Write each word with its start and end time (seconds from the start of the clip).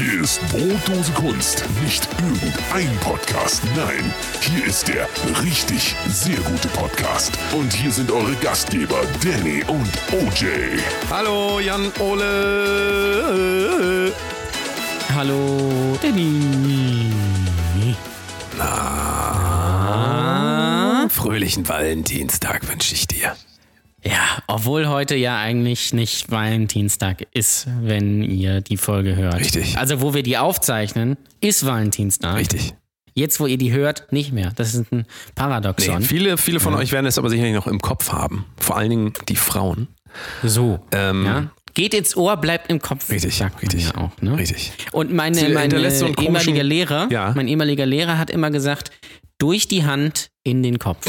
Hier 0.00 0.22
ist 0.22 0.40
Brotdose 0.48 1.12
Kunst. 1.12 1.66
Nicht 1.84 2.08
irgendein 2.22 2.88
Podcast. 3.00 3.62
Nein, 3.76 4.14
hier 4.40 4.64
ist 4.64 4.88
der 4.88 5.06
richtig 5.44 5.94
sehr 6.08 6.38
gute 6.38 6.68
Podcast. 6.68 7.36
Und 7.52 7.70
hier 7.70 7.92
sind 7.92 8.10
eure 8.10 8.34
Gastgeber 8.36 9.02
Danny 9.22 9.62
und 9.66 9.90
OJ. 10.10 10.46
Hallo, 11.10 11.60
Jan 11.60 11.92
Ole. 11.98 13.34
Hallo, 15.14 15.98
Danny. 16.00 17.12
Na, 18.56 19.50
fröhlichen 21.10 21.68
Valentinstag 21.68 22.66
wünsche 22.66 22.94
ich 22.94 23.06
dir. 23.06 23.36
Ja, 24.04 24.42
obwohl 24.46 24.88
heute 24.88 25.14
ja 25.16 25.38
eigentlich 25.38 25.92
nicht 25.92 26.30
Valentinstag 26.30 27.26
ist, 27.34 27.66
wenn 27.82 28.22
ihr 28.22 28.60
die 28.62 28.76
Folge 28.78 29.14
hört. 29.16 29.38
Richtig. 29.40 29.76
Also, 29.76 30.00
wo 30.00 30.14
wir 30.14 30.22
die 30.22 30.38
aufzeichnen, 30.38 31.16
ist 31.40 31.66
Valentinstag. 31.66 32.36
Richtig. 32.36 32.72
Jetzt, 33.12 33.40
wo 33.40 33.46
ihr 33.46 33.58
die 33.58 33.72
hört, 33.72 34.10
nicht 34.12 34.32
mehr. 34.32 34.52
Das 34.56 34.74
ist 34.74 34.90
ein 34.92 35.04
Paradoxon. 35.34 35.98
Nee, 35.98 36.04
viele, 36.04 36.38
viele 36.38 36.60
von 36.60 36.74
euch 36.74 36.92
werden 36.92 37.06
es 37.06 37.18
aber 37.18 37.28
sicherlich 37.28 37.54
noch 37.54 37.66
im 37.66 37.80
Kopf 37.80 38.10
haben. 38.12 38.46
Vor 38.58 38.76
allen 38.76 38.88
Dingen 38.90 39.12
die 39.28 39.36
Frauen. 39.36 39.88
So. 40.42 40.80
Ähm, 40.92 41.24
ja. 41.26 41.50
Geht 41.74 41.92
ins 41.94 42.16
Ohr, 42.16 42.36
bleibt 42.36 42.70
im 42.70 42.80
Kopf. 42.80 43.10
Richtig, 43.10 43.42
richtig. 43.62 43.84
Ja 43.86 43.94
auch, 43.96 44.10
ne? 44.22 44.36
Richtig. 44.38 44.72
Und 44.92 45.12
meine, 45.12 45.36
Sie 45.36 45.48
meine 45.48 45.90
so 45.90 46.06
einen 46.06 46.14
komischen- 46.14 46.24
ehemalige 46.24 46.62
Lehrer, 46.62 47.08
Ja. 47.10 47.32
mein 47.36 47.48
ehemaliger 47.48 47.84
Lehrer 47.86 48.16
hat 48.18 48.30
immer 48.30 48.50
gesagt, 48.50 48.90
durch 49.38 49.68
die 49.68 49.84
Hand 49.84 50.30
in 50.42 50.62
den 50.62 50.78
Kopf. 50.78 51.06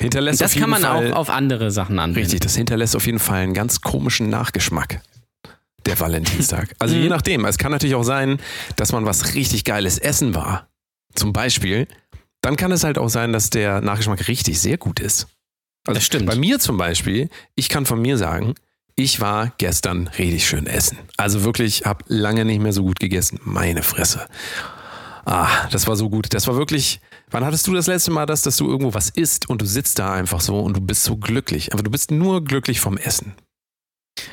Hinterlässt 0.00 0.40
Das 0.40 0.54
kann 0.54 0.70
man 0.70 0.82
Fall, 0.82 1.12
auch 1.12 1.16
auf 1.16 1.30
andere 1.30 1.70
Sachen 1.70 1.98
anwenden. 1.98 2.20
Richtig, 2.20 2.40
das 2.40 2.54
hinterlässt 2.56 2.94
auf 2.96 3.06
jeden 3.06 3.18
Fall 3.18 3.38
einen 3.42 3.54
ganz 3.54 3.80
komischen 3.80 4.28
Nachgeschmack. 4.28 5.00
Der 5.86 5.98
Valentinstag. 6.00 6.74
Also 6.78 6.96
Mhm. 6.96 7.02
je 7.02 7.08
nachdem. 7.08 7.44
Es 7.44 7.58
kann 7.58 7.70
natürlich 7.72 7.94
auch 7.94 8.02
sein, 8.02 8.38
dass 8.76 8.92
man 8.92 9.06
was 9.06 9.34
richtig 9.34 9.64
geiles 9.64 9.98
Essen 9.98 10.34
war. 10.34 10.68
Zum 11.14 11.32
Beispiel. 11.32 11.86
Dann 12.42 12.56
kann 12.56 12.72
es 12.72 12.84
halt 12.84 12.98
auch 12.98 13.08
sein, 13.08 13.32
dass 13.32 13.50
der 13.50 13.80
Nachgeschmack 13.80 14.28
richtig 14.28 14.60
sehr 14.60 14.78
gut 14.78 15.00
ist. 15.00 15.26
Also 15.86 15.98
Das 15.98 16.04
stimmt. 16.04 16.26
Bei 16.26 16.34
mir 16.36 16.58
zum 16.58 16.76
Beispiel, 16.76 17.28
ich 17.54 17.68
kann 17.68 17.86
von 17.86 18.00
mir 18.02 18.18
sagen, 18.18 18.54
ich 18.96 19.20
war 19.20 19.52
gestern 19.58 20.08
richtig 20.18 20.46
schön 20.46 20.66
essen. 20.66 20.98
Also 21.16 21.44
wirklich, 21.44 21.84
habe 21.86 22.04
lange 22.08 22.44
nicht 22.44 22.60
mehr 22.60 22.72
so 22.72 22.82
gut 22.82 22.98
gegessen. 22.98 23.38
Meine 23.44 23.82
Fresse. 23.82 24.26
Ah, 25.24 25.68
das 25.70 25.86
war 25.86 25.96
so 25.96 26.08
gut. 26.10 26.34
Das 26.34 26.46
war 26.46 26.56
wirklich. 26.56 27.00
Wann 27.30 27.44
hattest 27.44 27.66
du 27.66 27.74
das 27.74 27.86
letzte 27.86 28.10
Mal 28.12 28.26
das, 28.26 28.42
dass 28.42 28.56
du 28.56 28.68
irgendwo 28.68 28.94
was 28.94 29.10
isst 29.10 29.48
und 29.48 29.60
du 29.60 29.66
sitzt 29.66 29.98
da 29.98 30.12
einfach 30.12 30.40
so 30.40 30.60
und 30.60 30.76
du 30.76 30.80
bist 30.80 31.02
so 31.02 31.16
glücklich? 31.16 31.72
Aber 31.72 31.82
du 31.82 31.90
bist 31.90 32.10
nur 32.10 32.44
glücklich 32.44 32.80
vom 32.80 32.96
Essen. 32.98 33.34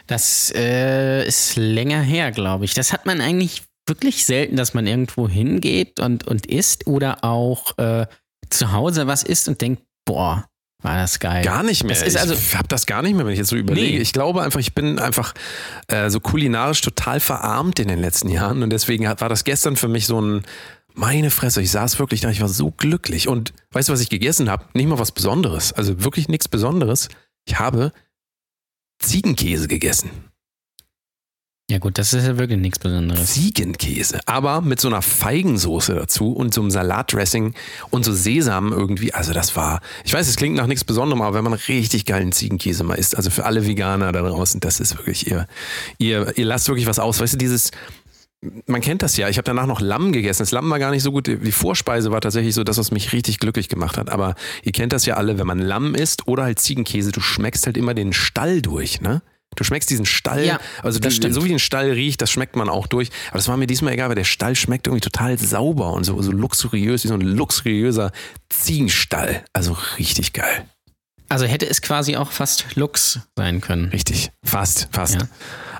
Das 0.07 0.51
äh, 0.55 1.27
ist 1.27 1.55
länger 1.55 2.01
her, 2.01 2.31
glaube 2.31 2.65
ich. 2.65 2.73
Das 2.73 2.93
hat 2.93 3.05
man 3.05 3.19
eigentlich 3.19 3.63
wirklich 3.87 4.25
selten, 4.25 4.55
dass 4.55 4.73
man 4.73 4.87
irgendwo 4.87 5.27
hingeht 5.27 5.99
und, 5.99 6.27
und 6.27 6.45
isst 6.45 6.87
oder 6.87 7.23
auch 7.23 7.77
äh, 7.77 8.05
zu 8.49 8.71
Hause 8.71 9.07
was 9.07 9.23
isst 9.23 9.47
und 9.49 9.59
denkt, 9.59 9.83
boah, 10.05 10.45
war 10.81 10.97
das 10.97 11.19
geil. 11.19 11.43
Gar 11.43 11.63
nicht 11.63 11.83
mehr. 11.83 11.99
Also- 11.99 12.33
ich 12.33 12.55
habe 12.55 12.67
das 12.67 12.85
gar 12.85 13.01
nicht 13.01 13.15
mehr, 13.15 13.25
wenn 13.25 13.33
ich 13.33 13.39
jetzt 13.39 13.49
so 13.49 13.55
überlege. 13.55 13.95
Nee. 13.95 14.01
Ich 14.01 14.13
glaube 14.13 14.43
einfach, 14.43 14.59
ich 14.59 14.73
bin 14.75 14.99
einfach 14.99 15.33
äh, 15.87 16.09
so 16.09 16.19
kulinarisch 16.19 16.81
total 16.81 17.19
verarmt 17.19 17.79
in 17.79 17.87
den 17.87 17.99
letzten 17.99 18.29
Jahren 18.29 18.63
und 18.63 18.69
deswegen 18.69 19.07
hat, 19.07 19.21
war 19.21 19.29
das 19.29 19.43
gestern 19.45 19.75
für 19.77 19.87
mich 19.87 20.05
so 20.05 20.21
ein 20.21 20.43
meine 20.95 21.31
Fresse, 21.31 21.61
ich 21.61 21.71
saß 21.71 21.99
wirklich 21.99 22.21
da, 22.21 22.29
ich 22.29 22.41
war 22.41 22.49
so 22.49 22.71
glücklich. 22.71 23.27
Und 23.27 23.53
weißt 23.71 23.89
du, 23.89 23.93
was 23.93 24.01
ich 24.01 24.09
gegessen 24.09 24.49
habe? 24.49 24.65
Nicht 24.73 24.87
mal 24.87 24.99
was 24.99 25.11
Besonderes. 25.11 25.73
Also 25.73 26.03
wirklich 26.03 26.27
nichts 26.27 26.47
Besonderes. 26.47 27.09
Ich 27.45 27.59
habe 27.59 27.91
Ziegenkäse 28.99 29.67
gegessen. 29.67 30.11
Ja 31.71 31.79
gut, 31.79 31.97
das 31.97 32.13
ist 32.13 32.27
ja 32.27 32.37
wirklich 32.37 32.59
nichts 32.59 32.77
Besonderes. 32.77 33.33
Ziegenkäse. 33.33 34.19
Aber 34.25 34.61
mit 34.61 34.81
so 34.81 34.89
einer 34.89 35.01
Feigensoße 35.01 35.95
dazu 35.95 36.33
und 36.33 36.53
so 36.53 36.61
einem 36.61 36.71
Salatdressing 36.71 37.53
und 37.89 38.03
so 38.03 38.13
Sesam 38.13 38.73
irgendwie. 38.73 39.13
Also 39.13 39.33
das 39.33 39.55
war, 39.55 39.81
ich 40.03 40.13
weiß, 40.13 40.27
es 40.27 40.35
klingt 40.35 40.57
nach 40.57 40.67
nichts 40.67 40.83
Besonderem, 40.83 41.21
aber 41.21 41.37
wenn 41.37 41.45
man 41.45 41.53
richtig 41.53 42.05
geilen 42.05 42.33
Ziegenkäse 42.33 42.83
mal 42.83 42.95
isst, 42.95 43.15
also 43.15 43.29
für 43.29 43.45
alle 43.45 43.65
Veganer 43.65 44.11
da 44.11 44.21
draußen, 44.21 44.59
das 44.59 44.81
ist 44.81 44.97
wirklich, 44.97 45.27
ihr, 45.27 45.47
ihr, 45.97 46.37
ihr 46.37 46.45
lasst 46.45 46.67
wirklich 46.67 46.85
was 46.85 46.99
aus. 46.99 47.21
Weißt 47.21 47.33
du, 47.33 47.37
dieses, 47.37 47.71
man 48.65 48.81
kennt 48.81 49.01
das 49.01 49.17
ja. 49.17 49.29
Ich 49.29 49.37
habe 49.37 49.45
danach 49.45 49.65
noch 49.65 49.81
Lamm 49.81 50.11
gegessen. 50.11 50.41
Das 50.41 50.51
Lamm 50.51 50.69
war 50.69 50.79
gar 50.79 50.91
nicht 50.91 51.03
so 51.03 51.11
gut. 51.11 51.27
Die 51.27 51.51
Vorspeise 51.51 52.11
war 52.11 52.21
tatsächlich 52.21 52.53
so 52.55 52.63
das, 52.63 52.77
was 52.77 52.91
mich 52.91 53.13
richtig 53.13 53.39
glücklich 53.39 53.69
gemacht 53.69 53.97
hat. 53.97 54.09
Aber 54.09 54.35
ihr 54.63 54.71
kennt 54.71 54.93
das 54.93 55.05
ja 55.05 55.15
alle, 55.15 55.37
wenn 55.37 55.47
man 55.47 55.59
Lamm 55.59 55.95
isst 55.95 56.27
oder 56.27 56.43
halt 56.43 56.59
Ziegenkäse, 56.59 57.11
du 57.11 57.21
schmeckst 57.21 57.65
halt 57.65 57.77
immer 57.77 57.93
den 57.93 58.13
Stall 58.13 58.61
durch, 58.61 59.01
ne? 59.01 59.21
Du 59.55 59.63
schmeckst 59.63 59.89
diesen 59.91 60.05
Stall, 60.07 60.45
Ja, 60.45 60.59
also 60.81 60.97
stimmt. 61.11 61.33
so 61.35 61.45
wie 61.45 61.53
ein 61.53 61.59
Stall 61.59 61.91
riecht, 61.91 62.21
das 62.21 62.31
schmeckt 62.31 62.55
man 62.55 62.69
auch 62.69 62.87
durch. 62.87 63.09
Aber 63.29 63.37
das 63.37 63.47
war 63.47 63.55
mir 63.55 63.67
diesmal 63.67 63.93
egal, 63.93 64.09
weil 64.09 64.15
der 64.15 64.23
Stall 64.23 64.55
schmeckt 64.55 64.87
irgendwie 64.87 65.01
total 65.01 65.37
sauber 65.37 65.93
und 65.93 66.03
so, 66.05 66.19
so 66.23 66.31
luxuriös, 66.31 67.03
wie 67.03 67.07
so 67.09 67.13
ein 67.13 67.21
luxuriöser 67.21 68.11
Ziegenstall. 68.49 69.43
Also 69.53 69.77
richtig 69.99 70.33
geil. 70.33 70.65
Also 71.29 71.45
hätte 71.45 71.67
es 71.67 71.81
quasi 71.81 72.15
auch 72.15 72.31
fast 72.31 72.75
Lux 72.75 73.19
sein 73.35 73.61
können. 73.61 73.89
Richtig. 73.89 74.31
Fast, 74.43 74.87
fast. 74.91 75.15
Ja. 75.15 75.27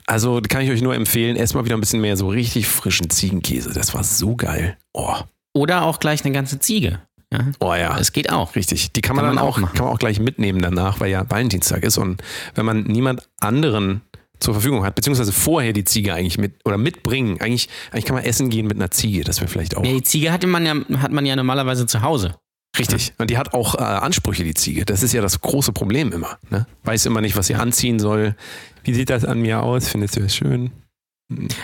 Also 0.08 0.42
kann 0.48 0.62
ich 0.62 0.70
euch 0.72 0.82
nur 0.82 0.96
empfehlen, 0.96 1.36
erst 1.36 1.56
mal 1.56 1.66
wieder 1.66 1.76
ein 1.78 1.80
bisschen 1.80 2.02
mehr 2.02 2.18
so 2.18 2.28
richtig 2.28 2.68
frischen 2.68 3.10
Ziegenkäse. 3.10 3.72
Das 3.74 3.94
war 3.94 4.04
so 4.04 4.36
geil. 4.36 4.78
Oh, 4.94 5.16
Oder 5.54 5.84
auch 5.84 6.00
gleich 6.00 6.24
eine 6.26 6.34
ganze 6.34 6.60
Ziege. 6.60 7.00
Ja, 7.32 7.40
oh 7.60 7.74
ja. 7.74 7.98
es 7.98 8.12
geht 8.12 8.32
auch. 8.32 8.56
Richtig. 8.56 8.92
Die 8.92 9.02
kann 9.02 9.16
man, 9.16 9.26
Kann 9.26 9.36
man 9.36 9.38
dann 9.38 9.46
auch 9.48 9.56
auch, 9.58 9.62
machen. 9.62 9.76
kann 9.76 9.86
man 9.86 9.94
auch 9.96 10.00
gleich 10.00 10.20
mitnehmen 10.20 10.62
danach, 10.62 11.00
weil 11.00 11.10
ja 11.10 11.28
Valentinstag 11.30 11.84
ist. 11.84 11.98
Und 11.98 12.22
wenn 12.54 12.66
man 12.66 12.84
niemand 12.84 13.28
anderen 13.40 14.02
zur 14.40 14.54
Verfügung 14.54 14.84
hat, 14.86 14.94
beziehungsweise 14.96 15.32
vorher 15.32 15.74
die 15.74 15.86
Ziege 15.86 16.14
eigentlich 16.14 16.38
mit 16.38 16.54
oder 16.66 16.78
mitbringen, 16.78 17.40
eigentlich, 17.42 17.70
eigentlich 17.92 18.06
kann 18.06 18.16
man 18.16 18.26
essen 18.26 18.50
gehen 18.50 18.68
mit 18.68 18.78
einer 18.78 18.92
Ziege. 18.92 19.24
Das 19.24 19.40
wäre 19.40 19.50
vielleicht 19.50 19.76
auch 19.78 19.84
Ja, 19.86 19.92
die 19.94 20.04
Ziege 20.04 20.32
hatte 20.32 20.46
man 20.48 20.66
ja, 20.66 20.76
hat 21.02 21.12
man 21.12 21.26
ja 21.26 21.36
normalerweise 21.36 21.86
zu 21.88 22.02
Hause. 22.02 22.36
richtig. 22.78 23.14
Und 23.18 23.30
die 23.30 23.38
hat 23.38 23.54
auch 23.54 23.76
äh, 23.76 23.80
Ansprüche, 23.80 24.44
die 24.44 24.54
Ziege. 24.54 24.86
Das 24.86 25.02
ist 25.02 25.14
ja 25.14 25.22
das 25.22 25.40
große 25.42 25.72
Problem 25.72 26.12
immer. 26.12 26.38
Ne? 26.50 26.68
Weiß 26.84 27.06
immer 27.06 27.22
nicht, 27.22 27.36
was 27.38 27.48
sie 27.48 27.56
anziehen 27.56 28.00
soll. 28.00 28.36
Wie 28.84 28.94
sieht 28.94 29.10
das 29.10 29.26
an 29.26 29.42
mir 29.42 29.64
aus? 29.64 29.90
Findest 29.90 30.16
du 30.16 30.22
das 30.22 30.36
schön? 30.36 30.72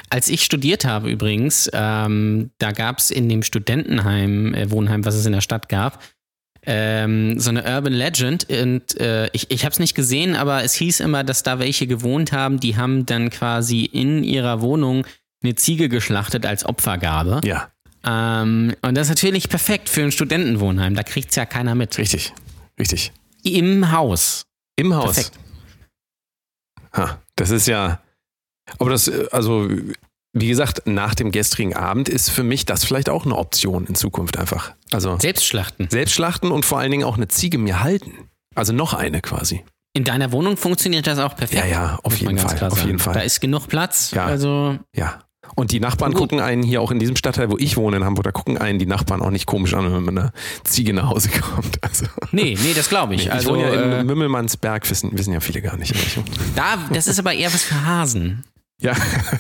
Als 0.10 0.30
ich 0.30 0.44
studiert 0.44 0.86
habe 0.86 1.10
übrigens, 1.12 1.70
ähm, 1.74 2.52
da 2.60 2.72
gab 2.72 3.00
es 3.00 3.12
in 3.12 3.30
dem 3.30 3.44
Studentenheim, 3.44 4.54
äh, 4.54 4.72
Wohnheim, 4.72 5.06
was 5.06 5.16
es 5.16 5.26
in 5.26 5.34
der 5.34 5.42
Stadt 5.42 5.70
gab, 5.70 6.02
ähm, 6.66 7.40
so 7.40 7.50
eine 7.50 7.64
Urban 7.64 7.94
Legend. 7.94 8.48
Und 8.50 9.00
äh, 9.00 9.30
ich, 9.34 9.52
ich 9.52 9.66
habe 9.66 9.74
es 9.74 9.80
nicht 9.80 9.96
gesehen, 9.96 10.36
aber 10.36 10.64
es 10.64 10.74
hieß 10.74 11.02
immer, 11.02 11.24
dass 11.24 11.44
da 11.44 11.60
welche 11.60 11.88
gewohnt 11.88 12.32
haben, 12.32 12.60
die 12.60 12.78
haben 12.78 13.06
dann 13.06 13.30
quasi 13.30 13.84
in 13.86 14.24
ihrer 14.24 14.62
Wohnung 14.62 15.06
eine 15.44 15.56
Ziege 15.56 15.88
geschlachtet 15.90 16.46
als 16.46 16.66
Opfergabe. 16.66 17.42
Ja, 17.44 17.70
Ähm, 18.06 18.76
und 18.82 18.96
das 18.96 19.08
ist 19.08 19.10
natürlich 19.10 19.50
perfekt 19.50 19.90
für 19.90 20.04
ein 20.04 20.12
Studentenwohnheim. 20.12 20.96
Da 20.96 21.04
kriegt 21.04 21.30
es 21.32 21.36
ja 21.36 21.46
keiner 21.46 21.76
mit. 21.76 21.98
richtig. 21.98 22.34
Richtig. 22.80 23.12
Im 23.44 23.92
Haus. 23.92 24.44
Im 24.78 24.94
Haus. 24.96 25.16
Perfekt. 25.16 25.32
Ha, 26.94 27.20
das 27.36 27.50
ist 27.50 27.68
ja. 27.68 28.02
Aber 28.78 28.90
das, 28.92 29.10
also, 29.32 29.68
wie 30.34 30.48
gesagt, 30.48 30.84
nach 30.86 31.16
dem 31.16 31.32
gestrigen 31.32 31.76
Abend 31.76 32.08
ist 32.10 32.30
für 32.30 32.44
mich 32.44 32.66
das 32.66 32.86
vielleicht 32.86 33.10
auch 33.10 33.26
eine 33.26 33.36
Option 33.36 33.86
in 33.88 33.96
Zukunft 33.96 34.38
einfach. 34.38 34.74
Also 34.92 35.18
Selbstschlachten. 35.20 35.90
selbst 35.90 36.14
schlachten 36.14 36.52
und 36.52 36.66
vor 36.66 36.80
allen 36.80 36.92
Dingen 36.92 37.04
auch 37.04 37.18
eine 37.18 37.28
Ziege 37.28 37.58
mir 37.58 37.82
halten. 37.82 38.30
Also 38.56 38.74
noch 38.74 38.94
eine 38.94 39.22
quasi. 39.22 39.64
In 39.94 40.04
deiner 40.04 40.32
Wohnung 40.32 40.56
funktioniert 40.56 41.08
das 41.08 41.18
auch 41.18 41.36
perfekt. 41.36 41.66
Ja, 41.66 41.66
ja, 41.66 42.00
auf 42.04 42.16
jeden 42.18 42.38
Fall. 42.38 42.70
Auf 42.70 42.86
jeden 42.86 43.00
Fall. 43.00 43.14
Da 43.16 43.22
ist 43.22 43.40
genug 43.40 43.68
Platz. 43.68 44.12
Ja. 44.12 44.26
Also 44.26 44.78
Ja. 44.96 45.24
Und 45.56 45.72
die 45.72 45.80
Nachbarn 45.80 46.12
Gut. 46.12 46.22
gucken 46.22 46.40
einen 46.40 46.64
hier 46.64 46.82
auch 46.82 46.92
in 46.92 47.00
diesem 47.00 47.16
Stadtteil, 47.16 47.50
wo 47.52 47.58
ich 47.58 47.76
wohne 47.78 47.98
in 47.98 48.04
Hamburg, 48.06 48.24
da 48.26 48.32
gucken 48.32 48.58
einen 48.58 48.80
die 48.80 48.86
Nachbarn 48.86 49.22
auch 49.22 49.32
nicht 49.32 49.46
komisch 49.46 49.74
an, 49.74 49.86
wenn 49.86 49.92
man 49.92 50.04
mit 50.06 50.18
einer 50.18 50.32
Ziege 50.64 50.94
nach 50.94 51.10
Hause 51.10 51.30
kommt. 51.42 51.84
Also, 51.84 52.06
Nee, 52.32 52.58
nee, 52.62 52.74
das 52.74 52.90
glaube 52.90 53.16
ich. 53.16 53.24
ich 53.26 53.32
also, 53.34 53.52
wohne 53.52 53.64
ja 53.64 53.70
in 53.84 53.92
äh, 53.92 54.04
Mümmelmannsberg, 54.04 54.90
wissen, 54.90 55.18
wissen 55.18 55.34
ja 55.34 55.40
viele 55.40 55.62
gar 55.62 55.76
nicht. 55.78 55.92
ich- 55.96 56.20
da, 56.56 56.78
das 56.94 57.08
ist 57.08 57.20
aber 57.20 57.34
eher 57.34 57.54
was 57.54 57.64
für 57.64 57.86
Hasen. 57.86 58.44
Ja, 58.82 58.94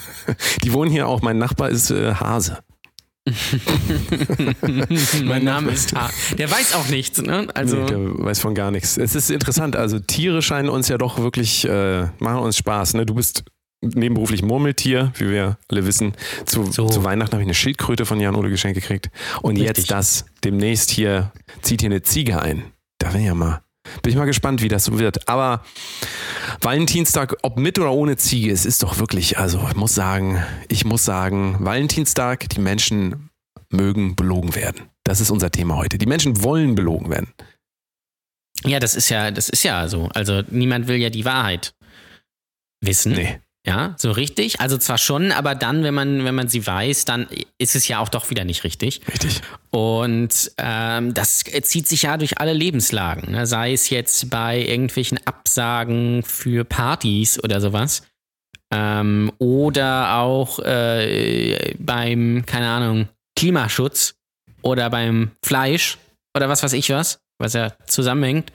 die 0.63 0.73
wohnen 0.73 0.91
hier 0.91 1.07
auch. 1.07 1.21
Mein 1.21 1.37
Nachbar 1.37 1.69
ist 1.69 1.91
äh, 1.91 2.13
Hase. 2.15 2.57
mein 5.23 5.43
Name 5.43 5.71
ist 5.71 5.95
Ha. 5.95 6.09
Der 6.37 6.49
weiß 6.49 6.73
auch 6.75 6.87
nichts, 6.89 7.21
ne? 7.21 7.47
Also, 7.53 7.77
nee, 7.77 7.85
der 7.85 7.99
weiß 8.25 8.39
von 8.39 8.55
gar 8.55 8.71
nichts. 8.71 8.97
Es 8.97 9.15
ist 9.15 9.29
interessant. 9.29 9.75
Also 9.75 9.99
Tiere 9.99 10.41
scheinen 10.41 10.69
uns 10.69 10.87
ja 10.87 10.97
doch 10.97 11.19
wirklich, 11.19 11.65
äh, 11.67 12.07
machen 12.19 12.39
uns 12.39 12.57
Spaß. 12.57 12.95
Ne? 12.95 13.05
Du 13.05 13.13
bist 13.15 13.43
nebenberuflich 13.81 14.41
Murmeltier, 14.41 15.11
wie 15.17 15.29
wir 15.29 15.57
alle 15.69 15.85
wissen. 15.85 16.13
Zu, 16.45 16.71
So. 16.71 16.87
zu 16.87 17.03
Weihnachten 17.03 17.31
habe 17.33 17.41
ich 17.41 17.47
eine 17.47 17.53
Schildkröte 17.53 18.05
von 18.05 18.19
Jan 18.19 18.35
Ole 18.35 18.49
geschenkt 18.49 18.79
gekriegt. 18.79 19.09
Und 19.41 19.57
Richtig. 19.57 19.77
jetzt 19.77 19.91
das. 19.91 20.25
Demnächst 20.43 20.89
hier 20.91 21.31
zieht 21.61 21.81
hier 21.81 21.89
eine 21.89 22.01
Ziege 22.01 22.41
ein. 22.41 22.63
Da 22.97 23.09
bin 23.11 23.21
ich 23.21 23.27
ja 23.27 23.35
mal. 23.35 23.61
Bin 24.03 24.11
ich 24.11 24.17
mal 24.17 24.25
gespannt, 24.25 24.61
wie 24.61 24.67
das 24.67 24.85
so 24.85 24.99
wird. 24.99 25.27
Aber 25.29 25.63
Valentinstag, 26.61 27.37
ob 27.41 27.57
mit 27.57 27.79
oder 27.79 27.91
ohne 27.91 28.17
Ziege, 28.17 28.51
es 28.51 28.65
ist 28.65 28.83
doch 28.83 28.99
wirklich, 28.99 29.37
also 29.37 29.65
ich 29.69 29.75
muss 29.75 29.95
sagen, 29.95 30.43
ich 30.67 30.85
muss 30.85 31.05
sagen, 31.05 31.55
Valentinstag, 31.59 32.49
die 32.49 32.59
Menschen 32.59 33.29
mögen 33.71 34.15
belogen 34.15 34.55
werden. 34.55 34.89
Das 35.03 35.21
ist 35.21 35.31
unser 35.31 35.49
Thema 35.51 35.77
heute. 35.77 35.97
Die 35.97 36.05
Menschen 36.05 36.43
wollen 36.43 36.75
belogen 36.75 37.09
werden. 37.09 37.33
ja, 38.65 38.79
das 38.79 38.95
ist 38.95 39.09
ja, 39.09 39.31
das 39.31 39.49
ist 39.49 39.63
ja 39.63 39.87
so. 39.87 40.09
Also 40.13 40.43
niemand 40.49 40.87
will 40.87 40.97
ja 40.97 41.09
die 41.09 41.25
Wahrheit 41.25 41.73
wissen. 42.81 43.13
Nee. 43.13 43.39
Ja, 43.69 43.93
so 43.97 44.09
richtig. 44.09 44.59
Also 44.59 44.79
zwar 44.79 44.97
schon, 44.97 45.31
aber 45.31 45.53
dann, 45.53 45.83
wenn 45.83 45.93
man, 45.93 46.25
wenn 46.25 46.33
man 46.33 46.47
sie 46.47 46.65
weiß, 46.65 47.05
dann 47.05 47.27
ist 47.59 47.75
es 47.75 47.87
ja 47.87 47.99
auch 47.99 48.09
doch 48.09 48.31
wieder 48.31 48.43
nicht 48.43 48.63
richtig. 48.63 49.01
Richtig. 49.07 49.41
Und 49.69 50.51
ähm, 50.57 51.13
das 51.13 51.43
zieht 51.43 51.87
sich 51.87 52.01
ja 52.01 52.17
durch 52.17 52.39
alle 52.39 52.53
Lebenslagen. 52.53 53.31
Ne? 53.31 53.45
Sei 53.45 53.71
es 53.71 53.91
jetzt 53.91 54.31
bei 54.31 54.59
irgendwelchen 54.59 55.19
Absagen 55.23 56.23
für 56.23 56.65
Partys 56.65 57.43
oder 57.43 57.61
sowas. 57.61 58.01
Ähm, 58.73 59.31
oder 59.37 60.15
auch 60.15 60.57
äh, 60.61 61.75
beim, 61.77 62.43
keine 62.47 62.69
Ahnung, 62.69 63.07
Klimaschutz 63.35 64.15
oder 64.63 64.89
beim 64.89 65.29
Fleisch 65.43 65.99
oder 66.35 66.49
was 66.49 66.63
weiß 66.63 66.73
ich 66.73 66.89
was, 66.89 67.19
was 67.37 67.53
ja 67.53 67.73
zusammenhängt. 67.85 68.51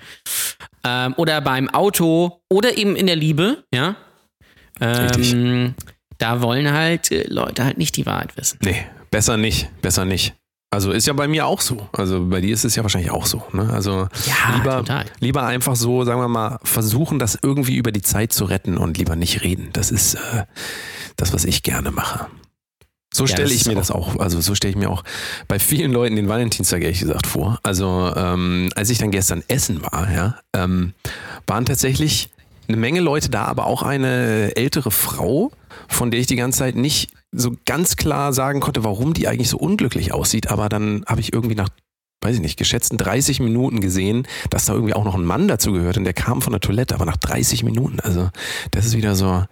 Ähm, 0.82 1.14
oder 1.16 1.40
beim 1.40 1.68
Auto 1.68 2.40
oder 2.50 2.76
eben 2.76 2.96
in 2.96 3.06
der 3.06 3.16
Liebe, 3.16 3.62
ja. 3.72 3.94
Ähm, 4.80 5.74
da 6.18 6.42
wollen 6.42 6.72
halt 6.72 7.10
äh, 7.10 7.26
Leute 7.28 7.64
halt 7.64 7.78
nicht 7.78 7.96
die 7.96 8.06
Wahrheit 8.06 8.36
wissen. 8.36 8.58
Nee, 8.62 8.84
besser 9.10 9.36
nicht, 9.36 9.68
besser 9.82 10.04
nicht. 10.04 10.34
Also 10.70 10.90
ist 10.90 11.06
ja 11.06 11.12
bei 11.12 11.28
mir 11.28 11.46
auch 11.46 11.60
so. 11.60 11.88
Also 11.92 12.26
bei 12.26 12.40
dir 12.40 12.52
ist 12.52 12.64
es 12.64 12.74
ja 12.74 12.82
wahrscheinlich 12.82 13.12
auch 13.12 13.26
so. 13.26 13.44
Ne? 13.52 13.70
Also 13.72 14.08
Ja, 14.26 14.56
lieber, 14.56 14.78
total. 14.78 15.04
lieber 15.20 15.44
einfach 15.46 15.76
so, 15.76 16.04
sagen 16.04 16.20
wir 16.20 16.26
mal, 16.26 16.58
versuchen, 16.64 17.20
das 17.20 17.38
irgendwie 17.40 17.76
über 17.76 17.92
die 17.92 18.02
Zeit 18.02 18.32
zu 18.32 18.44
retten 18.44 18.76
und 18.76 18.98
lieber 18.98 19.14
nicht 19.14 19.42
reden. 19.44 19.68
Das 19.72 19.92
ist 19.92 20.14
äh, 20.14 20.44
das, 21.16 21.32
was 21.32 21.44
ich 21.44 21.62
gerne 21.62 21.92
mache. 21.92 22.26
So 23.14 23.28
stelle 23.28 23.52
ich 23.54 23.64
mir 23.66 23.74
auch- 23.74 23.76
das 23.76 23.90
auch, 23.92 24.16
also 24.18 24.40
so 24.40 24.56
stelle 24.56 24.72
ich 24.72 24.76
mir 24.76 24.90
auch 24.90 25.04
bei 25.46 25.60
vielen 25.60 25.92
Leuten 25.92 26.16
den 26.16 26.28
Valentinstag 26.28 26.82
ehrlich 26.82 26.98
gesagt 26.98 27.28
vor. 27.28 27.60
Also 27.62 28.12
ähm, 28.16 28.70
als 28.74 28.90
ich 28.90 28.98
dann 28.98 29.12
gestern 29.12 29.44
essen 29.46 29.80
war, 29.84 30.10
ja, 30.12 30.38
ähm, 30.56 30.92
waren 31.46 31.64
tatsächlich 31.64 32.30
eine 32.68 32.76
Menge 32.76 33.00
Leute 33.00 33.30
da, 33.30 33.44
aber 33.44 33.66
auch 33.66 33.82
eine 33.82 34.56
ältere 34.56 34.90
Frau, 34.90 35.52
von 35.88 36.10
der 36.10 36.20
ich 36.20 36.26
die 36.26 36.36
ganze 36.36 36.60
Zeit 36.60 36.76
nicht 36.76 37.12
so 37.32 37.52
ganz 37.66 37.96
klar 37.96 38.32
sagen 38.32 38.60
konnte, 38.60 38.84
warum 38.84 39.14
die 39.14 39.28
eigentlich 39.28 39.48
so 39.48 39.58
unglücklich 39.58 40.12
aussieht. 40.12 40.48
Aber 40.48 40.68
dann 40.68 41.04
habe 41.06 41.20
ich 41.20 41.32
irgendwie 41.32 41.56
nach, 41.56 41.68
weiß 42.24 42.36
ich 42.36 42.40
nicht, 42.40 42.56
geschätzten 42.56 42.98
30 42.98 43.40
Minuten 43.40 43.80
gesehen, 43.80 44.26
dass 44.50 44.64
da 44.64 44.72
irgendwie 44.72 44.94
auch 44.94 45.04
noch 45.04 45.14
ein 45.14 45.24
Mann 45.24 45.46
dazu 45.48 45.72
gehört 45.72 45.96
und 45.96 46.04
der 46.04 46.14
kam 46.14 46.42
von 46.42 46.52
der 46.52 46.60
Toilette, 46.60 46.94
aber 46.94 47.04
nach 47.04 47.16
30 47.16 47.62
Minuten. 47.62 48.00
Also 48.00 48.30
das 48.70 48.86
ist 48.86 48.96
wieder 48.96 49.14
so, 49.14 49.44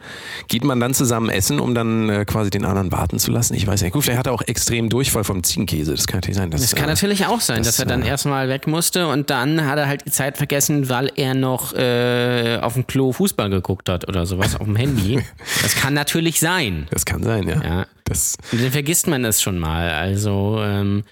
geht 0.48 0.64
man 0.64 0.80
dann 0.80 0.94
zusammen 0.94 1.28
essen, 1.28 1.60
um 1.60 1.74
dann 1.74 2.08
äh, 2.08 2.24
quasi 2.24 2.50
den 2.50 2.64
anderen 2.64 2.90
warten 2.92 3.18
zu 3.18 3.30
lassen? 3.30 3.54
Ich 3.54 3.66
weiß 3.66 3.82
nicht. 3.82 3.92
Gut, 3.92 4.04
vielleicht 4.04 4.18
hat 4.18 4.26
er 4.26 4.32
auch 4.32 4.42
extrem 4.42 4.88
Durchfall 4.88 5.24
vom 5.24 5.42
Ziegenkäse. 5.42 5.92
Das 5.92 6.06
kann 6.06 6.18
natürlich 6.18 6.36
sein. 6.36 6.50
Dass, 6.50 6.60
Das 6.62 6.74
kann 6.74 6.84
äh, 6.84 6.92
natürlich 6.92 7.26
auch 7.26 7.40
sein, 7.40 7.58
das, 7.58 7.66
dass 7.68 7.78
er 7.80 7.86
dann 7.86 8.02
äh, 8.02 8.08
erstmal 8.08 8.48
weg 8.48 8.66
musste 8.66 9.06
und 9.08 9.30
dann 9.30 9.66
hat 9.66 9.78
er 9.78 9.86
halt 9.88 10.06
die 10.06 10.10
Zeit 10.10 10.36
vergessen, 10.38 10.88
weil 10.88 11.10
er 11.16 11.34
noch 11.34 11.74
äh, 11.74 12.58
auf 12.60 12.74
dem 12.74 12.86
Klo 12.86 13.12
Fußball 13.12 13.50
geguckt 13.50 13.88
hat 13.88 14.08
oder 14.08 14.26
sowas 14.26 14.56
auf 14.56 14.66
dem 14.66 14.76
Handy. 14.76 15.22
Das 15.62 15.76
kann 15.76 15.94
natürlich 15.94 16.40
sein. 16.40 16.86
Das 16.90 17.04
kann 17.04 17.22
sein, 17.22 17.46
ja. 17.48 17.62
Ja. 17.62 17.86
Das, 18.04 18.36
Und 18.50 18.62
dann 18.62 18.72
vergisst 18.72 19.06
man 19.06 19.22
das 19.22 19.40
schon 19.42 19.58
mal. 19.58 19.90
Also, 19.90 20.60
ähm, 20.60 21.04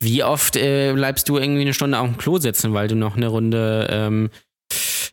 wie 0.00 0.22
oft 0.22 0.56
äh, 0.56 0.92
bleibst 0.92 1.28
du 1.28 1.38
irgendwie 1.38 1.62
eine 1.62 1.74
Stunde 1.74 1.98
auf 1.98 2.06
dem 2.06 2.18
Klo 2.18 2.38
sitzen, 2.38 2.72
weil 2.74 2.88
du 2.88 2.94
noch 2.94 3.16
eine 3.16 3.28
Runde 3.28 3.88
ähm, 3.90 4.30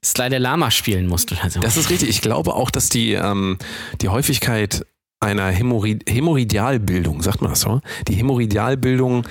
Slider 0.03 0.39
Lama 0.39 0.69
spielen 0.71 1.07
musst 1.07 1.31
oder 1.31 1.49
so? 1.49 1.59
das 1.59 1.77
ist 1.77 1.89
richtig. 1.89 2.09
Ich 2.09 2.21
glaube 2.21 2.53
auch, 2.53 2.69
dass 2.69 2.89
die, 2.89 3.13
ähm, 3.13 3.57
die 4.01 4.09
Häufigkeit 4.09 4.85
einer 5.19 5.49
Hämorrhoid 5.49 6.03
Hämorrhoidalbildung, 6.07 7.21
sagt 7.21 7.41
man 7.41 7.51
das 7.51 7.61
so? 7.61 7.81
Die 8.07 8.15
Hämorrhoidalbildung 8.15 9.25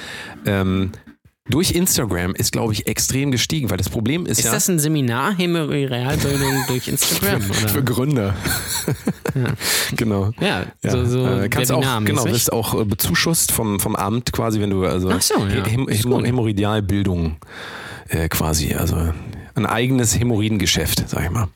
ähm, 0.46 0.92
durch 1.50 1.72
Instagram 1.72 2.34
ist, 2.34 2.52
glaube 2.52 2.72
ich, 2.72 2.86
extrem 2.86 3.30
gestiegen, 3.30 3.68
weil 3.68 3.76
das 3.76 3.90
Problem 3.90 4.24
ist, 4.24 4.38
ist 4.38 4.46
ja. 4.46 4.52
das 4.52 4.68
ein 4.68 4.78
Seminar 4.78 5.36
Hämorrhoidalbildung 5.36 6.64
durch 6.68 6.88
Instagram? 6.88 7.42
für 7.42 7.78
Oder? 7.78 7.82
Gründer. 7.82 8.34
genau. 9.96 10.30
Ja, 10.40 10.64
Ja, 10.82 10.90
so, 10.90 11.04
so 11.04 11.26
äh, 11.26 11.48
kannst 11.50 11.70
auch, 11.70 11.78
Webinarmäßig. 11.78 12.16
genau, 12.16 12.32
wirst 12.32 12.52
auch 12.52 12.80
äh, 12.80 12.84
bezuschusst 12.84 13.52
vom, 13.52 13.78
vom 13.78 13.94
Amt 13.94 14.32
quasi, 14.32 14.60
wenn 14.60 14.70
du 14.70 14.84
also 14.84 15.10
Ach 15.10 15.20
so, 15.20 15.34
ja. 15.46 15.64
Häm 15.66 15.88
Ist. 15.88 16.04
Hämorrhoidalbildung 16.04 17.36
äh, 18.08 18.28
quasi, 18.28 18.72
also 18.74 19.12
ein 19.54 19.66
eigenes 19.66 20.18
Hämorrhoidengeschäft, 20.18 21.08
sag 21.08 21.24
ich 21.24 21.30
mal. 21.30 21.48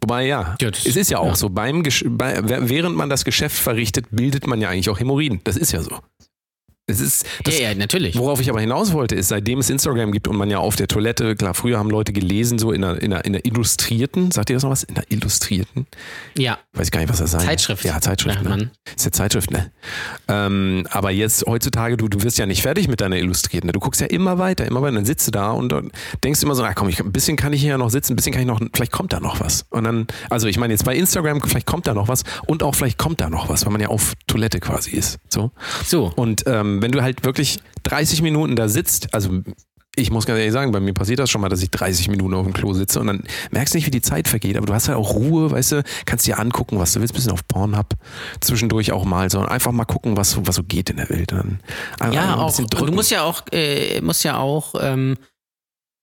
Wobei 0.00 0.26
ja, 0.26 0.54
Ja, 0.60 0.68
es 0.68 0.94
ist 0.94 1.10
ja 1.10 1.18
auch 1.18 1.30
ja. 1.30 1.34
so, 1.34 1.48
beim 1.48 1.82
bei, 2.10 2.40
während 2.44 2.96
man 2.96 3.08
das 3.08 3.24
Geschäft 3.24 3.56
verrichtet, 3.56 4.06
bildet 4.10 4.46
man 4.46 4.60
ja 4.60 4.68
eigentlich 4.68 4.88
auch 4.88 5.00
Hämorrhoiden. 5.00 5.40
Das 5.42 5.56
ist 5.56 5.72
ja 5.72 5.82
so. 5.82 5.98
Es 6.88 7.00
ist, 7.00 7.26
das, 7.42 7.58
ja, 7.58 7.70
ja, 7.70 7.74
natürlich. 7.74 8.16
Worauf 8.16 8.40
ich 8.40 8.48
aber 8.48 8.60
hinaus 8.60 8.92
wollte, 8.92 9.16
ist, 9.16 9.28
seitdem 9.28 9.58
es 9.58 9.70
Instagram 9.70 10.12
gibt 10.12 10.28
und 10.28 10.36
man 10.36 10.50
ja 10.50 10.58
auf 10.58 10.76
der 10.76 10.86
Toilette, 10.86 11.34
klar, 11.34 11.52
früher 11.52 11.78
haben 11.78 11.90
Leute 11.90 12.12
gelesen, 12.12 12.60
so 12.60 12.70
in 12.70 12.84
einer, 12.84 13.02
in 13.02 13.12
einer, 13.12 13.24
in 13.24 13.34
einer 13.34 13.44
illustrierten, 13.44 14.30
sagt 14.30 14.50
ihr 14.50 14.56
das 14.56 14.62
noch 14.62 14.70
was? 14.70 14.84
In 14.84 14.96
einer 14.96 15.04
illustrierten? 15.08 15.86
Ja, 16.38 16.58
Weiß 16.74 16.90
gar 16.90 17.00
nicht, 17.00 17.08
was 17.08 17.18
das 17.18 17.30
sein 17.32 17.40
Zeitschrift. 17.40 17.84
Ja, 17.84 18.00
Zeitschrift. 18.00 18.44
Ja, 18.44 18.56
Ne? 18.56 18.70
Ist 18.94 19.04
ja 19.04 19.10
Zeitschrift, 19.10 19.50
ne? 19.50 19.72
Ähm, 20.28 20.86
aber 20.90 21.10
jetzt 21.10 21.44
heutzutage, 21.46 21.96
du, 21.96 22.08
du 22.08 22.22
wirst 22.22 22.38
ja 22.38 22.46
nicht 22.46 22.62
fertig 22.62 22.86
mit 22.86 23.00
deiner 23.00 23.16
Illustrierten. 23.16 23.66
Ne? 23.66 23.72
Du 23.72 23.80
guckst 23.80 24.00
ja 24.00 24.06
immer 24.06 24.38
weiter, 24.38 24.66
immer 24.66 24.82
weiter. 24.82 24.94
Dann 24.94 25.06
sitzt 25.06 25.26
du 25.26 25.30
da 25.32 25.50
und 25.50 25.74
denkst 26.22 26.42
immer 26.42 26.54
so, 26.54 26.62
ach 26.62 26.74
komm, 26.74 26.88
ich, 26.88 27.00
ein 27.00 27.12
bisschen 27.12 27.36
kann 27.36 27.52
ich 27.52 27.62
hier 27.62 27.70
ja 27.70 27.78
noch 27.78 27.90
sitzen, 27.90 28.12
ein 28.12 28.16
bisschen 28.16 28.32
kann 28.32 28.42
ich 28.42 28.46
noch, 28.46 28.60
vielleicht 28.74 28.92
kommt 28.92 29.12
da 29.12 29.20
noch 29.20 29.40
was. 29.40 29.64
Und 29.70 29.84
dann, 29.84 30.06
also 30.30 30.46
ich 30.46 30.58
meine 30.58 30.74
jetzt 30.74 30.84
bei 30.84 30.94
Instagram, 30.94 31.40
vielleicht 31.40 31.66
kommt 31.66 31.86
da 31.86 31.94
noch 31.94 32.08
was 32.08 32.24
und 32.46 32.62
auch 32.62 32.74
vielleicht 32.74 32.98
kommt 32.98 33.20
da 33.20 33.30
noch 33.30 33.48
was, 33.48 33.64
weil 33.64 33.72
man 33.72 33.80
ja 33.80 33.88
auf 33.88 34.12
Toilette 34.26 34.60
quasi 34.60 34.90
ist. 34.90 35.18
So. 35.28 35.50
So. 35.84 36.12
Und 36.14 36.44
ähm, 36.46 36.75
wenn 36.82 36.92
du 36.92 37.02
halt 37.02 37.24
wirklich 37.24 37.58
30 37.84 38.22
Minuten 38.22 38.56
da 38.56 38.68
sitzt, 38.68 39.12
also 39.14 39.40
ich 39.98 40.10
muss 40.10 40.26
ganz 40.26 40.38
ehrlich 40.38 40.52
sagen, 40.52 40.72
bei 40.72 40.80
mir 40.80 40.92
passiert 40.92 41.18
das 41.20 41.30
schon 41.30 41.40
mal, 41.40 41.48
dass 41.48 41.62
ich 41.62 41.70
30 41.70 42.08
Minuten 42.10 42.34
auf 42.34 42.44
dem 42.44 42.52
Klo 42.52 42.74
sitze 42.74 43.00
und 43.00 43.06
dann 43.06 43.22
merkst 43.50 43.72
du 43.72 43.78
nicht, 43.78 43.86
wie 43.86 43.90
die 43.90 44.02
Zeit 44.02 44.28
vergeht, 44.28 44.58
aber 44.58 44.66
du 44.66 44.74
hast 44.74 44.88
halt 44.88 44.98
auch 44.98 45.14
Ruhe, 45.14 45.50
weißt 45.50 45.72
du, 45.72 45.82
kannst 46.04 46.26
dir 46.26 46.38
angucken, 46.38 46.78
was 46.78 46.92
du 46.92 47.00
willst, 47.00 47.14
bisschen 47.14 47.32
auf 47.32 47.46
Pornhub, 47.48 47.94
zwischendurch 48.40 48.92
auch 48.92 49.06
mal 49.06 49.30
so, 49.30 49.40
einfach 49.40 49.72
mal 49.72 49.86
gucken, 49.86 50.16
was, 50.18 50.32
so- 50.32 50.46
was 50.46 50.56
so 50.56 50.62
geht 50.64 50.90
in 50.90 50.98
der 50.98 51.08
Welt. 51.08 51.32
Dann 51.32 51.60
einfach 51.98 52.14
Ja, 52.14 52.36
auch. 52.36 52.54
du 52.54 52.92
musst 52.92 53.10
ja 53.10 53.22
auch, 53.22 53.42
äh, 53.52 54.00
musst 54.02 54.22
ja 54.22 54.36
auch 54.38 54.74
ähm, 54.80 55.16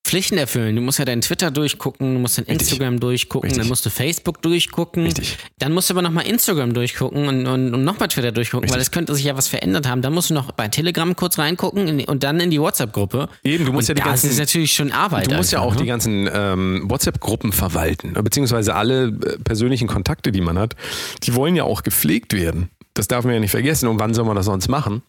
Pflichten 0.05 0.38
erfüllen. 0.38 0.75
Du 0.75 0.81
musst 0.81 1.00
ja 1.00 1.05
deinen 1.05 1.21
Twitter 1.21 1.50
durchgucken, 1.50 2.13
du 2.15 2.19
musst 2.19 2.38
dein 2.38 2.45
Richtig. 2.45 2.71
Instagram 2.71 3.00
durchgucken, 3.00 3.47
Richtig. 3.47 3.61
dann 3.61 3.69
musst 3.69 3.85
du 3.85 3.89
Facebook 3.89 4.41
durchgucken. 4.41 5.03
Richtig. 5.05 5.38
Dann 5.59 5.71
musst 5.71 5.89
du 5.89 5.94
aber 5.94 6.01
nochmal 6.01 6.27
Instagram 6.27 6.73
durchgucken 6.73 7.27
und, 7.27 7.47
und, 7.47 7.73
und 7.73 7.83
nochmal 7.85 8.09
Twitter 8.09 8.31
durchgucken, 8.33 8.69
weil 8.69 8.75
Richtig. 8.75 8.88
es 8.88 8.91
könnte 8.91 9.15
sich 9.15 9.23
ja 9.23 9.38
was 9.38 9.47
verändert 9.47 9.88
haben. 9.88 10.01
Dann 10.01 10.13
musst 10.13 10.29
du 10.29 10.33
noch 10.33 10.51
bei 10.51 10.67
Telegram 10.67 11.15
kurz 11.15 11.39
reingucken 11.39 11.88
in, 11.88 12.05
und 12.05 12.23
dann 12.23 12.39
in 12.41 12.51
die 12.51 12.59
WhatsApp-Gruppe. 12.59 13.29
Eben, 13.44 13.65
du 13.65 13.71
musst 13.71 13.89
und 13.89 13.97
ja 13.97 14.03
die 14.03 14.09
das 14.09 14.21
ganzen- 14.21 14.29
ist 14.31 14.39
natürlich 14.39 14.73
schon 14.73 14.91
Arbeit. 14.91 15.31
Du 15.31 15.35
musst 15.35 15.53
ja 15.53 15.59
einfach, 15.59 15.71
auch 15.71 15.75
ne? 15.75 15.81
die 15.83 15.88
ganzen 15.88 16.29
ähm, 16.31 16.83
WhatsApp-Gruppen 16.85 17.53
verwalten, 17.53 18.13
beziehungsweise 18.13 18.75
alle 18.75 19.05
äh, 19.07 19.38
persönlichen 19.44 19.88
Kontakte, 19.88 20.31
die 20.33 20.41
man 20.41 20.59
hat, 20.59 20.75
die 21.23 21.33
wollen 21.33 21.55
ja 21.55 21.63
auch 21.63 21.81
gepflegt 21.81 22.33
werden. 22.33 22.69
Das 22.94 23.07
darf 23.07 23.23
man 23.23 23.33
ja 23.35 23.39
nicht 23.39 23.51
vergessen. 23.51 23.88
Und 23.88 24.00
wann 24.00 24.13
soll 24.13 24.25
man 24.25 24.35
das 24.35 24.45
sonst 24.45 24.67
machen? 24.67 25.01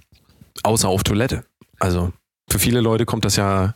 Außer 0.62 0.88
auf 0.88 1.02
Toilette. 1.02 1.44
Also 1.80 2.12
für 2.48 2.58
viele 2.60 2.80
Leute 2.80 3.04
kommt 3.06 3.24
das 3.24 3.36
ja 3.36 3.74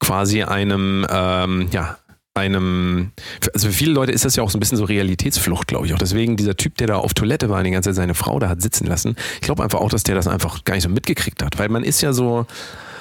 quasi 0.00 0.42
einem, 0.42 1.06
ähm, 1.10 1.68
ja, 1.72 1.98
einem, 2.34 3.10
also 3.52 3.68
für 3.68 3.72
viele 3.72 3.92
Leute 3.92 4.12
ist 4.12 4.24
das 4.24 4.36
ja 4.36 4.42
auch 4.42 4.50
so 4.50 4.58
ein 4.58 4.60
bisschen 4.60 4.78
so 4.78 4.84
Realitätsflucht, 4.84 5.66
glaube 5.66 5.86
ich 5.86 5.94
auch. 5.94 5.98
Deswegen 5.98 6.36
dieser 6.36 6.56
Typ, 6.56 6.76
der 6.76 6.86
da 6.86 6.96
auf 6.96 7.14
Toilette 7.14 7.50
war 7.50 7.62
die 7.62 7.70
ganze 7.70 7.90
Zeit 7.90 7.96
seine 7.96 8.14
Frau 8.14 8.38
da 8.38 8.48
hat 8.48 8.62
sitzen 8.62 8.86
lassen, 8.86 9.16
ich 9.34 9.40
glaube 9.40 9.62
einfach 9.62 9.80
auch, 9.80 9.90
dass 9.90 10.04
der 10.04 10.14
das 10.14 10.28
einfach 10.28 10.64
gar 10.64 10.74
nicht 10.74 10.84
so 10.84 10.88
mitgekriegt 10.88 11.42
hat, 11.42 11.58
weil 11.58 11.68
man 11.68 11.82
ist 11.82 12.00
ja 12.00 12.12
so, 12.12 12.46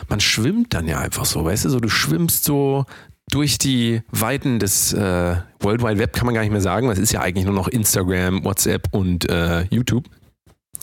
man 0.10 0.20
schwimmt 0.20 0.74
dann 0.74 0.88
ja 0.88 1.00
einfach 1.00 1.26
so, 1.26 1.46
weißt 1.46 1.66
du, 1.66 1.70
so 1.70 1.80
du 1.80 1.90
schwimmst 1.90 2.44
so 2.44 2.86
durch 3.30 3.58
die 3.58 4.02
Weiten 4.12 4.60
des 4.60 4.94
äh, 4.94 5.36
World 5.60 5.84
Wide 5.84 6.00
Web 6.00 6.14
kann 6.14 6.26
man 6.26 6.34
gar 6.34 6.42
nicht 6.42 6.52
mehr 6.52 6.62
sagen, 6.62 6.88
das 6.88 6.98
ist 6.98 7.12
ja 7.12 7.22
eigentlich 7.22 7.46
nur 7.46 7.54
noch 7.54 7.68
Instagram, 7.68 8.44
WhatsApp 8.44 8.88
und 8.92 9.30
äh, 9.30 9.64
YouTube. 9.70 10.06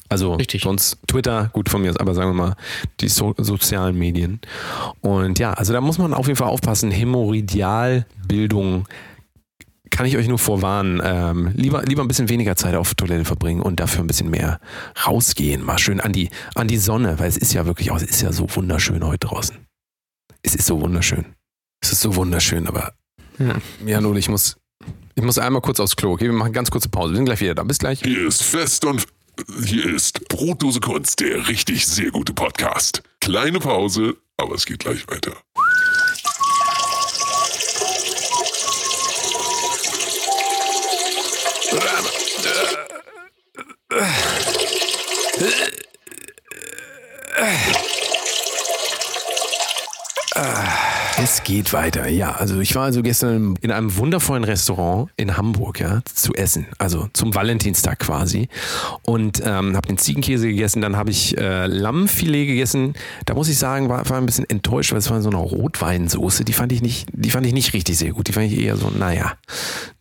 Also 0.08 0.34
Richtig. 0.34 0.62
sonst 0.62 0.98
Twitter, 1.06 1.50
gut 1.52 1.68
von 1.68 1.80
mir 1.82 1.90
ist, 1.90 2.00
aber 2.00 2.14
sagen 2.14 2.30
wir 2.30 2.34
mal 2.34 2.56
die 3.00 3.08
so 3.08 3.34
sozialen 3.38 3.98
Medien. 3.98 4.40
Und 5.00 5.38
ja, 5.38 5.52
also 5.54 5.72
da 5.72 5.80
muss 5.80 5.98
man 5.98 6.12
auf 6.14 6.26
jeden 6.26 6.36
Fall 6.36 6.48
aufpassen. 6.48 6.90
Hämorrhoidalbildung 6.90 8.86
kann 9.90 10.06
ich 10.06 10.16
euch 10.16 10.26
nur 10.28 10.38
vorwarnen. 10.38 11.00
Ähm, 11.04 11.52
lieber, 11.54 11.82
lieber 11.84 12.02
ein 12.02 12.08
bisschen 12.08 12.28
weniger 12.28 12.56
Zeit 12.56 12.74
auf 12.74 12.94
Toilette 12.94 13.24
verbringen 13.24 13.60
und 13.62 13.78
dafür 13.80 14.02
ein 14.02 14.06
bisschen 14.08 14.28
mehr 14.30 14.58
rausgehen. 15.06 15.64
Mal 15.64 15.78
schön 15.78 16.00
an 16.00 16.12
die, 16.12 16.30
an 16.54 16.66
die 16.68 16.78
Sonne, 16.78 17.18
weil 17.18 17.28
es 17.28 17.36
ist 17.36 17.52
ja 17.52 17.64
wirklich 17.64 17.90
auch, 17.90 17.96
es 17.96 18.02
ist 18.02 18.20
ja 18.20 18.32
so 18.32 18.46
wunderschön 18.54 19.04
heute 19.04 19.26
draußen. 19.28 19.56
Es 20.42 20.54
ist 20.54 20.66
so 20.66 20.80
wunderschön. 20.80 21.24
Es 21.80 21.92
ist 21.92 22.00
so 22.00 22.16
wunderschön, 22.16 22.66
aber 22.66 22.92
Ja. 23.38 23.54
ja, 23.86 24.00
nun, 24.00 24.16
ich 24.16 24.28
muss, 24.28 24.56
ich 25.14 25.22
muss 25.22 25.38
einmal 25.38 25.62
kurz 25.62 25.78
aufs 25.80 25.94
Klo. 25.96 26.12
Okay, 26.12 26.26
wir 26.26 26.32
machen 26.32 26.52
ganz 26.52 26.70
kurze 26.70 26.88
Pause. 26.88 27.12
Wir 27.12 27.16
sind 27.16 27.26
gleich 27.26 27.40
wieder 27.40 27.54
da. 27.54 27.62
Bis 27.62 27.78
gleich. 27.78 28.00
Hier 28.02 28.26
ist 28.26 28.42
Fest 28.42 28.84
und 28.84 29.06
hier 29.64 29.86
ist 29.94 30.28
Brotdose 30.28 30.80
Kunst, 30.80 31.20
der 31.20 31.48
richtig 31.48 31.86
sehr 31.86 32.10
gute 32.10 32.32
Podcast. 32.32 33.02
Kleine 33.20 33.58
Pause, 33.58 34.16
aber 34.36 34.54
es 34.54 34.66
geht 34.66 34.80
gleich 34.80 35.06
weiter. 35.08 35.34
Es 51.16 51.44
geht 51.44 51.72
weiter, 51.72 52.08
ja. 52.08 52.32
Also 52.32 52.58
ich 52.58 52.74
war 52.74 52.84
also 52.84 53.00
gestern 53.00 53.54
in 53.60 53.70
einem 53.70 53.96
wundervollen 53.96 54.42
Restaurant 54.42 55.10
in 55.16 55.36
Hamburg, 55.36 55.78
ja, 55.78 56.00
zu 56.12 56.34
essen. 56.34 56.66
Also 56.78 57.08
zum 57.12 57.34
Valentinstag 57.36 58.00
quasi. 58.00 58.48
Und 59.02 59.40
ähm, 59.44 59.76
habe 59.76 59.86
den 59.86 59.96
Ziegenkäse 59.96 60.48
gegessen, 60.48 60.82
dann 60.82 60.96
habe 60.96 61.10
ich 61.10 61.38
äh, 61.38 61.66
Lammfilet 61.66 62.46
gegessen. 62.46 62.94
Da 63.26 63.34
muss 63.34 63.48
ich 63.48 63.56
sagen, 63.58 63.88
war, 63.88 64.08
war 64.10 64.18
ein 64.18 64.26
bisschen 64.26 64.48
enttäuscht, 64.50 64.90
weil 64.90 64.98
es 64.98 65.08
war 65.08 65.22
so 65.22 65.28
eine 65.28 65.38
Rotweinsoße. 65.38 66.44
Die 66.44 66.52
fand 66.52 66.72
ich 66.72 66.82
nicht, 66.82 67.08
die 67.12 67.30
fand 67.30 67.46
ich 67.46 67.52
nicht 67.52 67.74
richtig 67.74 67.96
sehr 67.96 68.10
gut. 68.10 68.26
Die 68.26 68.32
fand 68.32 68.50
ich 68.50 68.58
eher 68.58 68.76
so, 68.76 68.90
naja. 68.90 69.34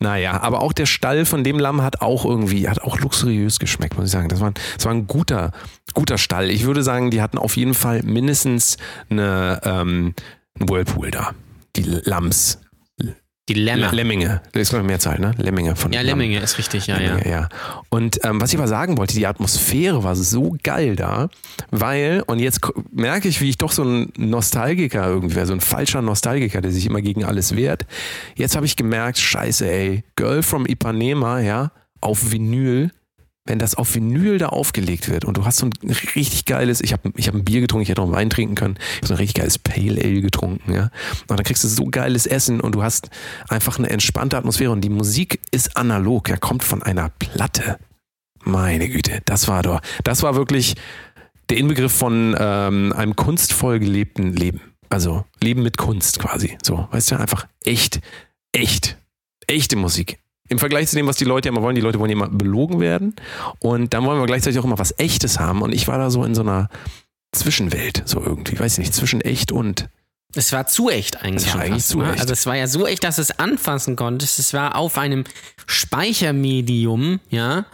Naja, 0.00 0.40
aber 0.40 0.62
auch 0.62 0.72
der 0.72 0.86
Stall 0.86 1.26
von 1.26 1.44
dem 1.44 1.60
Lamm 1.60 1.80
hat 1.80 2.02
auch 2.02 2.24
irgendwie, 2.24 2.68
hat 2.68 2.82
auch 2.82 2.98
luxuriös 2.98 3.60
geschmeckt, 3.60 3.96
muss 3.96 4.06
ich 4.06 4.12
sagen. 4.12 4.28
Das 4.28 4.40
war, 4.40 4.52
das 4.76 4.84
war 4.84 4.92
ein 4.92 5.06
guter, 5.06 5.52
guter 5.94 6.18
Stall. 6.18 6.50
Ich 6.50 6.64
würde 6.64 6.82
sagen, 6.82 7.12
die 7.12 7.22
hatten 7.22 7.38
auf 7.38 7.56
jeden 7.56 7.74
Fall 7.74 8.02
mindestens 8.02 8.78
eine 9.10 9.60
ähm, 9.64 10.14
ein 10.60 10.68
Whirlpool 10.68 11.10
da. 11.10 11.34
Die 11.76 11.82
Lams. 11.82 12.58
Die 13.50 13.54
Lämmer. 13.54 13.92
Lemminge. 13.92 14.40
Das 14.52 14.62
ist, 14.62 14.68
glaube 14.70 14.84
ich, 14.84 14.86
Mehrzahl, 14.86 15.18
ne? 15.18 15.34
Lemminge 15.36 15.76
von 15.76 15.92
Ja, 15.92 16.00
Lemminge 16.00 16.40
ist 16.40 16.56
richtig, 16.56 16.86
ja, 16.86 16.96
Lemminge, 16.96 17.28
ja. 17.28 17.40
ja. 17.40 17.48
Und 17.90 18.24
ähm, 18.24 18.40
was 18.40 18.50
ich 18.54 18.58
aber 18.58 18.68
sagen 18.68 18.96
wollte, 18.96 19.14
die 19.14 19.26
Atmosphäre 19.26 20.02
war 20.02 20.16
so 20.16 20.56
geil 20.62 20.96
da, 20.96 21.28
weil, 21.70 22.22
und 22.26 22.38
jetzt 22.38 22.60
merke 22.90 23.28
ich, 23.28 23.42
wie 23.42 23.50
ich 23.50 23.58
doch 23.58 23.70
so 23.70 23.84
ein 23.84 24.10
Nostalgiker 24.16 25.06
irgendwie 25.06 25.34
wäre, 25.34 25.44
so 25.44 25.52
ein 25.52 25.60
falscher 25.60 26.00
Nostalgiker, 26.00 26.62
der 26.62 26.72
sich 26.72 26.86
immer 26.86 27.02
gegen 27.02 27.22
alles 27.22 27.54
wehrt. 27.54 27.84
Jetzt 28.34 28.56
habe 28.56 28.64
ich 28.64 28.76
gemerkt, 28.76 29.18
scheiße, 29.18 29.70
ey, 29.70 30.04
Girl 30.16 30.42
from 30.42 30.64
Ipanema, 30.64 31.40
ja, 31.40 31.70
auf 32.00 32.32
Vinyl, 32.32 32.92
wenn 33.46 33.58
das 33.58 33.74
auf 33.74 33.94
Vinyl 33.94 34.38
da 34.38 34.48
aufgelegt 34.48 35.10
wird 35.10 35.24
und 35.24 35.36
du 35.36 35.44
hast 35.44 35.58
so 35.58 35.66
ein 35.66 35.72
richtig 36.14 36.46
geiles, 36.46 36.80
ich 36.80 36.92
habe 36.92 37.12
ich 37.16 37.28
hab 37.28 37.34
ein 37.34 37.44
Bier 37.44 37.60
getrunken, 37.60 37.82
ich 37.82 37.88
hätte 37.90 38.00
auch 38.00 38.10
Wein 38.10 38.30
trinken 38.30 38.54
können, 38.54 38.76
ich 38.78 38.96
habe 38.96 39.06
so 39.08 39.14
ein 39.14 39.18
richtig 39.18 39.34
geiles 39.34 39.58
Pale 39.58 40.02
Ale 40.02 40.22
getrunken, 40.22 40.72
ja. 40.72 40.90
Und 41.28 41.38
dann 41.38 41.44
kriegst 41.44 41.62
du 41.62 41.68
so 41.68 41.84
geiles 41.86 42.26
Essen 42.26 42.60
und 42.60 42.74
du 42.74 42.82
hast 42.82 43.10
einfach 43.48 43.78
eine 43.78 43.90
entspannte 43.90 44.38
Atmosphäre 44.38 44.70
und 44.70 44.80
die 44.80 44.88
Musik 44.88 45.40
ist 45.50 45.76
analog, 45.76 46.28
ja, 46.30 46.36
kommt 46.36 46.64
von 46.64 46.82
einer 46.82 47.10
Platte. 47.10 47.78
Meine 48.44 48.88
Güte, 48.88 49.20
das 49.26 49.46
war 49.48 49.62
doch, 49.62 49.80
das 50.04 50.22
war 50.22 50.36
wirklich 50.36 50.74
der 51.50 51.58
Inbegriff 51.58 51.92
von 51.92 52.34
ähm, 52.38 52.94
einem 52.96 53.14
kunstvoll 53.14 53.78
gelebten 53.78 54.32
Leben. 54.32 54.60
Also 54.88 55.24
Leben 55.42 55.62
mit 55.62 55.76
Kunst 55.76 56.18
quasi. 56.18 56.56
So, 56.62 56.88
weißt 56.90 57.10
du, 57.10 57.16
einfach 57.16 57.46
echt, 57.64 58.00
echt, 58.52 58.96
echte 59.46 59.76
Musik. 59.76 60.18
Im 60.48 60.58
Vergleich 60.58 60.88
zu 60.88 60.96
dem, 60.96 61.06
was 61.06 61.16
die 61.16 61.24
Leute 61.24 61.48
immer 61.48 61.62
wollen, 61.62 61.74
die 61.74 61.80
Leute 61.80 61.98
wollen 61.98 62.10
ja 62.10 62.16
immer 62.16 62.28
belogen 62.28 62.78
werden. 62.80 63.16
Und 63.60 63.94
dann 63.94 64.04
wollen 64.04 64.20
wir 64.20 64.26
gleichzeitig 64.26 64.58
auch 64.58 64.64
immer 64.64 64.78
was 64.78 64.98
Echtes 64.98 65.40
haben. 65.40 65.62
Und 65.62 65.72
ich 65.74 65.88
war 65.88 65.96
da 65.98 66.10
so 66.10 66.22
in 66.24 66.34
so 66.34 66.42
einer 66.42 66.68
Zwischenwelt, 67.32 68.02
so 68.04 68.20
irgendwie, 68.22 68.58
weiß 68.58 68.74
ich 68.74 68.78
nicht, 68.80 68.94
zwischen 68.94 69.20
echt 69.22 69.52
und. 69.52 69.88
Es 70.36 70.52
war 70.52 70.66
zu 70.66 70.90
echt 70.90 71.22
eigentlich. 71.22 71.46
Es 71.46 71.54
war 71.54 71.62
eigentlich 71.62 71.74
fast, 71.84 71.88
zu 71.88 71.98
ne? 72.00 72.10
echt. 72.12 72.20
Also 72.20 72.32
es 72.32 72.44
war 72.46 72.56
ja 72.56 72.66
so 72.66 72.86
echt, 72.86 73.04
dass 73.04 73.16
du 73.16 73.22
es 73.22 73.38
anfassen 73.38 73.96
konntest. 73.96 74.38
Es 74.38 74.52
war 74.52 74.76
auf 74.76 74.98
einem 74.98 75.24
Speichermedium, 75.66 77.20
ja. 77.30 77.64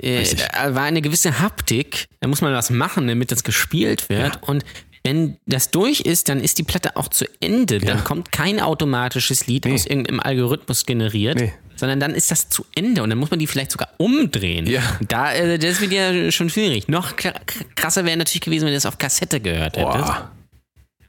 Äh. 0.00 0.24
Da 0.52 0.74
war 0.74 0.84
eine 0.84 1.02
gewisse 1.02 1.40
Haptik. 1.40 2.06
Da 2.20 2.28
muss 2.28 2.40
man 2.40 2.52
was 2.54 2.70
machen, 2.70 3.08
damit 3.08 3.32
das 3.32 3.44
gespielt 3.44 4.08
wird. 4.08 4.36
Ja. 4.36 4.40
Und 4.42 4.64
wenn 5.04 5.36
das 5.46 5.70
durch 5.70 6.00
ist, 6.00 6.28
dann 6.28 6.40
ist 6.40 6.58
die 6.58 6.62
Platte 6.62 6.96
auch 6.96 7.08
zu 7.08 7.24
Ende. 7.40 7.78
Dann 7.78 7.98
Ja. 7.98 8.02
kommt 8.04 8.30
kein 8.32 8.60
automatisches 8.60 9.46
Lied 9.46 9.64
Nee. 9.64 9.74
aus 9.74 9.86
irgendeinem 9.86 10.20
Algorithmus 10.20 10.86
generiert. 10.86 11.38
Nee. 11.38 11.52
Sondern 11.78 12.00
dann 12.00 12.14
ist 12.14 12.30
das 12.30 12.48
zu 12.48 12.66
Ende 12.74 13.02
und 13.02 13.10
dann 13.10 13.18
muss 13.18 13.30
man 13.30 13.38
die 13.38 13.46
vielleicht 13.46 13.70
sogar 13.70 13.88
umdrehen. 13.98 14.66
Ja. 14.66 14.82
Da, 15.06 15.32
äh, 15.32 15.58
das 15.58 15.80
wird 15.80 15.92
ja 15.92 16.30
schon 16.32 16.50
schwierig. 16.50 16.88
Noch 16.88 17.12
kr- 17.16 17.34
krasser 17.76 18.04
wäre 18.04 18.16
natürlich 18.16 18.40
gewesen, 18.42 18.64
wenn 18.66 18.72
du 18.72 18.76
es 18.76 18.86
auf 18.86 18.98
Kassette 18.98 19.40
gehört 19.40 19.76
hättest. 19.76 19.96
Boah. 19.96 20.32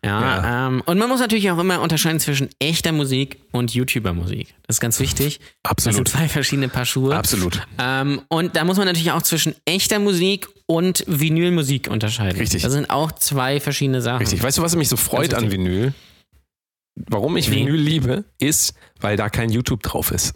Ja, 0.05 0.21
Ja. 0.21 0.67
Ähm, 0.67 0.81
und 0.85 0.97
man 0.97 1.09
muss 1.09 1.19
natürlich 1.19 1.51
auch 1.51 1.57
immer 1.59 1.81
unterscheiden 1.81 2.19
zwischen 2.21 2.47
echter 2.59 2.91
Musik 2.93 3.37
und 3.51 3.73
YouTuber-Musik. 3.73 4.53
Das 4.67 4.77
ist 4.77 4.79
ganz 4.79 4.97
wichtig. 5.01 5.39
Das 5.39 5.83
sind 5.83 5.91
Absolut. 5.95 6.07
zwei 6.07 6.29
verschiedene 6.29 6.69
Paar 6.69 6.85
Schuhe. 6.85 7.15
Absolut. 7.15 7.67
Ähm, 7.77 8.21
und 8.29 8.55
da 8.55 8.63
muss 8.63 8.77
man 8.77 8.85
natürlich 8.85 9.11
auch 9.11 9.23
zwischen 9.23 9.55
echter 9.65 9.99
Musik 9.99 10.47
und 10.67 11.03
Vinylmusik 11.07 11.89
unterscheiden. 11.89 12.39
Richtig. 12.39 12.61
Das 12.61 12.71
sind 12.71 12.89
auch 12.89 13.11
zwei 13.11 13.59
verschiedene 13.59 14.01
Sachen. 14.01 14.19
Richtig. 14.19 14.41
Weißt 14.41 14.57
du, 14.59 14.61
was 14.61 14.75
mich 14.77 14.87
so 14.87 14.95
freut 14.95 15.31
Ganz 15.31 15.43
an. 15.43 15.51
Vinyl? 15.51 15.93
Warum 17.09 17.35
ich 17.37 17.49
Nee. 17.49 17.57
Vinyl 17.57 17.75
liebe, 17.75 18.23
ist, 18.39 18.73
weil 19.01 19.17
da 19.17 19.29
kein 19.29 19.49
YouTube 19.49 19.83
drauf 19.83 20.11
ist. 20.11 20.33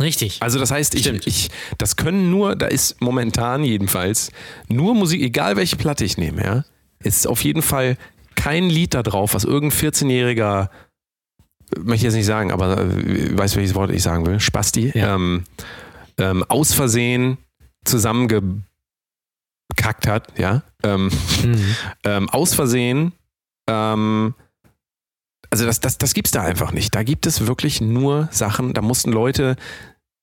Richtig. 0.00 0.42
Also 0.42 0.58
das 0.58 0.70
heißt, 0.70 0.94
ich, 0.94 1.06
ich, 1.26 1.48
das 1.78 1.96
können 1.96 2.30
nur, 2.30 2.54
da 2.54 2.66
ist 2.66 3.00
momentan 3.00 3.64
jedenfalls 3.64 4.30
nur 4.68 4.94
Musik, 4.94 5.22
egal 5.22 5.56
welche 5.56 5.76
Platte 5.76 6.04
ich 6.04 6.18
nehme, 6.18 6.44
ja, 6.44 6.64
ist 6.98 7.26
auf 7.26 7.42
jeden 7.42 7.62
Fall 7.62 7.96
kein 8.34 8.68
Lied 8.68 8.92
da 8.94 9.02
drauf, 9.02 9.32
was 9.32 9.44
irgendein 9.44 9.78
14-jähriger, 9.92 10.68
möchte 11.78 11.94
ich 11.96 12.02
jetzt 12.02 12.14
nicht 12.14 12.26
sagen, 12.26 12.52
aber 12.52 12.78
äh, 12.78 13.38
weiß 13.38 13.56
welches 13.56 13.74
Wort 13.74 13.90
ich 13.90 14.02
sagen 14.02 14.26
will, 14.26 14.38
Spasti, 14.38 14.92
Ja. 14.94 15.14
ähm, 15.14 15.44
ähm, 16.18 16.44
aus 16.44 16.74
Versehen 16.74 17.38
zusammengekackt 17.84 18.62
hat, 20.06 20.38
ja, 20.38 20.62
ähm, 20.82 21.10
Mhm. 21.42 21.76
ähm, 22.04 22.28
aus 22.30 22.54
Versehen, 22.54 23.12
ähm, 23.68 24.34
also 25.50 25.66
das, 25.66 25.80
das, 25.80 25.98
das 25.98 26.14
gibt's 26.14 26.30
da 26.30 26.42
einfach 26.42 26.72
nicht. 26.72 26.94
Da 26.94 27.02
gibt 27.02 27.26
es 27.26 27.46
wirklich 27.46 27.80
nur 27.80 28.28
Sachen, 28.32 28.74
da 28.74 28.82
mussten 28.82 29.12
Leute 29.12 29.56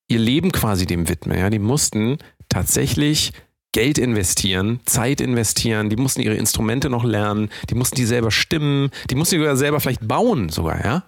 ihr 0.08 0.18
Leben 0.18 0.52
quasi 0.52 0.86
dem 0.86 1.08
widmen. 1.08 1.38
Ja? 1.38 1.50
Die 1.50 1.58
mussten 1.58 2.18
tatsächlich 2.48 3.32
Geld 3.72 3.98
investieren, 3.98 4.80
Zeit 4.86 5.20
investieren, 5.20 5.90
die 5.90 5.96
mussten 5.96 6.20
ihre 6.20 6.36
Instrumente 6.36 6.88
noch 6.88 7.02
lernen, 7.02 7.48
die 7.70 7.74
mussten 7.74 7.96
die 7.96 8.04
selber 8.04 8.30
stimmen, 8.30 8.90
die 9.10 9.16
mussten 9.16 9.34
die 9.34 9.40
sogar 9.40 9.56
selber 9.56 9.80
vielleicht 9.80 10.06
bauen 10.06 10.48
sogar, 10.48 10.84
ja. 10.84 11.02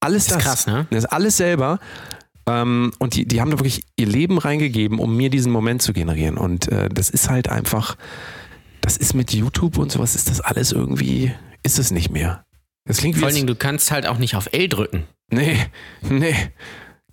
Alles 0.00 0.26
Das 0.26 0.34
das. 0.34 0.36
ist 0.36 0.44
krass, 0.44 0.66
ne? 0.66 0.86
Das 0.90 1.04
ist 1.04 1.12
alles 1.12 1.36
selber. 1.38 1.78
Ähm, 2.46 2.92
und 2.98 3.14
die, 3.14 3.26
die 3.26 3.40
haben 3.40 3.50
da 3.50 3.58
wirklich 3.58 3.82
ihr 3.96 4.06
Leben 4.06 4.38
reingegeben, 4.38 4.98
um 4.98 5.16
mir 5.16 5.30
diesen 5.30 5.50
Moment 5.50 5.82
zu 5.82 5.92
generieren. 5.92 6.36
Und 6.36 6.68
äh, 6.68 6.88
das 6.88 7.10
ist 7.10 7.30
halt 7.30 7.48
einfach, 7.48 7.96
das 8.82 8.96
ist 8.96 9.14
mit 9.14 9.32
YouTube 9.32 9.78
und 9.78 9.90
sowas, 9.90 10.14
ist 10.14 10.28
das 10.30 10.40
alles 10.40 10.72
irgendwie, 10.72 11.32
ist 11.62 11.78
es 11.78 11.90
nicht 11.90 12.10
mehr. 12.10 12.45
Das 12.86 12.98
klingt. 12.98 13.16
Vor 13.18 13.26
allen 13.26 13.34
Dingen, 13.34 13.46
du 13.46 13.54
kannst 13.56 13.90
halt 13.90 14.06
auch 14.06 14.18
nicht 14.18 14.34
auf 14.36 14.48
L 14.52 14.68
drücken. 14.68 15.04
nee, 15.30 15.58
nee, 16.02 16.34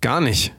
gar 0.00 0.20
nicht. 0.20 0.54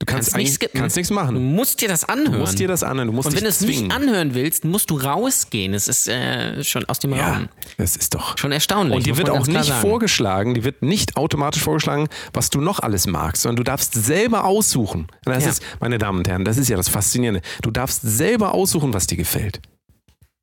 Du 0.00 0.06
kannst, 0.06 0.26
Kannst 0.30 0.36
nicht 0.36 0.44
eigentlich- 0.46 0.54
skippen. 0.54 0.80
kannst 0.80 0.94
nichts 0.96 1.08
Du 1.08 1.14
machen. 1.14 1.54
musst 1.56 1.80
dir 1.80 1.88
das 1.88 2.02
Du 2.02 2.12
anhören. 2.12 2.38
musst 2.38 2.58
dir 2.60 2.68
das 2.68 2.84
anhören, 2.84 3.08
du 3.08 3.12
musst 3.14 3.26
und 3.26 3.34
wenn 3.34 3.42
du 3.42 3.48
es 3.48 3.60
nicht 3.62 3.90
anhören 3.90 4.32
willst, 4.34 4.64
musst 4.64 4.90
du 4.90 4.96
rausgehen. 4.96 5.74
Es 5.74 5.88
ist 5.88 6.06
äh, 6.06 6.62
schon 6.62 6.84
aus 6.84 7.00
dem 7.00 7.12
ja, 7.14 7.32
Raum. 7.34 7.48
das 7.78 7.96
ist 7.96 8.14
doch. 8.14 8.38
Schon 8.38 8.52
erstaunlich. 8.52 8.96
Und 8.96 9.06
dir 9.06 9.16
wird 9.16 9.28
auch 9.28 9.44
nicht 9.48 9.64
sagen. 9.64 9.80
vorgeschlagen, 9.80 10.54
dir 10.54 10.62
wird 10.62 10.82
nicht 10.82 11.16
automatisch 11.16 11.62
vorgeschlagen, 11.64 12.08
was 12.32 12.48
du 12.50 12.60
noch 12.60 12.78
alles 12.78 13.08
magst, 13.08 13.42
sondern 13.42 13.56
du 13.56 13.64
darfst 13.64 13.92
selber 13.94 14.44
aussuchen. 14.44 15.08
Und 15.26 15.34
das 15.34 15.42
Ja. 15.44 15.50
ist, 15.50 15.62
meine 15.80 15.98
Damen 15.98 16.18
und 16.18 16.28
Herren, 16.28 16.44
das 16.44 16.58
ist 16.58 16.68
ja 16.68 16.76
das 16.76 16.88
Faszinierende. 16.88 17.40
Du 17.62 17.72
darfst 17.72 18.00
selber 18.02 18.54
aussuchen, 18.54 18.94
was 18.94 19.08
dir 19.08 19.16
gefällt. 19.16 19.60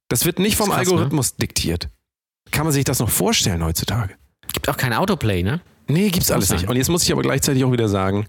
Das 0.09 0.25
wird 0.25 0.37
nicht 0.39 0.57
vom 0.57 0.67
krass, 0.69 0.85
ne? 0.85 0.91
Algorithmus 0.91 1.37
diktiert. 1.37 1.87
Kann 2.55 2.65
man 2.65 2.71
sich 2.71 2.85
das 2.85 2.99
noch 2.99 3.09
vorstellen 3.09 3.61
heutzutage? 3.65 4.15
Gibt 4.53 4.69
auch 4.69 4.77
kein 4.77 4.93
Autoplay, 4.93 5.43
ne? 5.43 5.59
Nee, 5.89 6.09
gibt's 6.09 6.31
alles 6.31 6.49
nicht. 6.51 6.69
Und 6.69 6.77
jetzt 6.77 6.87
muss 6.87 7.03
ich 7.03 7.11
aber 7.11 7.21
gleichzeitig 7.21 7.65
auch 7.65 7.71
wieder 7.73 7.89
sagen, 7.89 8.27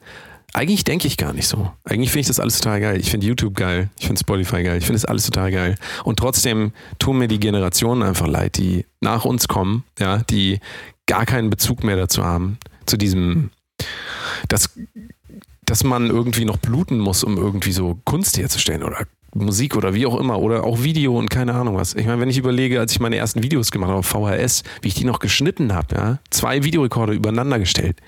eigentlich 0.53 0.83
denke 0.83 1.07
ich 1.07 1.17
gar 1.17 1.33
nicht 1.33 1.47
so. 1.47 1.71
Eigentlich 1.85 2.11
finde 2.11 2.23
ich 2.23 2.27
das 2.27 2.41
alles 2.41 2.59
total 2.59 2.81
geil. 2.81 3.01
Ich 3.01 3.09
finde 3.09 3.25
YouTube 3.29 3.55
geil, 3.55 3.89
ich 4.01 4.07
finde 4.07 4.19
Spotify 4.19 4.65
geil, 4.65 4.79
ich 4.79 4.85
finde 4.85 5.01
das 5.01 5.05
alles 5.05 5.27
total 5.27 5.53
geil. 5.53 5.77
Und 6.03 6.19
trotzdem 6.19 6.73
tun 6.99 7.19
mir 7.19 7.29
die 7.29 7.39
Generationen 7.39 8.03
einfach 8.03 8.27
leid, 8.27 8.57
die 8.57 8.85
nach 9.01 9.25
uns 9.25 9.47
kommen, 9.47 9.85
ja, 10.01 10.19
die 10.19 10.59
gar 11.07 11.25
keinen 11.25 11.49
Bezug 11.49 11.85
mehr 11.85 11.97
dazu 11.97 12.25
haben, 12.25 12.59
zu 12.85 12.97
diesem, 12.97 13.51
dass, 14.49 14.77
dass 15.67 15.85
man 15.85 16.11
irgendwie 16.11 16.45
noch 16.45 16.57
bluten 16.57 16.99
muss, 16.99 17.23
um 17.23 17.37
irgendwie 17.37 17.71
so 17.71 18.01
Kunst 18.05 18.39
herzustellen 18.39 18.83
oder 18.83 19.07
Musik 19.37 19.77
oder 19.77 19.95
wie 19.95 20.07
auch 20.07 20.19
immer 20.19 20.39
oder 20.41 20.65
auch 20.65 20.83
Video 20.83 21.19
und 21.19 21.29
keine 21.31 21.55
Ahnung 21.55 21.77
was. 21.77 21.95
Ich 21.95 22.07
meine, 22.07 22.21
wenn 22.21 22.31
ich 22.31 22.39
überlege, 22.39 22.81
als 22.81 22.93
ich 22.93 23.01
meine 23.01 23.17
ersten 23.17 23.43
Videos 23.43 23.71
gemacht 23.71 23.91
habe 23.91 23.99
auf 24.01 24.07
VHS, 24.07 24.63
wie 24.83 24.89
ich 24.89 24.95
die 24.95 25.05
noch 25.05 25.19
geschnitten 25.19 25.75
habe, 25.75 25.95
ja, 25.95 26.19
zwei 26.31 26.63
Videorekorder 26.65 27.13
übereinander 27.13 27.59
gestellt. 27.59 28.01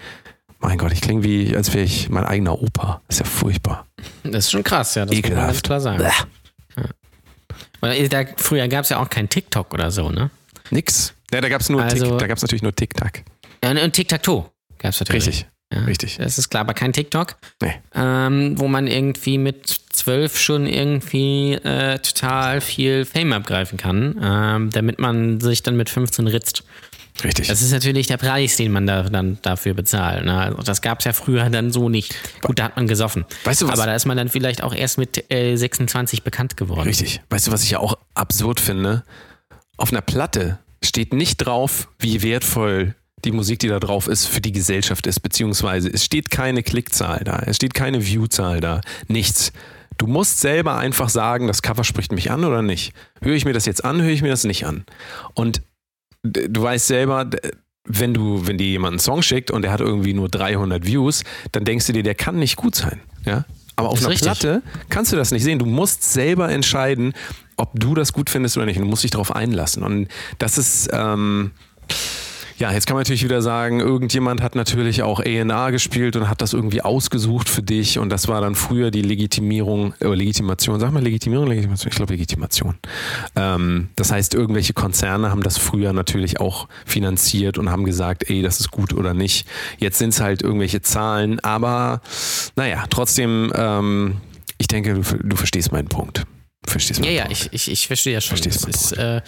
Mein 0.60 0.76
Gott, 0.78 0.92
ich 0.92 1.00
klinge 1.00 1.22
wie, 1.22 1.54
als 1.56 1.72
wäre 1.72 1.84
ich 1.84 2.08
mein 2.10 2.24
eigener 2.24 2.60
Opa. 2.60 3.00
Das 3.06 3.16
ist 3.16 3.20
ja 3.20 3.26
furchtbar. 3.26 3.86
Das 4.24 4.46
ist 4.46 4.50
schon 4.50 4.64
krass, 4.64 4.94
ja. 4.96 5.06
Das 5.06 5.14
muss 5.14 5.22
man 5.22 5.30
ganz 5.30 5.40
Ekelhaft. 5.42 5.64
klar 5.64 5.80
sagen. 5.80 5.98
Bäh. 5.98 6.82
Weil 7.80 8.08
Da, 8.08 8.24
früher 8.36 8.66
gab 8.68 8.82
es 8.84 8.88
ja 8.90 8.98
auch 9.00 9.08
kein 9.08 9.28
TikTok 9.28 9.72
oder 9.72 9.90
so, 9.90 10.10
ne? 10.10 10.30
Nix. 10.70 11.14
Ja, 11.32 11.40
da 11.40 11.48
gab 11.48 11.60
es 11.60 11.68
nur 11.68 11.82
Also- 11.82 12.08
Tick, 12.10 12.18
da 12.18 12.26
gab's 12.26 12.42
natürlich 12.42 12.62
nur 12.62 12.74
Tic-Tac. 12.74 13.22
Ja, 13.62 13.70
und 13.70 13.92
Tic-Tac-Toe 13.92 14.46
gab 14.78 14.90
es 14.92 15.00
natürlich. 15.00 15.26
Richtig. 15.28 15.46
Ja, 15.72 15.80
richtig. 15.80 16.16
Das 16.16 16.38
ist 16.38 16.48
klar, 16.48 16.62
aber 16.62 16.74
kein 16.74 16.92
TikTok. 16.92 17.36
Nee. 17.60 17.74
Ähm, 17.94 18.58
wo 18.58 18.68
man 18.68 18.86
irgendwie 18.86 19.36
mit 19.36 19.66
zwölf 19.90 20.38
schon 20.38 20.66
irgendwie 20.66 21.54
äh, 21.54 21.98
total 21.98 22.60
viel 22.60 23.04
Fame 23.04 23.34
abgreifen 23.34 23.76
kann, 23.76 24.18
ähm, 24.22 24.70
damit 24.70 24.98
man 24.98 25.40
sich 25.40 25.62
dann 25.62 25.76
mit 25.76 25.90
15 25.90 26.26
ritzt. 26.26 26.64
Richtig. 27.24 27.48
Das 27.48 27.62
ist 27.62 27.72
natürlich 27.72 28.06
der 28.06 28.16
Preis, 28.16 28.56
den 28.56 28.70
man 28.72 28.86
da, 28.86 29.02
dann 29.02 29.38
dafür 29.42 29.74
bezahlt. 29.74 30.24
Ne? 30.24 30.40
Also 30.40 30.62
das 30.62 30.82
gab 30.82 31.00
es 31.00 31.04
ja 31.04 31.12
früher 31.12 31.50
dann 31.50 31.72
so 31.72 31.88
nicht. 31.88 32.14
Gut, 32.42 32.58
da 32.58 32.64
hat 32.64 32.76
man 32.76 32.86
gesoffen. 32.86 33.24
Weißt 33.44 33.60
du 33.62 33.66
was? 33.66 33.74
Aber 33.74 33.86
da 33.86 33.94
ist 33.94 34.06
man 34.06 34.16
dann 34.16 34.28
vielleicht 34.28 34.62
auch 34.62 34.74
erst 34.74 34.98
mit 34.98 35.30
äh, 35.32 35.56
26 35.56 36.22
bekannt 36.22 36.56
geworden. 36.56 36.86
Richtig. 36.86 37.20
Weißt 37.28 37.48
du, 37.48 37.52
was 37.52 37.64
ich 37.64 37.70
ja 37.70 37.80
auch 37.80 37.98
absurd 38.14 38.60
finde? 38.60 39.02
Auf 39.76 39.90
einer 39.90 40.00
Platte 40.00 40.58
steht 40.82 41.12
nicht 41.12 41.38
drauf, 41.38 41.88
wie 41.98 42.22
wertvoll 42.22 42.94
die 43.24 43.32
Musik, 43.32 43.58
die 43.60 43.68
da 43.68 43.80
drauf 43.80 44.08
ist, 44.08 44.26
für 44.26 44.40
die 44.40 44.52
Gesellschaft 44.52 45.06
ist, 45.06 45.20
beziehungsweise 45.20 45.88
es 45.88 46.04
steht 46.04 46.30
keine 46.30 46.62
Klickzahl 46.62 47.22
da, 47.24 47.42
es 47.46 47.56
steht 47.56 47.74
keine 47.74 48.00
Viewzahl 48.00 48.60
da, 48.60 48.80
nichts. 49.08 49.52
Du 49.96 50.06
musst 50.06 50.40
selber 50.40 50.76
einfach 50.76 51.08
sagen, 51.08 51.48
das 51.48 51.62
Cover 51.62 51.82
spricht 51.82 52.12
mich 52.12 52.30
an 52.30 52.44
oder 52.44 52.62
nicht. 52.62 52.92
Höre 53.20 53.34
ich 53.34 53.44
mir 53.44 53.52
das 53.52 53.66
jetzt 53.66 53.84
an, 53.84 54.00
höre 54.00 54.12
ich 54.12 54.22
mir 54.22 54.28
das 54.28 54.44
nicht 54.44 54.64
an. 54.64 54.84
Und 55.34 55.60
du 56.22 56.62
weißt 56.62 56.86
selber, 56.86 57.28
wenn 57.84 58.14
du, 58.14 58.46
wenn 58.46 58.58
dir 58.58 58.68
jemand 58.68 58.92
einen 58.92 58.98
Song 59.00 59.22
schickt 59.22 59.50
und 59.50 59.62
der 59.62 59.72
hat 59.72 59.80
irgendwie 59.80 60.14
nur 60.14 60.28
300 60.28 60.86
Views, 60.86 61.24
dann 61.50 61.64
denkst 61.64 61.86
du 61.86 61.92
dir, 61.92 62.04
der 62.04 62.14
kann 62.14 62.38
nicht 62.38 62.56
gut 62.56 62.76
sein. 62.76 63.00
Ja? 63.24 63.44
Aber 63.74 63.88
auf 63.88 63.98
einer 63.98 64.10
richtig. 64.10 64.26
Platte 64.26 64.62
kannst 64.88 65.12
du 65.12 65.16
das 65.16 65.32
nicht 65.32 65.42
sehen. 65.42 65.58
Du 65.58 65.66
musst 65.66 66.02
selber 66.12 66.50
entscheiden, 66.50 67.12
ob 67.56 67.70
du 67.74 67.94
das 67.94 68.12
gut 68.12 68.30
findest 68.30 68.56
oder 68.56 68.66
nicht. 68.66 68.76
Und 68.76 68.84
du 68.84 68.90
musst 68.90 69.04
dich 69.04 69.10
darauf 69.10 69.34
einlassen. 69.34 69.82
Und 69.82 70.08
das 70.38 70.58
ist, 70.58 70.90
ähm, 70.92 71.52
ja, 72.58 72.72
jetzt 72.72 72.86
kann 72.86 72.94
man 72.94 73.02
natürlich 73.02 73.22
wieder 73.22 73.40
sagen, 73.40 73.78
irgendjemand 73.78 74.42
hat 74.42 74.56
natürlich 74.56 75.02
auch 75.02 75.20
A&R 75.20 75.70
gespielt 75.70 76.16
und 76.16 76.28
hat 76.28 76.42
das 76.42 76.52
irgendwie 76.52 76.82
ausgesucht 76.82 77.48
für 77.48 77.62
dich 77.62 77.98
und 77.98 78.10
das 78.10 78.26
war 78.26 78.40
dann 78.40 78.56
früher 78.56 78.90
die 78.90 79.02
Legitimierung, 79.02 79.94
äh, 80.00 80.08
Legitimation, 80.08 80.80
sag 80.80 80.90
mal 80.92 81.02
Legitimierung, 81.02 81.46
Legitimation, 81.46 81.90
ich 81.90 81.96
glaube 81.96 82.14
Legitimation. 82.14 82.74
Ähm, 83.36 83.90
das 83.94 84.10
heißt, 84.10 84.34
irgendwelche 84.34 84.72
Konzerne 84.72 85.30
haben 85.30 85.44
das 85.44 85.56
früher 85.56 85.92
natürlich 85.92 86.40
auch 86.40 86.68
finanziert 86.84 87.58
und 87.58 87.70
haben 87.70 87.84
gesagt, 87.84 88.28
ey, 88.28 88.42
das 88.42 88.58
ist 88.58 88.72
gut 88.72 88.92
oder 88.92 89.14
nicht. 89.14 89.46
Jetzt 89.78 89.98
sind 89.98 90.10
es 90.10 90.20
halt 90.20 90.42
irgendwelche 90.42 90.82
Zahlen, 90.82 91.38
aber 91.40 92.00
naja, 92.56 92.84
trotzdem, 92.90 93.52
ähm, 93.54 94.16
ich 94.58 94.66
denke, 94.66 94.94
du, 94.94 95.02
du 95.02 95.36
verstehst 95.36 95.70
meinen 95.70 95.88
Punkt. 95.88 96.24
Verstehst 96.66 97.04
ja, 97.04 97.10
ja, 97.10 97.30
ich, 97.30 97.48
ich, 97.52 97.70
ich 97.70 97.86
verstehe 97.86 98.14
ja 98.14 98.20
schon. 98.20 98.36
Verstehst 98.36 98.66
ist, 98.68 98.92
äh, 98.92 99.20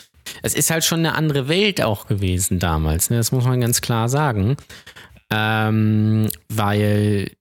es 0.43 0.55
ist 0.55 0.71
halt 0.71 0.85
schon 0.85 1.01
eine 1.01 1.15
andere 1.15 1.49
Welt 1.49 1.83
auch 1.83 2.07
gewesen 2.07 2.59
damals, 2.59 3.11
ne? 3.11 3.17
das 3.17 3.33
muss 3.33 3.45
man 3.45 3.61
ganz 3.61 3.81
klar 3.81 4.09
sagen. 4.09 4.57
Ähm, 5.31 6.29
weil 6.49 7.33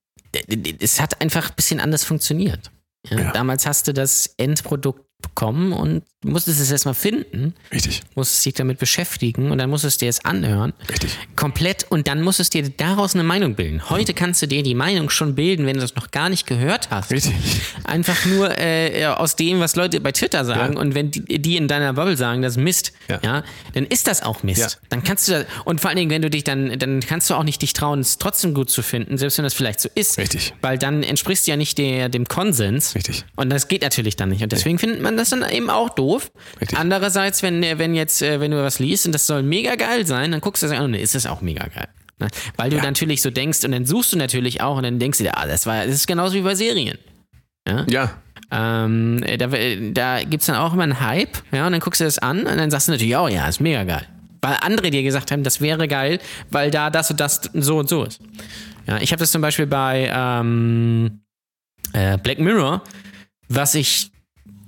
es 0.80 1.02
hat 1.02 1.22
einfach 1.22 1.50
ein 1.50 1.56
bisschen 1.56 1.80
anders 1.80 2.04
funktioniert. 2.04 2.72
Ja? 3.10 3.20
Ja. 3.20 3.32
Damals 3.32 3.66
hast 3.66 3.88
du 3.88 3.94
das 3.94 4.34
Endprodukt 4.38 5.06
bekommen 5.22 5.74
und 5.74 6.04
du 6.22 6.30
musstest 6.30 6.60
es 6.60 6.70
erstmal 6.70 6.94
finden. 6.94 7.54
Richtig. 7.72 8.02
Musstest 8.14 8.46
dich 8.46 8.54
damit 8.54 8.78
beschäftigen 8.78 9.52
und 9.52 9.58
dann 9.58 9.70
musstest 9.70 10.02
du 10.02 10.06
dir 10.06 10.10
es 10.10 10.26
anhören. 10.26 10.74
Richtig. 10.90 11.18
Komplett 11.38 11.86
und 11.90 12.08
dann 12.10 12.22
musstest 12.22 12.54
du 12.54 12.62
dir 12.62 12.70
daraus 12.70 13.14
eine 13.14 13.24
Meinung 13.24 13.56
bilden. 13.56 13.90
Heute 13.90 14.14
kannst 14.14 14.42
du 14.42 14.48
dir 14.48 14.62
die 14.62 14.76
Meinung 14.76 15.10
schon 15.10 15.36
bilden, 15.36 15.66
wenn 15.66 15.76
du 15.76 15.82
das 15.82 15.96
noch 15.96 16.12
gar 16.12 16.28
nicht 16.28 16.46
gehört 16.46 16.90
hast. 16.90 17.12
Richtig. 17.12 17.34
Einfach 17.86 18.26
nur 18.26 18.58
äh, 18.60 19.06
aus 19.06 19.38
dem, 19.38 19.62
was 19.62 19.78
Leute 19.78 20.02
bei 20.02 20.12
Twitter 20.12 20.44
sagen 20.44 20.74
ja. 20.74 20.80
und 20.80 20.94
wenn 20.94 21.12
die, 21.12 21.42
die, 21.42 21.56
in 21.56 21.70
deiner 21.70 21.94
Bubble 21.94 22.18
sagen, 22.18 22.42
das 22.42 22.58
ist 22.58 22.64
Mist, 22.64 22.92
ja. 23.08 23.20
ja 23.24 23.44
dann 23.74 23.86
ist 23.86 24.08
das 24.08 24.22
auch 24.22 24.44
Mist. 24.44 24.60
Ja. 24.60 24.68
Dann 24.90 25.04
kannst 25.04 25.30
du 25.30 25.32
das, 25.32 25.46
und 25.64 25.80
vor 25.80 25.90
allen 25.90 25.98
Dingen, 25.98 26.12
wenn 26.12 26.22
du 26.22 26.30
dich 26.30 26.44
dann, 26.44 26.78
dann 26.80 27.00
kannst 27.00 27.30
du 27.30 27.36
auch 27.36 27.44
nicht 27.44 27.62
dich 27.62 27.72
trauen, 27.72 28.00
es 28.00 28.18
trotzdem 28.18 28.54
gut 28.54 28.70
zu 28.70 28.82
finden, 28.82 29.18
selbst 29.18 29.38
wenn 29.38 29.44
das 29.44 29.54
vielleicht 29.54 29.80
so 29.80 29.88
ist. 29.96 30.18
Richtig. 30.18 30.54
Weil 30.62 30.78
dann 30.78 31.02
entsprichst 31.02 31.48
du 31.48 31.52
ja 31.52 31.58
nicht 31.58 31.78
der, 31.78 32.10
dem 32.10 32.28
Konsens. 32.28 32.94
Richtig. 32.94 33.24
Und 33.38 33.50
das 33.50 33.70
geht 33.70 33.84
natürlich 33.84 34.18
dann 34.18 34.30
nicht. 34.30 34.44
Und 34.44 34.52
deswegen 34.52 34.80
findet 34.80 35.02
man 35.02 35.16
das 35.16 35.30
dann 35.30 35.50
eben 35.50 35.70
auch 35.70 35.90
doof. 35.90 36.09
Richtig. 36.60 36.78
Andererseits, 36.78 37.44
wenn, 37.44 37.62
wenn 37.62 37.94
jetzt, 37.94 38.22
äh, 38.22 38.40
wenn 38.40 38.52
du 38.52 38.62
was 38.62 38.80
liest 38.80 39.06
und 39.06 39.14
das 39.14 39.28
soll 39.28 39.44
mega 39.44 39.76
geil 39.76 40.06
sein, 40.06 40.32
dann 40.32 40.42
guckst 40.42 40.64
du 40.64 40.68
das 40.68 40.78
an 40.78 40.86
und 40.86 40.92
dann 40.94 41.02
ist 41.02 41.16
es 41.16 41.26
auch 41.26 41.42
mega 41.42 41.66
geil. 41.68 41.88
Ne? 42.20 42.28
Weil 42.58 42.70
du 42.70 42.78
ja. 42.78 42.84
natürlich 42.84 43.22
so 43.22 43.30
denkst 43.30 43.64
und 43.64 43.72
dann 43.72 43.86
suchst 43.86 44.14
du 44.14 44.18
natürlich 44.18 44.62
auch 44.62 44.78
und 44.78 44.84
dann 44.84 45.00
denkst 45.00 45.20
du 45.20 45.24
dir, 45.24 45.38
ah, 45.38 45.48
das 45.48 45.66
war, 45.66 45.86
das 45.86 45.96
ist 45.96 46.08
genauso 46.08 46.36
wie 46.36 46.42
bei 46.42 46.56
Serien. 46.56 46.98
Ja. 47.68 47.86
ja. 47.90 48.12
Ähm, 48.52 49.24
da 49.38 49.48
da 49.48 50.24
gibt 50.24 50.42
es 50.42 50.48
dann 50.48 50.56
auch 50.56 50.74
immer 50.74 50.84
einen 50.84 51.00
Hype, 51.00 51.38
ja, 51.52 51.68
und 51.68 51.72
dann 51.72 51.82
guckst 51.82 52.02
du 52.02 52.06
das 52.06 52.18
an 52.18 52.40
und 52.40 52.58
dann 52.58 52.72
sagst 52.72 52.88
du 52.88 52.94
natürlich, 52.94 53.16
oh 53.16 53.28
ja, 53.28 53.48
ist 53.48 53.60
mega 53.60 53.84
geil. 53.84 54.08
Weil 54.42 54.58
andere 54.62 54.90
dir 54.90 55.04
gesagt 55.04 55.32
haben, 55.32 55.44
das 55.44 55.62
wäre 55.62 55.88
geil, 55.88 56.20
weil 56.50 56.72
da 56.72 56.90
das 56.90 57.12
und 57.12 57.20
das 57.20 57.42
so 57.54 57.78
und 57.78 57.90
so 57.90 58.06
ist. 58.06 58.22
Ja, 58.88 58.98
ich 58.98 59.12
habe 59.12 59.20
das 59.20 59.32
zum 59.32 59.42
Beispiel 59.42 59.68
bei 59.68 60.10
ähm, 60.12 61.22
äh, 61.94 62.18
Black 62.18 62.40
Mirror, 62.40 62.82
was 63.50 63.76
ich 63.76 64.12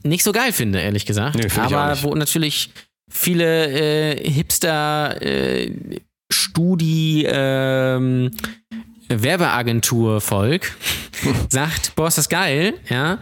nicht 0.04 0.24
so 0.24 0.32
geil 0.32 0.54
finde, 0.54 0.80
ehrlich 0.82 1.06
gesagt. 1.06 1.36
Nee, 1.36 1.48
Aber 1.60 2.02
wo 2.04 2.16
natürlich 2.16 2.72
viele 3.10 4.16
äh, 4.16 4.30
Hipster 4.30 5.22
äh, 5.22 5.72
Studi 6.32 7.26
ähm, 7.28 8.32
Werbeagentur-Volk 9.10 10.72
sagt, 11.50 11.96
boah, 11.96 12.08
ist 12.08 12.18
das 12.18 12.30
geil, 12.30 12.74
ja. 12.90 13.20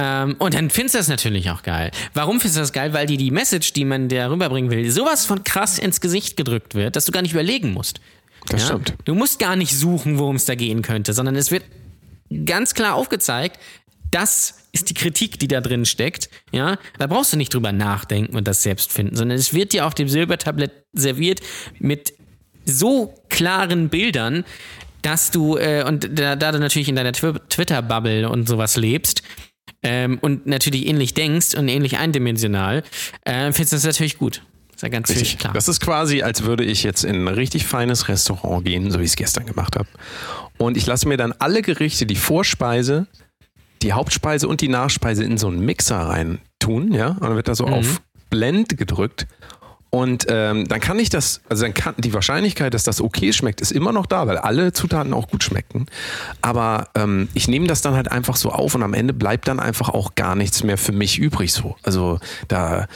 Ähm, 0.00 0.36
und 0.38 0.54
dann 0.54 0.70
findest 0.70 0.94
du 0.94 0.98
das 0.98 1.08
natürlich 1.08 1.50
auch 1.50 1.62
geil. 1.62 1.90
Warum 2.14 2.38
findest 2.38 2.56
du 2.56 2.60
das 2.60 2.72
geil? 2.72 2.92
Weil 2.92 3.06
dir 3.06 3.16
die 3.16 3.32
Message, 3.32 3.72
die 3.72 3.84
man 3.84 4.08
dir 4.08 4.30
rüberbringen 4.30 4.70
will, 4.70 4.88
sowas 4.90 5.26
von 5.26 5.42
krass 5.42 5.78
ins 5.78 6.00
Gesicht 6.00 6.36
gedrückt 6.36 6.74
wird, 6.74 6.94
dass 6.94 7.04
du 7.04 7.12
gar 7.12 7.22
nicht 7.22 7.32
überlegen 7.32 7.72
musst. 7.72 8.00
Das 8.46 8.62
ja? 8.62 8.66
stimmt. 8.68 8.94
Du 9.04 9.14
musst 9.14 9.40
gar 9.40 9.56
nicht 9.56 9.76
suchen, 9.76 10.18
worum 10.18 10.36
es 10.36 10.44
da 10.44 10.54
gehen 10.54 10.82
könnte, 10.82 11.12
sondern 11.12 11.34
es 11.34 11.50
wird 11.50 11.64
ganz 12.44 12.74
klar 12.74 12.94
aufgezeigt, 12.94 13.58
das 14.10 14.54
ist 14.72 14.90
die 14.90 14.94
Kritik, 14.94 15.38
die 15.38 15.48
da 15.48 15.60
drin 15.60 15.84
steckt. 15.84 16.28
Ja, 16.52 16.78
da 16.98 17.06
brauchst 17.06 17.32
du 17.32 17.36
nicht 17.36 17.52
drüber 17.52 17.72
nachdenken 17.72 18.36
und 18.36 18.46
das 18.46 18.62
selbst 18.62 18.92
finden, 18.92 19.16
sondern 19.16 19.38
es 19.38 19.54
wird 19.54 19.72
dir 19.72 19.86
auf 19.86 19.94
dem 19.94 20.08
Silbertablett 20.08 20.72
serviert 20.92 21.40
mit 21.78 22.12
so 22.64 23.14
klaren 23.28 23.88
Bildern, 23.88 24.44
dass 25.02 25.30
du, 25.30 25.56
äh, 25.56 25.84
und 25.86 26.18
da, 26.18 26.36
da, 26.36 26.52
du 26.52 26.58
natürlich 26.58 26.88
in 26.88 26.96
deiner 26.96 27.12
Twitter-Bubble 27.12 28.28
und 28.28 28.48
sowas 28.48 28.76
lebst 28.76 29.22
ähm, 29.82 30.18
und 30.20 30.46
natürlich 30.46 30.86
ähnlich 30.86 31.14
denkst 31.14 31.54
und 31.54 31.68
ähnlich 31.68 31.98
eindimensional, 31.98 32.82
äh, 33.24 33.52
findest 33.52 33.72
du 33.72 33.76
das 33.76 33.84
natürlich 33.84 34.18
gut. 34.18 34.42
ist 34.74 34.82
ja 34.82 34.88
ganz 34.88 35.08
richtig. 35.08 35.38
klar. 35.38 35.52
Das 35.52 35.68
ist 35.68 35.80
quasi, 35.80 36.22
als 36.22 36.42
würde 36.42 36.64
ich 36.64 36.82
jetzt 36.82 37.04
in 37.04 37.16
ein 37.16 37.28
richtig 37.28 37.64
feines 37.64 38.08
Restaurant 38.08 38.64
gehen, 38.64 38.90
so 38.90 38.98
wie 38.98 39.04
ich 39.04 39.10
es 39.10 39.16
gestern 39.16 39.46
gemacht 39.46 39.76
habe. 39.76 39.88
Und 40.58 40.76
ich 40.76 40.86
lasse 40.86 41.08
mir 41.08 41.16
dann 41.16 41.32
alle 41.38 41.62
Gerichte, 41.62 42.04
die 42.04 42.16
Vorspeise, 42.16 43.06
die 43.82 43.92
Hauptspeise 43.92 44.48
und 44.48 44.60
die 44.60 44.68
Nachspeise 44.68 45.24
in 45.24 45.38
so 45.38 45.48
einen 45.48 45.60
Mixer 45.60 45.98
rein 45.98 46.38
tun, 46.58 46.92
ja, 46.92 47.08
und 47.08 47.22
dann 47.22 47.36
wird 47.36 47.48
da 47.48 47.54
so 47.54 47.66
mhm. 47.66 47.74
auf 47.74 48.02
Blend 48.30 48.76
gedrückt. 48.76 49.26
Und 49.90 50.26
ähm, 50.28 50.68
dann 50.68 50.80
kann 50.80 50.98
ich 50.98 51.08
das, 51.08 51.40
also 51.48 51.62
dann 51.62 51.72
kann 51.72 51.94
die 51.96 52.12
Wahrscheinlichkeit, 52.12 52.74
dass 52.74 52.84
das 52.84 53.00
okay 53.00 53.32
schmeckt, 53.32 53.62
ist 53.62 53.72
immer 53.72 53.90
noch 53.90 54.04
da, 54.04 54.26
weil 54.26 54.36
alle 54.36 54.74
Zutaten 54.74 55.14
auch 55.14 55.28
gut 55.28 55.42
schmecken. 55.42 55.86
Aber 56.42 56.88
ähm, 56.94 57.28
ich 57.32 57.48
nehme 57.48 57.66
das 57.66 57.80
dann 57.80 57.94
halt 57.94 58.12
einfach 58.12 58.36
so 58.36 58.50
auf 58.52 58.74
und 58.74 58.82
am 58.82 58.92
Ende 58.92 59.14
bleibt 59.14 59.48
dann 59.48 59.60
einfach 59.60 59.88
auch 59.88 60.14
gar 60.14 60.34
nichts 60.34 60.62
mehr 60.62 60.76
für 60.76 60.92
mich 60.92 61.18
übrig 61.18 61.54
so. 61.54 61.76
Also 61.82 62.20
da 62.48 62.86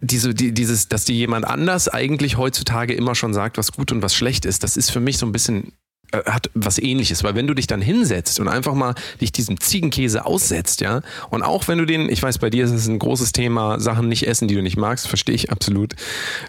diese, 0.00 0.32
die, 0.32 0.52
dieses, 0.52 0.88
dass 0.88 1.04
dir 1.04 1.16
jemand 1.16 1.44
anders 1.44 1.88
eigentlich 1.88 2.36
heutzutage 2.36 2.94
immer 2.94 3.16
schon 3.16 3.34
sagt, 3.34 3.58
was 3.58 3.72
gut 3.72 3.90
und 3.90 4.00
was 4.00 4.14
schlecht 4.14 4.44
ist, 4.44 4.62
das 4.62 4.76
ist 4.76 4.90
für 4.90 5.00
mich 5.00 5.18
so 5.18 5.26
ein 5.26 5.32
bisschen 5.32 5.72
hat 6.12 6.50
was 6.54 6.78
ähnliches, 6.78 7.22
weil 7.24 7.34
wenn 7.34 7.46
du 7.46 7.54
dich 7.54 7.66
dann 7.66 7.80
hinsetzt 7.80 8.40
und 8.40 8.48
einfach 8.48 8.74
mal 8.74 8.94
dich 9.20 9.32
diesem 9.32 9.60
Ziegenkäse 9.60 10.24
aussetzt, 10.24 10.80
ja, 10.80 11.02
und 11.30 11.42
auch 11.42 11.68
wenn 11.68 11.78
du 11.78 11.84
den, 11.84 12.08
ich 12.08 12.22
weiß, 12.22 12.38
bei 12.38 12.50
dir 12.50 12.64
ist 12.64 12.70
es 12.70 12.88
ein 12.88 12.98
großes 12.98 13.32
Thema, 13.32 13.78
Sachen 13.80 14.08
nicht 14.08 14.26
essen, 14.26 14.48
die 14.48 14.54
du 14.54 14.62
nicht 14.62 14.76
magst, 14.76 15.08
verstehe 15.08 15.34
ich 15.34 15.50
absolut. 15.50 15.94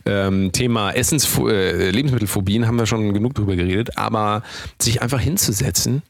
Ähm, 0.06 0.52
Thema 0.52 0.92
Essens, 0.92 1.28
äh, 1.40 1.90
Lebensmittelphobien 1.92 2.68
haben 2.68 2.78
wir 2.78 2.86
schon 2.86 3.14
genug 3.14 3.36
drüber 3.36 3.56
geredet, 3.56 3.98
aber 3.98 4.44
sich 4.80 5.02
einfach 5.02 5.20
hinzusetzen 5.20 6.02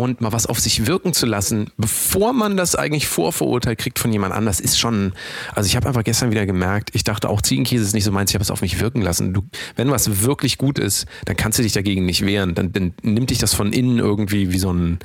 und 0.00 0.22
mal 0.22 0.32
was 0.32 0.46
auf 0.46 0.58
sich 0.58 0.86
wirken 0.86 1.12
zu 1.12 1.26
lassen, 1.26 1.70
bevor 1.76 2.32
man 2.32 2.56
das 2.56 2.74
eigentlich 2.74 3.06
vorverurteilt 3.06 3.78
kriegt 3.78 3.98
von 3.98 4.10
jemand 4.10 4.32
anders, 4.32 4.58
ist 4.58 4.78
schon, 4.78 5.12
also 5.54 5.66
ich 5.66 5.76
habe 5.76 5.86
einfach 5.86 6.04
gestern 6.04 6.30
wieder 6.30 6.46
gemerkt, 6.46 6.90
ich 6.94 7.04
dachte 7.04 7.28
auch 7.28 7.42
Ziegenkäse 7.42 7.84
ist 7.84 7.92
nicht 7.92 8.04
so 8.04 8.10
meins, 8.10 8.30
ich 8.30 8.34
habe 8.34 8.42
es 8.42 8.50
auf 8.50 8.62
mich 8.62 8.80
wirken 8.80 9.02
lassen. 9.02 9.34
Du, 9.34 9.42
wenn 9.76 9.90
was 9.90 10.22
wirklich 10.22 10.56
gut 10.56 10.78
ist, 10.78 11.06
dann 11.26 11.36
kannst 11.36 11.58
du 11.58 11.62
dich 11.62 11.74
dagegen 11.74 12.06
nicht 12.06 12.24
wehren, 12.24 12.54
dann, 12.54 12.72
dann 12.72 12.94
nimmt 13.02 13.28
dich 13.28 13.38
das 13.38 13.52
von 13.52 13.74
innen 13.74 13.98
irgendwie 13.98 14.52
wie 14.52 14.58
so 14.58 14.72
ein, 14.72 15.00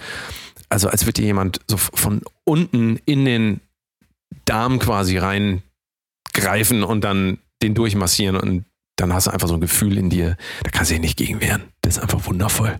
also 0.70 0.88
als 0.88 1.06
würde 1.06 1.22
dir 1.22 1.28
jemand 1.28 1.60
so 1.68 1.76
von 1.76 2.22
unten 2.46 2.98
in 3.06 3.26
den 3.26 3.60
Darm 4.46 4.80
quasi 4.80 5.18
reingreifen 5.18 6.84
und 6.84 7.04
dann 7.04 7.40
den 7.62 7.74
durchmassieren 7.74 8.38
und 8.38 8.64
dann 8.96 9.14
hast 9.14 9.28
du 9.28 9.32
einfach 9.32 9.50
so 9.50 9.56
ein 9.56 9.62
Gefühl 9.62 9.98
in 9.98 10.10
dir, 10.10 10.38
da 10.64 10.70
kannst 10.72 10.90
du 10.90 10.96
dich 10.96 11.02
nicht 11.02 11.18
gegen 11.18 11.42
wehren. 11.42 11.64
Das 11.82 11.98
ist 11.98 12.02
einfach 12.02 12.26
wundervoll. 12.28 12.78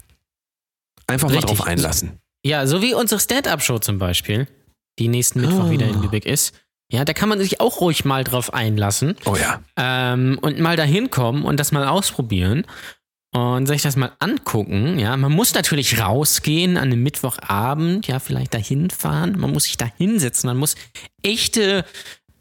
Einfach 1.08 1.30
Richtig. 1.30 1.50
mal 1.50 1.56
drauf 1.56 1.68
einlassen. 1.68 2.20
Ja, 2.46 2.68
so 2.68 2.82
wie 2.82 2.94
unsere 2.94 3.20
Stand-Up-Show 3.20 3.80
zum 3.80 3.98
Beispiel, 3.98 4.48
die 5.00 5.08
nächsten 5.08 5.42
Mittwoch 5.42 5.66
oh. 5.68 5.72
wieder 5.72 5.88
in 5.88 6.02
Lübeck 6.02 6.26
ist. 6.26 6.54
Ja, 6.92 7.04
da 7.04 7.14
kann 7.14 7.30
man 7.30 7.40
sich 7.40 7.60
auch 7.60 7.82
ruhig 7.82 8.06
mal 8.06 8.24
drauf 8.24 8.54
einlassen. 8.54 9.16
Oh 9.26 9.36
ja. 9.36 9.62
Ähm, 9.76 10.38
und 10.42 10.60
mal 10.60 10.78
dahin 10.78 11.10
kommen 11.10 11.44
und 11.44 11.60
das 11.60 11.72
mal 11.72 11.88
ausprobieren 11.88 12.66
und 13.36 13.66
sich 13.66 13.82
das 13.82 13.96
mal 13.96 14.12
angucken. 14.20 15.00
Ja, 15.00 15.18
man 15.18 15.32
muss 15.32 15.54
natürlich 15.54 16.00
rausgehen 16.00 16.78
an 16.78 16.84
einem 16.84 17.04
Mittwochabend, 17.04 18.08
ja, 18.08 18.20
vielleicht 18.20 18.54
dahin 18.54 18.90
fahren. 18.92 19.38
Man 19.38 19.52
muss 19.52 19.64
sich 19.64 19.78
da 19.78 19.90
hinsetzen. 19.98 20.48
Man 20.48 20.58
muss 20.58 20.76
echte 21.24 21.84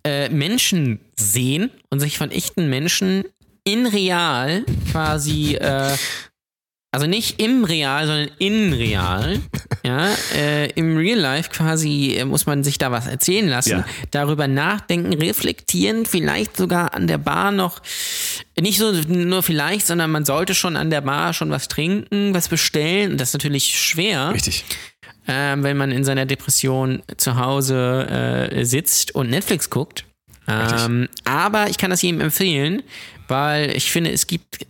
äh, 0.05 0.29
Menschen 0.29 1.01
sehen 1.17 1.71
und 1.91 2.01
sich 2.01 2.19
von 2.19 2.31
echten 2.31 2.69
Menschen 2.69 3.25
in 3.65 3.87
real 3.87 4.65
quasi 4.93 5.55
äh, 5.55 5.97
also 6.95 7.07
nicht 7.07 7.43
im 7.43 7.65
Real, 7.65 8.07
sondern 8.07 8.31
in 8.39 8.73
Real. 8.73 9.41
Ja, 9.87 10.09
äh, 10.35 10.71
im 10.71 10.97
Real 10.97 11.19
Life 11.19 11.51
quasi 11.51 12.17
äh, 12.17 12.25
muss 12.25 12.47
man 12.47 12.65
sich 12.65 12.79
da 12.79 12.91
was 12.91 13.07
erzählen 13.07 13.47
lassen, 13.47 13.71
ja. 13.71 13.85
darüber 14.11 14.49
nachdenken, 14.49 15.13
reflektieren, 15.13 16.07
vielleicht 16.07 16.57
sogar 16.57 16.95
an 16.95 17.07
der 17.07 17.19
Bar 17.19 17.51
noch 17.51 17.83
nicht 18.59 18.79
so 18.79 18.93
nur 18.93 19.43
vielleicht, 19.43 19.87
sondern 19.87 20.11
man 20.11 20.25
sollte 20.25 20.55
schon 20.55 20.79
an 20.79 20.89
der 20.89 21.03
Bar 21.03 21.35
schon 21.35 21.51
was 21.51 21.69
trinken, 21.69 22.33
was 22.33 22.49
bestellen. 22.49 23.19
Das 23.19 23.29
ist 23.29 23.35
natürlich 23.35 23.79
schwer. 23.79 24.33
Richtig. 24.33 24.65
Ähm, 25.29 25.63
wenn 25.63 25.77
man 25.77 25.91
in 25.91 26.03
seiner 26.03 26.25
Depression 26.25 27.03
zu 27.19 27.37
Hause 27.37 28.49
äh, 28.53 28.65
sitzt 28.65 29.15
und 29.15 29.29
Netflix 29.29 29.69
guckt. 29.69 30.07
Ähm, 30.49 31.11
aber 31.25 31.69
ich 31.69 31.77
kann 31.77 31.91
das 31.91 32.01
jedem 32.01 32.23
empfehlen, 32.23 32.83
weil 33.29 33.71
ich 33.77 33.91
finde, 33.91 34.13
es 34.13 34.27
gibt 34.27 34.67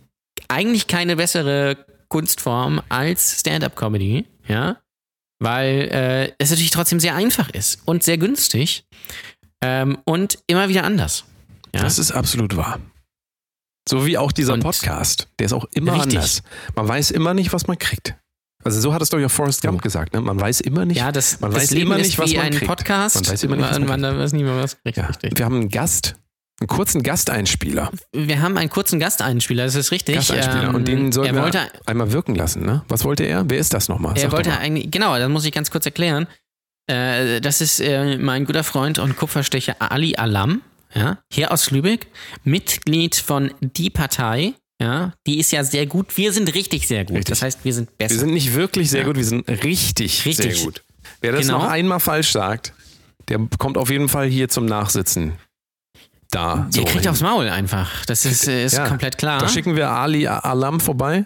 eigentlich 0.49 0.87
keine 0.87 1.15
bessere 1.15 1.77
Kunstform 2.09 2.81
als 2.89 3.39
Stand-up-Comedy, 3.39 4.25
ja, 4.47 4.77
weil 5.39 5.89
äh, 5.91 6.31
es 6.37 6.49
natürlich 6.49 6.71
trotzdem 6.71 6.99
sehr 6.99 7.15
einfach 7.15 7.49
ist 7.49 7.79
und 7.85 8.03
sehr 8.03 8.17
günstig 8.17 8.85
ähm, 9.61 9.97
und 10.05 10.39
immer 10.47 10.69
wieder 10.69 10.83
anders. 10.83 11.25
Ja? 11.73 11.81
Das 11.81 11.99
ist 11.99 12.11
absolut 12.11 12.55
wahr. 12.55 12.79
So 13.87 14.05
wie 14.05 14.17
auch 14.17 14.31
dieser 14.31 14.53
Und- 14.53 14.61
Podcast. 14.63 15.27
Der 15.39 15.45
ist 15.45 15.53
auch 15.53 15.65
immer 15.73 15.93
Richtig. 15.93 16.15
anders. 16.17 16.41
Man 16.75 16.87
weiß 16.87 17.11
immer 17.11 17.33
nicht, 17.33 17.53
was 17.53 17.67
man 17.67 17.77
kriegt. 17.77 18.15
Also 18.63 18.81
so 18.81 18.93
hat 18.95 19.01
es 19.03 19.09
doch 19.09 19.19
ja 19.19 19.29
Forrest 19.29 19.61
Gump 19.61 19.83
gesagt, 19.83 20.13
ne? 20.15 20.21
Man 20.21 20.39
weiß 20.39 20.61
immer 20.61 20.85
nicht, 20.85 20.97
ja, 20.97 21.11
das, 21.11 21.39
man 21.39 21.51
das 21.51 21.61
weiß 21.61 21.71
Leben 21.71 21.85
immer 21.85 21.99
ist 21.99 22.07
nicht, 22.07 22.17
was 22.17 22.31
wie 22.31 22.37
man 22.37 22.45
ein 22.47 22.51
kriegt. 22.53 22.65
Podcast. 22.65 23.15
Man 23.15 23.27
weiß 23.27 23.43
immer 23.43 23.55
nicht, 23.57 23.69
was 23.69 23.77
man 23.77 23.87
man, 23.87 24.01
man 24.01 24.17
weiß 24.17 24.33
nie 24.33 24.43
mehr 24.43 24.57
was 24.57 24.81
kriegt. 24.81 24.97
Ja. 24.97 25.09
Wir 25.21 25.45
haben 25.45 25.55
einen 25.57 25.69
Gast, 25.69 26.15
einen 26.69 26.77
kurzen 26.77 27.03
Gasteinspieler. 27.03 27.91
Wir 28.11 28.41
haben 28.41 28.57
einen 28.57 28.69
kurzen 28.69 28.99
Gasteinspieler, 28.99 29.65
das 29.65 29.75
ist 29.75 29.91
richtig. 29.91 30.15
Gasteinspieler. 30.15 30.69
Ähm, 30.69 30.75
und 30.75 30.87
den 30.87 31.11
sollten 31.11 31.29
er 31.29 31.35
wir 31.35 31.43
wollte, 31.43 31.59
einmal 31.85 32.11
wirken 32.11 32.35
lassen, 32.35 32.65
ne? 32.65 32.83
Was 32.87 33.03
wollte 33.03 33.23
er? 33.23 33.49
Wer 33.49 33.59
ist 33.59 33.73
das 33.73 33.87
nochmal? 33.87 34.17
er 34.17 34.31
wollte 34.31 34.57
eigentlich, 34.57 34.89
genau, 34.91 35.17
das 35.17 35.29
muss 35.29 35.45
ich 35.45 35.51
ganz 35.51 35.69
kurz 35.69 35.85
erklären. 35.85 36.27
Äh, 36.87 37.39
das 37.41 37.61
ist 37.61 37.79
äh, 37.79 38.17
mein 38.17 38.45
guter 38.45 38.63
Freund 38.63 38.99
und 38.99 39.15
Kupferstecher 39.15 39.75
Ali 39.79 40.15
Alam, 40.15 40.61
ja, 40.93 41.19
hier 41.31 41.51
aus 41.51 41.71
Lübeck, 41.71 42.07
Mitglied 42.43 43.15
von 43.15 43.51
Die 43.61 43.89
Partei. 43.89 44.53
Ja, 44.81 45.13
die 45.25 45.39
ist 45.39 45.51
ja 45.51 45.63
sehr 45.63 45.85
gut. 45.85 46.17
Wir 46.17 46.33
sind 46.33 46.53
richtig 46.53 46.85
sehr 46.87 47.05
gut. 47.05 47.15
Richtig. 47.15 47.29
Das 47.31 47.41
heißt, 47.41 47.59
wir 47.63 47.73
sind 47.73 47.97
besser. 47.97 48.15
Wir 48.15 48.19
sind 48.19 48.33
nicht 48.33 48.55
wirklich 48.55 48.89
sehr 48.89 49.01
Ja. 49.01 49.07
gut, 49.07 49.15
wir 49.15 49.23
sind 49.23 49.47
richtig, 49.47 50.25
Richtig. 50.25 50.55
sehr 50.57 50.65
gut. 50.65 50.83
Wer 51.21 51.31
das 51.31 51.45
Genau. 51.45 51.59
noch 51.59 51.69
einmal 51.69 52.01
falsch 52.01 52.31
sagt, 52.33 52.73
der 53.29 53.39
kommt 53.57 53.77
auf 53.77 53.89
jeden 53.89 54.09
Fall 54.09 54.27
hier 54.27 54.49
zum 54.49 54.65
Nachsitzen. 54.65 55.33
Da. 56.31 56.65
Ihr 56.67 56.73
so 56.73 56.83
kriegt 56.83 57.01
hin. 57.01 57.09
aufs 57.09 57.21
Maul 57.21 57.49
einfach. 57.49 58.05
Das 58.05 58.25
ist, 58.25 58.47
ist 58.47 58.73
Ja. 58.77 58.87
komplett 58.87 59.17
klar. 59.17 59.39
Da 59.39 59.47
schicken 59.47 59.75
wir 59.75 59.89
Ali 59.89 60.27
Alam 60.27 60.79
vorbei 60.79 61.25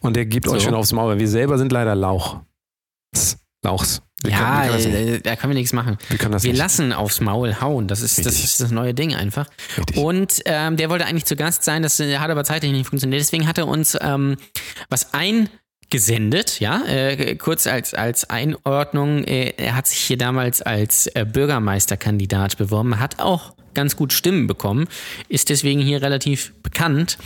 und 0.00 0.14
der 0.16 0.26
gibt 0.26 0.46
euch 0.48 0.60
So. 0.62 0.66
schon 0.66 0.74
aufs 0.74 0.92
Maul, 0.92 1.18
wir 1.18 1.28
selber 1.28 1.58
sind 1.58 1.72
leider 1.72 1.94
Lauch. 1.94 2.40
Lauchs. 3.62 4.02
Wir 4.22 4.32
ja, 4.32 4.66
können, 4.66 4.82
können 4.82 4.94
äh, 4.94 5.20
da 5.20 5.36
können 5.36 5.52
wir 5.52 5.58
nichts 5.58 5.72
machen. 5.72 5.96
Wir 6.08 6.18
können 6.18 6.32
das 6.32 6.42
Wir 6.42 6.50
nicht. 6.50 6.58
lassen 6.58 6.92
aufs 6.92 7.20
Maul 7.20 7.60
hauen. 7.60 7.86
Das 7.86 8.00
ist, 8.00 8.18
das 8.26 8.34
ist 8.42 8.60
das 8.60 8.72
neue 8.72 8.92
Ding 8.92 9.14
einfach. 9.14 9.46
Richtig. 9.76 9.96
Und 9.96 10.42
ähm, 10.44 10.76
der 10.76 10.90
wollte 10.90 11.06
eigentlich 11.06 11.24
zu 11.24 11.36
Gast 11.36 11.62
sein, 11.62 11.82
das 11.84 12.00
äh, 12.00 12.18
hat 12.18 12.28
aber 12.30 12.42
zeitlich 12.42 12.72
nicht 12.72 12.88
funktioniert. 12.88 13.20
Deswegen 13.20 13.46
hat 13.46 13.58
er 13.58 13.68
uns 13.68 13.96
ähm, 14.00 14.36
was 14.90 15.10
eingesendet, 15.14 16.58
ja, 16.58 16.82
äh, 16.86 17.36
kurz 17.36 17.68
als, 17.68 17.94
als 17.94 18.28
Einordnung. 18.28 19.22
Äh, 19.22 19.50
er 19.56 19.76
hat 19.76 19.86
sich 19.86 19.98
hier 20.00 20.18
damals 20.18 20.62
als 20.62 21.06
äh, 21.14 21.24
Bürgermeisterkandidat 21.24 22.56
beworben, 22.58 22.98
hat 22.98 23.20
auch 23.20 23.54
ganz 23.78 23.94
gut 23.94 24.12
Stimmen 24.12 24.48
bekommen, 24.48 24.88
ist 25.28 25.50
deswegen 25.50 25.80
hier 25.80 26.02
relativ 26.02 26.52
bekannt 26.64 27.16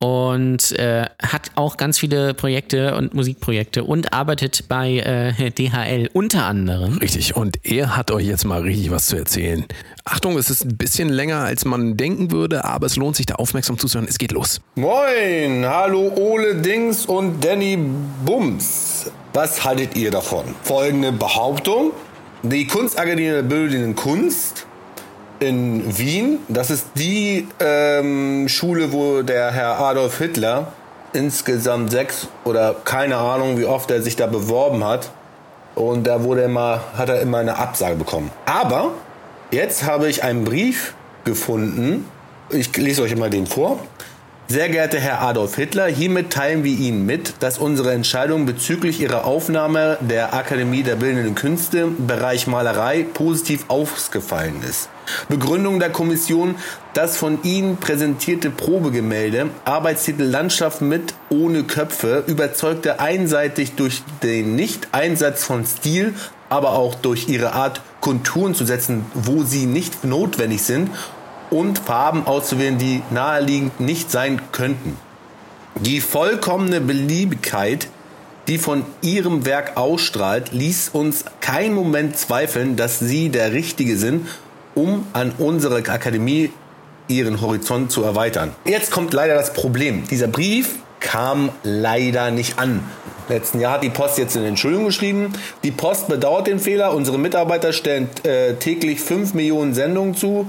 und 0.00 0.72
äh, 0.80 1.06
hat 1.22 1.52
auch 1.54 1.76
ganz 1.76 1.96
viele 1.96 2.34
Projekte 2.34 2.96
und 2.96 3.14
Musikprojekte 3.14 3.84
und 3.84 4.12
arbeitet 4.12 4.64
bei 4.68 4.96
äh, 4.98 5.50
DHL 5.56 6.10
unter 6.12 6.44
anderem. 6.46 6.98
Richtig. 6.98 7.36
Und 7.36 7.64
er 7.64 7.96
hat 7.96 8.10
euch 8.10 8.26
jetzt 8.26 8.44
mal 8.44 8.62
richtig 8.62 8.90
was 8.90 9.06
zu 9.06 9.16
erzählen. 9.16 9.64
Achtung, 10.04 10.36
es 10.36 10.50
ist 10.50 10.64
ein 10.64 10.76
bisschen 10.76 11.08
länger, 11.08 11.38
als 11.38 11.64
man 11.64 11.96
denken 11.96 12.32
würde, 12.32 12.64
aber 12.64 12.86
es 12.86 12.96
lohnt 12.96 13.14
sich 13.14 13.26
da 13.26 13.36
aufmerksam 13.36 13.78
zuzuhören. 13.78 14.08
Es 14.08 14.18
geht 14.18 14.32
los. 14.32 14.60
Moin, 14.74 15.64
hallo 15.64 16.12
Ole 16.16 16.56
Dings 16.56 17.06
und 17.06 17.44
Danny 17.44 17.78
Bums. 18.24 19.08
Was 19.34 19.64
haltet 19.64 19.96
ihr 19.96 20.10
davon? 20.10 20.46
Folgende 20.64 21.12
Behauptung. 21.12 21.92
Die 22.42 22.66
Kunstakademie 22.66 23.28
der 23.28 23.42
Bildenden 23.44 23.94
Kunst 23.94 24.66
in 25.40 25.98
Wien, 25.98 26.38
das 26.48 26.70
ist 26.70 26.86
die 26.94 27.48
ähm, 27.60 28.48
Schule, 28.48 28.92
wo 28.92 29.22
der 29.22 29.50
Herr 29.50 29.78
Adolf 29.80 30.18
Hitler 30.18 30.72
insgesamt 31.12 31.90
sechs 31.90 32.28
oder 32.44 32.74
keine 32.84 33.16
Ahnung, 33.16 33.58
wie 33.58 33.64
oft 33.64 33.90
er 33.90 34.02
sich 34.02 34.16
da 34.16 34.26
beworben 34.26 34.84
hat. 34.84 35.10
Und 35.74 36.06
da 36.06 36.22
wurde 36.22 36.42
immer, 36.42 36.80
hat 36.96 37.08
er 37.08 37.20
immer 37.20 37.38
eine 37.38 37.58
Absage 37.58 37.96
bekommen. 37.96 38.30
Aber 38.46 38.92
jetzt 39.50 39.84
habe 39.84 40.08
ich 40.08 40.22
einen 40.24 40.44
Brief 40.44 40.94
gefunden. 41.24 42.08
Ich 42.50 42.74
lese 42.76 43.02
euch 43.02 43.14
mal 43.16 43.30
den 43.30 43.46
vor. 43.46 43.80
Sehr 44.48 44.68
geehrter 44.68 45.00
Herr 45.00 45.22
Adolf 45.22 45.56
Hitler, 45.56 45.86
hiermit 45.86 46.32
teilen 46.32 46.62
wir 46.62 46.78
Ihnen 46.78 47.04
mit, 47.04 47.34
dass 47.40 47.58
unsere 47.58 47.92
Entscheidung 47.92 48.46
bezüglich 48.46 49.00
Ihrer 49.00 49.24
Aufnahme 49.24 49.98
der 50.00 50.34
Akademie 50.34 50.84
der 50.84 50.94
Bildenden 50.94 51.34
Künste 51.34 51.80
im 51.80 52.06
Bereich 52.06 52.46
Malerei 52.46 53.04
positiv 53.12 53.64
ausgefallen 53.66 54.62
ist. 54.62 54.88
Begründung 55.28 55.78
der 55.78 55.90
Kommission, 55.90 56.56
das 56.94 57.16
von 57.16 57.42
Ihnen 57.42 57.76
präsentierte 57.76 58.50
Probegemälde, 58.50 59.50
Arbeitstitel 59.64 60.24
Landschaft 60.24 60.80
mit 60.80 61.14
ohne 61.28 61.64
Köpfe, 61.64 62.24
überzeugte 62.26 63.00
einseitig 63.00 63.72
durch 63.72 64.02
den 64.22 64.56
Nicht-Einsatz 64.56 65.44
von 65.44 65.64
Stil, 65.64 66.14
aber 66.48 66.72
auch 66.72 66.94
durch 66.94 67.28
ihre 67.28 67.52
Art, 67.52 67.80
Konturen 68.00 68.54
zu 68.54 68.64
setzen, 68.64 69.04
wo 69.14 69.42
sie 69.42 69.66
nicht 69.66 70.04
notwendig 70.04 70.62
sind 70.62 70.90
und 71.50 71.80
Farben 71.80 72.26
auszuwählen, 72.26 72.78
die 72.78 73.02
naheliegend 73.10 73.80
nicht 73.80 74.10
sein 74.10 74.40
könnten. 74.52 74.96
Die 75.80 76.00
vollkommene 76.00 76.80
Beliebigkeit, 76.80 77.88
die 78.48 78.58
von 78.58 78.84
ihrem 79.02 79.44
Werk 79.44 79.76
ausstrahlt, 79.76 80.52
ließ 80.52 80.90
uns 80.90 81.24
keinen 81.40 81.74
Moment 81.74 82.16
zweifeln, 82.16 82.76
dass 82.76 82.98
sie 82.98 83.28
der 83.28 83.52
Richtige 83.52 83.96
sind, 83.96 84.28
um 84.76 85.06
an 85.12 85.32
unsere 85.38 85.78
Akademie 85.78 86.52
ihren 87.08 87.40
Horizont 87.40 87.90
zu 87.90 88.04
erweitern. 88.04 88.54
Jetzt 88.64 88.92
kommt 88.92 89.12
leider 89.12 89.34
das 89.34 89.52
Problem. 89.52 90.04
Dieser 90.08 90.28
Brief 90.28 90.76
kam 91.00 91.50
leider 91.64 92.30
nicht 92.30 92.58
an. 92.58 92.82
Letzten 93.28 93.60
Jahr 93.60 93.74
hat 93.74 93.82
die 93.82 93.90
Post 93.90 94.18
jetzt 94.18 94.36
eine 94.36 94.46
Entschuldigung 94.46 94.86
geschrieben. 94.86 95.32
Die 95.64 95.72
Post 95.72 96.08
bedauert 96.08 96.46
den 96.46 96.60
Fehler. 96.60 96.94
Unsere 96.94 97.18
Mitarbeiter 97.18 97.72
stellen 97.72 98.08
äh, 98.22 98.54
täglich 98.54 99.00
5 99.00 99.34
Millionen 99.34 99.74
Sendungen 99.74 100.14
zu. 100.14 100.48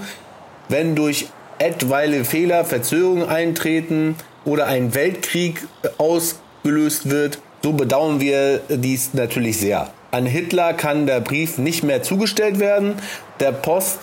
Wenn 0.69 0.95
durch 0.95 1.27
etwaige 1.57 2.23
Fehler 2.23 2.65
Verzögerungen 2.65 3.27
eintreten 3.27 4.15
oder 4.45 4.67
ein 4.67 4.93
Weltkrieg 4.93 5.67
ausgelöst 5.97 7.09
wird, 7.09 7.39
so 7.63 7.73
bedauern 7.73 8.19
wir 8.19 8.61
dies 8.69 9.13
natürlich 9.13 9.57
sehr. 9.57 9.89
An 10.11 10.25
Hitler 10.25 10.73
kann 10.73 11.07
der 11.07 11.19
Brief 11.19 11.57
nicht 11.57 11.83
mehr 11.83 12.03
zugestellt 12.03 12.59
werden. 12.59 12.95
Der 13.39 13.51
Post 13.51 13.99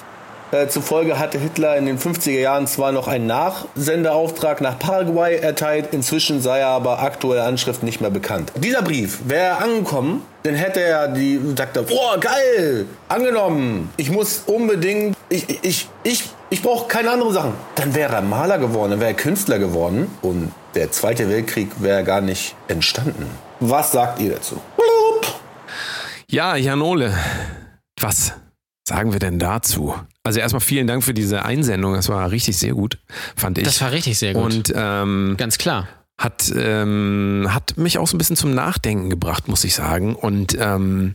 äh, 0.55 0.69
zufolge 0.69 1.19
hatte 1.19 1.39
Hitler 1.39 1.77
in 1.77 1.87
den 1.87 1.99
50er 1.99 2.39
Jahren 2.39 2.67
zwar 2.67 2.93
noch 2.93 3.09
einen 3.09 3.27
Nachsendeauftrag 3.27 4.61
nach 4.61 4.79
Paraguay 4.79 5.37
erteilt, 5.37 5.89
inzwischen 5.93 6.41
sei 6.41 6.61
er 6.61 6.69
aber 6.69 7.01
aktuelle 7.01 7.43
Anschrift 7.43 7.83
nicht 7.83 8.01
mehr 8.01 8.11
bekannt. 8.11 8.53
Dieser 8.57 8.83
Brief 8.83 9.19
wäre 9.27 9.59
angekommen, 9.59 10.23
dann 10.45 10.55
hätte 10.55 10.81
er 10.81 11.09
die 11.09 11.41
sagt 11.57 11.77
er, 11.77 11.83
boah 11.83 12.19
geil, 12.21 12.87
angenommen. 13.09 13.91
Ich 13.97 14.11
muss 14.11 14.45
unbedingt, 14.47 15.17
ich 15.29 15.65
ich 15.65 15.89
ich 16.05 16.25
ich 16.51 16.63
brauche 16.63 16.87
keine 16.87 17.11
anderen 17.11 17.33
Sachen. 17.33 17.55
Dann 17.75 17.95
wäre 17.95 18.15
er 18.15 18.23
Maler 18.23 18.59
geworden, 18.59 18.93
dann 18.93 19.01
wäre 19.01 19.11
er 19.11 19.17
Künstler 19.17 19.59
geworden 19.59 20.11
und 20.23 20.53
der 20.75 20.93
Zweite 20.93 21.29
Weltkrieg 21.29 21.71
wäre 21.79 22.05
gar 22.05 22.21
nicht 22.21 22.55
entstanden. 22.69 23.27
Was 23.61 23.93
sagt 23.93 24.21
ihr 24.21 24.35
dazu? 24.35 24.61
Ja, 26.29 26.57
Janole, 26.57 27.15
was 28.01 28.33
sagen 28.87 29.13
wir 29.13 29.21
denn 29.21 29.39
dazu? 29.39 29.95
Also 30.27 30.41
erstmal 30.41 30.61
vielen 30.61 30.87
Dank 30.87 31.05
für 31.05 31.15
diese 31.15 31.45
Einsendung. 31.45 31.95
Das 31.95 32.09
war 32.09 32.31
richtig 32.31 32.57
sehr 32.57 32.73
gut, 32.73 32.99
fand 33.37 33.59
ich. 33.59 33.65
Das 33.65 33.81
war 33.83 33.93
richtig 33.93 34.19
sehr 34.19 34.33
gut. 34.33 34.43
Und 34.43 34.73
ähm, 34.75 35.35
Ganz 35.37 35.59
klar. 35.59 35.87
hat, 36.19 36.51
ähm, 36.57 37.47
hat 37.51 37.77
mich 37.77 37.99
auch 37.99 38.09
so 38.09 38.17
ein 38.17 38.19
bisschen 38.19 38.37
zum 38.37 38.55
Nachdenken 38.55 39.11
gebracht, 39.11 39.49
muss 39.49 39.65
ich 39.65 39.75
sagen. 39.75 40.17
Und 40.17 40.57
ähm, 40.59 41.15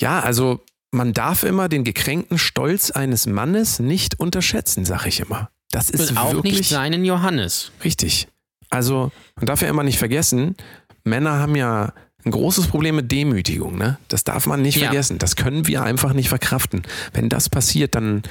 ja, 0.00 0.20
also 0.20 0.60
man 0.90 1.12
darf 1.12 1.42
immer 1.42 1.68
den 1.68 1.84
gekränkten 1.84 2.38
Stolz 2.38 2.90
eines 2.90 3.26
Mannes 3.26 3.78
nicht 3.78 4.18
unterschätzen, 4.18 4.84
sag 4.84 5.06
ich 5.06 5.20
immer. 5.20 5.50
Das 5.70 5.90
ist 5.90 6.10
Und 6.10 6.18
auch 6.18 6.32
wirklich 6.34 6.58
nicht 6.58 6.68
seinen 6.70 7.04
Johannes. 7.04 7.72
richtig. 7.84 8.28
Also 8.70 9.12
man 9.36 9.44
darf 9.46 9.60
ja 9.60 9.68
immer 9.68 9.82
nicht 9.82 9.98
vergessen, 9.98 10.56
Männer 11.04 11.38
haben 11.38 11.56
ja 11.56 11.92
ein 12.24 12.30
großes 12.30 12.68
Problem 12.68 12.96
mit 12.96 13.10
Demütigung. 13.12 13.76
Ne? 13.78 13.98
Das 14.08 14.24
darf 14.24 14.46
man 14.46 14.62
nicht 14.62 14.76
Ja. 14.76 14.86
vergessen. 14.86 15.18
Das 15.18 15.36
können 15.36 15.66
wir 15.66 15.82
einfach 15.82 16.12
nicht 16.12 16.28
verkraften. 16.28 16.82
Wenn 17.12 17.28
das 17.28 17.48
passiert, 17.48 17.94
dann 17.94 18.22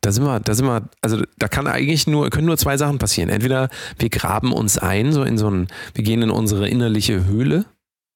da 0.00 0.12
sind 0.12 0.24
wir, 0.24 0.38
da 0.38 0.54
sind 0.54 0.66
wir, 0.66 0.88
also 1.02 1.22
da 1.38 1.48
kann 1.48 1.66
eigentlich 1.66 2.06
nur, 2.06 2.30
können 2.30 2.46
nur 2.46 2.56
zwei 2.56 2.76
Sachen 2.76 2.98
passieren. 2.98 3.30
Entweder 3.30 3.68
wir 3.98 4.10
graben 4.10 4.52
uns 4.52 4.78
ein, 4.78 5.12
so 5.12 5.24
in 5.24 5.38
so 5.38 5.50
ein, 5.50 5.66
wir 5.94 6.04
gehen 6.04 6.22
in 6.22 6.30
unsere 6.30 6.68
innerliche 6.68 7.24
Höhle, 7.24 7.64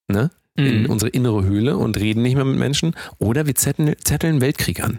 ne? 0.08 0.30
In 0.54 0.82
Mhm. 0.82 0.90
unsere 0.90 1.08
innere 1.10 1.44
Höhle 1.44 1.78
und 1.78 1.96
reden 1.96 2.22
nicht 2.22 2.34
mehr 2.36 2.44
mit 2.44 2.58
Menschen, 2.58 2.94
oder 3.18 3.46
wir 3.46 3.54
zetteln, 3.54 3.94
zetteln 4.04 4.40
Weltkrieg 4.42 4.80
an. 4.84 4.98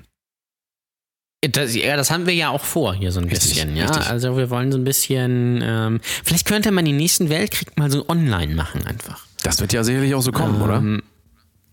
Das, 1.41 1.75
ja, 1.75 1.95
das 1.97 2.09
haben 2.09 2.25
wir 2.25 2.33
ja 2.33 2.49
auch 2.49 2.63
vor, 2.63 2.93
hier 2.95 3.11
so 3.11 3.19
ein 3.19 3.27
Richtig, 3.29 3.51
bisschen, 3.53 3.75
ja. 3.75 3.85
richtig. 3.85 4.07
Also 4.09 4.35
wir 4.37 4.49
wollen 4.49 4.71
so 4.71 4.77
ein 4.77 4.85
bisschen, 4.85 5.61
ähm, 5.61 5.99
vielleicht 6.23 6.47
könnte 6.47 6.71
man 6.71 6.85
den 6.85 6.95
nächsten 6.97 7.29
Weltkrieg 7.29 7.77
mal 7.77 7.91
so 7.91 8.07
online 8.09 8.55
machen 8.55 8.85
einfach. 8.87 9.25
Das 9.43 9.59
wird 9.59 9.73
ja 9.73 9.83
sicherlich 9.83 10.15
auch 10.15 10.21
so 10.21 10.31
kommen, 10.31 10.61
oder? 10.61 10.81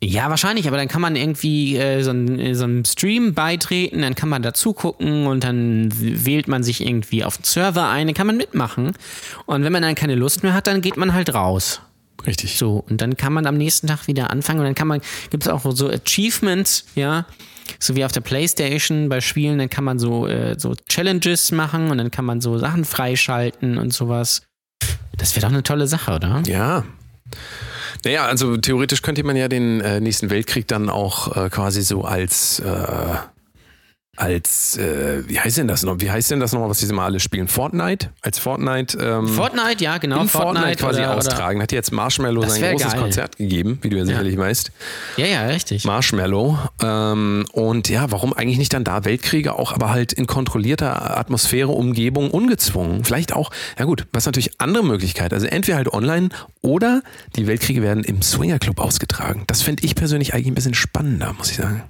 Ja, 0.03 0.31
wahrscheinlich, 0.31 0.67
aber 0.67 0.79
dann 0.79 0.89
kann 0.89 1.03
man 1.03 1.15
irgendwie 1.15 1.77
äh, 1.77 2.03
so, 2.03 2.11
ein, 2.11 2.55
so 2.55 2.65
einem 2.65 2.85
Stream 2.87 3.35
beitreten, 3.35 4.01
dann 4.01 4.15
kann 4.15 4.31
man 4.31 4.41
dazu 4.41 4.73
gucken 4.73 5.27
und 5.27 5.45
dann 5.45 5.91
wählt 5.93 6.49
man 6.49 6.63
sich 6.63 6.85
irgendwie 6.85 7.23
auf 7.23 7.37
den 7.37 7.45
Server 7.45 7.89
ein, 7.91 8.07
dann 8.07 8.15
kann 8.15 8.27
man 8.27 8.39
mitmachen. 8.39 8.93
Und 9.45 9.63
wenn 9.63 9.73
man 9.73 9.83
dann 9.83 9.95
keine 9.95 10.15
Lust 10.15 10.43
mehr 10.43 10.55
hat, 10.55 10.67
dann 10.67 10.81
geht 10.81 10.97
man 10.97 11.13
halt 11.13 11.35
raus. 11.35 11.83
Richtig. 12.27 12.57
So, 12.57 12.83
und 12.89 13.03
dann 13.03 13.19
kann 13.19 13.35
man 13.35 13.47
am 13.47 13.59
nächsten 13.59 13.89
Tag 13.89 14.07
wieder 14.07 14.31
anfangen 14.31 14.61
und 14.61 14.65
dann 14.65 14.75
kann 14.75 14.89
man, 14.89 15.03
gibt 15.29 15.45
es 15.45 15.49
auch 15.51 15.65
so 15.71 15.91
Achievements, 15.91 16.87
ja, 16.95 17.27
so 17.79 17.95
wie 17.95 18.05
auf 18.05 18.13
der 18.13 18.23
Playstation 18.23 19.11
bei 19.11 19.21
Spielen, 19.21 19.59
dann 19.59 19.69
kann 19.69 19.85
man 19.85 19.99
so, 19.99 20.27
äh, 20.27 20.59
so 20.59 20.75
Challenges 20.89 21.53
machen 21.53 21.91
und 21.91 21.99
dann 21.99 22.11
kann 22.11 22.25
man 22.25 22.41
so 22.41 22.59
Sachen 22.59 22.87
freischalten 22.87 23.77
und 23.77 23.93
sowas. 23.93 24.43
Das 25.17 25.37
wäre 25.37 25.43
doch 25.43 25.53
eine 25.53 25.63
tolle 25.63 25.87
Sache, 25.87 26.15
oder? 26.15 26.43
Ja. 26.47 26.85
Naja, 28.05 28.27
also 28.27 28.57
theoretisch 28.57 29.03
könnte 29.03 29.23
man 29.25 29.37
ja 29.37 29.49
den 29.49 29.81
äh, 29.81 30.01
nächsten 30.01 30.31
Weltkrieg 30.31 30.67
dann 30.69 30.89
auch 30.89 31.37
äh, 31.37 31.51
quasi 31.51 31.83
so 31.83 32.03
als 32.05 32.61
äh, 32.61 33.17
als 34.17 34.77
äh, 34.77 35.23
wie 35.29 35.39
heißt 35.41 35.57
denn 35.59 35.69
das 35.69 35.83
noch? 35.83 35.97
Wie 36.01 36.11
heißt 36.11 36.31
denn 36.31 36.41
das 36.41 36.53
nochmal, 36.53 36.69
was 36.69 36.79
diese 36.79 36.93
mal 36.93 37.05
alle 37.05 37.21
spielen? 37.21 37.49
Fortnite? 37.49 38.11
Als 38.21 38.39
Fortnite 38.39 38.99
ähm, 38.99 39.29
Fortnite, 39.29 39.83
ja, 39.83 39.99
genau. 39.99 40.21
in 40.21 40.29
Fortnite, 40.29 40.77
quasi 40.77 41.01
oder, 41.01 41.17
austragen. 41.17 41.63
Hat 41.63 41.73
jetzt 41.73 41.93
Marshmallow 41.93 42.43
sein 42.43 42.73
großes 42.73 42.93
geil. 42.93 43.01
Konzert 43.01 43.37
gegeben, 43.39 43.79
wie 43.83 43.89
du 43.89 43.97
ja 43.97 44.05
sicherlich 44.05 44.37
weißt. 44.37 44.73
Oder, 45.17 45.27
ja, 45.27 45.33
ja, 45.33 45.47
richtig. 45.47 45.85
Marshmallow. 45.85 46.59
Ähm, 46.83 47.47
und 47.53 47.89
ja, 47.89 48.11
warum 48.11 48.33
eigentlich 48.33 48.59
nicht 48.59 48.75
dann 48.75 48.85
da 48.85 49.05
Weltkriege 49.05 49.55
auch, 49.55 49.73
aber 49.73 49.91
halt 49.91 50.13
in 50.13 50.27
kontrollierter 50.27 51.17
Atmosphäre, 51.17 51.71
Umgebung, 51.71 52.31
ungezwungen? 52.31 53.05
Vielleicht 53.05 53.33
auch, 53.33 53.51
ja 53.79 53.85
gut, 53.85 54.07
was 54.13 54.27
natürlich 54.27 54.61
andere 54.61 54.85
Möglichkeit. 54.85 55.33
Also 55.33 55.47
entweder 55.47 55.77
halt 55.77 55.93
online 55.93 56.29
oder 56.63 57.03
die 57.37 57.47
Weltkriege 57.47 57.81
werden 57.81 58.05
im 58.05 58.23
Swingerclub 58.23 58.81
ausgetragen. 58.81 59.45
Das 59.47 59.63
fände 59.63 59.85
ich 59.85 59.95
persönlich 59.95 60.35
eigentlich 60.35 60.49
ein 60.49 60.55
bisschen 60.55 60.75
spannender, 60.75 61.33
muss 61.33 61.51
ich 61.51 61.57
sagen. 61.57 61.85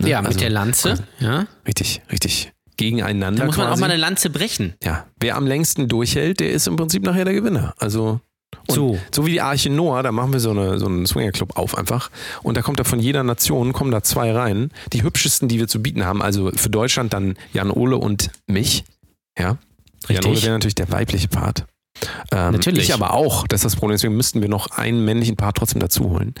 Ne? 0.00 0.08
ja, 0.08 0.20
mit 0.20 0.28
Also, 0.28 0.40
der 0.40 0.50
Lanze. 0.50 1.04
Ja. 1.20 1.46
Richtig, 1.66 2.02
richtig. 2.10 2.52
Gegeneinander. 2.76 3.40
Da 3.40 3.46
muss 3.46 3.56
man 3.56 3.66
auch 3.66 3.70
quasi. 3.70 3.80
mal 3.80 3.90
eine 3.90 4.00
Lanze 4.00 4.28
brechen. 4.30 4.74
Ja, 4.82 5.06
wer 5.18 5.36
am 5.36 5.46
längsten 5.46 5.88
durchhält, 5.88 6.40
der 6.40 6.50
ist 6.52 6.66
im 6.66 6.76
Prinzip 6.76 7.02
nachher 7.04 7.24
der 7.24 7.32
Gewinner. 7.32 7.72
Also 7.78 8.20
So. 8.68 8.98
so 9.14 9.24
wie 9.24 9.30
die 9.30 9.40
Arche 9.40 9.70
Noah, 9.70 10.02
da 10.02 10.12
machen 10.12 10.32
wir 10.34 10.40
so, 10.40 10.50
eine, 10.50 10.78
so 10.78 10.86
einen 10.86 11.06
Swingerclub 11.06 11.56
auf 11.56 11.76
einfach. 11.78 12.10
Und 12.42 12.56
da 12.56 12.62
kommt 12.62 12.78
da 12.78 12.84
von 12.84 13.00
jeder 13.00 13.22
Nation, 13.22 13.72
kommen 13.72 13.90
da 13.92 14.02
zwei 14.02 14.30
rein. 14.32 14.70
Die 14.92 15.02
hübschesten, 15.02 15.48
die 15.48 15.58
wir 15.58 15.68
zu 15.68 15.80
bieten 15.82 16.04
haben. 16.04 16.20
Also 16.20 16.50
für 16.54 16.68
Deutschland 16.68 17.12
dann 17.14 17.36
Jan 17.54 17.70
Ole 17.70 17.96
und 17.96 18.30
mich. 18.46 18.84
Ja. 19.38 19.44
Jan 19.44 19.58
Richtig. 20.08 20.26
Ole 20.26 20.42
wäre 20.42 20.52
natürlich 20.52 20.74
der 20.74 20.90
weibliche 20.92 21.28
Part. 21.28 21.64
Ähm, 22.32 22.52
Natürlich. 22.52 22.84
Ich 22.84 22.94
aber 22.94 23.12
auch, 23.14 23.46
das 23.46 23.60
ist 23.60 23.64
das 23.64 23.76
Problem. 23.76 23.94
Deswegen 23.96 24.16
müssten 24.16 24.42
wir 24.42 24.48
noch 24.48 24.70
einen 24.70 25.04
männlichen 25.04 25.36
Part 25.36 25.56
trotzdem 25.56 25.80
dazu 25.80 26.10
holen. 26.10 26.34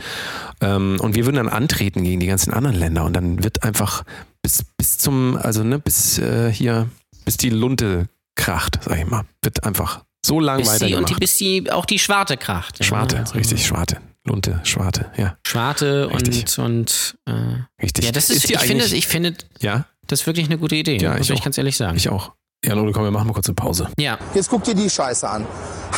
Ähm, 0.60 0.98
und 1.00 1.14
wir 1.14 1.24
würden 1.26 1.36
dann 1.36 1.48
antreten 1.48 2.02
gegen 2.04 2.20
die 2.20 2.26
ganzen 2.26 2.52
anderen 2.52 2.76
Länder. 2.76 3.04
Und 3.04 3.12
dann 3.14 3.42
wird 3.42 3.62
einfach 3.62 4.04
bis, 4.42 4.64
bis 4.76 4.98
zum, 4.98 5.36
also 5.36 5.62
ne, 5.64 5.78
bis 5.78 6.18
äh, 6.18 6.50
hier, 6.52 6.88
bis 7.24 7.36
die 7.36 7.50
Lunte 7.50 8.08
kracht, 8.36 8.78
sag 8.84 8.98
ich 8.98 9.06
mal. 9.06 9.24
Wird 9.42 9.64
einfach 9.64 10.04
so 10.24 10.40
lang 10.40 10.58
Bis 10.58 10.66
die, 10.66 10.72
und 10.72 10.80
die, 10.80 10.92
weitergemacht. 10.94 11.20
bis 11.20 11.36
die 11.36 11.70
auch 11.70 11.84
die 11.86 11.98
Schwarte 11.98 12.36
kracht. 12.36 12.78
ja. 12.78 12.84
Schwarte, 12.84 13.18
Also 13.18 13.34
richtig, 13.34 13.64
Schwarte. 13.66 13.98
Lunte, 14.28 14.60
Schwarte, 14.64 15.06
ja, 15.16 15.36
Schwarte 15.46 16.10
Richtig. 16.12 16.58
und, 16.58 16.64
und 16.64 17.18
äh, 17.26 17.62
richtig. 17.80 18.06
ja, 18.06 18.10
das 18.10 18.28
ist, 18.28 18.48
die 18.48 18.54
ich 18.54 18.58
finde, 18.58 18.84
ich 18.84 19.06
finde 19.06 19.34
Ja, 19.60 19.86
das 20.08 20.26
wirklich 20.26 20.46
eine 20.46 20.58
gute 20.58 20.74
Idee. 20.74 20.96
Ja, 20.98 21.16
muss 21.16 21.30
ich 21.30 21.36
ich 21.36 21.44
ganz 21.44 21.56
ehrlich 21.58 21.76
sagen. 21.76 21.96
ich 21.96 22.08
auch. 22.08 22.32
Jan 22.64 22.78
Ole, 22.78 22.92
komm, 22.92 23.04
wir 23.04 23.10
machen 23.10 23.28
mal 23.28 23.32
kurz 23.34 23.46
eine 23.46 23.54
Pause. 23.54 23.88
ja, 23.98 24.18
Jetzt 24.34 24.50
guck 24.50 24.64
dir 24.64 24.74
die 24.74 24.88
Scheiße 24.90 25.28
an. 25.28 25.46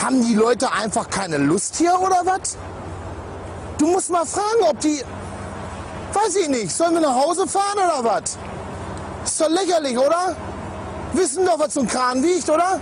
Haben 0.03 0.23
die 0.27 0.35
Leute 0.35 0.71
einfach 0.73 1.09
keine 1.09 1.39
Lust 1.39 1.77
hier 1.77 1.95
oder 1.99 2.21
was? 2.25 2.57
Du 3.79 3.87
musst 3.87 4.11
mal 4.11 4.27
fragen, 4.27 4.63
ob 4.69 4.79
die. 4.81 5.03
Weiß 6.13 6.37
ich 6.37 6.49
nicht. 6.49 6.71
Sollen 6.71 6.95
wir 6.95 7.01
nach 7.01 7.15
Hause 7.15 7.47
fahren 7.47 7.77
oder 7.77 8.05
was? 8.05 8.37
Ist 9.25 9.41
doch 9.41 9.49
lächerlich, 9.49 9.97
oder? 9.97 10.37
Wissen 11.13 11.47
doch, 11.47 11.59
was 11.59 11.75
so 11.75 11.81
ein 11.81 11.87
Kran 11.87 12.23
wiegt, 12.23 12.49
oder? 12.51 12.81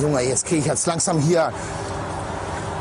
Junge, 0.00 0.20
jetzt 0.22 0.46
krieg 0.46 0.60
ich 0.60 0.66
jetzt 0.66 0.86
langsam 0.86 1.18
hier. 1.18 1.52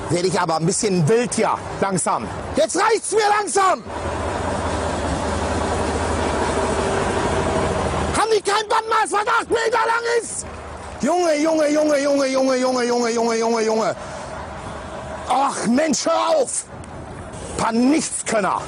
Werde 0.10 0.28
ich 0.28 0.40
aber 0.40 0.58
ein 0.58 0.66
bisschen 0.66 1.08
wild 1.08 1.34
hier. 1.34 1.52
Langsam. 1.80 2.28
Jetzt 2.56 2.76
reicht's 2.78 3.12
mir 3.12 3.22
langsam! 3.40 3.82
Haben 8.22 8.30
die 8.36 8.42
kein 8.42 8.68
Bandmaß, 8.70 9.12
was 9.14 9.28
acht 9.28 9.50
Meter 9.50 9.80
lang 9.80 10.22
ist? 10.22 10.46
Junge, 11.02 11.36
Junge, 11.38 11.68
Junge, 11.70 11.98
Junge, 11.98 12.28
Junge, 12.28 12.56
Junge, 12.56 12.84
Junge, 12.84 13.10
Junge, 13.10 13.36
Junge, 13.36 13.62
Junge. 13.64 13.96
Ach 15.28 15.66
Mensch, 15.66 16.06
hör 16.06 16.38
auf! 16.38 16.66
Paar 17.58 17.72
Nichtskönner. 17.72 18.62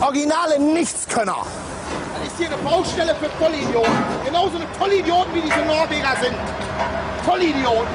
Originale 0.00 0.58
Nichtskönner. 0.58 1.46
Das 2.18 2.32
ist 2.32 2.38
hier 2.38 2.48
eine 2.48 2.56
Baustelle 2.56 3.14
für 3.14 3.30
Vollidioten. 3.38 3.92
Genauso 4.24 4.56
eine 4.56 4.66
Vollidioten 4.76 5.34
wie 5.34 5.42
diese 5.42 5.60
Norweger 5.60 6.16
sind. 6.20 6.34
Vollidioten. 7.24 7.86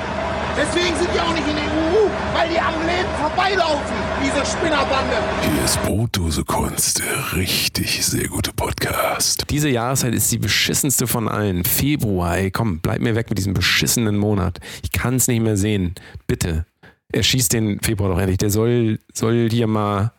Deswegen 0.55 0.95
sind 0.97 1.09
die 1.13 1.19
auch 1.19 1.33
nicht 1.33 1.47
in 1.47 1.55
der 1.55 1.65
EU, 1.65 2.09
weil 2.33 2.47
die 2.49 2.59
am 2.59 2.75
Leben 2.85 3.09
vorbeilaufen, 3.19 3.95
diese 4.23 4.45
Spinnerbande. 4.45 5.15
Hier 5.41 5.65
ist 5.65 5.81
Brotdose 5.81 6.43
Kunst, 6.45 6.99
der 6.99 7.33
richtig 7.35 8.05
sehr 8.05 8.27
gute 8.27 8.53
Podcast. 8.53 9.45
Diese 9.49 9.69
Jahreszeit 9.69 10.13
ist 10.13 10.31
die 10.31 10.37
beschissenste 10.37 11.07
von 11.07 11.27
allen. 11.27 11.63
Februar, 11.63 12.37
ey, 12.37 12.51
komm, 12.51 12.81
bleib 12.81 13.01
mir 13.01 13.15
weg 13.15 13.29
mit 13.29 13.39
diesem 13.39 13.55
beschissenen 13.55 14.15
Monat. 14.15 14.59
Ich 14.83 14.91
kann 14.91 15.15
es 15.15 15.27
nicht 15.27 15.41
mehr 15.41 15.57
sehen. 15.57 15.95
Bitte. 16.27 16.65
Erschießt 17.11 17.51
den 17.51 17.79
Februar 17.79 18.09
doch 18.09 18.19
endlich. 18.19 18.37
Der 18.37 18.51
soll, 18.51 18.99
soll 19.11 19.49
hier 19.49 19.65
mal, 19.67 20.11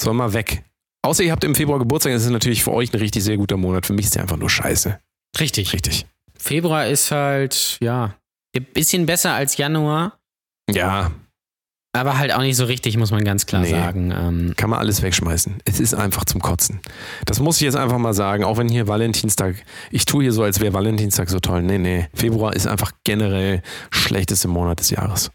soll 0.00 0.14
mal 0.14 0.32
weg. 0.32 0.64
Außer 1.02 1.22
ihr 1.22 1.30
habt 1.30 1.44
im 1.44 1.54
Februar 1.54 1.78
Geburtstag, 1.78 2.12
das 2.12 2.24
ist 2.24 2.30
natürlich 2.30 2.64
für 2.64 2.72
euch 2.72 2.92
ein 2.92 2.98
richtig 2.98 3.22
sehr 3.22 3.36
guter 3.36 3.56
Monat. 3.56 3.86
Für 3.86 3.92
mich 3.92 4.06
ist 4.06 4.16
der 4.16 4.22
einfach 4.22 4.36
nur 4.36 4.50
scheiße. 4.50 4.98
richtig. 5.38 5.72
Richtig. 5.72 6.06
Februar 6.36 6.86
ist 6.88 7.12
halt, 7.12 7.78
ja, 7.80 8.14
bisschen 8.60 9.06
besser 9.06 9.32
als 9.34 9.56
Januar, 9.56 10.18
Ja, 10.70 11.10
aber 11.92 12.18
halt 12.18 12.32
auch 12.34 12.42
nicht 12.42 12.56
so 12.56 12.64
richtig, 12.66 12.96
muss 12.98 13.10
man 13.10 13.24
ganz 13.24 13.46
klar 13.46 13.62
Nee. 13.62 13.70
sagen. 13.70 14.10
Ähm, 14.10 14.52
kann 14.56 14.68
man 14.68 14.78
alles 14.78 15.00
wegschmeißen. 15.00 15.60
Es 15.64 15.80
ist 15.80 15.94
einfach 15.94 16.24
zum 16.26 16.42
Kotzen. 16.42 16.80
Das 17.24 17.40
muss 17.40 17.56
ich 17.56 17.62
jetzt 17.62 17.76
einfach 17.76 17.96
mal 17.98 18.12
sagen, 18.12 18.44
auch 18.44 18.58
wenn 18.58 18.68
hier 18.68 18.86
Valentinstag, 18.86 19.56
ich 19.90 20.04
tue 20.04 20.24
hier 20.24 20.32
so, 20.32 20.42
als 20.42 20.60
wäre 20.60 20.74
Valentinstag 20.74 21.30
so 21.30 21.40
toll. 21.40 21.62
Nee, 21.62 21.78
nee. 21.78 22.08
Februar 22.12 22.54
ist 22.54 22.66
einfach 22.66 22.92
generell 23.04 23.62
schlechteste 23.90 24.46
Monat 24.48 24.80
des 24.80 24.90
Jahres. 24.90 25.30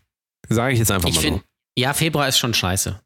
Sage 0.49 0.73
ich 0.73 0.79
jetzt 0.79 0.91
einfach 0.91 1.09
ich 1.09 1.15
mal 1.15 1.21
finde, 1.21 1.41
ja, 1.77 1.93
Februar 1.93 2.27
ist 2.27 2.37
schon 2.37 2.53
scheiße. 2.53 2.99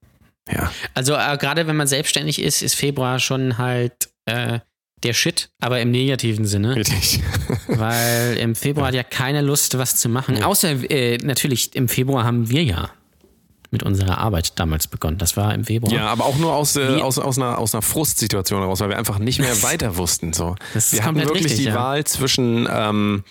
so. 0.49 0.53
Ja. 0.53 0.71
Also 0.93 1.13
äh, 1.13 1.37
gerade 1.37 1.65
wenn 1.67 1.75
man 1.77 1.87
selbstständig 1.87 2.41
ist, 2.41 2.61
ist 2.61 2.75
Februar 2.75 3.19
schon 3.19 3.57
halt 3.57 4.09
äh, 4.25 4.59
der 5.03 5.13
Shit, 5.13 5.49
aber 5.61 5.79
im 5.79 5.91
negativen 5.91 6.45
Sinne. 6.45 6.75
Richtig. 6.75 7.21
Weil 7.79 8.37
im 8.37 8.55
Februar 8.55 8.87
hat 8.87 8.95
ja 8.95 9.03
keiner 9.03 9.41
Lust, 9.41 9.77
was 9.77 9.95
zu 9.95 10.09
machen. 10.09 10.43
Außer 10.43 10.89
äh, 10.89 11.17
natürlich 11.17 11.75
im 11.75 11.87
Februar 11.87 12.23
haben 12.23 12.49
wir 12.49 12.63
ja 12.63 12.91
mit 13.71 13.83
unserer 13.83 14.19
Arbeit 14.19 14.57
damals 14.57 14.87
begonnen. 14.87 15.17
Das 15.17 15.35
war 15.35 15.53
im 15.53 15.65
Februar. 15.65 15.91
Ja, 15.91 16.07
aber 16.07 16.25
auch 16.25 16.37
nur 16.37 16.53
aus, 16.53 16.75
äh, 16.75 17.01
aus, 17.01 17.19
aus, 17.19 17.37
einer, 17.37 17.57
aus 17.57 17.73
einer 17.73 17.81
Frustsituation 17.81 18.61
heraus, 18.61 18.79
weil 18.79 18.89
wir 18.89 18.97
einfach 18.97 19.19
nicht 19.19 19.39
mehr 19.39 19.61
weiter 19.63 19.97
wussten. 19.97 20.33
So. 20.33 20.55
Wir 20.73 21.03
hatten 21.03 21.05
komplett 21.05 21.27
wirklich 21.27 21.45
richtig, 21.45 21.59
die 21.59 21.71
ja. 21.71 21.75
Wahl 21.75 22.03
zwischen 22.05 22.67
ähm, 22.71 23.23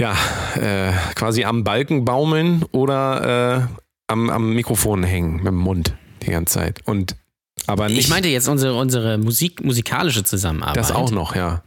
ja, 0.00 0.14
äh, 0.54 0.92
quasi 1.14 1.44
am 1.44 1.64
Balken 1.64 2.04
baumeln 2.04 2.64
oder 2.70 3.68
äh, 3.68 3.82
am, 4.06 4.30
am 4.30 4.54
Mikrofon 4.54 5.02
hängen 5.02 5.36
mit 5.36 5.46
dem 5.46 5.56
Mund 5.56 5.94
die 6.22 6.30
ganze 6.30 6.54
Zeit. 6.54 6.80
Und 6.86 7.16
aber 7.66 7.88
nicht 7.88 7.98
ich 7.98 8.08
meinte 8.08 8.28
jetzt 8.28 8.48
unsere, 8.48 8.74
unsere 8.76 9.18
Musik, 9.18 9.64
musikalische 9.64 10.22
Zusammenarbeit. 10.22 10.76
das 10.76 10.92
auch 10.92 11.10
noch, 11.10 11.34
ja. 11.34 11.62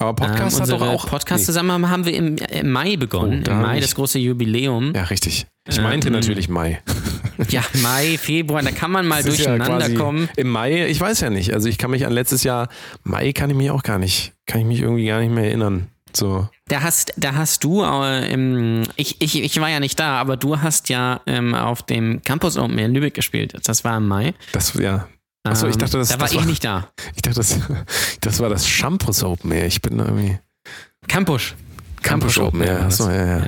Aber 0.00 0.14
Podcast 0.14 0.56
ähm, 0.56 0.62
hat 0.62 0.70
doch 0.70 0.80
auch. 0.80 1.06
Podcast 1.06 1.44
zusammen 1.44 1.90
haben 1.90 2.06
wir 2.06 2.14
im, 2.14 2.36
im 2.36 2.70
Mai 2.70 2.96
begonnen. 2.96 3.44
Oh, 3.46 3.50
Im 3.50 3.60
Mai 3.60 3.80
das 3.80 3.94
große 3.94 4.18
Jubiläum. 4.18 4.92
Nee. 4.92 4.98
Ja, 4.98 5.04
richtig. 5.04 5.46
Ich 5.68 5.80
meinte 5.80 6.08
Ähm, 6.08 6.14
natürlich 6.14 6.48
Mai. 6.48 6.82
Ja, 7.48 7.62
Mai, 7.82 8.18
Februar, 8.18 8.60
da 8.62 8.70
kann 8.70 8.90
man 8.90 9.06
mal 9.06 9.22
Das 9.22 9.38
ja 9.38 9.44
durcheinander 9.56 9.86
quasi 9.86 9.94
kommen. 9.94 10.28
Im 10.36 10.50
Mai, 10.50 10.86
ich 10.88 11.00
weiß 11.00 11.20
ja 11.20 11.30
nicht. 11.30 11.54
Also 11.54 11.70
ich 11.70 11.78
kann 11.78 11.90
mich 11.90 12.04
an 12.04 12.12
letztes 12.12 12.44
Jahr, 12.44 12.68
Mai 13.02 13.32
kann 13.32 13.48
ich 13.48 13.56
mich 13.56 13.70
auch 13.70 13.82
gar 13.82 13.98
nicht, 13.98 14.34
kann 14.46 14.60
ich 14.60 14.66
mich 14.66 14.80
irgendwie 14.82 15.06
gar 15.06 15.20
nicht 15.20 15.32
mehr 15.32 15.44
erinnern. 15.44 15.86
So. 16.14 16.48
Da 16.68 16.82
hast, 16.82 17.14
da 17.16 17.34
hast 17.34 17.64
du, 17.64 17.82
äh, 17.82 18.30
im, 18.30 18.82
ich, 18.96 19.22
ich, 19.22 19.42
ich 19.42 19.58
war 19.58 19.70
ja 19.70 19.80
nicht 19.80 19.98
da, 19.98 20.20
aber 20.20 20.36
du 20.36 20.60
hast 20.60 20.90
ja 20.90 21.22
ähm, 21.26 21.54
auf 21.54 21.82
dem 21.82 22.20
Campus 22.22 22.58
Open 22.58 22.78
in 22.78 22.92
Lübeck 22.92 23.14
gespielt. 23.14 23.54
Das 23.64 23.84
war 23.84 23.96
im 23.96 24.06
Mai. 24.06 24.34
Das, 24.52 24.74
ja. 24.74 25.08
Achso, 25.44 25.66
ich 25.66 25.74
Ähm, 25.74 25.78
dachte, 25.80 25.98
das, 25.98 26.08
da 26.08 26.20
war 26.20 26.28
das 26.28 26.32
ich 26.36 26.44
nicht 26.44 26.64
da. 26.64 26.88
Ich 27.14 27.22
dachte, 27.22 27.36
das, 27.36 27.58
das 28.20 28.40
war 28.40 28.48
das 28.48 28.66
Shampoo 28.66 29.12
Open 29.26 29.52
Air. 29.52 29.66
Ich 29.66 29.80
bin 29.80 29.98
irgendwie. 29.98 30.38
Campus. 31.08 31.54
Campus 32.02 32.38
Open 32.38 32.60
Air. 32.62 32.80
war. 32.80 32.86
Achso, 32.86 33.10
ja, 33.10 33.26
ja. 33.26 33.46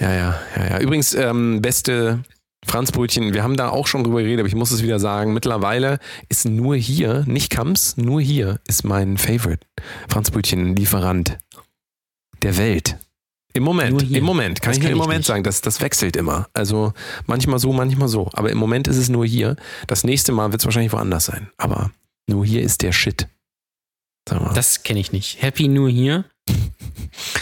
Ja, 0.00 0.12
ja, 0.12 0.40
ja, 0.56 0.66
ja. 0.70 0.78
Übrigens, 0.80 1.14
ähm, 1.14 1.62
beste, 1.62 2.24
Franzbrötchen, 2.66 3.34
wir 3.34 3.42
haben 3.42 3.56
da 3.56 3.68
auch 3.68 3.86
schon 3.86 4.04
drüber 4.04 4.22
geredet, 4.22 4.40
aber 4.40 4.48
ich 4.48 4.54
muss 4.54 4.70
es 4.70 4.82
wieder 4.82 4.98
sagen. 4.98 5.34
Mittlerweile 5.34 5.98
ist 6.28 6.46
nur 6.46 6.76
hier, 6.76 7.24
nicht 7.26 7.50
Kamps, 7.50 7.96
nur 7.96 8.20
hier 8.20 8.58
ist 8.66 8.84
mein 8.84 9.18
Favorite 9.18 9.66
Franzbrötchen-Lieferant 10.08 11.38
der 12.42 12.56
Welt. 12.56 12.96
Im 13.54 13.62
Nur 13.64 13.74
Moment, 13.74 14.02
hier. 14.02 14.18
im 14.18 14.24
Moment, 14.24 14.60
kann 14.60 14.72
Das 14.72 14.78
ich 14.78 14.82
nur 14.82 14.92
im 14.92 14.98
Moment 14.98 15.18
nicht. 15.20 15.26
sagen, 15.26 15.44
das, 15.44 15.60
das 15.60 15.80
wechselt 15.80 16.16
immer. 16.16 16.48
Also 16.54 16.92
manchmal 17.26 17.58
so, 17.60 17.72
manchmal 17.72 18.08
so. 18.08 18.28
Aber 18.32 18.50
im 18.50 18.58
Moment 18.58 18.88
ist 18.88 18.96
es 18.96 19.08
nur 19.08 19.24
hier. 19.24 19.56
Das 19.86 20.02
nächste 20.04 20.32
Mal 20.32 20.50
wird 20.52 20.60
es 20.60 20.66
wahrscheinlich 20.66 20.92
woanders 20.92 21.26
sein. 21.26 21.48
Aber 21.56 21.90
nur 22.28 22.44
hier 22.44 22.62
ist 22.62 22.82
der 22.82 22.92
Shit. 22.92 23.28
Das 24.26 24.82
kenne 24.82 25.00
ich 25.00 25.12
nicht. 25.12 25.40
Happy 25.42 25.68
New 25.68 25.86
Year? 25.86 26.24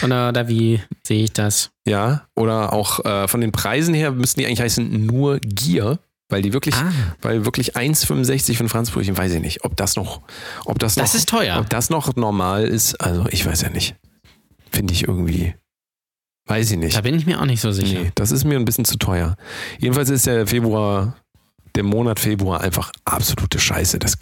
Oder, 0.04 0.28
oder 0.28 0.48
wie 0.48 0.80
sehe 1.02 1.24
ich 1.24 1.32
das? 1.32 1.70
ja, 1.86 2.26
oder 2.36 2.72
auch 2.72 3.04
äh, 3.04 3.26
von 3.28 3.40
den 3.40 3.50
Preisen 3.52 3.94
her 3.94 4.10
müssten 4.12 4.40
die 4.40 4.46
eigentlich 4.46 4.60
heißen 4.60 5.06
nur 5.06 5.38
Gier, 5.40 5.98
weil 6.28 6.42
die 6.42 6.52
wirklich, 6.52 6.74
Ah. 6.74 6.92
weil 7.22 7.44
wirklich 7.44 7.76
1,65 7.76 8.54
für 8.56 8.64
ein 8.64 8.68
Franzbrötchen, 8.68 9.16
weiß 9.16 9.32
ich 9.32 9.40
nicht, 9.40 9.64
ob 9.64 9.76
das 9.76 9.96
noch, 9.96 10.20
ob 10.66 10.78
das 10.78 10.96
noch, 10.96 11.04
Das 11.04 11.14
ist 11.14 11.28
teuer. 11.28 11.58
ob 11.58 11.68
das 11.70 11.88
noch 11.90 12.14
normal 12.16 12.64
ist. 12.64 13.00
Also 13.00 13.26
ich 13.30 13.44
weiß 13.46 13.62
ja 13.62 13.70
nicht. 13.70 13.94
Finde 14.70 14.92
ich 14.94 15.06
irgendwie, 15.08 15.54
weiß 16.46 16.70
ich 16.72 16.78
nicht. 16.78 16.96
Da 16.96 17.00
bin 17.00 17.14
ich 17.14 17.26
mir 17.26 17.40
auch 17.40 17.46
nicht 17.46 17.60
so 17.60 17.72
sicher. 17.72 18.00
Nee, 18.00 18.12
das 18.14 18.30
ist 18.32 18.44
mir 18.44 18.56
ein 18.56 18.64
bisschen 18.64 18.84
zu 18.84 18.96
teuer. 18.98 19.36
Jedenfalls 19.78 20.10
ist 20.10 20.26
der 20.26 20.46
Februar, 20.46 21.16
der 21.74 21.84
Monat 21.84 22.20
Februar 22.20 22.60
einfach 22.60 22.92
absolute 23.04 23.58
Scheiße. 23.58 23.98
Das 23.98 24.18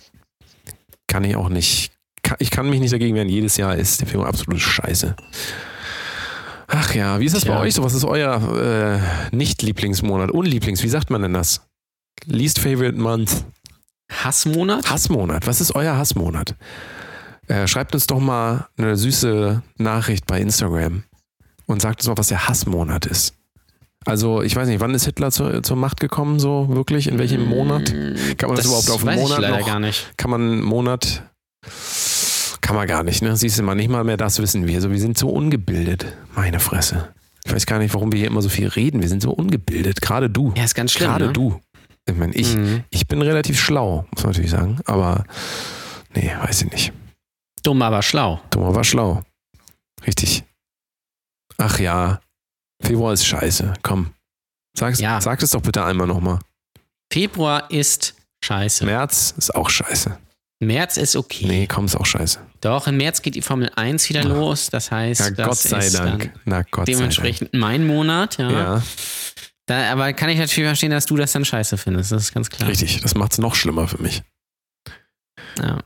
kann 1.06 1.24
ich 1.24 1.37
auch 1.37 1.48
nicht. 1.48 1.92
Ich 2.38 2.50
kann 2.50 2.70
mich 2.70 2.80
nicht 2.80 2.92
dagegen 2.92 3.16
wehren. 3.16 3.28
Jedes 3.28 3.56
Jahr 3.56 3.76
ist 3.76 4.00
der 4.00 4.06
Februar 4.09 4.28
absolute 4.28 4.61
Scheiße. 4.61 5.16
Ach 6.68 6.94
ja, 6.94 7.18
wie 7.18 7.24
ist 7.24 7.35
das 7.35 7.42
Tja. 7.42 7.54
bei 7.54 7.61
euch 7.62 7.74
so? 7.74 7.83
Was 7.83 7.94
ist 7.94 8.04
euer 8.04 9.02
äh, 9.33 9.35
Nicht-Lieblingsmonat? 9.35 10.30
Unlieblings, 10.30 10.85
wie 10.85 10.88
sagt 10.88 11.11
man 11.11 11.22
denn 11.22 11.35
das? 11.35 11.62
Least 12.26 12.61
Favorite 12.61 12.96
Month. 12.96 13.44
Hassmonat? 14.12 14.88
Hassmonat. 14.88 15.46
Was 15.48 15.61
ist 15.61 15.74
euer 15.74 15.96
Hassmonat? 15.96 16.54
Äh, 17.48 17.66
schreibt 17.66 17.94
uns 17.94 18.06
doch 18.06 18.20
mal 18.20 18.68
eine 18.76 18.96
süße 18.96 19.62
Nachricht 19.78 20.26
bei 20.26 20.40
Instagram 20.40 21.02
und 21.70 21.80
sagt 21.83 22.00
uns 22.00 22.09
mal, 22.09 22.18
was 22.18 22.28
der 22.28 22.48
Hassmonat 22.48 23.06
ist. 23.06 23.35
Also, 24.06 24.42
ich 24.42 24.56
weiß 24.56 24.66
nicht, 24.68 24.80
wann 24.80 24.94
ist 24.94 25.04
Hitler 25.04 25.30
zur, 25.30 25.62
zur 25.62 25.76
Macht 25.76 26.00
gekommen, 26.00 26.40
so 26.40 26.66
wirklich? 26.70 27.06
In 27.06 27.18
welchem 27.18 27.46
Monat? 27.46 27.92
Kann 28.38 28.48
man 28.48 28.56
das, 28.56 28.64
überhaupt 28.66 28.90
auf 28.90 29.06
einen 29.06 29.20
Monat 29.20 29.38
ich 29.38 29.42
leider 29.42 29.59
noch? 29.59 29.66
gar 29.66 29.78
nicht. 29.80 30.12
Kann 30.16 30.30
man 30.30 30.40
einen 30.40 30.62
Monat. 30.62 31.22
Kann 32.62 32.76
man 32.76 32.87
gar 32.87 33.02
nicht, 33.02 33.20
ne? 33.22 33.37
Siehst 33.37 33.59
du 33.59 33.62
mal, 33.62 33.74
nicht 33.74 33.90
mal 33.90 34.04
mehr 34.04 34.16
das 34.16 34.38
wissen 34.40 34.66
wir. 34.66 34.76
Also, 34.76 34.90
wir 34.90 34.98
sind 35.00 35.18
so 35.18 35.28
ungebildet. 35.28 36.06
Meine 36.35 36.61
Fresse. 36.61 37.09
Ich 37.44 37.52
weiß 37.52 37.66
gar 37.66 37.78
nicht, 37.78 37.92
warum 37.94 38.12
wir 38.12 38.18
hier 38.18 38.28
immer 38.28 38.42
so 38.42 38.48
viel 38.48 38.68
reden. 38.68 39.02
Wir 39.02 39.09
sind 39.09 39.22
so 39.22 39.30
ungebildet. 39.33 40.00
Gerade 40.00 40.30
du. 40.30 40.52
Ja, 40.56 40.64
ist 40.64 40.74
ganz 40.74 40.92
schlimm. 40.92 41.11
Gerade 41.11 41.26
ne? 41.26 41.33
du. 41.33 41.61
Ich 42.09 42.16
meine, 42.16 42.35
ich, 42.35 42.56
Mhm. 42.56 42.85
ich 42.90 43.06
bin 43.06 43.20
relativ 43.22 43.61
schlau, 43.61 44.06
muss 44.12 44.22
man 44.24 44.33
natürlich 44.33 44.50
sagen. 44.50 44.78
Aber 44.87 45.24
nee, 46.14 46.30
weiß 46.42 46.62
ich 46.62 46.70
nicht. 46.72 46.92
Dumm, 47.62 47.83
aber 47.83 48.02
schlau. 48.02 48.40
Thomas 48.50 48.74
war 48.74 48.85
schlau. 48.85 49.22
Richtig. 50.06 50.44
Ach 51.61 51.79
ja, 51.79 52.20
Februar 52.83 53.12
ist 53.12 53.27
scheiße. 53.27 53.75
Komm. 53.83 54.12
Sag's, 54.77 55.01
Ja. 55.01 55.20
Sag 55.20 55.42
es 55.42 55.51
doch 55.51 55.61
bitte 55.62 55.85
einmal 55.85 56.07
nochmal. 56.07 56.38
Februar 57.12 57.70
ist 57.70 58.14
scheiße. 58.44 58.85
März 58.85 59.35
ist 59.37 59.55
auch 59.55 59.68
scheiße. 59.68 60.16
März 60.62 60.96
ist 60.96 61.16
okay. 61.16 61.46
Nee, 61.46 61.66
komm, 61.66 61.87
ist 61.87 61.96
auch 61.96 62.07
scheiße. 62.07 62.38
Doch, 62.61 62.87
im 62.87 62.96
März 62.99 63.23
geht 63.23 63.35
die 63.35 63.42
Formel 63.42 63.70
1 63.77 64.09
wieder 64.11 64.20
Ach. 64.20 64.29
los. 64.29 64.68
Das 64.70 64.90
heißt, 64.90 65.20
Ja, 65.20 65.31
das 65.31 65.46
Gott 65.46 65.57
sei 65.59 65.79
ist 65.87 65.99
Dank. 65.99 66.33
Na, 66.44 66.62
Gott 66.70 66.87
sei 66.87 66.92
dementsprechend 66.92 67.55
mein 67.55 67.87
Monat. 67.87 68.37
Ja. 68.38 68.49
Dank. 68.51 68.59
Ja, 68.59 68.83
Da, 69.66 69.92
aber 69.92 70.12
kann 70.12 70.29
ich 70.29 70.38
natürlich 70.38 70.66
verstehen, 70.66 70.90
dass 70.90 71.07
du 71.07 71.16
das 71.16 71.33
dann 71.33 71.44
scheiße 71.44 71.79
findest. 71.79 72.12
Das 72.12 72.23
ist 72.25 72.35
ganz 72.35 72.51
klar. 72.51 72.68
richtig. 72.68 73.01
Das 73.01 73.14
macht's 73.14 73.38
noch 73.38 73.55
schlimmer 73.55 73.88
für 73.88 74.01
mich. 74.03 74.23
Ja. 75.59 75.79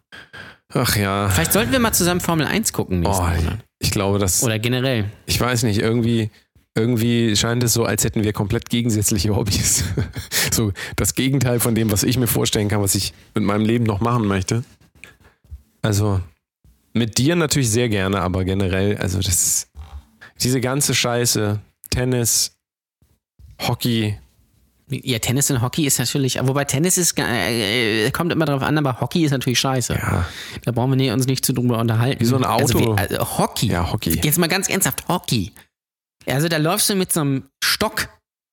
Ach 0.73 0.97
ja. 0.97 1.29
Vielleicht 1.31 1.53
sollten 1.53 1.71
wir 1.73 1.79
mal 1.79 1.93
zusammen 1.93 2.21
Formel 2.21 2.47
1 2.47 2.73
gucken 2.73 3.05
Oh, 3.07 3.11
Monat. 3.13 3.59
Ich 3.85 3.91
glaube, 3.91 4.19
das. 4.19 4.43
Oder 4.43 4.59
generell. 4.59 5.11
Ich 5.27 5.41
weiß 5.41 5.63
nicht, 5.65 5.79
irgendwie. 5.79 6.31
Irgendwie 6.77 7.37
scheint 7.37 7.63
es 7.63 7.73
so, 7.73 7.85
als 7.85 8.03
hätten 8.03 8.25
wir 8.25 8.33
komplett 8.33 8.69
gegensätzliche 8.69 9.37
Hobbys. 9.37 9.85
so 10.53 10.73
das 10.97 11.15
Gegenteil 11.15 11.61
von 11.61 11.77
dem, 11.77 11.93
was 11.93 12.03
ich 12.03 12.19
mir 12.19 12.27
vorstellen 12.27 12.69
kann, 12.69 12.81
was 12.81 12.97
ich 12.97 13.15
mit 13.33 13.45
meinem 13.45 13.65
Leben 13.65 13.85
noch 13.85 14.01
machen 14.01 14.27
möchte. 14.27 14.65
Also 15.83 16.21
mit 16.93 17.17
dir 17.19 17.37
natürlich 17.37 17.71
sehr 17.71 17.89
gerne, 17.89 18.23
aber 18.23 18.45
generell, 18.45 18.97
also 18.97 19.19
das 19.19 19.35
ist 19.35 19.69
diese 20.43 20.61
ganze 20.61 20.95
Scheiße, 20.95 21.61
Tennis, 21.91 22.57
Hockey, 23.61 24.19
Ja, 25.03 25.19
Tennis 25.19 25.51
und 25.51 25.63
Hockey 25.63 25.87
ist 25.87 25.99
natürlich, 25.99 26.39
wobei 26.43 26.65
Tennis 26.65 26.99
ist, 26.99 27.15
ga- 27.15 27.27
äh, 27.27 28.11
kommt 28.11 28.33
immer 28.33 28.45
drauf 28.45 28.63
an, 28.63 28.77
aber 28.79 29.01
Hockey 29.01 29.25
ist 29.25 29.31
natürlich 29.33 29.59
scheiße. 29.61 29.95
ja, 29.95 30.27
Da 30.65 30.73
brauchen 30.73 30.99
wir 30.99 31.13
uns 31.13 31.27
nicht 31.27 31.45
zu 31.45 31.53
drüber 31.53 31.79
unterhalten. 31.79 32.21
Wie 32.21 32.25
so 32.27 32.37
ein 32.37 32.45
Also, 32.45 32.79
Auto. 32.79 32.97
wie, 32.97 32.99
also 32.99 33.39
Hockey. 33.39 33.67
ja, 33.69 33.91
Hockey. 33.93 34.21
Jetzt 34.23 34.39
mal 34.39 34.49
ganz 34.49 34.69
ernsthaft, 34.69 35.07
Hockey. 35.09 35.53
Also 36.27 36.49
da 36.49 36.57
läufst 36.57 36.89
du 36.89 36.95
mit 36.95 37.13
so 37.13 37.21
einem 37.21 37.45
Stock 37.63 38.09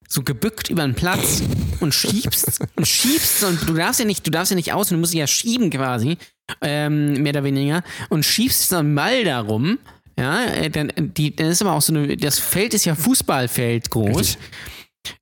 so 0.10 0.24
gebückt 0.24 0.70
über 0.70 0.84
den 0.84 0.94
Platz 0.94 1.42
und 1.80 1.94
schiebst 1.94 2.60
und 2.76 2.86
schiebst 2.88 3.44
und 3.46 3.70
du 3.70 3.74
darfst 3.74 4.00
ja 4.02 4.06
nicht, 4.06 4.28
du 4.28 4.32
darfst 4.32 4.52
ja 4.52 4.56
nicht 4.56 4.74
aus, 4.74 4.90
du 4.90 4.98
musst 4.98 5.14
ja 5.14 5.26
schieben 5.26 5.70
quasi, 5.70 6.18
ähm, 6.62 7.22
mehr 7.24 7.32
oder 7.32 7.44
weniger, 7.46 7.82
und 8.10 8.26
schiebst 8.26 8.68
so 8.70 8.76
einen 8.78 8.94
Ball 8.94 9.24
darum. 9.24 9.80
Ja, 10.20 10.44
äh, 10.44 10.70
dann, 10.70 10.92
die, 10.98 11.34
dann 11.34 11.48
ist 11.48 11.62
aber 11.62 11.72
auch 11.72 11.82
so 11.82 11.94
eine, 11.94 12.18
das 12.18 12.38
Feld 12.40 12.74
ist 12.74 12.84
ja 12.84 12.94
Fußballfeld 12.96 13.90
groß. 13.90 14.18
Richtig. 14.20 14.38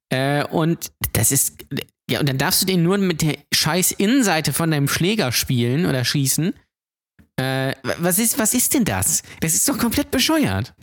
Äh, 0.10 0.44
und 0.46 0.92
das 1.14 1.32
ist, 1.32 1.66
ja, 2.10 2.20
und 2.20 2.30
dann 2.30 2.38
darfst 2.38 2.62
du 2.62 2.66
den 2.66 2.84
nur 2.84 2.98
mit 2.98 3.22
der 3.22 3.38
scheiß 3.54 3.92
Innenseite 3.92 4.54
von 4.54 4.72
deinem 4.72 4.88
Schläger 4.88 5.32
spielen 5.32 5.86
oder 5.86 6.04
schießen. 6.04 6.54
Äh, 7.38 7.74
was 8.00 8.20
ist, 8.20 8.38
was 8.40 8.54
ist 8.54 8.74
denn 8.74 8.86
das? 8.86 9.24
Das 9.40 9.54
ist 9.54 9.68
doch 9.70 9.78
komplett 9.78 10.12
bescheuert. 10.12 10.74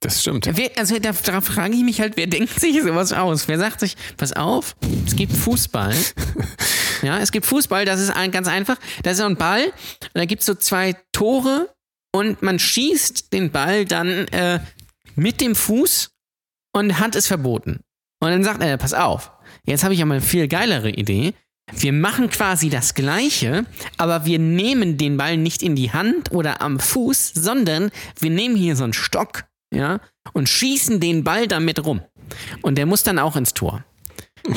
Das 0.00 0.20
stimmt. 0.20 0.48
Wer, 0.52 0.70
also 0.76 0.98
da, 1.00 1.10
da 1.12 1.40
frage 1.40 1.74
ich 1.74 1.82
mich 1.82 2.00
halt, 2.00 2.16
wer 2.16 2.28
denkt 2.28 2.60
sich 2.60 2.80
sowas 2.82 3.12
aus? 3.12 3.48
Wer 3.48 3.58
sagt 3.58 3.80
sich, 3.80 3.96
pass 4.16 4.32
auf, 4.32 4.76
es 5.04 5.16
gibt 5.16 5.32
Fußball. 5.32 5.96
ja, 7.02 7.18
es 7.18 7.32
gibt 7.32 7.46
Fußball, 7.46 7.84
das 7.84 8.00
ist 8.00 8.10
ein, 8.10 8.30
ganz 8.30 8.46
einfach. 8.46 8.76
Da 9.02 9.10
ist 9.10 9.16
so 9.16 9.24
ein 9.24 9.36
Ball, 9.36 9.64
und 9.64 10.14
da 10.14 10.24
gibt 10.24 10.40
es 10.40 10.46
so 10.46 10.54
zwei 10.54 10.94
Tore 11.10 11.74
und 12.12 12.42
man 12.42 12.60
schießt 12.60 13.32
den 13.32 13.50
Ball 13.50 13.86
dann 13.86 14.28
äh, 14.28 14.60
mit 15.16 15.40
dem 15.40 15.56
Fuß 15.56 16.10
und 16.72 17.00
Hand 17.00 17.16
ist 17.16 17.26
verboten. 17.26 17.80
Und 18.20 18.30
dann 18.30 18.44
sagt 18.44 18.62
er, 18.62 18.76
pass 18.76 18.94
auf, 18.94 19.30
jetzt 19.64 19.84
habe 19.84 19.94
ich 19.94 20.00
ja 20.00 20.06
mal 20.06 20.14
eine 20.14 20.20
viel 20.22 20.48
geilere 20.48 20.90
Idee. 20.90 21.34
Wir 21.76 21.92
machen 21.92 22.30
quasi 22.30 22.70
das 22.70 22.94
Gleiche, 22.94 23.66
aber 23.98 24.24
wir 24.24 24.38
nehmen 24.38 24.96
den 24.96 25.16
Ball 25.18 25.36
nicht 25.36 25.62
in 25.62 25.76
die 25.76 25.92
Hand 25.92 26.32
oder 26.32 26.62
am 26.62 26.80
Fuß, 26.80 27.32
sondern 27.34 27.90
wir 28.18 28.30
nehmen 28.30 28.56
hier 28.56 28.74
so 28.74 28.84
einen 28.84 28.94
Stock, 28.94 29.44
ja, 29.72 30.00
und 30.32 30.48
schießen 30.48 30.98
den 30.98 31.24
Ball 31.24 31.46
damit 31.46 31.84
rum. 31.84 32.00
Und 32.62 32.76
der 32.78 32.86
muss 32.86 33.02
dann 33.02 33.18
auch 33.18 33.36
ins 33.36 33.52
Tor. 33.54 33.84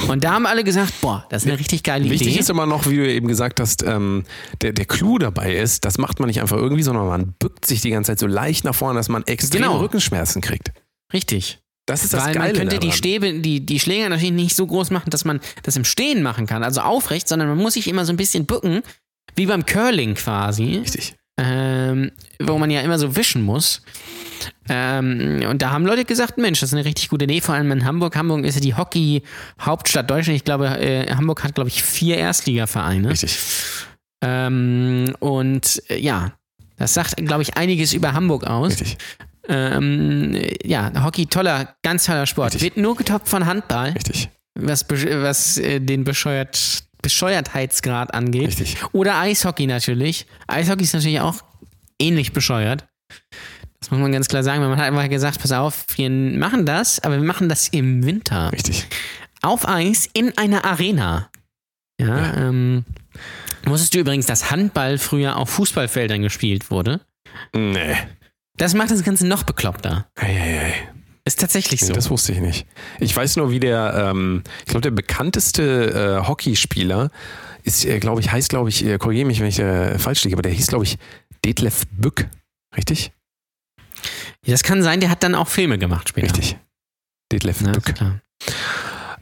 Und 0.07 0.23
da 0.23 0.31
haben 0.33 0.45
alle 0.45 0.63
gesagt, 0.63 0.93
boah, 1.01 1.25
das 1.29 1.43
ist 1.43 1.49
eine 1.49 1.59
richtig 1.59 1.83
geile 1.83 2.09
Wichtig 2.09 2.29
Idee. 2.29 2.39
ist 2.39 2.49
immer 2.49 2.65
noch, 2.65 2.87
wie 2.87 2.95
du 2.95 3.11
eben 3.11 3.27
gesagt 3.27 3.59
hast, 3.59 3.83
ähm, 3.83 4.23
der, 4.61 4.71
der 4.71 4.85
Clou 4.85 5.17
dabei 5.17 5.55
ist, 5.55 5.83
das 5.83 5.97
macht 5.97 6.19
man 6.19 6.27
nicht 6.27 6.39
einfach 6.39 6.55
irgendwie, 6.57 6.83
sondern 6.83 7.07
man 7.07 7.33
bückt 7.39 7.65
sich 7.65 7.81
die 7.81 7.89
ganze 7.89 8.11
Zeit 8.11 8.19
so 8.19 8.27
leicht 8.27 8.63
nach 8.63 8.75
vorne, 8.75 8.97
dass 8.97 9.09
man 9.09 9.23
extreme 9.23 9.65
Genau. 9.65 9.79
Rückenschmerzen 9.79 10.41
kriegt. 10.41 10.71
Richtig. 11.11 11.60
Das 11.85 12.03
ist 12.03 12.13
das 12.13 12.25
Weil 12.25 12.33
Geile 12.33 12.47
man 12.49 12.57
könnte 12.57 12.79
die 12.79 12.87
daran. 12.87 12.97
Stäbe, 12.97 13.33
die, 13.39 13.65
die 13.65 13.79
Schläger 13.79 14.09
natürlich 14.09 14.31
nicht 14.31 14.55
so 14.55 14.67
groß 14.67 14.91
machen, 14.91 15.09
dass 15.09 15.25
man 15.25 15.39
das 15.63 15.75
im 15.75 15.83
Stehen 15.83 16.21
machen 16.21 16.45
kann, 16.45 16.63
also 16.63 16.81
aufrecht, 16.81 17.27
sondern 17.27 17.49
man 17.49 17.57
muss 17.57 17.73
sich 17.73 17.87
immer 17.87 18.05
so 18.05 18.13
ein 18.13 18.17
bisschen 18.17 18.45
bücken, 18.45 18.81
wie 19.35 19.45
beim 19.45 19.65
Curling 19.65 20.13
quasi, 20.15 20.77
Richtig. 20.77 21.15
ähm, 21.37 22.11
wo 22.41 22.57
man 22.57 22.69
ja 22.69 22.81
immer 22.81 22.99
so 22.99 23.15
wischen 23.15 23.41
muss. 23.41 23.81
Ähm, 24.69 25.43
und 25.49 25.61
da 25.61 25.71
haben 25.71 25.85
Leute 25.85 26.05
gesagt, 26.05 26.37
Mensch, 26.37 26.59
das 26.59 26.69
ist 26.69 26.73
eine 26.73 26.85
richtig 26.85 27.09
gute 27.09 27.25
Idee, 27.25 27.41
vor 27.41 27.55
allem 27.55 27.71
in 27.71 27.85
Hamburg. 27.85 28.15
Hamburg 28.15 28.45
ist 28.45 28.55
ja 28.55 28.61
die 28.61 28.75
Hockey-Hauptstadt 28.75 30.09
Deutschlands. 30.09 30.37
Ich 30.37 30.45
glaube, 30.45 30.67
äh, 30.67 31.13
Hamburg 31.13 31.43
hat, 31.43 31.55
glaube 31.55 31.69
ich, 31.69 31.83
vier 31.83 32.17
Erstligavereine. 32.17 33.09
Richtig. 33.09 33.37
Ähm, 34.23 35.13
und 35.19 35.81
äh, 35.89 35.99
ja, 35.99 36.33
das 36.77 36.93
sagt, 36.93 37.17
glaube 37.17 37.41
ich, 37.41 37.57
einiges 37.57 37.93
über 37.93 38.13
Hamburg 38.13 38.45
aus. 38.45 38.73
Richtig. 38.73 38.97
Ähm, 39.53 40.41
ja, 40.63 40.91
Hockey, 41.03 41.25
toller, 41.25 41.75
ganz 41.83 42.05
toller 42.05 42.25
Sport. 42.25 42.53
Richtig. 42.53 42.75
Wird 42.75 42.77
nur 42.83 42.95
getoppt 42.95 43.27
von 43.27 43.45
Handball, 43.45 43.91
Richtig. 43.91 44.29
was, 44.55 44.89
was 44.89 45.57
äh, 45.57 45.79
den 45.81 46.03
bescheuert, 46.05 46.83
Bescheuertheitsgrad 47.01 48.13
angeht. 48.13 48.47
Richtig. 48.47 48.77
Oder 48.93 49.17
Eishockey 49.19 49.67
natürlich. 49.67 50.25
Eishockey 50.47 50.83
ist 50.83 50.93
natürlich 50.93 51.19
auch 51.19 51.35
ähnlich 51.99 52.31
bescheuert. 52.31 52.87
Das 53.79 53.91
muss 53.91 53.99
man 53.99 54.11
ganz 54.11 54.27
klar 54.27 54.43
sagen. 54.43 54.61
Man 54.61 54.77
hat 54.77 54.85
einfach 54.85 55.09
gesagt, 55.09 55.41
pass 55.41 55.51
auf, 55.51 55.85
wir 55.95 56.09
machen 56.09 56.65
das, 56.65 56.99
aber 57.03 57.15
wir 57.17 57.23
machen 57.27 57.49
das 57.49 57.67
im 57.69 58.05
Winter. 58.05 58.51
Richtig. 58.51 58.87
Auf 59.41 59.67
Eis 59.67 60.07
in 60.13 60.37
einer 60.37 60.63
Arena. 60.65 61.29
Ja, 61.99 62.07
Ja. 62.07 62.47
Ähm, 62.47 62.85
wusstest 63.65 63.93
du 63.95 63.99
übrigens, 63.99 64.27
dass 64.27 64.51
Handball 64.51 64.97
früher 64.97 65.35
auf 65.35 65.49
Fußballfeldern 65.49 66.21
gespielt 66.21 66.69
wurde? 66.71 67.01
Nee. 67.53 67.95
Das 68.57 68.73
macht 68.73 68.91
das 68.91 69.03
Ganze 69.03 69.25
noch 69.27 69.43
bekloppter. 69.43 70.07
Ei, 70.15 70.27
ei, 70.27 70.59
ei. 70.59 70.73
Ist 71.23 71.39
tatsächlich 71.39 71.81
Nee, 71.81 71.87
so. 71.87 71.93
Das 71.93 72.09
wusste 72.09 72.31
ich 72.31 72.39
nicht. 72.39 72.65
Ich 72.99 73.15
weiß 73.15 73.37
nur, 73.37 73.51
wie 73.51 73.59
der, 73.59 74.09
ähm, 74.11 74.43
ich 74.59 74.65
glaube, 74.65 74.81
der 74.81 74.91
bekannteste 74.91 76.19
äh, 76.23 76.27
Hockeyspieler 76.27 77.11
ist, 77.63 77.85
äh, 77.85 77.99
glaube 77.99 78.21
ich, 78.21 78.31
heißt, 78.31 78.49
glaube 78.49 78.69
ich, 78.69 78.83
äh, 78.85 78.97
korrigiere 78.97 79.27
mich, 79.27 79.39
wenn 79.39 79.47
ich 79.47 79.59
äh, 79.59 79.99
falsch 79.99 80.23
liege, 80.23 80.35
aber 80.35 80.41
der 80.41 80.51
hieß, 80.51 80.67
glaube 80.67 80.83
ich, 80.83 80.97
Detlef 81.45 81.83
Bück. 81.91 82.27
Richtig? 82.75 83.11
das 84.45 84.63
kann 84.63 84.81
sein, 84.81 84.99
der 84.99 85.09
hat 85.11 85.21
dann 85.21 85.35
auch 85.35 85.47
Filme 85.47 85.77
gemacht 85.77 86.09
später. 86.09 86.27
Richtig. 86.27 86.57
Detlef 87.31 87.61
Ja, 87.61 87.71
Bück. 87.71 87.93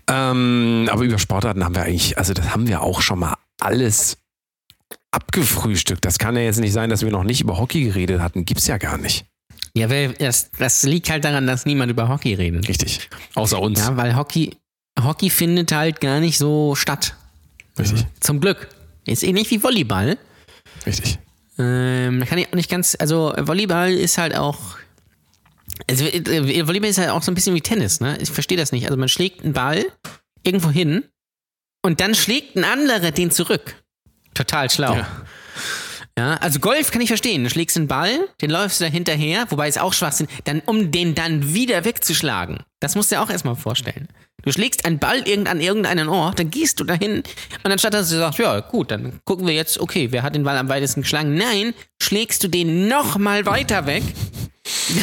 Ähm, 0.08 0.88
aber 0.90 1.04
über 1.04 1.20
Sportarten 1.20 1.64
haben 1.66 1.76
wir 1.76 1.84
eigentlich, 1.84 2.18
also 2.18 2.34
das 2.34 2.54
haben 2.54 2.68
wir 2.68 2.82
auch 2.82 3.02
schon 3.02 3.20
mal 3.20 3.36
alles 3.60 4.18
abgefrühstückt. 5.12 6.06
Das 6.06 6.20
kann 6.20 6.36
ja 6.36 6.44
jetzt 6.44 6.60
nicht 6.60 6.74
sein, 6.74 6.90
dass 6.90 7.02
wir 7.02 7.12
noch 7.12 7.24
nicht 7.24 7.42
über 7.42 7.58
Hockey 7.58 7.86
geredet 7.86 8.22
hatten. 8.22 8.46
Gibt's 8.46 8.68
ja 8.68 8.78
gar 8.78 8.98
nicht. 8.98 9.26
Ja, 9.76 9.90
weil 9.90 10.14
das, 10.14 10.52
das 10.52 10.84
liegt 10.84 11.10
halt 11.10 11.24
daran, 11.24 11.48
dass 11.48 11.66
niemand 11.66 11.92
über 11.92 12.10
Hockey 12.10 12.34
redet. 12.34 12.68
Richtig. 12.68 13.10
Außer 13.36 13.60
uns. 13.60 13.80
Ja, 13.80 13.98
weil 13.98 14.16
Hockey, 14.16 14.58
Hockey 15.02 15.30
findet 15.30 15.72
halt 15.72 16.02
gar 16.02 16.20
nicht 16.20 16.38
so 16.38 16.76
statt. 16.76 17.16
Richtig. 17.78 18.06
Zum 18.20 18.40
Glück. 18.42 18.68
Ist 19.06 19.24
ähnlich 19.24 19.50
wie 19.52 19.64
Volleyball. 19.64 20.18
Richtig. 20.86 21.20
Ähm, 21.58 22.20
da 22.20 22.26
kann 22.26 22.38
ich 22.38 22.48
auch 22.48 22.54
nicht 22.54 22.70
ganz, 22.70 22.96
also 23.00 23.34
Volleyball 23.38 23.92
ist 23.92 24.18
halt 24.18 24.36
auch, 24.36 24.78
also 25.90 26.06
äh, 26.06 26.68
Volleyball 26.68 26.90
ist 26.90 26.98
halt 26.98 27.10
auch 27.10 27.22
so 27.22 27.32
ein 27.32 27.36
bisschen 27.36 27.56
wie 27.56 27.62
Tennis, 27.62 28.00
ne? 28.00 28.18
Ich 28.22 28.32
verstehe 28.32 28.58
das 28.58 28.72
nicht. 28.72 28.86
Also 28.86 28.98
man 28.98 29.10
schlägt 29.10 29.44
einen 29.44 29.54
Ball 29.54 29.86
irgendwo 30.44 30.70
hin 30.70 31.04
und 31.82 32.02
dann 32.02 32.16
schlägt 32.16 32.56
ein 32.56 32.64
anderer 32.64 33.12
den 33.12 33.32
zurück. 33.32 33.76
Total 34.40 34.70
schlau. 34.70 34.96
Ja. 34.96 35.08
Ja, 36.18 36.36
also 36.36 36.60
Golf 36.60 36.92
kann 36.92 37.02
ich 37.02 37.10
verstehen. 37.10 37.44
Du 37.44 37.50
schlägst 37.50 37.76
einen 37.76 37.88
Ball, 37.88 38.28
den 38.42 38.50
läufst 38.50 38.80
du 38.80 38.86
da 38.86 38.90
hinterher, 38.90 39.46
wobei 39.50 39.68
es 39.68 39.78
auch 39.78 39.94
Schwachsinn, 39.94 40.28
dann, 40.46 40.62
um 40.66 40.92
den 40.92 41.14
dann 41.14 41.54
wieder 41.54 41.84
wegzuschlagen. 41.84 42.60
Das 42.80 42.96
musst 42.96 43.12
du 43.12 43.16
dir 43.16 43.22
auch 43.22 43.30
erstmal 43.30 43.56
vorstellen. 43.58 44.08
Du 44.42 44.52
schlägst 44.54 44.86
einen 44.86 45.00
Ball 45.00 45.28
irgend 45.28 45.50
an 45.50 45.60
irgendeinen 45.60 46.08
Ort, 46.08 46.40
dann 46.40 46.52
gehst 46.52 46.80
du 46.80 46.86
dahin 46.86 47.24
und 47.64 47.72
anstatt 47.72 47.94
dass 47.94 48.10
du 48.10 48.18
sagst, 48.18 48.40
ja 48.40 48.62
gut, 48.62 48.92
dann 48.92 49.20
gucken 49.26 49.46
wir 49.46 49.54
jetzt, 49.54 49.78
okay, 49.80 50.08
wer 50.12 50.24
hat 50.24 50.36
den 50.36 50.44
Ball 50.44 50.58
am 50.58 50.70
weitesten 50.70 51.02
geschlagen? 51.02 51.36
Nein, 51.36 51.74
schlägst 52.02 52.44
du 52.44 52.48
den 52.48 52.88
noch 52.88 53.18
mal 53.18 53.46
weiter 53.46 53.86
weg, 53.86 54.04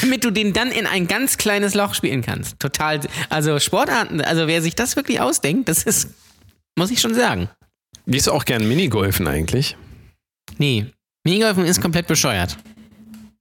damit 0.00 0.24
du 0.24 0.30
den 0.30 0.54
dann 0.54 0.70
in 0.70 0.86
ein 0.86 1.08
ganz 1.08 1.36
kleines 1.36 1.74
Loch 1.74 1.94
spielen 1.94 2.22
kannst. 2.22 2.58
Total, 2.58 3.00
also 3.28 3.58
Sportarten, 3.58 4.22
also 4.22 4.46
wer 4.46 4.62
sich 4.62 4.74
das 4.74 4.96
wirklich 4.96 5.20
ausdenkt, 5.20 5.68
das 5.68 5.82
ist, 5.82 6.08
muss 6.74 6.90
ich 6.90 7.00
schon 7.00 7.14
sagen. 7.14 7.50
Gehst 8.06 8.26
du 8.26 8.32
auch 8.32 8.44
gern 8.44 8.66
Minigolfen 8.68 9.26
eigentlich? 9.26 9.76
Nee, 10.58 10.86
Minigolfen 11.24 11.64
ist 11.64 11.80
komplett 11.80 12.06
bescheuert. 12.06 12.56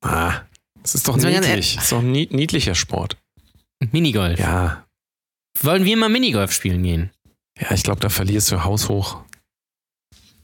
Ah, 0.02 0.42
das 0.82 0.96
ist 0.96 1.08
doch 1.08 1.16
Das 1.16 1.26
niedlich. 1.26 1.76
Das 1.76 1.84
ist 1.86 1.92
doch 1.92 2.00
ein 2.00 2.12
nied- 2.12 2.34
niedlicher 2.34 2.76
Sport. 2.76 3.18
Minigolf. 3.92 4.40
Ja. 4.40 4.86
Wollen 5.62 5.86
wir 5.86 5.98
mal 5.98 6.10
Minigolf 6.10 6.52
spielen 6.52 6.84
gehen? 6.84 7.12
Ja, 7.60 7.72
ich 7.72 7.84
glaube, 7.84 8.00
da 8.02 8.10
verlierst 8.10 8.52
du 8.52 8.64
haushoch. 8.64 9.24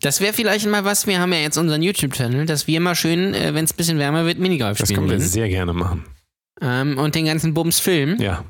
Das 0.01 0.19
wäre 0.21 0.33
vielleicht 0.33 0.65
mal 0.67 0.83
was, 0.85 1.05
wir 1.07 1.19
haben 1.19 1.33
ja 1.33 1.39
jetzt 1.39 1.57
unseren 1.57 1.81
YouTube-Channel, 1.83 2.45
dass 2.45 2.65
wir 2.67 2.79
mal 2.79 2.95
schön, 2.95 3.33
äh, 3.33 3.53
wenn 3.53 3.65
es 3.65 3.73
ein 3.73 3.77
bisschen 3.77 3.99
wärmer 3.99 4.25
wird, 4.25 4.39
Minigolf 4.39 4.77
Das 4.77 4.87
spielen 4.87 5.01
können 5.01 5.11
wir 5.11 5.17
gehen. 5.17 5.27
sehr 5.27 5.49
gerne 5.49 5.73
machen. 5.73 6.05
Ähm, 6.61 6.97
und 6.97 7.13
den 7.15 7.25
ganzen 7.25 7.53
Bums 7.53 7.79
filmen. 7.79 8.19
Ja. 8.21 8.43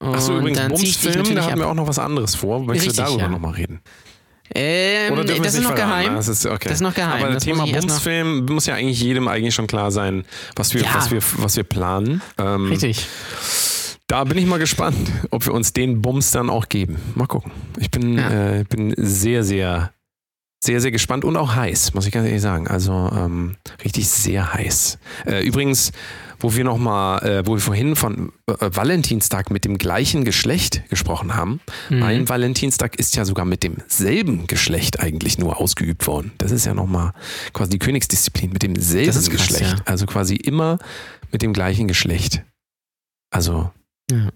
Achso, 0.00 0.38
übrigens, 0.38 0.58
dich 0.80 1.00
Bumsfilm, 1.00 1.34
da 1.34 1.50
haben 1.50 1.58
wir 1.58 1.66
auch 1.68 1.74
noch 1.74 1.88
was 1.88 1.98
anderes 1.98 2.34
vor. 2.36 2.60
Möchtest 2.60 2.90
Richtig, 2.90 2.96
du 2.98 3.02
darüber 3.02 3.22
ja. 3.22 3.28
nochmal 3.28 3.54
reden? 3.54 3.80
Ähm, 4.54 5.12
Oder 5.12 5.24
dürfen 5.24 5.42
das 5.42 5.54
ist 5.54 5.62
noch 5.62 5.76
verraten? 5.76 5.90
geheim. 6.04 6.12
Ah, 6.12 6.16
Das 6.16 6.28
ist, 6.28 6.46
okay. 6.46 6.58
Das 6.68 6.72
ist 6.74 6.80
noch 6.80 6.94
geheim. 6.94 7.18
Aber 7.22 7.26
Das 7.26 7.34
das 7.34 7.44
Thema 7.44 7.66
Bumsfilm 7.66 8.46
muss 8.46 8.66
ja 8.66 8.74
eigentlich 8.74 9.00
jedem 9.00 9.28
eigentlich 9.28 9.54
schon 9.54 9.66
klar 9.66 9.90
sein, 9.90 10.24
was 10.56 10.74
wir, 10.74 10.82
Ja. 10.82 10.94
was 10.94 11.10
wir, 11.10 11.20
was 11.36 11.56
wir 11.56 11.64
planen. 11.64 12.22
Ähm, 12.38 12.66
Richtig. 12.68 13.06
Da 14.06 14.24
bin 14.24 14.38
ich 14.38 14.46
mal 14.46 14.58
gespannt, 14.58 14.96
ob 15.30 15.44
wir 15.44 15.52
uns 15.52 15.74
den 15.74 16.00
Bums 16.00 16.30
dann 16.30 16.48
auch 16.48 16.68
geben. 16.70 16.96
Mal 17.14 17.26
gucken. 17.26 17.52
Ich 17.78 17.90
bin, 17.90 18.16
Ja. 18.16 18.58
äh, 18.60 18.64
bin 18.64 18.94
sehr, 18.96 19.44
sehr, 19.44 19.92
sehr, 20.64 20.80
sehr 20.80 20.90
gespannt 20.90 21.24
und 21.26 21.36
auch 21.36 21.54
heiß, 21.54 21.92
muss 21.94 22.06
ich 22.06 22.12
ganz 22.12 22.26
ehrlich 22.26 22.40
sagen. 22.42 22.66
Also 22.68 23.10
ähm, 23.14 23.56
richtig 23.84 24.08
sehr 24.08 24.54
heiß. 24.54 24.98
Äh, 25.26 25.44
übrigens, 25.44 25.92
wo 26.40 26.54
wir 26.54 26.64
noch 26.64 26.78
mal, 26.78 27.18
äh, 27.18 27.46
wo 27.46 27.54
wir 27.54 27.60
vorhin 27.60 27.96
von 27.96 28.32
äh, 28.46 28.54
Valentinstag 28.60 29.50
mit 29.50 29.64
dem 29.64 29.78
gleichen 29.78 30.24
Geschlecht 30.24 30.82
gesprochen 30.88 31.34
haben. 31.34 31.60
Mhm. 31.88 31.98
Mein 31.98 32.28
Valentinstag 32.28 32.96
ist 32.96 33.16
ja 33.16 33.24
sogar 33.24 33.44
mit 33.44 33.62
demselben 33.62 34.46
Geschlecht 34.46 35.00
eigentlich 35.00 35.38
nur 35.38 35.60
ausgeübt 35.60 36.06
worden. 36.06 36.32
Das 36.38 36.50
ist 36.50 36.66
ja 36.66 36.74
noch 36.74 36.86
mal 36.86 37.12
quasi 37.52 37.70
die 37.70 37.78
Königsdisziplin 37.78 38.52
mit 38.52 38.62
demselben 38.62 39.12
krass, 39.12 39.30
Geschlecht. 39.30 39.62
ja. 39.62 39.82
Also 39.84 40.06
quasi 40.06 40.36
immer 40.36 40.78
mit 41.32 41.42
dem 41.42 41.52
gleichen 41.52 41.88
Geschlecht. 41.88 42.42
Also 43.30 43.70
Ja. 44.10 44.30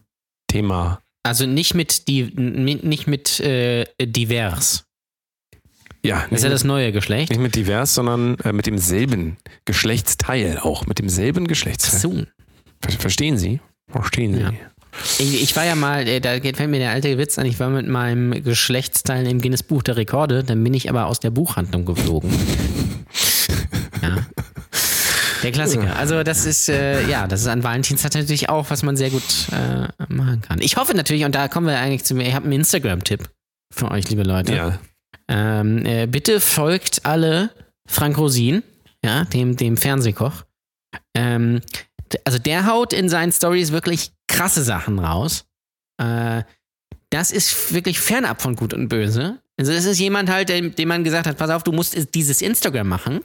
Thema 0.49 1.01
Also 1.23 1.47
nicht 1.47 1.75
mit, 1.75 2.09
die, 2.09 2.25
nicht 2.25 3.07
mit 3.07 3.41
äh, 3.41 3.87
divers. 3.99 4.85
Ja, 6.05 6.27
Das 6.31 6.41
ist 6.41 6.45
ja 6.45 6.51
das 6.51 6.65
neue 6.65 6.91
Geschlecht. 6.93 7.31
nicht 7.31 7.41
mit 7.41 7.55
divers, 7.55 7.95
sondern 7.95 8.37
äh, 8.41 8.53
mit 8.53 8.67
demselben 8.67 9.37
Geschlechtsteil 9.65 10.59
auch. 10.59 10.87
Mit 10.87 10.99
demselben 10.99 11.47
Geschlechtsteil. 11.47 12.01
so. 12.01 12.23
Ver 12.81 12.93
verstehen 12.99 13.39
Sie? 13.39 13.61
Verstehen 13.89 14.35
Sie? 14.35 14.41
Ja. 14.41 14.53
Ich, 15.19 15.43
ich 15.43 15.57
war 15.57 15.65
ja 15.65 15.75
mal, 15.75 16.07
äh, 16.09 16.21
da 16.21 16.33
fällt 16.41 16.69
mir 16.69 16.79
der 16.79 16.91
alte 16.91 17.17
Witz 17.19 17.39
an, 17.39 17.47
ich 17.47 17.59
war 17.61 17.71
mit 17.71 17.87
meinem 17.87 18.43
Geschlechtsteil 18.43 19.27
im 19.27 19.41
Guinness 19.41 19.63
Buch 19.63 19.83
der 19.83 19.97
Rekorde, 19.97 20.45
dann 20.45 20.63
bin 20.63 20.75
ich 20.75 20.91
aber 20.91 21.07
aus 21.07 21.21
der 21.21 21.31
Buchhandlung 21.31 21.85
geflogen. 21.87 22.31
ja. 24.03 24.27
Der 25.43 25.51
Klassiker. 25.51 25.97
Also 25.97 26.23
das 26.23 26.45
ist, 26.47 26.69
äh, 26.69 27.07
ja, 27.09 27.27
das 27.27 27.41
ist 27.41 27.47
an 27.49 27.63
Valentinstag 27.65 28.15
natürlich 28.15 28.49
auch, 28.49 28.71
was 28.71 28.83
man 28.83 28.97
sehr 28.97 29.11
gut 29.11 29.23
äh, 29.53 29.89
machen 30.13 30.41
kann. 30.43 30.61
Ich 30.61 30.77
hoffe 30.77 30.95
natürlich, 30.95 31.25
und 31.25 31.35
da 31.35 31.49
kommen 31.49 31.67
wir 31.67 31.79
eigentlich 31.79 32.05
zu 32.05 32.15
mir, 32.15 32.29
ich 32.29 32.35
habe 32.35 32.45
einen 32.45 32.53
Instagram-Tipp 32.55 33.29
für 33.73 33.91
euch, 33.91 34.09
liebe 34.11 34.23
Leute. 34.23 34.55
Ja. 34.55 34.79
Ähm, 35.33 35.87
äh, 35.87 36.07
bitte 36.07 36.41
folgt 36.41 37.07
alle 37.07 37.51
Frank 37.89 38.19
Rosin, 38.19 38.63
ja, 39.03 39.25
dem, 39.25 39.57
dem 39.57 39.79
Fernsehkoch. 39.79 40.45
Ähm, 41.17 41.63
also 42.25 42.39
der 42.39 42.67
haut 42.67 42.93
in 42.93 43.09
seinen 43.09 43.33
Stories 43.33 43.73
wirklich 43.73 44.13
krasse 44.29 44.63
Sachen 44.63 44.99
raus. 44.99 45.47
Äh, 45.99 46.43
das 47.13 47.31
ist 47.31 47.75
wirklich 47.75 48.01
fernab 48.01 48.41
von 48.41 48.57
Gut 48.57 48.73
und 48.73 48.89
Böse. 48.89 49.39
Also 49.59 49.73
das 49.73 49.85
ist 49.85 50.01
jemand 50.01 50.31
halt, 50.31 50.49
dem, 50.49 50.89
man 50.89 51.05
gesagt 51.05 51.27
hat, 51.27 51.37
pass 51.37 51.51
auf, 51.51 51.63
du 51.63 51.73
musst 51.73 52.15
dieses 52.15 52.41
Instagram 52.41 52.89
machen. 52.89 53.21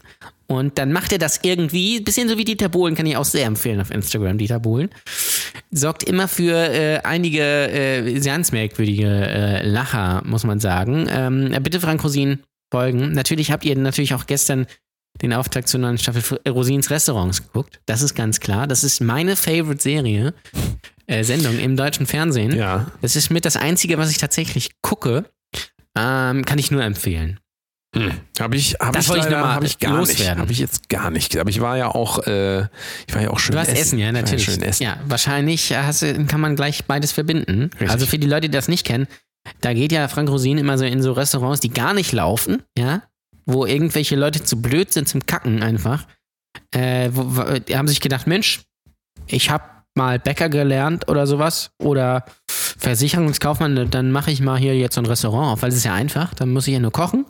Und 0.45 0.77
dann 0.77 0.91
macht 0.91 1.13
er 1.13 1.17
das 1.19 1.39
irgendwie, 1.43 2.01
bisschen 2.01 2.27
so 2.27 2.37
wie 2.37 2.43
Dieter 2.43 2.69
Bohlen, 2.69 2.95
kann 2.95 3.05
ich 3.05 3.15
auch 3.15 3.25
sehr 3.25 3.45
empfehlen 3.45 3.79
auf 3.79 3.91
Instagram, 3.91 4.37
Dieter 4.37 4.59
Bohlen. 4.59 4.89
Sorgt 5.71 6.03
immer 6.03 6.27
für 6.27 6.53
äh, 6.53 6.99
einige 7.03 7.41
äh, 7.41 8.19
ganz 8.19 8.51
merkwürdige 8.51 9.07
äh, 9.07 9.67
Lacher, 9.67 10.21
muss 10.25 10.43
man 10.43 10.59
sagen. 10.59 11.07
Ähm, 11.09 11.55
bitte 11.63 11.79
Frank 11.79 12.03
Rosin 12.03 12.39
folgen. 12.71 13.13
Natürlich 13.13 13.51
habt 13.51 13.63
ihr 13.63 13.77
natürlich 13.77 14.13
auch 14.13 14.25
gestern 14.25 14.67
den 15.21 15.33
Auftakt 15.33 15.69
zur 15.69 15.79
neuen 15.79 15.97
Staffel 15.97 16.39
Rosins 16.47 16.89
Restaurants 16.89 17.41
geguckt. 17.41 17.79
Das 17.85 18.01
ist 18.01 18.15
ganz 18.15 18.39
klar. 18.39 18.67
Das 18.67 18.83
ist 18.83 18.99
meine 18.99 19.35
Favorite-Serie, 19.35 20.33
äh, 21.07 21.23
Sendung 21.23 21.57
im 21.59 21.75
deutschen 21.75 22.05
Fernsehen. 22.05 22.55
Ja. 22.55 22.91
Das 23.01 23.15
ist 23.15 23.29
mit 23.29 23.45
das 23.45 23.55
Einzige, 23.57 23.97
was 23.97 24.11
ich 24.11 24.17
tatsächlich 24.17 24.71
gucke. 24.81 25.25
Ähm, 25.97 26.45
kann 26.45 26.59
ich 26.59 26.69
nur 26.71 26.83
empfehlen. 26.83 27.39
Hm. 27.95 28.11
Habe 28.39 28.57
ich, 28.57 28.73
hab 28.79 28.93
Das 28.93 29.05
ich, 29.05 29.11
ich 29.15 29.23
leider- 29.23 29.37
noch 29.39 29.45
mal 29.47 29.55
hab 29.55 29.63
ich 29.63 29.79
gar 29.79 29.97
nicht. 29.99 30.09
loswerden. 30.19 30.41
Habe 30.41 30.51
ich 30.51 30.59
jetzt 30.59 30.89
gar 30.89 31.09
nicht. 31.09 31.37
Aber 31.37 31.49
ich 31.49 31.61
war 31.61 31.77
ja 31.77 31.87
auch, 31.87 32.19
äh, 32.27 32.61
ich 33.07 33.15
war 33.15 33.21
ja 33.21 33.29
auch 33.31 33.39
schön 33.39 33.53
Du 33.53 33.59
hast 33.59 33.69
Essen, 33.69 33.97
ja, 33.97 34.09
Ich 34.09 34.13
war 34.13 34.21
natürlich. 34.21 34.43
schön 34.45 34.61
essen. 34.61 34.83
Ja, 34.83 34.99
wahrscheinlich 35.07 35.73
hast 35.75 36.01
du, 36.01 36.25
kann 36.25 36.41
man 36.41 36.55
gleich 36.55 36.85
beides 36.85 37.13
verbinden. 37.13 37.69
Richtig. 37.73 37.89
Also 37.89 38.05
für 38.05 38.19
die 38.19 38.27
Leute, 38.27 38.49
die 38.49 38.55
das 38.55 38.67
nicht 38.67 38.85
kennen, 38.85 39.07
da 39.61 39.73
geht 39.73 39.93
ja 39.93 40.07
Frank 40.09 40.29
Rosin 40.29 40.57
immer 40.57 40.77
so 40.77 40.83
in 40.85 41.01
so 41.01 41.13
Restaurants, 41.13 41.61
die 41.61 41.69
gar 41.69 41.93
nicht 41.93 42.11
laufen, 42.11 42.61
ja, 42.77 43.03
wo 43.45 43.65
irgendwelche 43.65 44.17
Leute 44.17 44.43
zu 44.43 44.61
blöd 44.61 44.91
sind 44.91 45.07
zum 45.07 45.25
Kacken 45.25 45.63
einfach. 45.63 46.05
Äh, 46.71 47.09
wo, 47.13 47.37
wo, 47.37 47.59
die 47.59 47.77
haben 47.77 47.87
sich 47.87 48.01
gedacht, 48.01 48.27
Mensch, 48.27 48.61
ich 49.27 49.49
habe 49.49 49.63
mal 49.97 50.19
Bäcker 50.19 50.47
gelernt 50.47 51.09
oder 51.09 51.27
sowas 51.27 51.71
oder 51.79 52.23
Versicherungskaufmann, 52.47 53.89
dann 53.89 54.11
mache 54.11 54.31
ich 54.31 54.39
mal 54.39 54.57
hier 54.57 54.77
jetzt 54.77 54.95
so 54.95 55.01
ein 55.01 55.05
Restaurant 55.05 55.53
auf, 55.53 55.61
weil 55.61 55.69
es 55.69 55.75
ist 55.75 55.83
ja 55.83 55.93
einfach, 55.93 56.33
dann 56.33 56.53
muss 56.53 56.67
ich 56.67 56.73
ja 56.73 56.79
nur 56.79 56.91
kochen. 56.91 57.25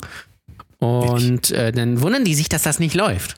Und 0.80 1.52
äh, 1.52 1.72
dann 1.72 2.02
wundern 2.02 2.24
die 2.24 2.36
sich, 2.36 2.50
dass 2.50 2.62
das 2.62 2.80
nicht 2.80 2.94
läuft. 2.94 3.38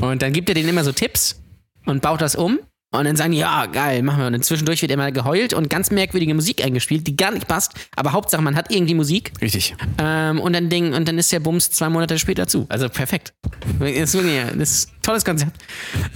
Und 0.00 0.22
dann 0.22 0.32
gibt 0.32 0.48
er 0.48 0.54
denen 0.54 0.68
immer 0.68 0.84
so 0.84 0.92
Tipps 0.92 1.40
und 1.84 2.02
baut 2.02 2.20
das 2.20 2.36
um. 2.36 2.60
Und 2.92 3.04
dann 3.04 3.16
sagen 3.16 3.32
die, 3.32 3.38
ja, 3.38 3.66
geil, 3.66 4.02
machen 4.02 4.20
wir. 4.20 4.26
Und 4.28 4.32
dann 4.32 4.42
zwischendurch 4.42 4.80
wird 4.80 4.92
immer 4.92 5.10
geheult 5.12 5.52
und 5.52 5.68
ganz 5.68 5.90
merkwürdige 5.90 6.32
Musik 6.34 6.64
eingespielt, 6.64 7.06
die 7.06 7.16
gar 7.16 7.30
nicht 7.32 7.46
passt. 7.48 7.72
Aber 7.96 8.12
Hauptsache, 8.12 8.40
man 8.40 8.54
hat 8.56 8.70
irgendwie 8.72 8.94
Musik. 8.94 9.32
Richtig. 9.42 9.74
Ähm, 9.98 10.40
und 10.40 10.52
dann 10.54 10.70
Ding, 10.70 10.94
und 10.94 11.06
dann 11.06 11.18
ist 11.18 11.30
der 11.32 11.40
Bums 11.40 11.70
zwei 11.70 11.88
Monate 11.90 12.18
später 12.18 12.46
zu. 12.46 12.64
Also 12.68 12.88
perfekt. 12.88 13.34
Das 13.80 13.90
ist 13.90 14.14
wirklich, 14.14 14.40
das 14.58 14.70
ist 14.70 14.90
ein 14.92 15.02
tolles 15.02 15.24
Konzept. 15.24 15.60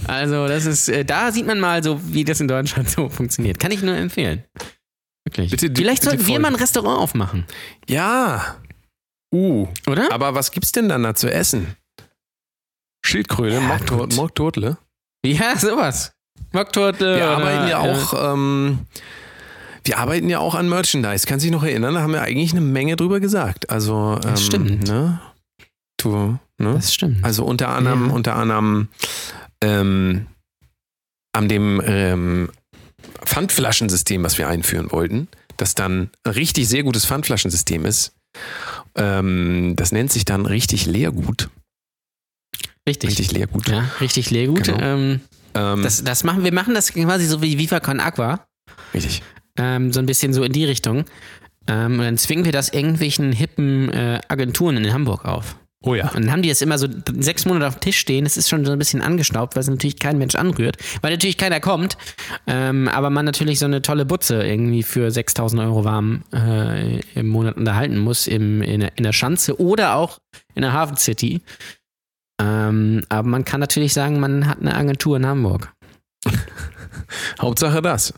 Also, 0.07 0.47
das 0.47 0.65
ist, 0.65 0.87
äh, 0.87 1.03
da 1.05 1.31
sieht 1.31 1.45
man 1.45 1.59
mal 1.59 1.83
so, 1.83 1.99
wie 2.13 2.23
das 2.23 2.39
in 2.39 2.47
Deutschland 2.47 2.89
so 2.89 3.09
funktioniert. 3.09 3.59
Kann 3.59 3.71
ich 3.71 3.83
nur 3.83 3.93
empfehlen. 3.95 4.43
Wirklich. 5.25 5.51
Bitte- 5.51 5.71
Vielleicht 5.75 6.01
bitte 6.03 6.15
sollten 6.15 6.27
wir 6.27 6.39
mal 6.39 6.47
ein 6.47 6.55
Restaurant 6.55 6.97
aufmachen, 6.99 7.45
Ja. 7.87 8.55
Uh. 9.33 9.67
oder? 9.87 10.11
Aber 10.11 10.33
was 10.33 10.51
gibt's 10.51 10.71
denn 10.71 10.89
dann 10.89 11.03
da 11.03 11.13
zu 11.13 11.31
essen? 11.31 11.75
Schildkröte, 13.05 13.55
Ja. 13.55 13.79
Mockturtle. 14.15 14.77
Ja, 15.25 15.55
sowas. 15.57 16.13
Mockturtle. 16.51 17.15
Wir 17.17 17.29
arbeiten 17.29 17.67
ja 17.69 17.79
auch, 17.79 18.33
ähm, 18.33 18.79
wir 19.83 19.97
arbeiten 19.97 20.29
ja 20.29 20.39
auch 20.39 20.55
an 20.55 20.69
Merchandise. 20.69 21.25
Kannst 21.27 21.43
du 21.45 21.49
dich 21.49 21.51
noch 21.55 21.63
erinnern? 21.63 21.95
Da 21.95 22.01
haben 22.01 22.13
wir 22.13 22.21
eigentlich 22.21 22.51
eine 22.51 22.61
Menge 22.61 22.95
drüber 22.95 23.19
gesagt. 23.19 23.69
Also, 23.69 24.15
ähm, 24.15 24.21
Das 24.31 24.43
stimmt. 24.45 24.87
Ne? 24.87 25.19
Du, 25.97 26.37
ne? 26.57 26.73
Das 26.73 26.93
stimmt. 26.93 27.23
Also 27.23 27.45
unter 27.45 27.69
anderem, 27.69 28.07
Ja. 28.09 28.13
unter 28.13 28.35
anderem 28.35 28.87
ähm, 29.63 30.27
an 31.33 31.47
dem 31.47 31.81
ähm, 31.85 32.49
Pfandflaschensystem, 33.25 34.23
was 34.23 34.37
wir 34.37 34.47
einführen 34.47 34.91
wollten, 34.91 35.27
das 35.57 35.75
dann 35.75 36.09
ein 36.23 36.31
richtig 36.31 36.67
sehr 36.67 36.83
gutes 36.83 37.05
Pfandflaschensystem 37.05 37.85
ist. 37.85 38.13
Ähm, 38.95 39.73
das 39.77 39.91
nennt 39.91 40.11
sich 40.11 40.25
dann 40.25 40.45
richtig 40.45 40.85
Leergut. 40.85 41.49
richtig. 42.87 43.11
Richtig 43.11 43.31
Leergut. 43.31 43.67
Ja, 43.69 43.89
richtig 44.01 44.31
Leergut. 44.31 44.63
Genau. 44.63 44.79
Ähm, 44.81 45.21
Ähm, 45.53 45.83
das, 45.83 46.03
das 46.03 46.23
machen, 46.23 46.43
wir 46.43 46.53
machen 46.53 46.73
das 46.73 46.93
quasi 46.93 47.25
so 47.25 47.41
wie 47.41 47.57
Viva 47.57 47.79
Con 47.79 47.99
Aqua. 47.99 48.45
richtig. 48.93 49.21
Ähm, 49.57 49.91
so 49.91 49.99
ein 49.99 50.05
bisschen 50.05 50.33
so 50.33 50.43
in 50.43 50.53
die 50.53 50.65
Richtung. 50.65 51.05
Ähm, 51.67 51.93
und 51.93 52.05
dann 52.05 52.17
zwingen 52.17 52.45
wir 52.45 52.51
das 52.51 52.69
irgendwelchen 52.69 53.31
hippen 53.31 53.91
äh, 53.91 54.21
Agenturen 54.27 54.77
in 54.77 54.93
Hamburg 54.93 55.25
auf. 55.25 55.55
Oh 55.83 55.95
ja. 55.95 56.09
Und 56.09 56.25
dann 56.25 56.31
haben 56.31 56.41
die 56.43 56.49
es 56.51 56.61
immer 56.61 56.77
so 56.77 56.87
sechs 57.19 57.45
Monate 57.45 57.67
auf 57.67 57.75
dem 57.75 57.81
Tisch 57.81 57.97
stehen. 57.97 58.23
Das 58.23 58.37
ist 58.37 58.49
schon 58.49 58.65
so 58.65 58.71
ein 58.71 58.77
bisschen 58.77 59.01
angestaubt, 59.01 59.55
weil 59.55 59.61
es 59.61 59.69
natürlich 59.69 59.97
kein 59.97 60.19
Mensch 60.19 60.35
anrührt. 60.35 60.77
Weil 61.01 61.11
natürlich 61.11 61.37
keiner 61.37 61.59
kommt. 61.59 61.97
Ähm, 62.45 62.87
aber 62.87 63.09
man 63.09 63.25
natürlich 63.25 63.57
so 63.57 63.65
eine 63.65 63.81
tolle 63.81 64.05
Butze 64.05 64.43
irgendwie 64.43 64.83
für 64.83 65.09
6000 65.09 65.59
Euro 65.63 65.83
warm 65.83 66.23
äh, 66.33 66.99
im 67.15 67.27
Monat 67.29 67.57
unterhalten 67.57 67.97
muss 67.97 68.27
im, 68.27 68.61
in, 68.61 68.81
der, 68.81 68.91
in 68.95 69.03
der 69.03 69.13
Schanze 69.13 69.59
oder 69.59 69.95
auch 69.95 70.19
in 70.53 70.61
der 70.61 70.73
Hafen 70.73 70.97
City. 70.97 71.41
Ähm, 72.41 73.03
aber 73.09 73.27
man 73.27 73.45
kann 73.45 73.59
natürlich 73.59 73.93
sagen, 73.93 74.19
man 74.19 74.47
hat 74.47 74.59
eine 74.59 74.73
Agentur 74.75 75.17
in 75.17 75.25
Hamburg. 75.27 75.71
Hauptsache 77.41 77.81
das. 77.81 78.13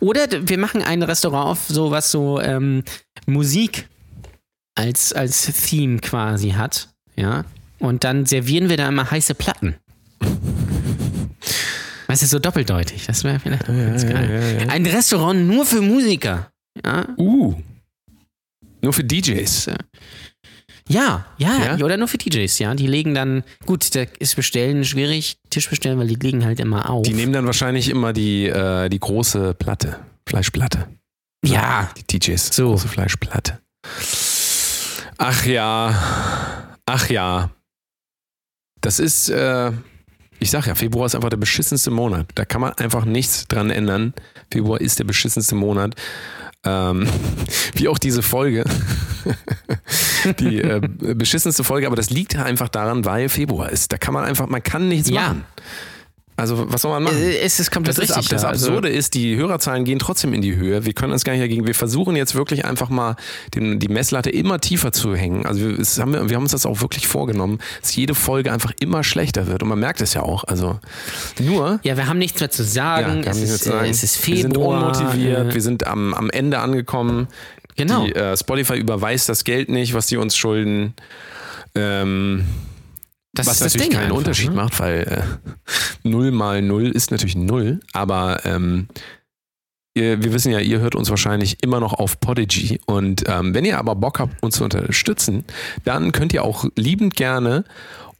Oder 0.00 0.26
d- 0.26 0.48
wir 0.48 0.58
machen 0.58 0.82
ein 0.82 1.02
Restaurant 1.02 1.46
auf, 1.48 1.66
so 1.68 1.90
was 1.90 2.10
so 2.10 2.40
ähm, 2.40 2.82
Musik 3.26 3.88
als, 4.74 5.12
als 5.12 5.42
Theme 5.68 5.98
quasi 5.98 6.50
hat. 6.50 6.88
Ja. 7.16 7.44
Und 7.78 8.04
dann 8.04 8.26
servieren 8.26 8.68
wir 8.68 8.76
da 8.76 8.88
immer 8.88 9.10
heiße 9.10 9.34
Platten. 9.34 9.76
Weißt 12.06 12.22
du, 12.22 12.26
so 12.26 12.38
doppeldeutig. 12.38 13.06
Das 13.06 13.22
wäre 13.24 13.38
vielleicht 13.38 13.64
auch 13.64 13.68
ganz 13.68 14.06
geil. 14.06 14.66
Ein 14.68 14.84
Restaurant 14.86 15.46
nur 15.46 15.64
für 15.64 15.80
Musiker. 15.80 16.50
Ja, 16.84 17.06
Uh. 17.16 17.54
Nur 18.82 18.92
für 18.92 19.04
DJs. 19.04 19.70
Ja, 20.90 21.24
ja, 21.38 21.76
Ja? 21.78 21.84
oder 21.84 21.96
nur 21.96 22.08
für 22.08 22.18
DJs, 22.18 22.58
ja. 22.58 22.74
Die 22.74 22.86
legen 22.86 23.14
dann, 23.14 23.44
gut, 23.64 23.94
da 23.94 24.02
ist 24.18 24.36
bestellen 24.36 24.84
schwierig, 24.84 25.36
Tisch 25.48 25.70
bestellen, 25.70 25.98
weil 25.98 26.08
die 26.08 26.16
legen 26.16 26.44
halt 26.44 26.58
immer 26.60 26.90
auf. 26.90 27.04
Die 27.04 27.14
nehmen 27.14 27.32
dann 27.32 27.46
wahrscheinlich 27.46 27.88
immer 27.88 28.12
die, 28.12 28.46
äh, 28.46 28.88
die 28.88 28.98
große 28.98 29.54
Platte. 29.54 30.00
Fleischplatte. 30.26 30.86
ja, 31.44 31.90
Die 31.96 32.18
DJs. 32.18 32.54
So. 32.54 32.70
Große 32.70 32.88
Fleischplatte. 32.88 33.60
Ach 35.18 35.44
ja. 35.46 36.76
Ach 36.86 37.08
ja. 37.10 37.50
Das 38.80 38.98
ist, 38.98 39.28
äh, 39.28 39.72
ich 40.38 40.50
sag 40.50 40.66
ja, 40.66 40.74
Februar 40.74 41.06
ist 41.06 41.14
einfach 41.14 41.28
der 41.28 41.36
beschissenste 41.36 41.90
Monat. 41.90 42.26
Da 42.34 42.44
kann 42.44 42.60
man 42.60 42.72
einfach 42.74 43.04
nichts 43.04 43.46
dran 43.46 43.70
ändern. 43.70 44.14
Februar 44.50 44.80
ist 44.80 44.98
der 44.98 45.04
beschissenste 45.04 45.54
Monat. 45.54 45.94
Ähm, 46.64 47.06
wie 47.74 47.88
auch 47.88 47.98
diese 47.98 48.22
Folge. 48.22 48.64
Die 50.38 50.60
äh, 50.60 50.80
beschissenste 51.14 51.64
Folge, 51.64 51.86
aber 51.86 51.96
das 51.96 52.10
liegt 52.10 52.36
einfach 52.36 52.68
daran, 52.68 53.04
weil 53.04 53.28
Februar 53.28 53.70
ist. 53.70 53.92
Da 53.92 53.98
kann 53.98 54.12
man 54.14 54.24
einfach, 54.24 54.46
man 54.48 54.62
kann 54.62 54.88
nichts 54.88 55.08
Ja. 55.10 55.20
machen. 55.22 55.44
Also, 56.40 56.64
was 56.72 56.82
soll 56.82 56.90
man 56.92 57.02
machen? 57.04 57.18
Äh, 57.18 57.38
es 57.38 57.60
ist 57.60 57.70
komplett 57.70 57.96
Das, 57.98 58.04
ist, 58.04 58.10
ab- 58.12 58.18
richtig. 58.18 58.30
das 58.30 58.42
ja. 58.42 58.48
Also- 58.48 58.66
Absurde 58.68 58.88
ist, 58.88 59.14
die 59.14 59.36
Hörerzahlen 59.36 59.84
gehen 59.84 59.98
trotzdem 59.98 60.32
in 60.34 60.40
die 60.42 60.56
Höhe. 60.56 60.84
Wir 60.84 60.92
können 60.92 61.12
uns 61.12 61.24
gar 61.24 61.32
nicht 61.32 61.42
dagegen. 61.42 61.66
Wir 61.66 61.74
versuchen 61.74 62.16
jetzt 62.16 62.34
wirklich 62.34 62.64
einfach 62.64 62.88
mal 62.88 63.16
den, 63.54 63.78
die 63.78 63.88
Messlatte 63.88 64.30
immer 64.30 64.60
tiefer 64.60 64.92
zu 64.92 65.14
hängen. 65.14 65.46
Also 65.46 65.60
wir, 65.60 65.76
haben, 65.76 66.12
wir 66.12 66.28
wir 66.30 66.36
haben 66.36 66.42
uns 66.44 66.52
das 66.52 66.66
auch 66.66 66.80
wirklich 66.80 67.06
vorgenommen, 67.06 67.58
dass 67.80 67.94
jede 67.94 68.14
Folge 68.14 68.52
einfach 68.52 68.72
immer 68.80 69.04
schlechter 69.04 69.46
wird. 69.46 69.62
Und 69.62 69.68
man 69.68 69.78
merkt 69.78 70.00
es 70.00 70.14
ja 70.14 70.22
auch. 70.22 70.44
Also 70.44 70.78
nur. 71.38 71.80
Ja, 71.82 71.96
wir 71.96 72.06
haben 72.06 72.18
nichts 72.18 72.40
mehr 72.40 72.50
zu 72.50 72.64
sagen. 72.64 73.22
kann 73.22 73.32
es, 73.32 73.42
ist, 73.42 73.50
jetzt 73.50 73.64
sagen. 73.64 73.84
äh, 73.86 73.90
es 73.90 74.02
ist 74.02 74.26
Wir 74.26 74.36
sind 74.36 74.52
Februar. 74.54 74.80
unmotiviert, 74.96 75.50
äh, 75.50 75.54
wir 75.54 75.60
sind 75.62 75.86
am, 75.86 76.14
am 76.14 76.30
Ende 76.30 76.58
angekommen. 76.58 77.28
Genau. 77.76 78.04
Die, 78.04 78.14
äh, 78.14 78.36
Spotify 78.36 78.74
überweist 78.78 79.28
das 79.28 79.44
Geld 79.44 79.68
nicht, 79.68 79.94
was 79.94 80.06
die 80.06 80.16
uns 80.16 80.36
schulden. 80.36 80.94
Ähm, 81.74 82.44
das 83.32 83.46
was 83.46 83.54
ist 83.54 83.60
das 83.60 83.74
natürlich 83.74 83.88
Ding 83.88 83.96
keinen 83.96 84.06
einfach, 84.06 84.18
Unterschied 84.18 84.50
ne? 84.50 84.56
macht, 84.56 84.80
weil 84.80 85.24
äh, 86.04 86.08
0 86.08 86.30
mal 86.32 86.62
0 86.62 86.88
ist 86.90 87.10
natürlich 87.10 87.36
0, 87.36 87.80
aber 87.92 88.44
ähm, 88.44 88.88
ihr, 89.94 90.22
wir 90.22 90.32
wissen 90.32 90.52
ja, 90.52 90.58
ihr 90.58 90.80
hört 90.80 90.94
uns 90.94 91.10
wahrscheinlich 91.10 91.62
immer 91.62 91.80
noch 91.80 91.92
auf 91.92 92.20
Podigy 92.20 92.80
und 92.86 93.24
ähm, 93.26 93.54
wenn 93.54 93.64
ihr 93.64 93.78
aber 93.78 93.94
Bock 93.94 94.18
habt, 94.18 94.42
uns 94.42 94.56
zu 94.56 94.64
unterstützen, 94.64 95.44
dann 95.84 96.12
könnt 96.12 96.32
ihr 96.32 96.44
auch 96.44 96.64
liebend 96.76 97.14
gerne 97.14 97.64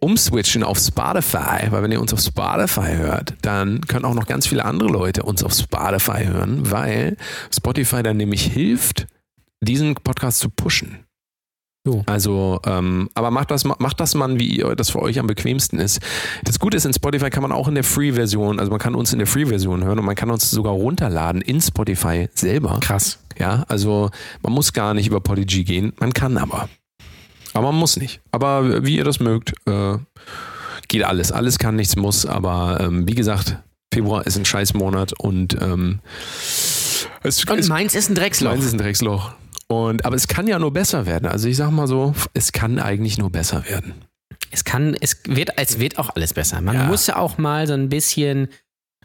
umswitchen 0.01 0.63
auf 0.63 0.79
Spotify, 0.79 1.71
weil 1.71 1.83
wenn 1.83 1.93
ihr 1.93 2.01
uns 2.01 2.13
auf 2.13 2.21
Spotify 2.21 2.97
hört, 2.97 3.35
dann 3.43 3.83
können 3.83 4.05
auch 4.05 4.15
noch 4.15 4.27
ganz 4.27 4.47
viele 4.47 4.65
andere 4.65 4.89
Leute 4.89 5.23
uns 5.23 5.45
auf 5.45 5.53
Spotify 5.53 6.25
hören, 6.25 6.71
weil 6.71 7.17
Spotify 7.55 8.03
dann 8.03 8.17
nämlich 8.17 8.45
hilft, 8.45 9.07
diesen 9.61 9.95
Podcast 9.95 10.39
zu 10.39 10.49
pushen. 10.49 11.05
Jo. 11.87 12.03
Also, 12.07 12.61
ähm, 12.67 13.09
aber 13.15 13.31
macht 13.31 13.51
das, 13.51 13.65
macht 13.65 14.01
das 14.01 14.15
mal, 14.15 14.39
wie 14.39 14.63
das 14.77 14.91
für 14.91 15.01
euch 15.01 15.19
am 15.19 15.27
bequemsten 15.27 15.79
ist. 15.79 16.01
Das 16.45 16.59
Gute 16.59 16.77
ist, 16.77 16.85
in 16.85 16.93
Spotify 16.93 17.31
kann 17.31 17.43
man 17.43 17.53
auch 17.53 17.69
in 17.69 17.75
der 17.75 17.85
Free-Version, 17.85 18.61
also 18.61 18.71
man 18.71 18.79
kann 18.79 18.95
uns 18.95 19.13
in 19.13 19.19
der 19.19 19.27
Free-Version 19.27 19.83
hören 19.85 19.99
und 19.99 20.05
man 20.05 20.15
kann 20.15 20.31
uns 20.31 20.51
sogar 20.51 20.75
runterladen 20.75 21.41
in 21.41 21.61
Spotify 21.61 22.29
selber. 22.35 22.79
Krass. 22.81 23.19
Ja, 23.39 23.65
also 23.69 24.11
man 24.43 24.53
muss 24.53 24.75
gar 24.75 24.93
nicht 24.93 25.07
über 25.07 25.21
Podigy 25.21 25.65
gehen, 25.65 25.95
man 25.99 26.13
kann 26.13 26.37
aber. 26.37 26.69
Aber 27.55 27.73
man 27.73 27.81
muss 27.81 27.97
nicht. 27.97 28.21
Aber 28.31 28.85
wie 28.85 28.97
ihr 28.97 29.05
das 29.05 29.19
mögt, 29.19 29.55
äh, 29.67 29.97
geht 30.89 31.05
alles. 31.05 31.33
Alles 31.33 31.59
kann, 31.59 31.77
nichts 31.77 31.97
muss. 31.97 32.27
Aber 32.27 32.79
ähm, 32.81 33.09
wie 33.09 33.15
gesagt, 33.15 33.57
Februar 33.93 34.27
ist 34.27 34.37
ein 34.37 34.45
Scheißmonat 34.45 35.19
und 35.19 35.57
ähm, 35.61 36.01
es, 37.23 37.45
Und 37.45 37.69
meins 37.69 37.95
ist 37.95 38.11
ein 38.11 38.15
Drecksloch. 38.15 38.51
Meins 38.53 38.67
ist 38.67 38.75
ein 38.75 38.79
Drecksloch. 38.79 39.33
Und, 39.71 40.05
aber 40.05 40.17
es 40.17 40.27
kann 40.27 40.49
ja 40.49 40.59
nur 40.59 40.73
besser 40.73 41.07
werden. 41.07 41.27
Also 41.29 41.47
ich 41.49 41.57
sag 41.57 41.71
mal 41.71 41.87
so, 41.87 42.13
es 42.35 42.51
kann 42.51 42.81
eigentlich 42.81 43.19
nur 43.19 43.31
besser 43.31 43.65
werden. 43.69 43.95
Es 44.51 44.65
kann, 44.65 44.97
es 45.01 45.19
wird, 45.29 45.51
es 45.57 45.79
wird 45.79 45.97
auch 45.99 46.11
alles 46.17 46.35
besser. 46.35 46.61
Man 46.61 46.75
Ja. 46.75 46.85
muss 46.87 47.07
ja 47.07 47.17
auch 47.17 47.39
mal 47.39 47.69
so 47.69 47.75
ein 47.75 47.89
bisschen 47.89 48.49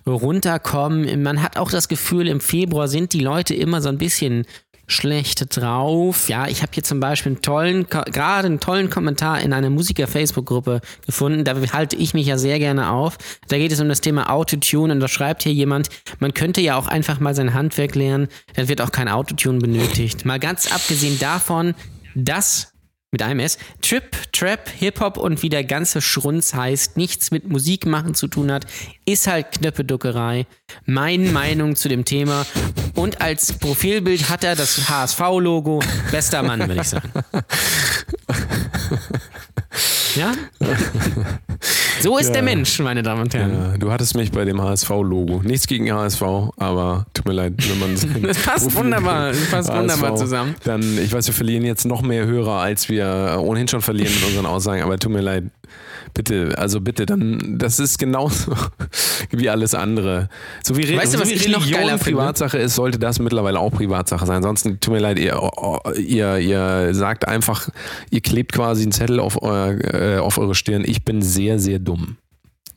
runterkommen. 0.08 1.22
Man 1.22 1.42
hat 1.44 1.58
auch 1.58 1.70
das 1.70 1.88
Gefühl, 1.88 2.28
im 2.28 2.40
Februar 2.40 2.88
sind 2.88 3.14
die 3.14 3.20
Leute 3.20 3.54
immer 3.54 3.82
so 3.82 3.90
ein 3.90 3.98
bisschen 4.00 4.46
schlecht 4.88 5.56
drauf. 5.56 6.30
Ja, 6.30 6.48
ich 6.48 6.62
habe 6.62 6.72
hier 6.74 6.84
zum 6.84 7.00
Beispiel 7.00 7.34
einen 7.34 7.42
tollen, 7.42 7.88
gerade 7.88 8.48
einen 8.48 8.60
tollen 8.60 8.90
Kommentar 8.90 9.42
in 9.42 9.54
einer 9.54 9.70
Musiker-Facebook-Gruppe 9.70 10.82
gefunden. 11.06 11.44
Da 11.44 11.56
halte 11.74 11.96
ich 11.96 12.14
mich 12.14 12.28
ja 12.28 12.38
sehr 12.38 12.60
gerne 12.60 12.92
auf. 12.92 13.18
Da 13.48 13.58
geht 13.58 13.72
es 13.72 13.80
um 13.80 13.90
das 13.90 14.02
Thema 14.02 14.30
Autotune 14.30 14.94
und 14.94 15.00
da 15.00 15.08
schreibt 15.08 15.44
hier 15.44 15.54
jemand, 15.54 15.90
man 16.20 16.34
könnte 16.34 16.62
ja 16.62 16.78
auch 16.78 16.88
einfach 16.88 17.20
mal 17.20 17.36
sein 17.36 17.54
Handwerk 17.54 17.96
lernen, 17.96 18.28
dann 18.56 18.68
wird 18.68 18.82
auch 18.82 18.92
kein 18.92 19.10
Autotune 19.10 19.60
benötigt. 19.60 20.26
Mal 20.26 20.40
ganz 20.40 20.72
abgesehen 20.72 21.20
davon, 21.20 21.74
dass 22.14 22.75
mit 23.16 23.22
einem 23.22 23.40
S, 23.40 23.58
Trip, 23.82 24.04
Trap, 24.34 24.68
Hip-Hop 24.78 25.16
und 25.16 25.42
wie 25.42 25.48
der 25.48 25.64
ganze 25.64 26.02
Schrunz 26.02 26.54
heißt, 26.54 26.98
nichts 26.98 27.32
mit 27.32 27.48
Musik 27.48 27.86
machen 27.86 28.14
zu 28.14 28.28
tun 28.28 28.52
hat, 28.52 28.66
ist 29.06 29.28
halt 29.28 29.54
Knöppeduckerei. 29.54 30.48
Meine 30.86 31.30
Meinung 31.30 31.78
zu 31.78 31.88
dem 31.88 32.04
Thema. 32.04 32.46
Und 32.94 33.22
als 33.22 33.54
Profilbild 33.54 34.30
hat 34.30 34.44
er 34.44 34.58
das 34.58 34.90
HSV-Logo. 34.90 35.82
Bester 36.12 36.44
Mann, 36.44 36.68
würde 36.68 36.82
ich 36.82 36.90
sagen. 36.90 37.10
Ja? 40.16 40.34
So 42.02 42.18
ist 42.18 42.34
der 42.34 42.44
Mensch, 42.44 42.78
meine 42.80 43.02
Damen 43.02 43.22
und 43.22 43.34
Herren. 43.34 43.52
Ja, 43.72 43.78
du 43.78 43.92
hattest 43.92 44.16
mich 44.16 44.30
bei 44.32 44.46
dem 44.46 44.62
HSV-Logo. 44.62 45.42
Nichts 45.44 45.66
gegen 45.66 45.92
HSV, 45.92 46.22
aber 46.58 47.06
tut 47.14 47.26
mir 47.26 47.34
leid, 47.34 47.54
wenn 47.58 47.80
man 47.80 47.96
Das 48.28 48.38
passt 48.38 48.66
Profil- 48.66 48.76
wunderbar, 48.84 49.30
das 49.30 49.50
passt 49.50 49.74
wunderbar 49.74 50.16
zusammen. 50.16 50.56
Dann, 50.66 51.00
ich 51.00 51.12
weiß, 51.12 51.26
wir 51.28 51.34
verlieren 51.34 51.64
jetzt 51.66 51.86
noch 51.86 52.02
mehr 52.02 52.26
Hörer, 52.26 52.60
als 52.60 52.90
wir 52.90 53.38
ohnehin 53.42 53.68
schon 53.68 53.82
verlieren 53.82 54.14
mit 54.14 54.24
unseren 54.28 54.46
Aussagen, 54.46 54.84
aber 54.84 55.00
tut 55.00 55.14
mir 55.14 55.22
leid. 55.22 55.46
Bitte, 56.14 56.54
also 56.58 56.82
bitte, 56.82 57.06
dann, 57.06 57.58
das 57.58 57.80
ist 57.80 57.98
genauso 57.98 58.56
wie 59.32 59.50
alles 59.50 59.74
andere. 59.74 60.30
So 60.64 60.78
wie, 60.78 60.84
Re 60.84 60.98
Weißt 60.98 61.14
du, 61.14 61.18
so 61.18 61.24
was 61.24 61.30
wie 61.30 61.34
ich 61.34 61.48
noch 61.48 61.62
Religion 61.62 61.80
geiler 61.80 61.98
finde? 61.98 62.18
Privatsache 62.18 62.58
ist, 62.58 62.76
sollte 62.76 63.00
das 63.00 63.20
mittlerweile 63.20 63.60
auch 63.60 63.72
Privatsache 63.72 64.26
sein. 64.26 64.38
Ansonsten, 64.38 64.80
tut 64.80 64.94
mir 64.94 65.00
leid, 65.00 65.20
ihr, 65.20 65.40
ihr, 65.98 66.38
ihr 66.38 66.94
sagt 66.94 67.28
einfach, 67.28 67.70
ihr 68.12 68.22
klebt 68.22 68.54
quasi 68.54 68.84
einen 68.84 68.92
Zettel 68.92 69.20
auf, 69.20 69.42
euer, 69.42 69.78
äh, 69.94 70.18
auf 70.20 70.38
eure 70.38 70.56
Stirn. 70.56 70.84
Ich 70.86 71.04
bin 71.04 71.22
sehr, 71.22 71.60
sehr 71.60 71.80
dumm. 71.80 72.18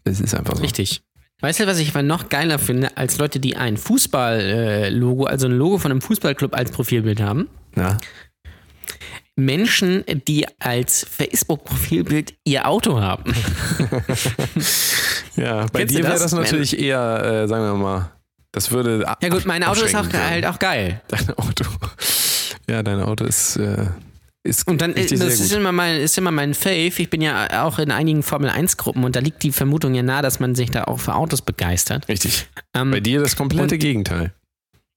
Es 0.05 0.20
ist 0.20 0.35
einfach 0.35 0.57
so. 0.57 0.62
Richtig. 0.62 1.03
Weißt 1.41 1.61
du, 1.61 1.66
was 1.68 1.79
ich 1.79 1.91
aber 1.91 2.03
noch 2.03 2.29
geiler 2.31 2.59
finde, 2.59 2.97
als 2.97 3.18
Leute, 3.18 3.39
die 3.39 3.57
ein 3.57 3.76
Fußball-Logo, 3.76 5.24
also 5.24 5.47
ein 5.47 5.53
Logo 5.53 5.79
von 5.79 5.93
einem 5.93 6.01
Fußballclub 6.01 6.55
als 6.57 6.72
Profilbild 6.72 7.20
haben? 7.20 7.49
Ja. 7.76 7.97
Menschen, 9.39 10.05
die 10.26 10.47
als 10.59 11.07
Facebook-Profilbild 11.09 12.34
ihr 12.45 12.66
Auto 12.66 13.01
haben. 13.01 13.32
Ja, 15.36 15.66
bei 15.72 15.80
Kennst 15.80 15.95
dir 15.95 16.03
wäre 16.03 16.18
das? 16.18 16.32
natürlich 16.32 16.76
eher, 16.76 17.45
äh, 17.45 17.47
sagen 17.47 17.62
wir 17.62 17.74
mal, 17.74 18.11
das 18.51 18.72
würde. 18.72 19.07
Ja 19.22 19.28
gut, 19.28 19.47
mein 19.47 19.62
Auto 19.62 19.84
ist 19.84 19.95
auch, 19.95 20.12
halt 20.12 20.45
auch 20.45 20.59
geil. 20.59 21.01
Dein 21.09 21.30
Auto. 21.30 21.64
Ja, 22.68 22.82
dein 22.82 23.01
Auto 23.01 23.24
ist, 23.24 23.57
äh, 23.57 23.86
ist 24.43 24.66
Und 24.66 24.82
dann, 24.82 24.97
äh, 24.97 25.07
das 25.07 25.41
ist 25.41 25.53
immer, 25.53 25.70
mein, 25.70 26.01
ist 26.01 26.18
immer 26.18 26.32
mein 26.32 26.55
Fave. 26.55 26.93
Ich 26.99 27.09
bin 27.09 27.22
ja 27.22 27.64
auch 27.64 27.78
in 27.78 27.93
einigen 27.93 28.24
Formel-1-Gruppen 28.24 29.05
und 29.05 29.14
da 29.14 29.20
liegt 29.20 29.43
die 29.45 29.53
Vermutung 29.53 29.95
ja 29.95 30.03
nahe, 30.03 30.22
dass 30.22 30.41
man 30.41 30.57
sich 30.57 30.70
da 30.70 30.84
auch 30.84 30.99
für 30.99 31.14
Autos 31.14 31.41
begeistert. 31.41 32.09
Richtig. 32.09 32.49
Ähm, 32.74 32.91
Bei 32.91 33.01
dir 33.01 33.20
das 33.20 33.36
komplette 33.36 33.78
Gegenteil. 33.78 34.32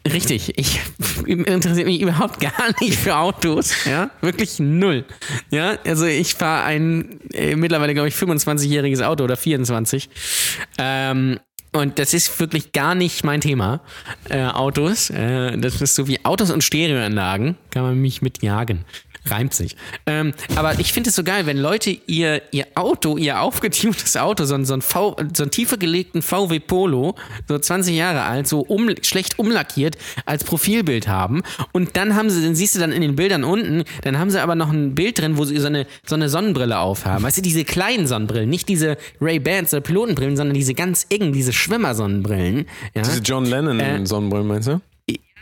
Richtig, 0.06 0.58
ich 0.58 0.80
interessiert 1.28 1.86
mich 1.86 2.02
überhaupt 2.02 2.40
gar 2.40 2.74
nicht 2.80 2.98
für 2.98 3.16
Autos, 3.16 3.86
ja, 3.86 4.10
wirklich 4.22 4.58
null. 4.60 5.06
Ja, 5.52 5.78
also 5.86 6.06
ich 6.06 6.34
fahre 6.34 6.64
ein 6.64 7.20
äh, 7.34 7.56
mittlerweile 7.56 7.94
glaube 7.94 8.08
ich 8.10 8.16
25-jähriges 8.16 9.04
Auto 9.04 9.24
oder 9.24 9.38
24. 9.38 10.10
Ähm, 10.80 11.40
und 11.74 12.00
das 12.00 12.14
ist 12.14 12.40
wirklich 12.40 12.74
gar 12.74 12.96
nicht 12.96 13.24
mein 13.24 13.42
Thema. 13.42 13.82
Äh, 14.28 14.44
Autos, 14.44 15.10
äh, 15.10 15.58
das 15.58 15.82
ist 15.82 15.96
so 15.96 16.08
wie 16.08 16.24
Autos 16.26 16.50
und 16.52 16.64
Stereoanlagen, 16.64 17.56
kann 17.70 17.84
man 17.84 18.02
mich 18.02 18.22
mit 18.22 18.42
jagen. 18.42 18.86
Reimt 19.26 19.54
sich. 19.54 19.76
Ähm, 20.08 20.34
aber 20.56 20.80
ich 20.80 20.94
finde 20.94 21.10
es 21.10 21.16
so 21.16 21.24
geil, 21.24 21.46
wenn 21.46 21.58
Leute 21.58 21.92
ihr, 22.08 22.42
ihr 22.52 22.66
Auto, 22.74 23.18
ihr 23.18 23.42
aufgetuntes 23.42 24.18
Auto, 24.18 24.46
so, 24.46 24.64
so, 24.64 24.74
ein 24.74 24.82
v, 24.82 25.16
so 25.36 25.44
einen 25.44 25.52
tiefer 25.52 25.78
gelegten 25.78 26.22
VW 26.24 26.60
Polo, 26.60 27.16
so 27.48 27.60
20 27.60 27.96
Jahre 27.96 28.24
alt, 28.24 28.48
so 28.48 28.62
um, 28.62 28.90
schlecht 29.04 29.38
umlackiert, 29.38 29.98
als 30.26 30.44
Profilbild 30.44 31.08
haben. 31.08 31.44
Und 31.72 31.98
dann 31.98 32.16
haben 32.16 32.32
sie, 32.32 32.44
dann 32.44 32.56
siehst 32.56 32.76
du 32.76 32.80
dann 32.80 32.92
in 32.92 33.02
den 33.02 33.16
Bildern 33.16 33.44
unten, 33.44 33.84
dann 34.04 34.18
haben 34.18 34.32
sie 34.32 34.42
aber 34.42 34.56
noch 34.56 34.72
ein 34.72 34.96
Bild 34.96 35.20
drin, 35.20 35.38
wo 35.38 35.46
sie 35.46 35.58
so 35.60 35.68
eine, 35.68 35.86
so 36.06 36.16
eine 36.16 36.28
Sonnenbrille 36.28 36.80
aufhaben. 36.80 37.24
Weißt 37.24 37.38
du, 37.38 37.42
diese 37.44 37.64
kleinen 37.64 38.08
Sonnenbrillen, 38.08 38.50
nicht 38.50 38.70
diese 38.70 38.98
Ray-Bans 39.20 39.74
oder 39.74 39.82
Pilotenbrillen, 39.82 40.36
sondern 40.36 40.56
diese 40.56 40.74
ganz 40.74 41.06
engen, 41.10 41.32
diese 41.32 41.54
Schwimmersonnenbrillen. 41.54 42.66
Ja? 42.96 43.02
Diese 43.04 43.20
John 43.20 43.46
Lennon 43.46 43.80
Äh, 43.80 44.00
meinst 44.00 44.68
du? 44.68 44.82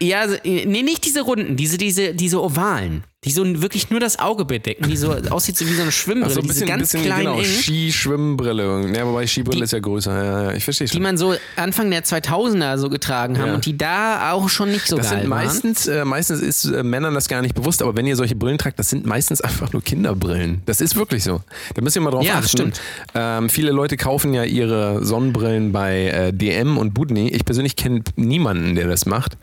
Ja, 0.01 0.21
also, 0.21 0.35
äh, 0.43 0.65
nee, 0.65 0.81
nicht 0.81 1.05
diese 1.05 1.21
runden, 1.21 1.55
diese, 1.55 1.77
diese, 1.77 2.13
diese 2.13 2.41
ovalen, 2.41 3.03
die 3.25 3.31
so 3.31 3.43
wirklich 3.61 3.89
nur 3.89 3.99
das 3.99 4.17
Auge 4.17 4.45
bedecken, 4.45 4.87
die 4.89 4.95
so 4.95 5.13
aussieht 5.29 5.59
wie 5.59 5.73
so 5.73 5.81
eine 5.81 5.91
Schwimmbrille, 5.91 6.33
so 6.33 6.39
ein 6.39 6.43
diese 6.43 6.53
bisschen, 6.53 6.67
ganz 6.67 6.81
bisschen 6.91 7.03
kleinen 7.03 7.25
genau, 7.35 7.43
Ski-Schwimmbrille. 7.43 8.93
Ja, 8.95 9.05
wobei 9.05 9.27
Skibrille 9.27 9.57
Die- 9.57 9.63
ist 9.65 9.71
ja 9.73 9.79
größer. 9.79 10.23
Ja, 10.23 10.43
ja, 10.43 10.51
ich 10.53 10.63
verstehe 10.63 10.87
die 10.87 10.93
schon. 10.93 11.01
man 11.03 11.17
so 11.17 11.33
Anfang 11.57 11.91
der 11.91 12.03
2000er 12.05 12.77
so 12.77 12.89
getragen 12.89 13.37
haben 13.37 13.47
Ja. 13.49 13.53
und 13.55 13.65
die 13.65 13.77
da 13.77 14.31
auch 14.31 14.47
schon 14.47 14.71
nicht 14.71 14.87
so 14.87 14.95
Das 14.95 15.09
geil 15.09 15.21
sind 15.21 15.29
waren. 15.29 15.45
meistens, 15.45 15.87
äh, 15.87 16.05
meistens 16.05 16.39
ist 16.41 16.65
äh, 16.65 16.81
Männern 16.83 17.13
das 17.13 17.27
gar 17.27 17.41
nicht 17.41 17.55
bewusst, 17.55 17.81
aber 17.81 17.95
wenn 17.97 18.05
ihr 18.07 18.15
solche 18.15 18.35
Brillen 18.35 18.57
tragt, 18.57 18.79
das 18.79 18.89
sind 18.89 19.05
meistens 19.05 19.41
einfach 19.41 19.73
nur 19.73 19.81
Kinderbrillen. 19.83 20.61
Das 20.65 20.79
ist 20.79 20.95
wirklich 20.95 21.23
so. 21.25 21.41
Da 21.75 21.81
müsst 21.81 21.97
ihr 21.97 22.01
mal 22.01 22.11
drauf 22.11 22.23
Ja, 22.25 22.35
achten. 22.35 22.47
stimmt. 22.47 22.81
Ähm, 23.15 23.49
viele 23.49 23.71
Leute 23.71 23.97
kaufen 23.97 24.33
ja 24.33 24.43
ihre 24.45 25.03
Sonnenbrillen 25.05 25.73
bei 25.73 26.05
äh, 26.07 26.31
DM 26.33 26.77
und 26.77 26.93
Budni. 26.93 27.29
Ich 27.29 27.43
persönlich 27.43 27.75
kenne 27.75 28.01
niemanden, 28.15 28.75
der 28.75 28.87
das 28.87 29.05
macht. 29.05 29.37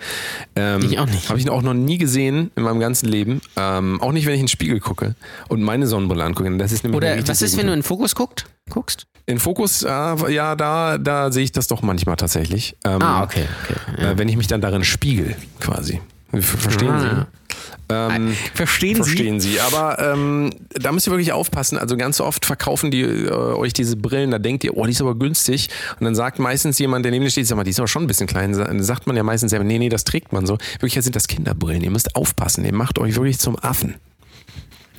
Ähm, 0.55 0.83
Ich 0.83 0.99
auch 0.99 1.07
nicht. 1.07 1.29
Habe 1.29 1.39
ich 1.39 1.51
auch 1.51 1.63
noch 1.63 1.75
nie 1.75 1.99
gesehen 1.99 2.51
in 2.57 2.63
meinem 2.63 2.81
ganzen 2.81 3.07
Leben. 3.09 3.43
Ähm, 3.57 3.66
auch 4.01 4.13
nicht, 4.13 4.27
wenn 4.27 4.35
ich 4.35 4.41
in 4.41 4.47
den 4.47 4.49
Spiegel 4.49 4.81
gucke 4.81 5.15
und 5.49 5.63
meine 5.63 5.87
Sonnenbrille 5.87 6.25
angucke. 6.25 6.57
Das 6.59 6.73
ist 6.73 6.85
nämlich 6.85 6.97
Oder 6.97 7.17
was 7.29 7.43
ist, 7.43 7.57
wenn 7.57 7.67
du 7.67 7.73
in 7.73 7.79
den 7.81 7.83
Fokus 7.85 8.15
guckt, 8.15 8.47
guckst? 8.71 9.07
in 9.27 9.39
Fokus? 9.39 9.83
Äh, 9.83 9.89
ja, 10.33 10.55
da, 10.57 10.99
da 10.99 11.33
sehe 11.33 11.45
ich 11.45 11.53
das 11.53 11.67
doch 11.67 11.83
manchmal 11.83 12.17
tatsächlich. 12.17 12.77
Ähm, 12.85 13.03
Ah, 13.03 13.23
okay, 13.25 13.45
okay. 13.65 14.03
Ja. 14.03 14.11
äh, 14.13 14.19
wenn 14.19 14.29
ich 14.29 14.37
mich 14.37 14.47
dann 14.47 14.61
darin 14.61 14.85
spiegel, 14.85 15.37
quasi. 15.61 16.01
Ver- 16.33 16.43
Verstehen 16.43 16.91
Ah. 16.91 17.01
Sie? 17.01 17.46
Ähm, 17.89 18.37
Verstehen, 18.55 18.97
verstehen 18.97 19.41
Sie. 19.41 19.61
Aber 19.61 19.99
ähm, 19.99 20.51
da 20.71 20.93
müsst 20.93 21.07
ihr 21.07 21.11
wirklich 21.11 21.33
aufpassen. 21.33 21.79
Also 21.79 21.97
ganz 21.97 22.21
oft 22.21 22.45
verkaufen 22.45 22.91
die 22.91 23.03
äh, 23.03 23.31
euch 23.31 23.73
diese 23.73 23.97
Brillen, 23.97 24.31
da 24.31 24.39
denkt 24.39 24.65
ihr, 24.65 24.77
oh, 24.77 24.85
die 24.85 24.93
ist 24.93 25.01
aber 25.01 25.15
günstig. 25.15 25.69
Und 25.99 26.05
dann 26.05 26.15
sagt 26.15 26.39
meistens 26.39 26.79
jemand, 26.79 27.05
der 27.05 27.13
neben 27.13 27.25
dir 27.25 27.31
steht, 27.31 27.47
sag 27.47 27.57
mal, 27.57 27.65
die 27.65 27.71
ist 27.71 27.79
aber 27.79 27.89
schon 27.89 28.05
ein 28.05 28.09
bisschen 28.09 28.27
klein. 28.27 28.53
Dann 28.53 28.83
sagt 28.83 29.07
man 29.07 29.17
ja 29.17 29.23
meistens 29.23 29.51
selber, 29.51 29.65
nee, 29.65 29.79
nee, 29.79 29.89
das 29.89 30.05
trägt 30.05 30.33
man 30.33 30.47
so. 30.47 30.59
Wirklich 30.81 31.03
sind 31.05 31.17
das 31.17 31.29
Kinderbrillen. 31.29 31.83
Ihr 31.83 31.91
müsst 31.91 32.17
aufpassen. 32.17 32.65
Ihr 32.65 32.75
macht 32.75 32.99
euch 32.99 33.15
wirklich 33.15 33.39
zum 33.39 33.57
Affen. 33.59 33.97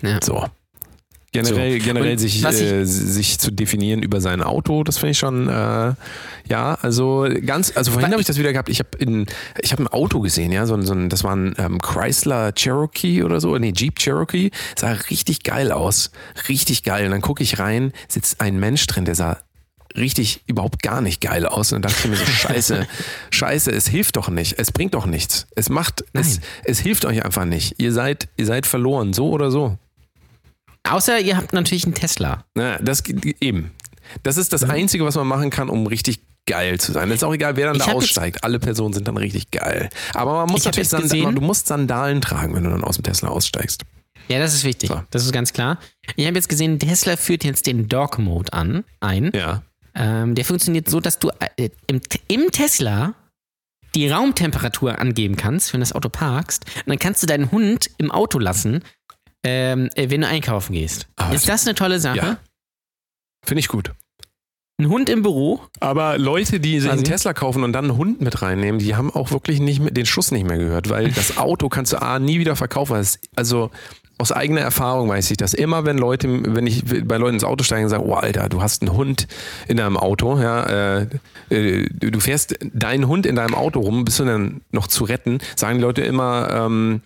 Sie? 0.01 0.07
Ja. 0.07 0.19
So. 0.23 0.45
Generell, 1.43 1.79
So. 1.79 1.85
generell 1.85 2.19
sich, 2.19 2.43
äh, 2.43 2.85
sich 2.85 3.39
zu 3.39 3.51
definieren 3.51 4.01
über 4.03 4.21
sein 4.21 4.41
Auto, 4.41 4.83
das 4.83 4.97
finde 4.97 5.11
ich 5.11 5.17
schon, 5.19 5.47
äh, 5.47 5.93
ja, 6.49 6.77
also 6.81 7.27
ganz, 7.45 7.71
also 7.75 7.91
vorhin 7.91 8.11
habe 8.11 8.21
ich 8.21 8.27
das 8.27 8.37
wieder 8.37 8.51
gehabt, 8.53 8.69
ich 8.69 8.79
habe 8.79 9.25
ich 9.61 9.71
habe 9.71 9.83
ein 9.83 9.87
Auto 9.87 10.19
gesehen, 10.21 10.51
ja, 10.51 10.65
so, 10.65 10.73
ein- 10.75 10.85
so 10.85 10.93
ein, 10.93 11.09
das 11.09 11.23
war 11.23 11.35
ein 11.35 11.53
ähm, 11.57 11.79
Chrysler 11.81 12.53
Cherokee 12.53 13.23
oder 13.23 13.39
so, 13.41 13.57
nee, 13.57 13.73
Jeep 13.75 13.99
Cherokee, 13.99 14.51
sah 14.77 14.91
richtig 15.09 15.43
geil 15.43 15.71
aus, 15.71 16.11
richtig 16.49 16.83
geil. 16.83 17.05
Und 17.05 17.11
dann 17.11 17.21
gucke 17.21 17.43
ich 17.43 17.59
rein, 17.59 17.91
sitzt 18.07 18.41
ein 18.41 18.59
Mensch 18.59 18.85
drin, 18.87 19.05
der 19.05 19.15
sah 19.15 19.37
richtig 19.95 20.41
überhaupt 20.47 20.83
gar 20.83 21.01
nicht 21.01 21.21
geil 21.21 21.45
aus. 21.45 21.71
Und 21.73 21.81
dann 21.83 21.91
dachte 21.91 22.07
ich 22.07 22.11
mir 22.11 22.17
so, 22.17 22.25
scheiße, 22.31 22.87
scheiße, 23.31 23.71
es 23.71 23.87
hilft 23.87 24.15
doch 24.15 24.29
nicht. 24.29 24.59
Es 24.59 24.71
bringt 24.71 24.93
doch 24.93 25.05
nichts. 25.05 25.47
Es 25.55 25.69
macht, 25.69 26.03
es, 26.13 26.39
es 26.65 26.79
hilft 26.79 27.05
euch 27.05 27.25
einfach 27.25 27.45
nicht. 27.45 27.75
Ihr 27.79 27.91
seid, 27.91 28.27
ihr 28.37 28.45
seid 28.45 28.65
verloren, 28.67 29.13
so 29.13 29.29
oder 29.31 29.49
so. 29.51 29.77
Außer 30.91 31.19
ihr 31.19 31.37
habt 31.37 31.53
natürlich 31.53 31.85
einen 31.85 31.93
Tesla. 31.95 32.45
Ja, 32.57 32.77
das 32.79 33.03
eben. 33.41 33.71
Das 34.23 34.37
ist 34.37 34.53
das 34.53 34.61
Mhm. 34.63 34.71
Einzige, 34.71 35.05
was 35.05 35.15
man 35.15 35.27
machen 35.27 35.49
kann, 35.49 35.69
um 35.69 35.85
richtig 35.87 36.19
geil 36.45 36.79
zu 36.79 36.93
sein. 36.93 37.09
Es 37.09 37.17
ist 37.17 37.23
auch 37.23 37.33
egal, 37.33 37.57
wer 37.57 37.67
dann 37.67 37.75
Ich 37.75 37.83
da 37.83 37.91
aussteigt. 37.91 38.43
Alle 38.43 38.57
Personen 38.59 38.93
sind 38.93 39.07
dann 39.07 39.17
richtig 39.17 39.51
geil. 39.51 39.89
Aber 40.13 40.33
man 40.33 40.49
muss 40.49 40.63
natürlich 40.63 40.85
jetzt 40.85 40.91
Sand 40.91 41.03
gesehen- 41.03 41.35
du 41.35 41.41
musst 41.41 41.67
Sandalen 41.67 42.21
tragen, 42.21 42.55
wenn 42.55 42.63
du 42.63 42.69
dann 42.69 42.83
aus 42.85 42.95
dem 42.95 43.03
Tesla 43.03 43.29
aussteigst. 43.29 43.83
Ja, 44.29 44.39
das 44.39 44.53
ist 44.53 44.63
wichtig. 44.63 44.89
So. 44.89 45.01
Das 45.11 45.25
ist 45.25 45.31
ganz 45.33 45.51
klar. 45.53 45.77
Ich 46.15 46.25
habe 46.25 46.35
jetzt 46.35 46.47
gesehen, 46.49 46.79
Tesla 46.79 47.17
führt 47.17 47.43
jetzt 47.43 47.67
den 47.67 47.87
Dog 47.89 48.17
Mode 48.19 48.51
an, 48.53 48.83
ein. 49.01 49.31
Ja. 49.35 49.63
Ähm, 49.95 50.35
der 50.35 50.45
funktioniert 50.45 50.89
so, 50.89 50.99
dass 50.99 51.19
du 51.19 51.29
äh, 51.57 51.69
im, 51.87 52.01
im 52.27 52.51
Tesla 52.51 53.13
die 53.95 54.09
Raumtemperatur 54.09 54.99
angeben 54.99 55.37
kannst, 55.37 55.73
wenn 55.73 55.79
du 55.79 55.83
das 55.83 55.93
Auto 55.93 56.09
parkst. 56.09 56.65
Und 56.77 56.87
dann 56.87 56.99
kannst 56.99 57.23
du 57.23 57.27
deinen 57.27 57.51
Hund 57.51 57.89
im 57.97 58.11
Auto 58.11 58.37
lassen, 58.37 58.83
ähm, 59.43 59.89
äh, 59.95 60.09
wenn 60.09 60.21
du 60.21 60.27
einkaufen 60.27 60.73
gehst. 60.73 61.07
Ah, 61.15 61.31
ist 61.31 61.47
das 61.47 61.65
eine 61.65 61.75
tolle 61.75 61.99
Sache? 61.99 62.17
Ja. 62.17 62.37
Finde 63.45 63.59
ich 63.59 63.67
gut. 63.67 63.91
Ein 64.79 64.89
Hund 64.89 65.09
im 65.09 65.23
Büro? 65.23 65.61
Aber 65.79 66.17
Leute, 66.19 66.59
die 66.59 66.79
sich 66.79 66.89
Also- 66.89 66.99
einen 67.03 67.11
Tesla 67.11 67.33
kaufen 67.33 67.63
und 67.63 67.73
dann 67.73 67.85
einen 67.85 67.97
Hund 67.97 68.21
mit 68.21 68.41
reinnehmen, 68.41 68.79
die 68.79 68.95
haben 68.95 69.11
auch 69.11 69.31
wirklich 69.31 69.59
nicht 69.59 69.79
mehr, 69.79 69.89
den 69.91 70.05
Schuss 70.05 70.31
nicht 70.31 70.45
mehr 70.45 70.57
gehört, 70.57 70.89
weil 70.89 71.11
das 71.11 71.37
Auto 71.37 71.67
kannst 71.69 71.93
du 71.93 72.01
A 72.01 72.19
nie 72.19 72.39
wieder 72.39 72.55
verkaufen. 72.55 73.03
Also 73.35 73.71
aus 74.19 74.31
eigener 74.31 74.61
Erfahrung 74.61 75.09
weiß 75.09 75.29
ich 75.31 75.37
das. 75.37 75.53
Immer 75.53 75.85
wenn 75.85 75.97
Leute, 75.97 76.27
wenn 76.55 76.65
ich 76.65 76.83
bei 77.05 77.17
Leuten 77.17 77.35
ins 77.35 77.43
Auto 77.43 77.63
steige 77.63 77.83
und 77.83 77.89
sage, 77.89 78.03
oh 78.03 78.15
Alter, 78.15 78.49
du 78.49 78.61
hast 78.61 78.81
einen 78.81 78.93
Hund 78.93 79.27
in 79.67 79.77
deinem 79.77 79.95
Auto, 79.95 80.39
ja, 80.39 80.63
äh, 80.63 81.07
äh, 81.49 81.87
du 81.91 82.19
fährst 82.19 82.55
deinen 82.73 83.07
Hund 83.07 83.25
in 83.25 83.35
deinem 83.35 83.53
Auto 83.53 83.79
rum, 83.79 84.05
bist 84.05 84.19
du 84.19 84.25
dann 84.25 84.61
noch 84.71 84.87
zu 84.87 85.03
retten, 85.03 85.37
sagen 85.55 85.77
die 85.77 85.83
Leute 85.83 86.01
immer, 86.01 86.49
ähm, 86.51 87.01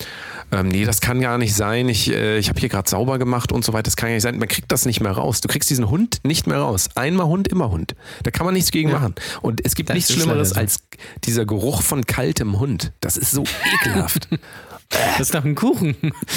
ähm, 0.53 0.69
nee, 0.69 0.85
das 0.85 1.01
kann 1.01 1.19
gar 1.19 1.37
nicht 1.37 1.53
sein, 1.53 1.89
ich, 1.89 2.11
äh, 2.11 2.37
ich 2.37 2.49
habe 2.49 2.59
hier 2.59 2.69
gerade 2.69 2.89
sauber 2.89 3.19
gemacht 3.19 3.51
und 3.51 3.65
so 3.65 3.73
weiter, 3.73 3.83
das 3.83 3.95
kann 3.97 4.09
ja 4.09 4.15
nicht 4.15 4.23
sein. 4.23 4.37
Man 4.39 4.47
kriegt 4.47 4.71
das 4.71 4.85
nicht 4.85 5.01
mehr 5.01 5.11
raus. 5.11 5.41
Du 5.41 5.47
kriegst 5.47 5.69
diesen 5.69 5.89
Hund 5.89 6.19
nicht 6.23 6.47
mehr 6.47 6.59
raus. 6.59 6.89
Einmal 6.95 7.27
Hund, 7.27 7.47
immer 7.47 7.71
Hund. 7.71 7.95
Da 8.23 8.31
kann 8.31 8.45
man 8.45 8.53
nichts 8.53 8.71
gegen 8.71 8.91
machen. 8.91 9.15
Und 9.41 9.65
es 9.65 9.75
gibt 9.75 9.89
Das 9.89 9.95
nichts 9.95 10.13
Schlimmeres 10.13 10.51
so. 10.51 10.55
als 10.59 10.79
dieser 11.23 11.45
Geruch 11.45 11.81
von 11.81 12.05
kaltem 12.05 12.59
Hund. 12.59 12.91
Das 13.01 13.17
ist 13.17 13.31
so 13.31 13.43
ekelhaft. 13.73 14.27
Das 14.91 15.21
ist 15.21 15.35
doch 15.35 15.45
ein 15.45 15.55
Kuchen. 15.55 15.95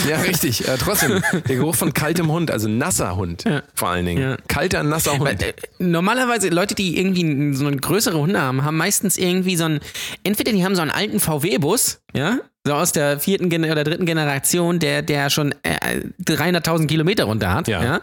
ja, 0.09 0.16
richtig. 0.18 0.66
Äh, 0.68 0.76
trotzdem, 0.78 1.22
der 1.32 1.57
Geruch 1.57 1.74
von 1.74 1.92
kaltem 1.92 2.30
Hund, 2.30 2.50
also 2.50 2.68
nasser 2.68 3.16
Hund 3.16 3.44
vor 3.74 3.88
allen 3.88 4.07
Dingen. 4.07 4.22
Ja. 4.22 4.36
Kalter, 4.48 4.82
nasser 4.82 5.12
Hund. 5.18 5.24
Weil, 5.24 5.42
äh, 5.42 5.52
normalerweise 5.78 6.48
Leute, 6.48 6.74
die 6.74 6.98
irgendwie 6.98 7.55
so 7.55 7.66
eine 7.66 7.76
größere 7.76 8.18
Hunde 8.18 8.40
haben, 8.40 8.64
haben 8.64 8.76
meistens 8.76 9.16
irgendwie 9.16 9.57
so 9.57 9.64
einen, 9.64 9.80
entweder 10.22 10.52
die 10.52 10.64
haben 10.64 10.76
so 10.76 10.82
einen 10.82 10.90
alten 10.90 11.20
VW-Bus, 11.20 12.00
ja, 12.14 12.38
so 12.66 12.72
aus 12.72 12.92
der 12.92 13.20
vierten 13.20 13.50
Gen 13.50 13.70
oder 13.70 13.84
dritten 13.84 14.06
Generation, 14.06 14.78
der, 14.78 15.02
der 15.02 15.28
schon 15.28 15.52
äh, 15.64 16.00
300.000 16.22 16.86
Kilometer 16.86 17.24
runter 17.24 17.52
hat, 17.52 17.68
Ja. 17.68 17.84
ja. 17.84 18.00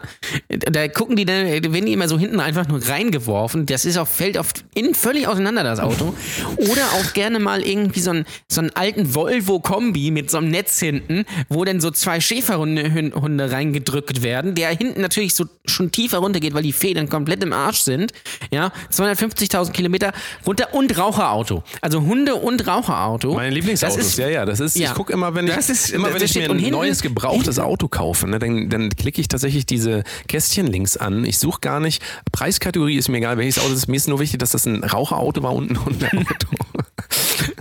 Da 0.48 0.86
gucken 0.86 1.16
die 1.16 1.24
dann, 1.24 1.46
werden 1.48 1.86
die 1.86 1.92
immer 1.92 2.06
so 2.06 2.16
hinten 2.16 2.38
einfach 2.38 2.68
nur 2.68 2.80
reingeworfen. 2.86 3.66
Das 3.66 3.84
ist 3.84 3.96
auch, 3.98 4.06
fällt 4.06 4.38
auf 4.38 4.52
innen 4.74 4.94
völlig 4.94 5.26
auseinander, 5.26 5.64
das 5.64 5.80
Auto. 5.80 6.14
Oder 6.58 6.84
auch 6.94 7.12
gerne 7.12 7.40
mal 7.40 7.62
irgendwie 7.62 7.98
so 7.98 8.10
einen, 8.10 8.24
so 8.46 8.60
einen 8.60 8.70
alten 8.76 9.12
Volvo-Kombi 9.16 10.12
mit 10.12 10.30
so 10.30 10.38
einem 10.38 10.50
Netz 10.50 10.78
hinten, 10.78 11.24
wo 11.48 11.64
dann 11.64 11.80
so 11.80 11.90
zwei 11.90 12.20
Schäferhunde 12.20 13.12
Hunde 13.16 13.50
reingedrückt 13.50 14.22
werden, 14.22 14.54
der 14.54 14.68
hinten 14.68 15.00
natürlich 15.00 15.34
so 15.34 15.46
schon 15.64 15.90
tiefer 15.90 16.18
runtergeht, 16.18 16.54
weil 16.54 16.62
die 16.62 16.72
Federn 16.72 17.08
komplett 17.08 17.42
im 17.42 17.52
Arsch 17.52 17.80
sind. 17.80 18.12
Ja, 18.52 18.70
250.000 18.92 19.72
Kilometer 19.72 20.12
runter 20.46 20.72
und 20.72 20.96
Raucherauto. 20.96 21.64
Also 21.80 22.02
Hunde 22.02 22.36
und 22.36 22.64
Raucherauto. 22.64 23.34
Meine 23.34 23.50
Lieblingsautos, 23.54 23.96
Das 23.96 24.01
ist, 24.08 24.18
ja, 24.18 24.28
ja, 24.28 24.44
das 24.44 24.60
ist, 24.60 24.76
Ja. 24.76 24.90
ich 24.90 24.94
gucke 24.94 25.12
immer, 25.12 25.34
wenn 25.34 25.46
ich, 25.46 25.56
ist- 25.56 25.90
immer 25.90 26.12
wenn 26.12 26.22
ich 26.22 26.34
mir 26.34 26.50
ein 26.50 26.70
neues 26.70 27.02
gebrauchtes 27.02 27.58
Auto 27.58 27.88
kaufe, 27.88 28.26
ne, 28.28 28.38
dann, 28.38 28.68
dann 28.68 28.90
klicke 28.90 29.20
ich 29.20 29.28
tatsächlich 29.28 29.66
diese 29.66 30.04
Kästchen 30.28 30.66
links 30.66 30.96
an. 30.96 31.24
Ich 31.24 31.38
suche 31.38 31.60
gar 31.60 31.80
nicht, 31.80 32.02
Preiskategorie 32.32 32.96
ist 32.96 33.08
mir 33.08 33.18
egal, 33.18 33.38
welches 33.38 33.58
Auto 33.62 33.72
ist, 33.72 33.88
mir 33.88 33.96
ist 33.96 34.08
nur 34.08 34.20
wichtig, 34.20 34.38
dass 34.40 34.50
das 34.50 34.66
ein 34.66 34.84
Raucherauto 34.84 35.42
war 35.42 35.52
und 35.54 35.70
ein 35.70 35.84
Hundeauto. 35.84 36.46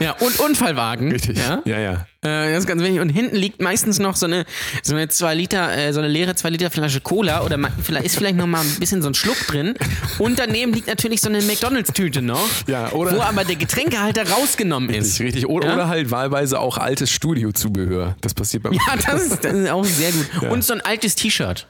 Ja, 0.01 0.13
und 0.19 0.39
Unfallwagen. 0.39 1.11
Richtig. 1.11 1.37
Ja? 1.37 1.61
ja. 1.65 1.79
ja. 1.79 2.05
Äh, 2.23 2.51
das 2.53 2.59
ist 2.59 2.67
ganz 2.67 2.81
wichtig. 2.81 2.99
Und 2.99 3.09
hinten 3.09 3.35
liegt 3.35 3.61
meistens 3.61 3.97
noch 3.99 4.15
so 4.15 4.25
eine, 4.25 4.45
so 4.83 4.93
eine 4.95 5.07
2 5.07 5.33
Liter, 5.35 5.75
äh, 5.75 5.91
so 5.93 5.99
eine 5.99 6.07
leere 6.07 6.35
2 6.35 6.49
Liter 6.49 6.69
Flasche 6.69 7.01
Cola 7.01 7.43
oder 7.43 7.57
vielleicht 7.81 8.05
ist 8.05 8.15
vielleicht 8.17 8.35
noch 8.35 8.45
mal 8.47 8.61
ein 8.61 8.79
bisschen 8.79 9.01
so 9.01 9.07
ein 9.09 9.13
Schluck 9.13 9.37
drin. 9.47 9.75
Und 10.19 10.37
daneben 10.39 10.73
liegt 10.73 10.87
natürlich 10.87 11.21
so 11.21 11.29
eine 11.29 11.41
McDonalds-Tüte 11.41 12.21
noch, 12.21 12.47
Ja, 12.67 12.91
oder- 12.91 13.15
wo 13.17 13.21
aber 13.21 13.43
der 13.43 13.55
Getränkehalter 13.55 14.29
rausgenommen 14.29 14.89
ist. 14.89 15.19
Richtig, 15.19 15.25
richtig. 15.27 15.47
Oder, 15.49 15.67
Ja? 15.69 15.73
oder 15.75 15.87
halt 15.87 16.11
wahlweise 16.11 16.59
auch 16.59 16.77
altes 16.77 17.09
Studiozubehör. 17.11 18.15
Das 18.21 18.33
passiert 18.33 18.63
beim 18.63 18.73
Ja, 18.73 18.79
das 19.05 19.23
ist, 19.23 19.43
das 19.43 19.53
ist 19.53 19.69
auch 19.69 19.83
sehr 19.85 20.11
gut. 20.11 20.27
Ja. 20.41 20.49
Und 20.49 20.63
so 20.63 20.73
ein 20.73 20.81
altes 20.81 21.15
T-Shirt. 21.15 21.67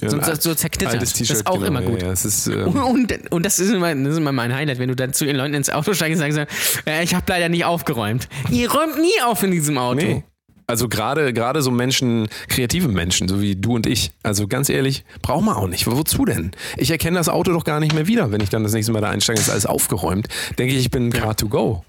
Ja, 0.00 0.10
So, 0.10 0.34
so, 0.34 0.54
zerknittert. 0.54 1.00
Das 1.00 1.20
ist 1.20 1.46
auch 1.46 1.54
genau. 1.54 1.66
immer 1.66 1.82
gut. 1.82 2.02
Ja, 2.02 2.08
ja, 2.08 2.12
ist, 2.12 2.46
ähm, 2.48 2.76
Und, 2.76 3.32
und 3.32 3.46
das, 3.46 3.58
ist 3.58 3.72
immer, 3.72 3.94
das 3.94 4.12
ist 4.12 4.18
immer 4.18 4.32
mein 4.32 4.54
Highlight, 4.54 4.78
wenn 4.78 4.88
du 4.88 4.96
dann 4.96 5.14
zu 5.14 5.24
den 5.24 5.36
Leuten 5.36 5.54
ins 5.54 5.70
Auto 5.70 5.94
steigst 5.94 6.22
und 6.22 6.32
sagst, 6.32 6.48
äh, 6.86 7.02
ich 7.02 7.14
habe 7.14 7.24
leider 7.28 7.48
nicht 7.48 7.64
aufgeräumt. 7.64 8.28
Ihr 8.50 8.70
räumt 8.70 8.98
nie 8.98 9.22
auf 9.24 9.42
in 9.42 9.52
diesem 9.52 9.78
Auto. 9.78 10.04
Nee. 10.04 10.24
Also 10.68 10.88
gerade 10.88 11.32
gerade 11.32 11.62
so 11.62 11.70
Menschen, 11.70 12.28
kreative 12.48 12.88
Menschen, 12.88 13.28
so 13.28 13.40
wie 13.40 13.54
du 13.54 13.76
und 13.76 13.86
ich. 13.86 14.10
Also 14.24 14.48
ganz 14.48 14.68
ehrlich, 14.68 15.04
braucht 15.22 15.44
man 15.44 15.54
auch 15.54 15.68
nicht. 15.68 15.86
Wozu 15.86 16.24
denn? 16.24 16.50
Ich 16.76 16.90
erkenne 16.90 17.16
das 17.16 17.28
Auto 17.28 17.52
doch 17.52 17.64
gar 17.64 17.78
nicht 17.78 17.94
mehr 17.94 18.08
wieder, 18.08 18.32
wenn 18.32 18.40
ich 18.40 18.50
dann 18.50 18.64
das 18.64 18.72
nächste 18.72 18.92
Mal 18.92 19.00
da 19.00 19.10
einsteige, 19.10 19.40
ist 19.40 19.48
alles 19.48 19.64
aufgeräumt. 19.64 20.26
Denke 20.58 20.74
ich, 20.74 20.80
ich 20.80 20.90
bin 20.90 21.12
Car 21.12 21.36
to 21.36 21.48
go. 21.48 21.84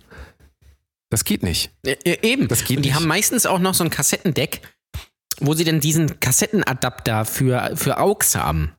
Das 1.09 1.23
geht 1.23 1.41
nicht. 1.41 1.71
Äh, 1.85 1.95
äh, 2.03 2.17
eben. 2.21 2.47
Das 2.47 2.65
geht 2.65 2.77
und 2.77 2.83
die 2.83 2.89
nicht. 2.89 2.95
haben 2.95 3.07
meistens 3.07 3.45
auch 3.45 3.59
noch 3.59 3.73
so 3.73 3.83
ein 3.83 3.89
Kassettendeck, 3.89 4.61
wo 5.39 5.53
sie 5.53 5.63
dann 5.63 5.79
diesen 5.79 6.19
Kassettenadapter 6.19 7.25
für, 7.25 7.71
für 7.75 7.97
AUX 7.99 8.35
haben. 8.35 8.71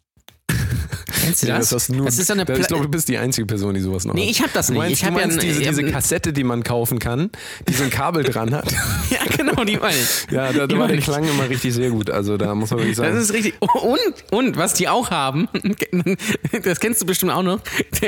Kennst 1.20 1.42
du 1.42 1.48
Ja, 1.48 1.58
das? 1.58 1.86
du 1.86 1.94
nur, 1.94 2.06
das 2.06 2.18
ist 2.18 2.30
eine 2.30 2.44
da- 2.44 2.52
ich 2.54 2.60
Pla- 2.60 2.68
glaube, 2.68 2.84
du 2.84 2.90
bist 2.90 3.08
die 3.08 3.18
einzige 3.18 3.46
Person, 3.46 3.74
die 3.74 3.80
sowas 3.80 4.04
noch 4.04 4.14
Nee, 4.14 4.22
hat. 4.24 4.30
ich 4.30 4.42
hab 4.42 4.52
das 4.52 4.70
nicht. 4.70 4.78
Meinst, 4.78 4.92
Ich 4.94 5.00
du 5.00 5.06
hab 5.06 5.18
ja 5.18 5.24
ein- 5.24 5.38
diese, 5.38 5.60
diese 5.60 5.84
Kassette, 5.84 6.32
die 6.32 6.44
man 6.44 6.62
kaufen 6.62 6.98
kann, 6.98 7.30
die 7.68 7.72
so 7.74 7.84
ein 7.84 7.90
Kabel 7.90 8.24
dran 8.24 8.54
hat. 8.54 8.70
ja, 9.10 9.18
genau, 9.36 9.64
die 9.64 9.76
meine 9.76 9.96
ich. 9.96 10.30
Ja, 10.32 10.52
da, 10.52 10.60
da 10.60 10.66
Die 10.66 10.78
war 10.78 10.88
der. 10.88 10.98
Klang 10.98 11.24
immer 11.28 11.48
richtig 11.50 11.74
sehr 11.74 11.90
gut. 11.90 12.08
Also 12.08 12.36
da 12.38 12.54
muss 12.54 12.70
man 12.70 12.80
wirklich 12.80 12.96
sagen. 12.96 13.14
Das 13.14 13.24
ist 13.24 13.32
richtig. 13.34 13.54
Und, 13.60 13.98
und 14.32 14.56
was 14.56 14.74
die 14.74 14.88
auch 14.88 15.10
haben, 15.10 15.48
das 16.62 16.80
kennst 16.80 17.02
du 17.02 17.06
bestimmt 17.06 17.32
auch 17.32 17.42
noch, 17.42 17.60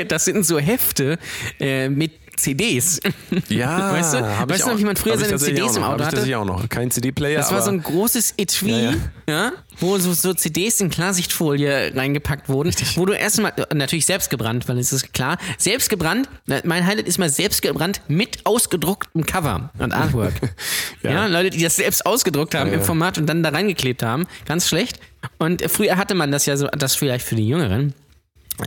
das 0.07 0.25
sind 0.25 0.43
so 0.45 0.57
Hefte 0.57 1.19
äh, 1.59 1.89
mit 1.89 2.11
CDs. 2.41 2.99
ja, 3.49 3.91
weißt 3.93 4.13
du, 4.13 4.17
ich 4.17 4.49
weißt 4.49 4.65
du 4.65 4.69
noch, 4.71 4.79
wie 4.79 4.83
man 4.83 4.95
früher 4.95 5.13
ich 5.13 5.21
seine 5.21 5.37
CDs 5.37 5.77
im. 5.77 5.83
Auto 5.83 5.97
ich 5.97 6.05
hatte? 6.05 6.15
tatsächlich 6.15 6.35
auch 6.35 6.45
noch. 6.45 6.67
Kein 6.69 6.91
CD-Player. 6.91 7.37
Das 7.37 7.51
war 7.51 7.61
so 7.61 7.71
ein 7.71 7.81
großes 7.81 8.33
Etui, 8.37 8.71
Ja, 8.71 8.79
ja, 8.79 8.93
ja. 9.27 9.51
wo 9.79 9.97
so, 9.97 10.13
so 10.13 10.33
CDs 10.33 10.81
in 10.81 10.89
Klarsichtfolie 10.89 11.95
reingepackt 11.95 12.49
wurden, 12.49 12.73
wo 12.95 13.05
du 13.05 13.13
erstmal, 13.13 13.53
natürlich 13.73 14.05
selbst 14.05 14.29
gebrannt, 14.29 14.67
weil 14.67 14.77
es 14.79 14.91
ist 14.91 15.13
klar, 15.13 15.37
selbst 15.57 15.89
gebrannt, 15.89 16.29
mein 16.63 16.85
Highlight 16.85 17.07
ist 17.07 17.17
mal 17.17 17.29
selbst 17.29 17.61
gebrannt 17.61 18.01
mit 18.07 18.45
ausgedrucktem 18.45 19.25
Cover 19.25 19.71
und 19.77 19.93
Artwork. 19.93 20.33
ja. 21.03 21.11
Ja. 21.11 21.25
Leute, 21.27 21.51
die 21.51 21.63
das 21.63 21.75
selbst 21.75 22.05
ausgedruckt 22.05 22.55
haben 22.55 22.73
im. 22.73 22.81
Format 22.81 23.19
und 23.19 23.27
dann 23.27 23.43
da 23.43 23.49
reingeklebt 23.49 24.01
haben, 24.01 24.25
ganz 24.45 24.67
schlecht. 24.67 24.99
Und 25.37 25.61
früher 25.69 25.97
hatte 25.97 26.15
man 26.15 26.31
das 26.31 26.47
ja 26.47 26.57
so, 26.57 26.67
das 26.67 26.95
vielleicht 26.95 27.25
für 27.25 27.35
die 27.35 27.47
Jüngeren, 27.47 27.93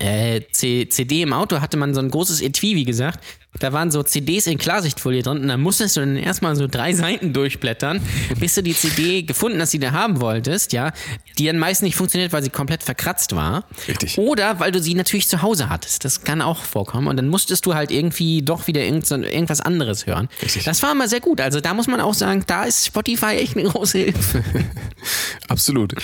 äh, 0.01 0.41
CD 0.51 1.23
im 1.23 1.33
Auto 1.33 1.61
hatte 1.61 1.77
man 1.77 1.95
so 1.95 2.01
ein 2.01 2.11
großes 2.11 2.41
Etui, 2.41 2.75
wie 2.75 2.85
gesagt. 2.85 3.23
Da 3.61 3.73
waren 3.73 3.91
so 3.91 4.03
CDs 4.03 4.47
in 4.49 4.59
Klarsichtfolie 4.59 5.23
drin 5.23 5.39
und 5.39 5.49
dann 5.49 5.61
musstest 5.61 5.97
du 5.97 6.01
dann 6.01 6.17
erstmal 6.17 6.57
so 6.57 6.67
drei 6.67 6.93
Seiten 6.93 7.33
durchblättern, 7.33 8.01
bis 8.41 8.55
du 8.57 8.63
die 8.63 8.75
CD 8.75 9.23
gefunden 9.23 9.61
hast, 9.61 9.73
die 9.73 9.79
du 9.79 9.93
haben 9.93 10.21
wolltest, 10.21 10.73
ja. 10.73 10.93
Die 11.39 11.47
dann 11.47 11.59
meist 11.59 11.83
nicht 11.83 11.95
funktioniert, 11.97 12.33
weil 12.33 12.43
sie 12.43 12.51
komplett 12.51 12.83
verkratzt 12.83 13.35
war. 13.37 13.65
Richtig. 13.87 14.19
Oder 14.19 14.59
weil 14.61 14.73
du 14.73 14.81
sie 14.81 14.95
natürlich 14.95 15.29
zu 15.29 15.43
Hause 15.43 15.69
hattest. 15.69 16.05
Das 16.05 16.23
kann 16.25 16.43
auch 16.43 16.63
vorkommen. 16.63 17.07
Und 17.07 17.17
dann 17.17 17.29
musstest 17.29 17.65
du 17.67 17.75
halt 17.75 17.91
irgendwie 17.93 18.43
doch 18.43 18.67
wieder 18.67 18.83
irgend 18.83 19.07
so, 19.07 19.17
irgendwas 19.17 19.61
anderes 19.61 20.07
hören. 20.07 20.29
Richtig. 20.43 20.65
Das 20.65 20.83
war 20.83 20.93
immer 20.93 21.07
sehr 21.09 21.21
gut. 21.21 21.41
Also 21.41 21.61
da 21.61 21.75
muss 21.75 21.87
man 21.87 22.01
auch 22.01 22.15
sagen, 22.15 22.43
da 22.47 22.65
ist 22.65 22.87
Spotify 22.87 23.37
echt 23.37 23.57
eine 23.57 23.69
große 23.69 23.99
Hilfe. 23.99 24.43
Absolut. 25.49 25.95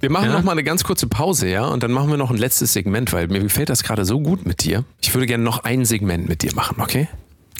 Wir 0.00 0.10
machen 0.10 0.26
Ja. 0.26 0.32
noch 0.32 0.42
mal 0.42 0.52
eine 0.52 0.64
ganz 0.64 0.84
kurze 0.84 1.06
Pause, 1.06 1.48
ja, 1.48 1.64
und 1.66 1.82
dann 1.82 1.92
machen 1.92 2.10
wir 2.10 2.16
noch 2.16 2.30
ein 2.30 2.36
letztes 2.36 2.72
Segment, 2.72 3.12
weil 3.12 3.28
mir 3.28 3.40
gefällt 3.40 3.68
das 3.68 3.82
gerade 3.82 4.04
so 4.04 4.20
gut 4.20 4.44
mit 4.44 4.64
dir. 4.64 4.84
Ich 5.00 5.14
würde 5.14 5.26
gerne 5.26 5.44
noch 5.44 5.64
ein 5.64 5.84
Segment 5.84 6.28
mit 6.28 6.42
dir 6.42 6.52
machen, 6.54 6.65
okay? 6.78 7.08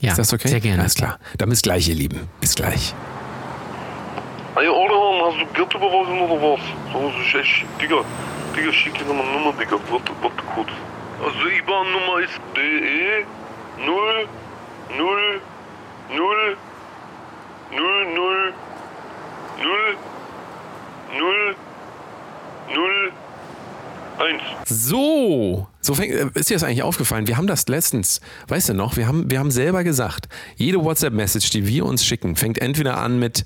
Ja, 0.00 0.10
Ist 0.10 0.18
das 0.18 0.32
okay? 0.32 0.48
sehr 0.48 0.60
gerne. 0.60 0.80
Alles 0.82 0.94
klar. 0.94 1.18
Dann 1.38 1.48
bis 1.48 1.62
gleich, 1.62 1.88
ihr 1.88 1.94
Lieben. 1.94 2.28
Bis 2.40 2.54
gleich. 2.54 2.94
Ey, 4.56 4.68
Orhan, 4.68 5.22
hast 5.32 5.40
du 5.40 5.46
Geld 5.54 5.74
überweisen 5.74 6.18
oder 6.20 6.40
was? 6.42 6.60
So, 6.92 7.10
das 7.10 7.26
ist 7.26 7.34
echt, 7.34 7.66
Digga, 7.80 7.96
Digga, 8.56 8.72
schick 8.72 8.94
dir 8.98 9.04
nochmal 9.04 9.26
Nummer, 9.32 9.52
Digga, 9.52 9.76
warte, 9.90 10.12
warte 10.22 10.42
kurz. 10.54 10.68
Also, 11.22 11.48
IBAN-Nummer 11.48 12.20
ist 12.20 12.40
DE 12.56 13.24
0 13.84 14.28
0 14.96 15.40
0 16.10 16.56
0 17.74 18.06
0 18.14 18.54
0 19.58 19.96
0 21.18 21.56
0 22.74 23.12
1. 24.18 24.42
So, 24.68 25.66
so 25.86 25.94
fängt, 25.94 26.12
äh, 26.12 26.26
ist 26.34 26.50
dir 26.50 26.54
das 26.54 26.64
eigentlich 26.64 26.82
aufgefallen? 26.82 27.26
Wir 27.28 27.36
haben 27.36 27.46
das 27.46 27.66
letztens, 27.68 28.20
weißt 28.48 28.70
du 28.70 28.74
noch, 28.74 28.96
wir 28.96 29.06
haben, 29.06 29.30
wir 29.30 29.38
haben 29.38 29.50
selber 29.50 29.84
gesagt, 29.84 30.28
jede 30.56 30.82
WhatsApp-Message, 30.84 31.50
die 31.50 31.66
wir 31.66 31.86
uns 31.86 32.04
schicken, 32.04 32.36
fängt 32.36 32.58
entweder 32.58 32.98
an 32.98 33.18
mit 33.18 33.44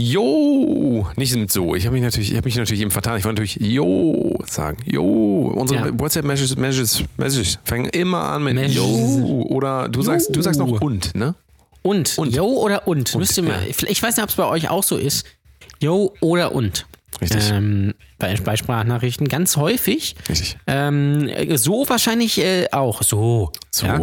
Jo, 0.00 1.08
nicht 1.16 1.34
mit 1.34 1.50
so. 1.50 1.74
Ich 1.74 1.84
habe 1.84 1.94
mich 1.94 2.04
natürlich, 2.04 2.30
ich 2.30 2.36
habe 2.36 2.46
mich 2.46 2.54
natürlich 2.54 2.82
eben 2.82 2.92
vertan. 2.92 3.18
Ich 3.18 3.24
wollte 3.24 3.42
natürlich 3.42 3.58
Jo 3.60 4.38
sagen. 4.46 4.78
Jo, 4.86 5.52
unsere 5.56 5.88
Ja. 5.88 5.98
WhatsApp-Messages 5.98 6.56
Messages, 6.56 7.02
Messages 7.16 7.58
fangen 7.64 7.86
immer 7.86 8.22
an 8.22 8.44
mit 8.44 8.54
Messages. 8.54 8.76
Jo. 8.76 9.42
Oder 9.48 9.88
du 9.88 10.00
sagst, 10.02 10.34
du 10.36 10.40
sagst 10.40 10.60
noch 10.60 10.80
und, 10.80 11.16
ne? 11.16 11.34
Und. 11.82 12.16
Und. 12.16 12.32
Yo 12.32 12.44
oder 12.46 12.86
und. 12.86 13.12
Müsst 13.16 13.36
ihr 13.38 13.42
mal, 13.42 13.60
ja. 13.60 13.88
Ich 13.88 14.00
weiß 14.00 14.14
nicht, 14.16 14.22
ob 14.22 14.30
es 14.30 14.36
bei 14.36 14.44
euch 14.46 14.70
auch 14.70 14.84
so 14.84 14.96
ist. 14.96 15.26
Yo 15.80 16.14
oder 16.20 16.52
und. 16.54 16.86
Richtig. 17.20 17.50
Ähm, 17.50 17.94
bei, 18.18 18.34
bei 18.36 18.56
Sprachnachrichten 18.56 19.28
ganz 19.28 19.56
häufig. 19.56 20.14
Richtig. 20.28 20.56
Ähm, 20.66 21.30
so 21.56 21.88
wahrscheinlich 21.88 22.38
äh, 22.38 22.68
auch. 22.70 23.02
So. 23.02 23.52
So. 23.70 23.86
Ja. 23.86 24.00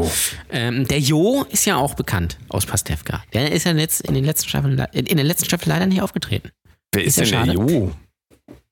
Ähm, 0.51 0.87
der 0.87 0.99
Jo 0.99 1.45
ist 1.49 1.65
ja 1.65 1.77
auch 1.77 1.93
bekannt 1.93 2.37
aus 2.49 2.65
Pastewka. 2.65 3.23
Der 3.33 3.51
ist 3.51 3.65
ja 3.65 3.71
letzt, 3.71 4.01
in, 4.01 4.13
den 4.13 4.25
letzten 4.25 4.49
Staffeln, 4.49 4.77
in 4.93 5.17
der 5.17 5.25
letzten 5.25 5.45
Staffel 5.45 5.69
leider 5.69 5.85
nicht 5.85 6.01
aufgetreten. 6.01 6.49
Wer 6.93 7.03
ist, 7.03 7.17
Ist 7.17 7.31
denn 7.31 7.45
der. 7.45 7.53
Jo? 7.53 7.91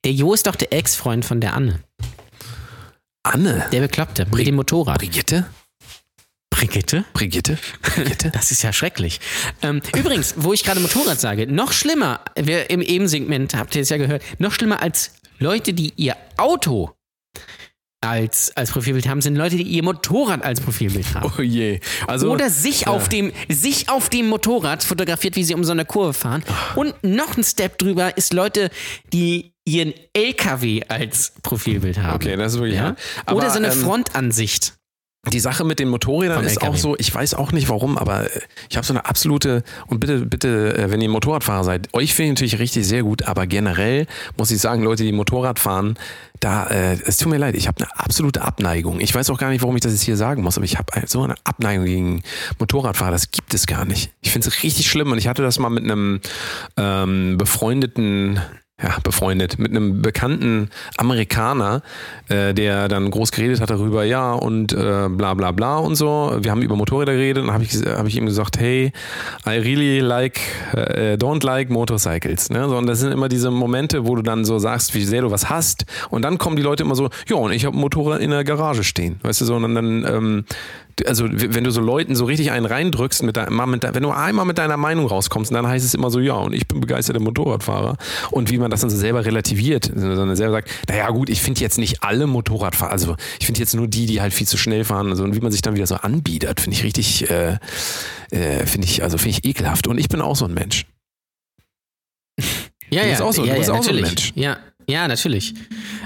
Der 0.03 0.11
Jo 0.11 0.33
ist 0.33 0.47
doch 0.47 0.55
der 0.55 0.73
Ex-Freund 0.73 1.23
von 1.23 1.39
der 1.39 1.53
Anne. 1.53 1.79
Anne. 3.23 3.65
Der 3.71 3.79
Bekloppte. 3.79 4.27
Mit 4.33 4.47
dem 4.47 4.55
Motorrad. 4.55 4.99
Brigitte? 4.99 5.45
Brigitte? 6.53 7.05
Brigitte? 7.13 7.57
Brigitte? 7.81 8.29
Das 8.33 8.51
ist 8.51 8.61
ja 8.63 8.71
schrecklich. 8.71 9.19
Ähm, 9.61 9.81
übrigens, 9.97 10.35
wo 10.37 10.53
ich 10.53 10.63
gerade 10.63 10.79
Motorrad 10.79 11.19
sage, 11.19 11.47
noch 11.47 11.73
schlimmer, 11.73 12.21
wir 12.35 12.69
im 12.69 12.81
Eben-Segment 12.81 13.55
habt 13.55 13.75
ihr 13.75 13.81
es 13.81 13.89
ja 13.89 13.97
gehört, 13.97 14.21
noch 14.39 14.51
schlimmer 14.51 14.81
als 14.81 15.11
Leute, 15.39 15.73
die 15.73 15.93
ihr 15.95 16.15
Auto 16.37 16.95
als, 18.03 18.55
als 18.55 18.71
Profilbild 18.71 19.07
haben, 19.07 19.21
sind 19.21 19.35
Leute, 19.35 19.55
die 19.55 19.63
ihr 19.63 19.83
Motorrad 19.83 20.43
als 20.43 20.59
Profilbild 20.59 21.13
haben. 21.15 21.31
oh 21.37 21.41
je. 21.41 21.79
Also, 22.05 22.31
Oder 22.31 22.49
sich 22.49 22.87
auf 22.87 23.09
dem, 23.09 23.31
sich 23.49 23.89
auf 23.89 24.09
dem 24.09 24.27
Motorrad 24.27 24.83
fotografiert, 24.83 25.35
wie 25.35 25.43
sie 25.43 25.55
um 25.55 25.63
so 25.63 25.71
eine 25.71 25.85
Kurve 25.85 26.13
fahren. 26.13 26.43
Und 26.75 26.93
noch 27.03 27.37
ein 27.37 27.43
Step 27.43 27.77
drüber 27.77 28.15
ist 28.17 28.33
Leute, 28.33 28.69
die 29.13 29.53
ihren 29.65 29.93
LKW 30.13 30.83
als 30.87 31.33
Profilbild 31.41 31.97
haben. 31.97 32.15
Okay, 32.15 32.35
das 32.35 32.53
ist 32.53 32.59
wirklich 32.59 32.75
ja? 32.75 32.95
Aber, 33.25 33.37
Oder 33.37 33.49
so 33.49 33.57
eine 33.57 33.67
ähm, 33.67 33.79
Frontansicht. 33.79 34.73
Die 35.31 35.39
Sache 35.39 35.63
mit 35.63 35.79
den 35.79 35.87
Motorrädern 35.87 36.39
Vom 36.39 36.45
ist 36.45 36.57
LKW. 36.57 36.67
auch 36.69 36.75
so, 36.75 36.95
ich 36.97 37.13
weiß 37.13 37.35
auch 37.35 37.53
nicht 37.53 37.69
warum, 37.69 37.97
aber 37.97 38.25
äh, 38.25 38.41
ich 38.69 38.75
habe 38.75 38.85
so 38.85 38.91
eine 38.91 39.05
absolute, 39.05 39.63
und 39.87 40.01
bitte, 40.01 40.25
bitte, 40.25 40.77
äh, 40.77 40.91
wenn 40.91 40.99
ihr 40.99 41.07
Motorradfahrer 41.07 41.63
seid, 41.63 41.93
euch 41.93 42.13
finde 42.13 42.25
ich 42.25 42.31
natürlich 42.31 42.59
richtig 42.59 42.85
sehr 42.85 43.03
gut, 43.03 43.23
aber 43.23 43.47
generell 43.47 44.05
muss 44.37 44.51
ich 44.51 44.59
sagen, 44.59 44.83
Leute, 44.83 45.03
die 45.03 45.13
Motorrad 45.13 45.59
fahren, 45.59 45.95
da, 46.41 46.67
äh, 46.67 46.97
es 47.05 47.17
tut 47.17 47.31
mir 47.31 47.37
leid, 47.37 47.55
ich 47.55 47.69
habe 47.69 47.77
eine 47.81 47.97
absolute 47.97 48.41
Abneigung. 48.41 48.99
Ich 48.99 49.15
weiß 49.15 49.29
auch 49.29 49.37
gar 49.37 49.49
nicht, 49.49 49.61
warum 49.61 49.77
ich 49.77 49.81
das 49.81 49.93
jetzt 49.93 50.01
hier 50.03 50.17
sagen 50.17 50.43
muss, 50.43 50.57
aber 50.57 50.65
ich 50.65 50.77
habe 50.77 50.91
so 51.07 51.23
eine 51.23 51.35
Abneigung 51.45 51.85
gegen 51.85 52.23
Motorradfahrer, 52.59 53.11
das 53.11 53.31
gibt 53.31 53.53
es 53.53 53.65
gar 53.65 53.85
nicht. 53.85 54.11
Ich 54.19 54.31
finde 54.31 54.49
es 54.49 54.61
richtig 54.61 54.89
schlimm 54.89 55.09
und 55.13 55.17
ich 55.19 55.29
hatte 55.29 55.41
das 55.41 55.57
mal 55.57 55.69
mit 55.69 55.85
einem 55.85 56.19
ähm, 56.75 57.37
befreundeten 57.37 58.41
ja, 58.83 58.97
befreundet 59.03 59.57
mit 59.57 59.71
einem 59.71 60.01
bekannten 60.01 60.69
Amerikaner, 60.97 61.81
äh, 62.27 62.53
der 62.53 62.89
dann 62.89 63.09
groß 63.09 63.31
geredet 63.31 63.61
hat 63.61 63.69
darüber, 63.69 64.03
ja, 64.03 64.33
und 64.33 64.73
äh, 64.73 65.07
bla 65.09 65.33
bla 65.33 65.51
bla 65.51 65.77
und 65.77 65.95
so. 65.95 66.37
Wir 66.39 66.51
haben 66.51 66.61
über 66.61 66.75
Motorräder 66.75 67.13
geredet 67.13 67.43
und 67.43 67.51
habe 67.51 67.63
ich, 67.63 67.73
hab 67.85 68.05
ich 68.05 68.17
ihm 68.17 68.25
gesagt, 68.25 68.59
hey, 68.59 68.91
I 69.47 69.51
really 69.51 69.99
like, 69.99 70.39
äh, 70.73 71.15
don't 71.15 71.45
like 71.45 71.69
motorcycles. 71.69 72.49
Ne? 72.49 72.67
So, 72.67 72.77
und 72.77 72.87
das 72.87 72.99
sind 72.99 73.11
immer 73.11 73.29
diese 73.29 73.51
Momente, 73.51 74.05
wo 74.05 74.15
du 74.15 74.21
dann 74.21 74.43
so 74.43 74.59
sagst, 74.59 74.93
wie 74.93 75.03
sehr 75.03 75.21
du 75.21 75.31
was 75.31 75.49
hast. 75.49 75.85
Und 76.09 76.23
dann 76.23 76.37
kommen 76.37 76.57
die 76.57 76.61
Leute 76.61 76.83
immer 76.83 76.95
so, 76.95 77.09
ja, 77.27 77.37
und 77.37 77.53
ich 77.53 77.65
habe 77.65 77.77
ein 77.77 77.79
Motorrad 77.79 78.19
in 78.19 78.31
der 78.31 78.43
Garage 78.43 78.83
stehen. 78.83 79.19
Weißt 79.23 79.41
du 79.41 79.45
so, 79.45 79.55
und 79.55 79.73
dann, 79.73 80.05
ähm, 80.05 80.45
also 81.05 81.27
wenn 81.31 81.63
du 81.63 81.71
so 81.71 81.81
Leuten 81.81 82.15
so 82.15 82.25
richtig 82.25 82.51
einen 82.51 82.65
reindrückst, 82.65 83.23
mit, 83.23 83.35
dein, 83.37 83.53
mit 83.69 83.83
wenn 83.83 84.03
du 84.03 84.11
einmal 84.11 84.45
mit 84.45 84.57
deiner 84.57 84.77
Meinung 84.77 85.07
rauskommst, 85.07 85.51
dann 85.53 85.67
heißt 85.67 85.85
es 85.85 85.93
immer 85.93 86.11
so, 86.11 86.19
ja, 86.19 86.33
und 86.35 86.53
ich 86.53 86.67
bin 86.67 86.79
begeisterter 86.81 87.19
Motorradfahrer. 87.19 87.97
Und 88.31 88.51
wie 88.51 88.57
man 88.57 88.69
das 88.71 88.81
dann 88.81 88.89
so 88.89 88.97
selber 88.97 89.25
relativiert, 89.25 89.85
sondern 89.95 90.35
selber 90.35 90.53
sagt, 90.53 90.69
naja 90.87 91.09
gut, 91.09 91.29
ich 91.29 91.41
finde 91.41 91.61
jetzt 91.61 91.77
nicht 91.77 92.03
alle 92.03 92.27
Motorradfahrer, 92.27 92.91
also 92.91 93.15
ich 93.39 93.45
finde 93.45 93.59
jetzt 93.59 93.73
nur 93.75 93.87
die, 93.87 94.05
die 94.05 94.21
halt 94.21 94.33
viel 94.33 94.47
zu 94.47 94.57
schnell 94.57 94.83
fahren. 94.85 95.09
Also, 95.09 95.23
und 95.23 95.35
wie 95.35 95.39
man 95.41 95.51
sich 95.51 95.61
dann 95.61 95.75
wieder 95.75 95.87
so 95.87 95.95
anbietet, 95.95 96.61
finde 96.61 96.77
ich 96.77 96.83
richtig, 96.83 97.29
äh, 97.29 97.57
äh, 98.31 98.65
finde 98.65 98.87
ich, 98.87 99.03
also 99.03 99.17
finde 99.17 99.37
ich 99.39 99.45
ekelhaft. 99.45 99.87
Und 99.87 99.97
ich 99.97 100.09
bin 100.09 100.21
auch 100.21 100.35
so 100.35 100.45
ein 100.45 100.53
Mensch. 100.53 100.85
Ja, 102.89 103.01
Du 103.01 103.07
ja, 103.07 103.09
bist 103.11 103.21
auch 103.21 103.33
so- 103.33 103.41
du 103.43 103.47
ja, 103.47 103.55
bist 103.55 103.69
ja, 103.69 103.73
auch 103.75 103.83
so 103.83 103.89
ein 103.89 103.95
natürlich. 103.95 104.15
Mensch. 104.15 104.33
Ja, 104.35 104.57
ja, 104.87 105.07
natürlich. 105.07 105.53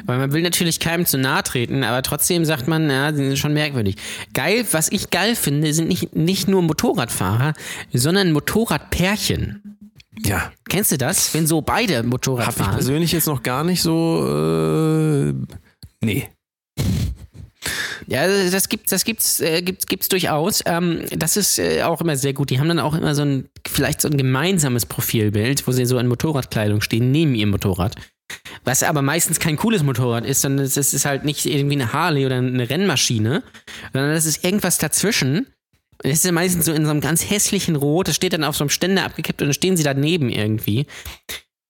Weil 0.06 0.18
man 0.20 0.34
will 0.34 0.42
natürlich 0.42 0.80
keinem 0.80 1.06
zu 1.06 1.18
nahe 1.18 1.44
treten, 1.44 1.84
aber 1.84 2.02
trotzdem 2.02 2.46
sagt 2.46 2.68
man, 2.68 2.90
ja, 2.90 3.12
die 3.12 3.18
sind 3.18 3.40
schon 3.40 3.54
merkwürdig. 3.54 3.96
Geil, 4.34 4.66
was 4.72 4.92
ich 4.92 5.10
geil 5.10 5.36
finde, 5.36 5.74
sind 5.74 5.88
nicht, 5.88 6.16
nicht 6.16 6.48
nur 6.48 6.62
Motorradfahrer, 6.62 7.54
sondern 7.94 8.32
Motorradpärchen. 8.32 9.78
Ja, 10.26 10.52
Kennst 10.68 10.92
du 10.92 10.98
das? 10.98 11.34
Wenn 11.34 11.48
so 11.48 11.62
beide 11.62 12.04
Motorrad 12.04 12.48
habe 12.48 12.58
ich 12.58 12.64
fahren. 12.64 12.76
persönlich 12.76 13.12
jetzt 13.12 13.28
noch 13.28 13.44
gar 13.44 13.64
nicht 13.64 13.82
so, 13.82 14.26
äh, 14.26 15.34
nee. 16.02 16.30
Ja, 18.08 18.26
das 18.50 18.70
gibt 18.70 18.92
das 18.92 19.04
gibt's, 19.04 19.42
äh, 19.42 19.62
gibt's, 19.62 19.86
gibt's 19.86 20.08
durchaus. 20.08 20.62
Ähm, 20.66 21.04
das 21.12 21.36
ist 21.36 21.60
äh, 21.60 21.84
auch 21.84 22.00
immer 22.00 22.16
sehr 22.16 22.34
gut. 22.34 22.50
Die 22.50 22.60
haben 22.60 22.70
dann 22.70 22.80
auch 22.80 22.96
immer 22.96 23.14
so 23.16 23.24
ein, 23.24 23.50
vielleicht 23.68 24.02
so 24.02 24.08
ein 24.08 24.18
gemeinsames 24.18 24.86
Profilbild, 24.86 25.68
wo 25.68 25.72
sie 25.74 25.86
so 25.86 25.98
in 26.00 26.08
Motorradkleidung 26.08 26.82
stehen, 26.82 27.12
neben 27.12 27.36
ihrem 27.36 27.50
Motorrad. 27.50 27.96
Was 28.64 28.84
aber 28.84 29.02
meistens 29.02 29.40
kein 29.40 29.58
cooles 29.58 29.84
Motorrad 29.84 30.26
ist, 30.26 30.42
sondern 30.42 30.66
es 30.66 30.78
ist 30.78 31.06
halt 31.06 31.26
nicht 31.26 31.46
irgendwie 31.46 31.76
eine 31.76 31.94
Harley 31.94 32.26
oder 32.26 32.38
eine 32.38 32.70
Rennmaschine, 32.70 33.44
sondern 33.94 34.14
das 34.14 34.26
ist 34.26 34.44
irgendwas 34.44 34.78
dazwischen. 34.78 35.48
Das 36.00 36.14
ist 36.14 36.26
ja 36.26 36.32
meistens 36.32 36.66
so 36.66 36.74
in 36.74 36.86
so 36.86 36.92
einem 36.92 37.02
ganz 37.02 37.30
hässlichen 37.30 37.76
Rot, 37.76 38.08
das 38.08 38.16
steht 38.16 38.34
dann 38.34 38.44
auf 38.44 38.56
so 38.56 38.64
einem 38.64 38.70
Ständer 38.70 39.04
abgekippt 39.04 39.42
und 39.42 39.48
dann 39.48 39.54
stehen 39.54 39.78
sie 39.78 39.84
daneben 39.84 40.30
irgendwie. 40.30 40.86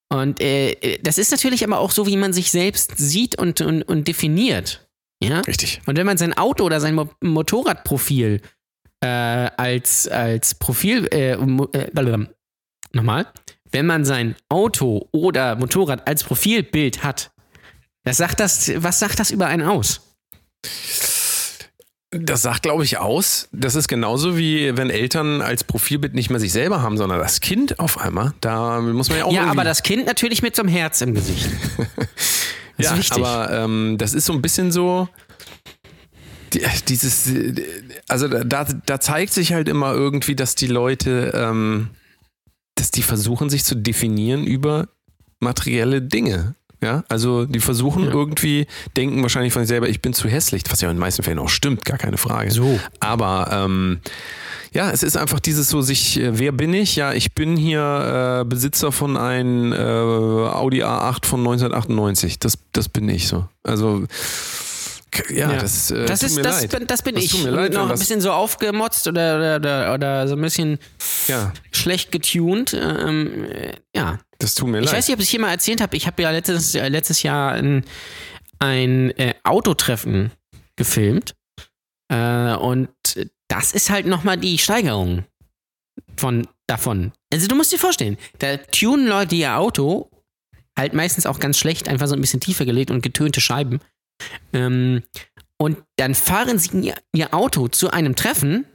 Und 0.09 0.41
äh, 0.41 0.99
das 1.01 1.17
ist 1.17 1.31
natürlich 1.31 1.63
aber 1.63 1.79
auch 1.79 1.91
so, 1.91 2.07
wie 2.07 2.17
man 2.17 2.33
sich 2.33 2.51
selbst 2.51 2.97
sieht 2.97 3.37
und, 3.37 3.61
und, 3.61 3.83
und 3.83 4.07
definiert. 4.07 4.87
Ja? 5.21 5.41
Richtig. 5.41 5.81
Und 5.85 5.97
wenn 5.97 6.05
man 6.05 6.17
sein 6.17 6.33
Auto 6.37 6.63
oder 6.63 6.79
sein 6.79 6.95
Mo 6.95 7.09
Motorradprofil 7.21 8.41
äh, 9.01 9.07
als, 9.07 10.07
als 10.07 10.55
Profil, 10.55 11.07
äh, 11.11 11.33
äh, 11.33 12.27
nochmal, 12.93 13.27
wenn 13.71 13.85
man 13.85 14.05
sein 14.05 14.35
Auto 14.49 15.07
oder 15.11 15.55
Motorrad 15.55 16.07
als 16.07 16.23
Profilbild 16.23 17.03
hat, 17.03 17.31
das 18.03 18.17
sagt 18.17 18.39
das, 18.39 18.71
was 18.77 18.99
sagt 18.99 19.19
das 19.19 19.31
über 19.31 19.47
einen 19.47 19.67
aus? 19.67 20.01
Das 22.11 22.41
sagt, 22.41 22.63
glaube 22.63 22.85
ich, 22.85 22.97
aus. 22.97 23.49
Das 23.51 23.75
ist 23.75 23.89
genauso 23.89 24.37
wie 24.37 24.77
wenn 24.77 24.89
Eltern 24.89 25.41
als 25.41 25.65
Profilbild 25.65 26.13
nicht 26.13 26.29
mehr 26.29 26.39
sich 26.39 26.53
selber 26.53 26.81
haben, 26.81 26.97
sondern 26.97 27.19
das 27.19 27.41
Kind 27.41 27.79
auf 27.79 27.99
einmal. 27.99 28.33
Da 28.39 28.79
muss 28.79 29.09
man 29.09 29.17
ja 29.17 29.25
auch 29.25 29.33
ja, 29.33 29.45
aber 29.45 29.65
das 29.65 29.83
Kind 29.83 30.05
natürlich 30.05 30.41
mit 30.41 30.55
so 30.55 30.61
einem 30.61 30.69
Herz 30.69 31.01
im 31.01 31.13
Gesicht. 31.13 31.49
Ja, 32.79 32.95
wichtig. 32.95 33.17
aber 33.17 33.49
ähm, 33.51 33.95
das 33.97 34.13
ist 34.13 34.25
so 34.25 34.33
ein 34.33 34.41
bisschen 34.43 34.71
so 34.71 35.09
die, 36.53 36.61
dieses, 36.87 37.29
also 38.07 38.27
da, 38.27 38.65
da 38.85 38.99
zeigt 38.99 39.33
sich 39.33 39.53
halt 39.53 39.67
immer 39.67 39.93
irgendwie, 39.93 40.35
dass 40.35 40.55
die 40.55 40.67
Leute, 40.67 41.31
ähm, 41.35 41.89
dass 42.77 42.91
die 42.91 43.03
versuchen, 43.03 43.49
sich 43.49 43.63
zu 43.65 43.75
definieren 43.75 44.45
über 44.45 44.87
materielle 45.39 46.01
Dinge. 46.01 46.55
Ja, 46.81 47.03
also 47.09 47.45
die 47.45 47.59
versuchen 47.59 48.03
Ja. 48.05 48.11
irgendwie, 48.11 48.67
denken 48.95 49.23
wahrscheinlich 49.23 49.51
von 49.51 49.63
sich 49.63 49.69
selber, 49.69 49.89
ich 49.89 49.99
bin 50.01 50.13
zu 50.13 50.29
hässlich, 50.29 50.61
was 50.69 50.79
ja 50.81 50.89
in 50.91 50.95
den 50.95 50.99
meisten 50.99 51.23
Fällen 51.23 51.39
auch 51.39 51.49
stimmt, 51.49 51.83
gar 51.85 51.97
keine 51.97 52.17
Frage. 52.17 52.51
So. 52.51 52.79
Aber 52.99 53.49
ähm, 53.51 53.99
ja, 54.73 54.91
es 54.91 55.01
ist 55.01 55.17
einfach 55.17 55.39
dieses 55.39 55.69
so 55.69 55.81
sich, 55.81 56.19
äh, 56.19 56.37
wer 56.37 56.51
bin 56.51 56.75
ich? 56.75 56.95
Ja, 56.95 57.13
ich 57.13 57.33
bin 57.33 57.57
hier 57.57 58.41
äh, 58.41 58.45
Besitzer 58.45 58.91
von 58.91 59.17
einem 59.17 59.73
äh, 59.73 59.75
Audi 59.77 60.83
A8 60.83 61.25
von 61.25 61.39
1998. 61.39 62.37
Das, 62.37 62.59
das 62.73 62.89
bin 62.89 63.09
ich 63.09 63.27
so. 63.27 63.47
Also 63.63 64.03
ja, 65.29 65.51
Ja. 65.51 65.57
das, 65.59 65.91
äh, 65.91 66.05
Das, 66.05 66.23
ist, 66.23 66.37
das, 66.37 66.61
leid. 66.61 66.71
bin- 66.71 66.87
das 66.87 67.01
bin 67.01 67.15
Das 67.15 67.23
ich. 67.23 67.31
tut 67.31 67.43
mir 67.43 67.51
leid, 67.51 67.73
noch 67.73 67.89
ein 67.89 67.97
bisschen 67.97 68.21
so 68.21 68.31
aufgemotzt 68.31 69.07
oder, 69.07 69.37
oder, 69.37 69.55
oder, 69.57 69.93
oder 69.93 70.27
so 70.27 70.35
ein 70.35 70.41
bisschen 70.41 70.79
Ja, 71.27 71.53
schlecht 71.71 72.11
getuned. 72.11 72.73
Ähm, 72.73 73.45
äh, 73.45 73.73
ja. 73.95 74.19
das 74.39 74.55
tut 74.55 74.67
mir 74.69 74.79
Ich 74.79 74.85
leid. 74.85 74.95
weiß 74.95 75.07
nicht, 75.07 75.15
ob 75.15 75.21
ich 75.21 75.29
hier 75.29 75.39
mal 75.39 75.51
erzählt 75.51 75.81
habe. 75.81 75.95
Ich 75.97 76.07
habe 76.07 76.21
ja 76.21 76.31
letztes, 76.31 76.75
äh, 76.75 76.87
letztes 76.89 77.23
Jahr 77.23 77.53
ein, 77.53 77.83
ein 78.59 79.11
äh, 79.17 79.33
Autotreffen 79.43 80.31
gefilmt. 80.75 81.33
Äh, 82.09 82.53
und 82.55 82.89
das 83.49 83.71
ist 83.71 83.89
halt 83.89 84.05
nochmal 84.05 84.37
die 84.37 84.57
Steigerung 84.57 85.25
von 86.15 86.47
davon. 86.67 87.11
Also 87.33 87.47
du 87.47 87.55
musst 87.55 87.71
dir 87.71 87.79
vorstellen, 87.79 88.17
da 88.39 88.57
tunen 88.57 89.07
Leute 89.07 89.35
ihr 89.35 89.57
Auto 89.57 90.09
halt 90.77 90.93
meistens 90.93 91.25
auch 91.25 91.39
ganz 91.39 91.57
schlecht, 91.57 91.87
einfach 91.89 92.07
so 92.07 92.13
ein 92.15 92.21
bisschen 92.21 92.39
tiefer 92.39 92.65
gelegt 92.65 92.91
und 92.91 93.01
getönte 93.01 93.41
Scheiben. 93.41 93.79
Ähm, 94.53 95.03
und 95.57 95.77
dann 95.95 96.15
fahren 96.15 96.59
sie 96.59 96.93
ihr, 97.13 97.33
Auto 97.33 97.67
zu 97.67 97.89
einem 97.89 98.15
Treffen, 98.15 98.65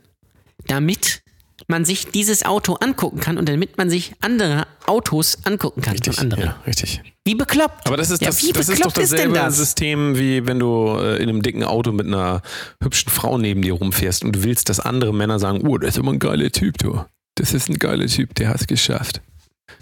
damit 0.66 1.22
man 1.68 1.84
sich 1.84 2.08
dieses 2.08 2.44
Auto 2.44 2.74
angucken 2.74 3.20
kann 3.20 3.38
und 3.38 3.48
damit 3.48 3.78
man 3.78 3.88
sich 3.88 4.14
andere 4.20 4.66
Autos 4.86 5.38
angucken 5.44 5.80
kann 5.80 5.92
richtig, 5.92 6.16
von 6.16 6.24
anderen. 6.24 6.44
ja, 6.44 6.60
richtig. 6.66 7.00
Wie 7.24 7.36
bekloppt. 7.36 7.86
Aber 7.86 7.96
das 7.96 8.10
ist, 8.10 8.20
ja, 8.20 8.28
das, 8.28 8.36
das 8.36 8.68
ist 8.68 8.80
doch 8.80 8.86
bekloppt 8.86 8.98
ist 8.98 9.12
dasselbe 9.12 9.34
das? 9.34 9.56
System, 9.56 10.18
wie 10.18 10.44
wenn 10.46 10.58
du 10.58 10.96
äh, 10.98 11.22
in 11.22 11.28
einem 11.28 11.42
dicken 11.42 11.62
Auto 11.62 11.92
mit 11.92 12.06
einer 12.06 12.42
hübschen 12.82 13.12
Frau 13.12 13.38
neben 13.38 13.62
dir 13.62 13.74
rumfährst 13.74 14.24
und 14.24 14.32
du 14.34 14.42
willst, 14.42 14.68
dass 14.68 14.80
andere 14.80 15.14
Männer 15.14 15.38
sagen, 15.38 15.66
oh, 15.66 15.78
das 15.78 15.90
ist 15.90 15.98
immer 15.98 16.12
ein 16.12 16.18
geiler 16.18 16.50
Typ, 16.50 16.78
du. 16.78 17.04
Das 17.36 17.54
ist 17.54 17.68
ein 17.68 17.78
geiler 17.78 18.06
Typ, 18.06 18.34
der 18.34 18.48
hat 18.48 18.60
es 18.60 18.66
geschafft. 18.66 19.22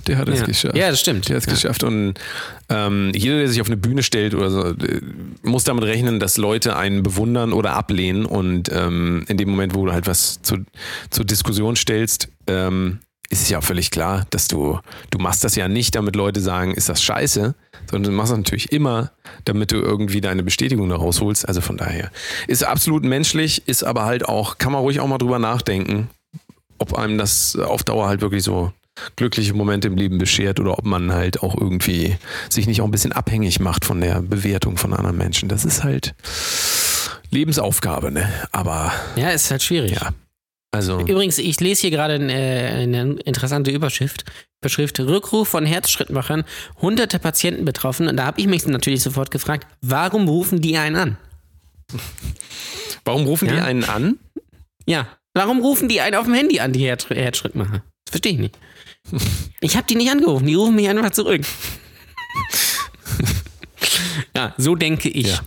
Der 0.06 0.18
hat 0.18 0.28
es 0.28 0.40
ja. 0.40 0.46
geschafft. 0.46 0.76
ja, 0.76 0.90
das 0.90 1.00
stimmt. 1.00 1.28
Der 1.28 1.36
hat 1.36 1.42
es 1.42 1.46
ja. 1.46 1.52
geschafft. 1.54 1.84
Und 1.84 2.14
ähm, 2.68 3.12
jeder, 3.14 3.38
der 3.38 3.48
sich 3.48 3.60
auf 3.60 3.66
eine 3.66 3.76
Bühne 3.76 4.02
stellt 4.02 4.34
oder 4.34 4.50
so, 4.50 4.64
äh, 4.64 5.00
muss 5.42 5.64
damit 5.64 5.84
rechnen, 5.84 6.20
dass 6.20 6.36
Leute 6.36 6.76
einen 6.76 7.02
bewundern 7.02 7.52
oder 7.52 7.74
ablehnen. 7.74 8.24
Und 8.24 8.70
ähm, 8.72 9.24
in 9.28 9.36
dem 9.36 9.50
Moment, 9.50 9.74
wo 9.74 9.86
du 9.86 9.92
halt 9.92 10.06
was 10.06 10.40
zu, 10.42 10.64
zur 11.10 11.24
Diskussion 11.24 11.76
stellst, 11.76 12.28
ähm, 12.46 13.00
ist 13.30 13.42
es 13.42 13.48
ja 13.48 13.58
auch 13.58 13.64
völlig 13.64 13.92
klar, 13.92 14.26
dass 14.30 14.48
du, 14.48 14.80
du 15.10 15.18
machst 15.18 15.44
das 15.44 15.54
ja 15.54 15.68
nicht, 15.68 15.94
damit 15.94 16.16
Leute 16.16 16.40
sagen, 16.40 16.74
ist 16.74 16.88
das 16.88 17.00
scheiße, 17.00 17.54
sondern 17.88 18.12
du 18.12 18.16
machst 18.16 18.32
das 18.32 18.38
natürlich 18.38 18.72
immer, 18.72 19.12
damit 19.44 19.70
du 19.70 19.76
irgendwie 19.76 20.20
deine 20.20 20.42
Bestätigung 20.42 20.88
daraus 20.88 21.20
holst. 21.20 21.46
Also 21.46 21.60
von 21.60 21.76
daher 21.76 22.10
ist 22.48 22.64
absolut 22.64 23.04
menschlich, 23.04 23.68
ist 23.68 23.84
aber 23.84 24.04
halt 24.04 24.28
auch, 24.28 24.58
kann 24.58 24.72
man 24.72 24.80
ruhig 24.82 24.98
auch 24.98 25.06
mal 25.06 25.18
drüber 25.18 25.38
nachdenken, 25.38 26.10
ob 26.78 26.94
einem 26.94 27.18
das 27.18 27.54
auf 27.54 27.84
Dauer 27.84 28.08
halt 28.08 28.20
wirklich 28.20 28.42
so 28.42 28.72
glückliche 29.16 29.54
Momente 29.54 29.88
im 29.88 29.96
Leben 29.96 30.18
beschert 30.18 30.60
oder 30.60 30.78
ob 30.78 30.84
man 30.84 31.12
halt 31.12 31.42
auch 31.42 31.56
irgendwie 31.58 32.16
sich 32.48 32.66
nicht 32.66 32.80
auch 32.80 32.84
ein 32.86 32.90
bisschen 32.90 33.12
abhängig 33.12 33.60
macht 33.60 33.84
von 33.84 34.00
der 34.00 34.22
Bewertung 34.22 34.76
von 34.76 34.92
anderen 34.94 35.16
Menschen. 35.16 35.48
Das 35.48 35.64
ist 35.64 35.82
halt 35.84 36.14
Lebensaufgabe, 37.30 38.10
ne? 38.10 38.28
Aber 38.52 38.92
Ja, 39.16 39.30
ist 39.30 39.50
halt 39.50 39.62
schwierig. 39.62 39.92
ja, 39.92 40.10
also 40.72 41.00
Übrigens, 41.00 41.38
ich 41.38 41.60
lese 41.60 41.82
hier 41.82 41.90
gerade 41.90 42.14
eine, 42.14 42.32
eine 42.34 43.12
interessante 43.24 43.70
Überschrift. 43.70 44.24
Überschrift 44.62 45.00
Rückruf 45.00 45.48
von 45.48 45.64
Herzschrittmachern, 45.64 46.44
hunderte 46.82 47.18
Patienten 47.18 47.64
betroffen. 47.64 48.08
Und 48.08 48.16
da 48.16 48.26
habe 48.26 48.40
ich 48.40 48.46
mich 48.46 48.66
natürlich 48.66 49.02
sofort 49.02 49.30
gefragt, 49.30 49.66
warum 49.80 50.28
rufen 50.28 50.60
die 50.60 50.76
einen 50.76 50.96
an? 50.96 51.16
warum 53.04 53.24
rufen 53.24 53.48
die 53.48 53.54
Ja. 53.54 53.64
einen 53.64 53.84
an? 53.84 54.18
Ja, 54.86 55.06
warum 55.34 55.60
rufen 55.60 55.88
die 55.88 56.00
einen 56.00 56.16
auf 56.16 56.24
dem 56.24 56.34
Handy 56.34 56.60
an, 56.60 56.72
die 56.72 56.84
Herz 56.86 57.08
Herzschrittmacher? 57.08 57.82
Das 58.04 58.10
verstehe 58.12 58.32
ich 58.32 58.38
nicht. 58.38 58.58
Ich 59.60 59.76
habe 59.76 59.86
die 59.86 59.96
nicht 59.96 60.10
angerufen, 60.10 60.46
die 60.46 60.54
rufen 60.54 60.74
mich 60.74 60.88
einfach 60.88 61.10
zurück. 61.10 61.42
ja, 64.36 64.54
so 64.56 64.74
denke 64.74 65.08
ich. 65.08 65.26
Ja. 65.28 65.40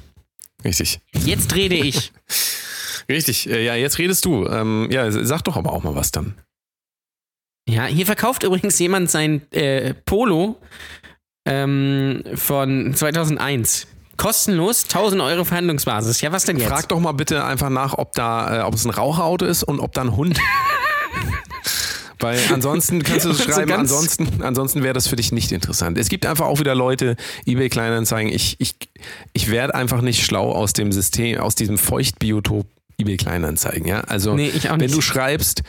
Richtig. 0.63 0.99
Jetzt 1.25 1.55
rede 1.55 1.75
ich. 1.75 2.11
Richtig. 3.09 3.49
Äh, 3.49 3.65
Ja, 3.65 3.75
jetzt 3.75 3.97
redest 3.97 4.25
du. 4.25 4.47
Ähm, 4.47 4.87
ja, 4.91 5.09
sag 5.11 5.43
doch 5.43 5.55
aber 5.57 5.73
auch 5.73 5.83
mal 5.83 5.95
was 5.95 6.11
dann. 6.11 6.35
Ja, 7.67 7.85
hier 7.85 8.05
verkauft 8.05 8.43
übrigens 8.43 8.77
jemand 8.79 9.09
sein 9.09 9.41
äh, 9.51 9.93
Polo 9.93 10.59
ähm, 11.45 12.23
von 12.35 12.93
2001. 12.93 13.87
Kostenlos, 14.15 14.83
1000 14.83 15.21
Euro 15.21 15.43
Verhandlungsbasis. 15.43 16.21
Ja, 16.21 16.31
was 16.31 16.43
denn 16.45 16.57
jetzt? 16.57 16.67
Frag 16.69 16.87
doch 16.89 16.99
mal 16.99 17.13
bitte 17.13 17.43
einfach 17.43 17.69
nach, 17.69 17.97
ob 17.97 18.11
da, 18.13 18.59
äh, 18.59 18.63
ob 18.63 18.73
es 18.75 18.85
ein 18.85 18.91
Raucherauto 18.91 19.45
ist 19.45 19.63
und 19.63 19.79
ob 19.79 19.93
da 19.93 20.01
ein 20.01 20.15
Hund. 20.15 20.39
Weil 22.23 22.39
ansonsten 22.51 23.03
kannst 23.03 23.25
du 23.25 23.29
Und 23.29 23.35
so 23.35 23.43
schreiben, 23.43 23.71
ansonsten, 23.73 24.41
ansonsten 24.41 24.81
wäre 24.81 24.93
das 24.93 25.07
für 25.07 25.15
dich 25.15 25.31
nicht 25.31 25.51
interessant. 25.51 25.97
Es 25.97 26.09
gibt 26.09 26.25
einfach 26.25 26.45
auch 26.45 26.59
wieder 26.59 26.73
Leute, 26.73 27.15
eBay 27.45 27.69
Kleinanzeigen, 27.69 28.31
ich, 28.31 28.55
ich, 28.59 28.75
ich 29.33 29.51
werde 29.51 29.75
einfach 29.75 30.01
nicht 30.01 30.25
schlau 30.25 30.51
aus 30.51 30.73
dem 30.73 30.91
System, 30.91 31.39
aus 31.39 31.55
diesem 31.55 31.77
Feuchtbiotop 31.77 32.65
eBay 32.97 33.17
Kleinanzeigen, 33.17 33.87
ja. 33.87 34.01
Also 34.01 34.33
Nee, 34.35 34.51
wenn 34.77 34.91
du 34.91 35.01
schreibst, 35.01 35.63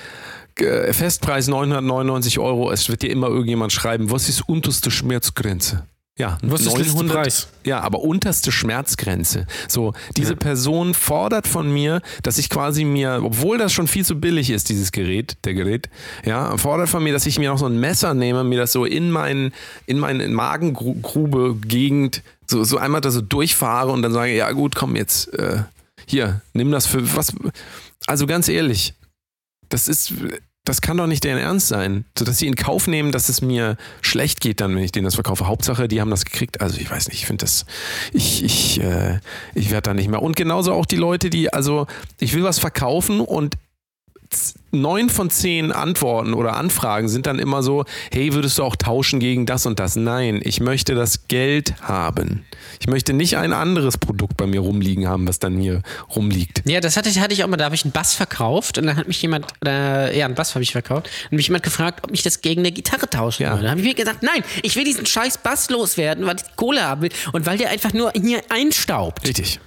äh, 0.61 0.93
Festpreis 0.93 1.49
999 1.49 2.39
Euro, 2.39 2.71
es 2.71 2.89
wird 2.89 3.03
dir 3.03 3.11
immer 3.11 3.29
irgendjemand 3.29 3.73
schreiben, 3.73 4.11
was 4.11 4.29
ist 4.29 4.49
unterste 4.49 4.91
Schmerzgrenze? 4.91 5.85
Ja, 6.17 6.39
Was 6.43 6.61
ist 6.61 6.71
der 6.71 6.79
letzte 6.79 7.05
Preis? 7.05 7.49
Ja, 7.65 7.81
aber 7.81 8.03
unterste 8.03 8.53
Schmerzgrenze. 8.53 9.49
So, 9.67 9.95
diese 10.17 10.37
Person 10.37 10.95
fordert 10.95 11.49
von 11.49 11.73
mir, 11.73 12.03
dass 12.23 12.39
ich 12.39 12.49
quasi 12.49 12.85
mir, 12.85 13.21
obwohl 13.25 13.59
das 13.59 13.73
schon 13.73 13.89
viel 13.89 14.05
zu 14.05 14.21
billig 14.21 14.51
ist, 14.51 14.69
dieses 14.69 14.93
Gerät, 14.93 15.37
der 15.45 15.55
Gerät, 15.55 15.91
ja, 16.25 16.57
fordert 16.57 16.89
von 16.89 17.03
mir, 17.03 17.13
dass 17.13 17.27
ich 17.27 17.41
mir 17.41 17.51
noch 17.51 17.59
so 17.59 17.67
ein 17.67 17.81
Messer 17.81 18.15
nehme, 18.15 18.45
mir 18.45 18.59
das 18.59 18.71
so 18.71 18.85
in 18.85 19.11
meinen, 19.11 19.53
in 19.87 19.99
meine 19.99 20.29
Magengrube 20.29 21.57
Gegend 21.67 22.23
so, 22.47 22.63
so 22.63 22.79
einmal 22.79 23.01
da 23.01 23.11
so 23.11 23.21
durchfahre 23.21 23.91
und 23.91 24.03
dann 24.03 24.13
sage, 24.13 24.37
ja 24.37 24.53
gut, 24.53 24.77
komm 24.77 24.95
jetzt, 24.95 25.35
äh, 25.35 25.63
hier, 26.07 26.43
nimm 26.53 26.71
das 26.71 26.87
für 26.87 27.17
was. 27.17 27.33
Also 28.07 28.27
ganz 28.27 28.49
ehrlich, 28.49 28.95
das 29.69 29.89
ist, 29.89 30.13
das 30.65 30.81
kann 30.81 30.97
doch 30.97 31.07
nicht 31.07 31.25
deren 31.25 31.39
Ernst 31.39 31.69
sein, 31.69 32.07
so 32.19 32.25
dass 32.25 32.39
sie 32.39 32.47
in 32.47 32.57
Kauf 32.57 32.87
nehmen, 32.87 33.13
dass 33.13 33.29
es 33.29 33.43
mir 33.43 33.77
schlecht 34.01 34.41
geht, 34.41 34.63
dann, 34.63 34.75
wenn 34.75 34.83
ich 34.83 34.93
denen 34.93 35.05
das 35.05 35.15
verkaufe. 35.15 35.47
Hauptsache, 35.47 35.89
die 35.89 36.01
haben 36.01 36.11
das 36.11 36.25
gekriegt. 36.25 36.63
Also 36.63 36.79
ich 36.81 36.91
weiß 36.91 37.09
nicht, 37.09 37.19
ich 37.19 37.27
finde 37.27 37.45
das, 37.45 37.67
ich, 38.15 38.43
ich, 38.43 38.81
äh, 38.81 39.21
ich 39.55 39.71
werde 39.71 39.91
da 39.91 39.95
nicht 39.95 40.09
mehr. 40.09 40.23
Und 40.23 40.37
genauso 40.37 40.73
auch 40.73 40.87
die 40.87 40.97
Leute, 40.97 41.29
die, 41.29 41.53
also 41.53 41.87
ich 42.19 42.33
will 42.33 42.45
was 42.45 42.59
verkaufen 42.59 43.21
und 43.21 43.57
neun 44.73 45.09
von 45.09 45.31
zehn 45.31 45.71
Antworten 45.73 46.35
oder 46.35 46.57
Anfragen 46.57 47.09
sind 47.09 47.27
dann 47.27 47.39
immer 47.39 47.63
so, 47.63 47.85
hey, 48.13 48.33
würdest 48.35 48.59
du 48.59 48.65
auch 48.65 48.75
tauschen 48.77 49.21
gegen 49.21 49.47
das 49.47 49.67
und 49.67 49.79
das? 49.79 49.95
Nein, 49.97 50.41
ich 50.43 50.61
möchte 50.61 50.95
das 50.95 51.29
Geld 51.29 51.75
haben. 51.81 52.45
Ich 52.81 52.89
möchte 52.89 53.13
nicht 53.13 53.37
ein 53.37 53.53
anderes 53.53 53.99
Produkt 53.99 54.37
bei 54.37 54.47
mir 54.47 54.61
rumliegen 54.61 55.07
haben, 55.09 55.29
was 55.29 55.39
dann 55.39 55.57
hier 55.59 55.83
rumliegt. 56.15 56.63
Ja, 56.65 56.81
das 56.81 56.97
hatte 56.97 57.09
ich, 57.09 57.21
hatte 57.21 57.33
ich 57.35 57.45
auch 57.45 57.49
mal, 57.49 57.57
da 57.57 57.67
habe 57.67 57.75
ich 57.77 57.85
einen 57.85 57.93
Bass 57.93 58.15
verkauft 58.15 58.79
und 58.79 58.87
dann 58.87 58.97
hat 58.97 59.07
mich 59.07 59.23
jemand, 59.23 59.47
äh, 59.65 60.19
ja, 60.19 60.25
einen 60.27 60.35
Bass 60.35 60.55
habe 60.55 60.63
ich 60.63 60.73
verkauft 60.73 61.09
und 61.31 61.37
mich 61.37 61.47
jemand 61.47 61.63
gefragt, 61.63 62.01
ob 62.05 62.13
ich 62.13 62.23
das 62.23 62.41
gegen 62.41 62.61
eine 62.63 62.73
Gitarre 62.73 63.09
tauschen 63.09 63.45
Ja. 63.45 63.51
würde. 63.53 63.65
Da 63.65 63.71
habe 63.71 63.81
ich 63.81 63.87
mir 63.87 63.95
gesagt, 63.95 64.23
nein, 64.23 64.43
ich 64.63 64.75
will 64.77 64.85
diesen 64.85 65.07
scheiß 65.07 65.39
Bass 65.39 65.71
loswerden, 65.71 66.27
weil 66.27 66.37
ich 66.37 66.57
Kohle 66.57 66.83
haben 66.83 67.03
will 67.03 67.11
und 67.33 67.47
weil 67.47 67.59
der 67.59 67.71
einfach 67.71 67.93
nur 67.93 68.11
hier 68.13 68.43
einstaubt. 68.49 69.27
Richtig. 69.27 69.61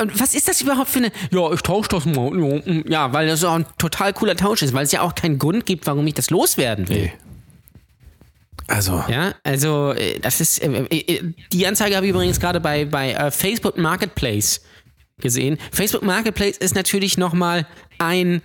Und 0.00 0.18
was 0.20 0.34
ist 0.34 0.48
das 0.48 0.60
überhaupt 0.60 0.88
für 0.90 0.98
eine. 0.98 1.12
Ja, 1.30 1.52
ich 1.52 1.60
tausche 1.60 1.88
das 1.90 2.04
mal. 2.04 2.30
Ja, 2.36 2.72
mm, 2.72 2.84
Ja, 2.88 3.12
weil 3.12 3.28
das 3.28 3.44
auch 3.44 3.54
ein 3.54 3.66
total 3.78 4.12
cooler 4.12 4.34
Tausch 4.34 4.62
ist, 4.62 4.72
weil 4.72 4.84
es 4.84 4.92
ja 4.92 5.02
auch 5.02 5.14
keinen 5.14 5.38
Grund 5.38 5.66
gibt, 5.66 5.86
warum 5.86 6.06
ich 6.06 6.14
das 6.14 6.30
loswerden 6.30 6.88
will. 6.88 6.96
Nee. 7.04 7.12
Also, 8.66 9.04
Ja, 9.08 9.34
also 9.44 9.92
äh, 9.92 10.18
das 10.20 10.40
ist. 10.40 10.58
äh, 10.62 10.84
äh, 10.90 11.22
Die 11.52 11.66
Anzeige 11.66 11.94
habe 11.96 12.06
ich 12.06 12.10
übrigens 12.10 12.40
gerade 12.40 12.60
bei, 12.60 12.86
bei 12.86 13.30
Facebook 13.30 13.76
Marketplace 13.78 14.62
gesehen. 15.20 15.58
Facebook 15.70 16.02
Marketplace 16.02 16.56
ist 16.56 16.74
natürlich 16.74 17.16
nochmal 17.16 17.66
ein 17.98 18.42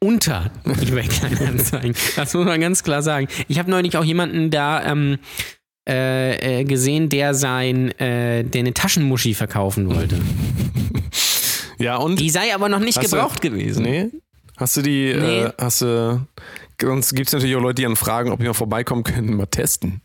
unter 0.00 0.50
eBay 0.64 1.06
Kleinanzeigen. 1.06 1.94
Das 2.16 2.34
muss 2.34 2.46
man 2.46 2.60
ganz 2.60 2.82
klar 2.82 3.02
sagen. 3.02 3.28
Ich 3.48 3.58
habe 3.60 3.70
neulich 3.70 3.96
auch 3.96 4.04
jemanden 4.04 4.50
da 4.50 4.82
ähm, 4.90 5.18
äh, 5.88 6.60
äh, 6.60 6.64
gesehen, 6.64 7.10
der 7.10 7.34
sein, 7.34 7.90
äh, 8.00 8.42
der 8.44 8.60
eine 8.60 8.72
Taschenmuschi 8.74 9.34
verkaufen 9.34 9.94
wollte. 9.94 10.18
Ja, 11.80 11.96
und. 11.96 12.20
Die 12.20 12.30
sei 12.30 12.54
aber 12.54 12.68
noch 12.68 12.78
nicht 12.78 12.96
Hast 12.98 13.12
du- 13.12 13.16
gebraucht 13.16 13.40
gewesen. 13.40 13.82
Nee? 13.82 14.08
Hast 14.56 14.76
du 14.76 14.82
die, 14.82 15.14
Nee. 15.14 15.40
äh, 15.44 15.52
hast 15.58 15.80
du. 15.82 16.20
Sonst 16.80 17.14
gibt 17.14 17.28
es 17.28 17.32
natürlich 17.34 17.56
auch 17.56 17.60
Leute, 17.60 17.74
die 17.76 17.82
dann 17.82 17.96
fragen, 17.96 18.30
ob 18.30 18.40
wir 18.40 18.48
mal 18.48 18.54
vorbeikommen 18.54 19.02
können, 19.04 19.34
mal 19.36 19.46
testen. 19.46 20.00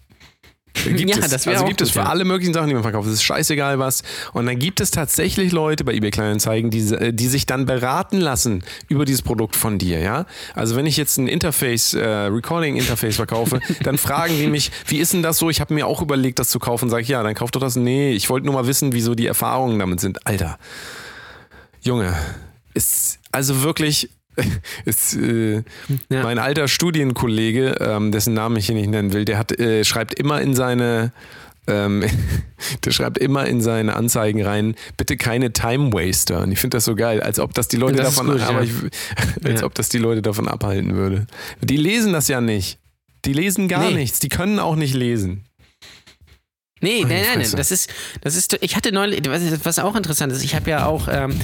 Gibt 0.83 0.99
Ja, 1.09 1.17
es. 1.19 1.29
das 1.31 1.45
wär 1.45 1.53
also 1.53 1.65
gibt 1.65 1.79
es 1.81 1.91
für 1.91 1.99
ja. 1.99 2.05
alle 2.07 2.25
möglichen 2.25 2.53
Sachen, 2.53 2.67
die 2.67 2.73
man 2.73 2.83
verkauft. 2.83 3.07
Es 3.07 3.13
ist 3.13 3.23
scheißegal 3.23 3.79
was. 3.79 4.03
Und 4.33 4.45
dann 4.45 4.59
gibt 4.59 4.81
es 4.81 4.91
tatsächlich 4.91 5.53
Leute 5.53 5.85
bei 5.85 5.93
eBay 5.93 6.11
Kleinanzeigen, 6.11 6.69
die, 6.71 6.79
äh, 6.93 7.13
die 7.13 7.27
sich 7.27 7.45
dann 7.45 7.65
beraten 7.65 8.17
lassen 8.17 8.61
über 8.89 9.05
dieses 9.05 9.21
Produkt 9.21 9.55
von 9.55 9.77
dir, 9.77 9.99
ja. 9.99 10.25
Also 10.53 10.75
wenn 10.75 10.85
ich 10.85 10.97
jetzt 10.97 11.17
ein 11.17 11.27
Interface, 11.29 11.93
äh, 11.93 12.05
Recording 12.05 12.75
Interface 12.75 13.15
verkaufe, 13.15 13.61
dann 13.83 13.97
fragen 13.97 14.37
die 14.37 14.47
mich, 14.47 14.69
wie 14.87 14.97
ist 14.97 15.13
denn 15.13 15.23
das 15.23 15.37
so? 15.37 15.49
Ich 15.49 15.61
habe 15.61 15.73
mir 15.73 15.87
auch 15.87 16.01
überlegt, 16.01 16.39
das 16.39 16.49
zu 16.49 16.59
kaufen. 16.59 16.89
Sag 16.89 17.01
ich, 17.03 17.07
ja, 17.07 17.23
dann 17.23 17.35
kauf 17.35 17.51
doch 17.51 17.61
das. 17.61 17.77
Nee, 17.77 18.11
ich 18.11 18.29
wollte 18.29 18.45
nur 18.45 18.55
mal 18.55 18.67
wissen, 18.67 18.91
wieso 18.91 19.15
die 19.15 19.27
Erfahrungen 19.27 19.79
damit 19.79 20.01
sind. 20.01 20.27
Alter, 20.27 20.57
Junge, 21.85 22.13
ist 22.73 23.19
also 23.31 23.61
wirklich 23.63 24.09
ist 24.85 25.15
äh, 25.15 25.63
Ja. 26.09 26.23
mein 26.23 26.39
alter 26.39 26.67
Studienkollege, 26.67 27.77
ähm, 27.79 28.11
dessen 28.11 28.33
Namen 28.33 28.57
ich 28.57 28.65
hier 28.65 28.75
nicht 28.75 28.89
nennen 28.89 29.13
will, 29.13 29.23
der 29.25 29.37
hat 29.37 29.57
äh, 29.59 29.83
schreibt 29.85 30.13
immer 30.15 30.41
in 30.41 30.53
seine 30.55 31.13
ähm, 31.67 32.03
der 32.85 32.91
schreibt 32.91 33.17
immer 33.17 33.45
in 33.47 33.61
seine 33.61 33.95
Anzeigen 33.95 34.43
rein, 34.43 34.75
bitte 34.97 35.17
keine 35.17 35.51
Time 35.53 35.91
Waster. 35.93 36.41
Und 36.43 36.51
ich 36.51 36.59
finde 36.59 36.77
das 36.77 36.85
so 36.85 36.95
geil, 36.95 37.21
als 37.21 37.39
ob 37.39 37.53
das 37.53 37.67
die 37.69 37.77
Leute 37.77 37.95
Das 37.97 38.13
davon, 38.15 38.31
gut, 38.31 38.39
ja. 38.39 38.61
ich, 38.61 38.71
als 39.43 39.61
Ja. 39.61 39.65
ob 39.65 39.73
das 39.73 39.89
die 39.89 39.97
Leute 39.97 40.21
davon 40.21 40.47
abhalten 40.47 40.95
würde. 40.95 41.25
Die 41.61 41.77
lesen 41.77 42.13
das 42.13 42.27
ja 42.27 42.39
nicht. 42.41 42.77
Die 43.25 43.33
lesen 43.33 43.67
gar 43.67 43.87
Nee. 43.89 43.95
nichts. 43.95 44.19
Die 44.19 44.29
können 44.29 44.59
auch 44.59 44.75
nicht 44.75 44.93
lesen. 44.93 45.45
Nee, 46.85 47.01
nein, 47.01 47.09
nein, 47.09 47.39
nein, 47.39 47.51
das 47.57 47.71
ist, 47.71 47.89
das 48.21 48.35
ist, 48.35 48.57
ich 48.61 48.75
hatte 48.75 48.91
neulich, 48.91 49.19
was, 49.27 49.65
was 49.65 49.79
auch 49.79 49.95
interessant 49.95 50.31
ist, 50.31 50.43
ich 50.43 50.53
habe 50.53 50.69
ja 50.69 50.85
auch 50.85 51.07
ähm, 51.11 51.35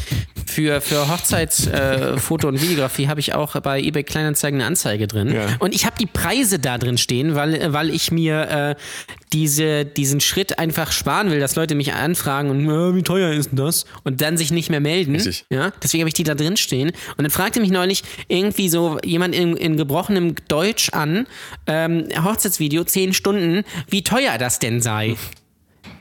für, 0.46 0.82
für 0.82 1.10
Hochzeitsfoto 1.10 2.48
äh, 2.48 2.50
und 2.52 2.62
Videografie 2.62 3.08
habe 3.08 3.20
ich 3.20 3.34
auch 3.34 3.60
bei 3.62 3.82
eBay 3.82 4.04
Kleinanzeigen 4.04 4.60
eine 4.60 4.68
Anzeige 4.68 5.08
drin. 5.08 5.34
Ja. 5.34 5.48
Und 5.58 5.74
ich 5.74 5.86
habe 5.86 5.96
die 6.00 6.06
Preise 6.06 6.60
da 6.60 6.78
drin 6.78 7.00
stehen, 7.00 7.34
weil, 7.34 7.74
weil 7.74 7.90
ich 7.90 8.12
mir 8.12 8.50
äh, 8.50 8.76
diese, 9.34 9.86
diesen 9.86 10.20
Schritt 10.20 10.60
einfach 10.60 10.92
sparen 10.92 11.32
will, 11.32 11.40
dass 11.40 11.56
Leute 11.56 11.74
mich 11.74 11.94
anfragen 11.94 12.50
und 12.50 12.70
äh, 12.70 12.96
wie 12.96 13.04
teuer 13.04 13.32
ist 13.32 13.52
denn 13.52 13.58
das? 13.58 13.86
Und 14.04 14.22
dann 14.22 14.38
sich 14.38 14.52
nicht 14.52 14.70
mehr 14.70 14.82
melden. 14.82 15.16
Richtig. 15.16 15.46
Ja, 15.50 15.72
deswegen 15.82 16.02
habe 16.02 16.10
ich 16.10 16.14
die 16.14 16.24
da 16.24 16.36
drin 16.36 16.58
stehen. 16.58 16.92
Und 17.18 17.24
dann 17.24 17.32
fragte 17.32 17.62
mich 17.62 17.72
neulich 17.72 18.04
irgendwie 18.28 18.70
so 18.70 19.00
jemand 19.04 19.34
in, 19.34 19.56
in 19.56 19.78
gebrochenem 19.78 20.36
Deutsch 20.48 20.90
an, 20.90 21.28
ähm, 21.66 22.08
Hochzeitsvideo, 22.24 22.84
10 22.84 23.14
Stunden, 23.14 23.64
wie 23.88 24.04
teuer 24.04 24.38
das 24.38 24.60
denn 24.60 24.82
sei. 24.82 25.16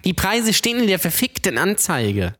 Die 0.04 0.14
Preise 0.14 0.52
stehen 0.52 0.78
in 0.80 0.86
der 0.86 0.98
verfickten 0.98 1.58
Anzeige. 1.58 2.34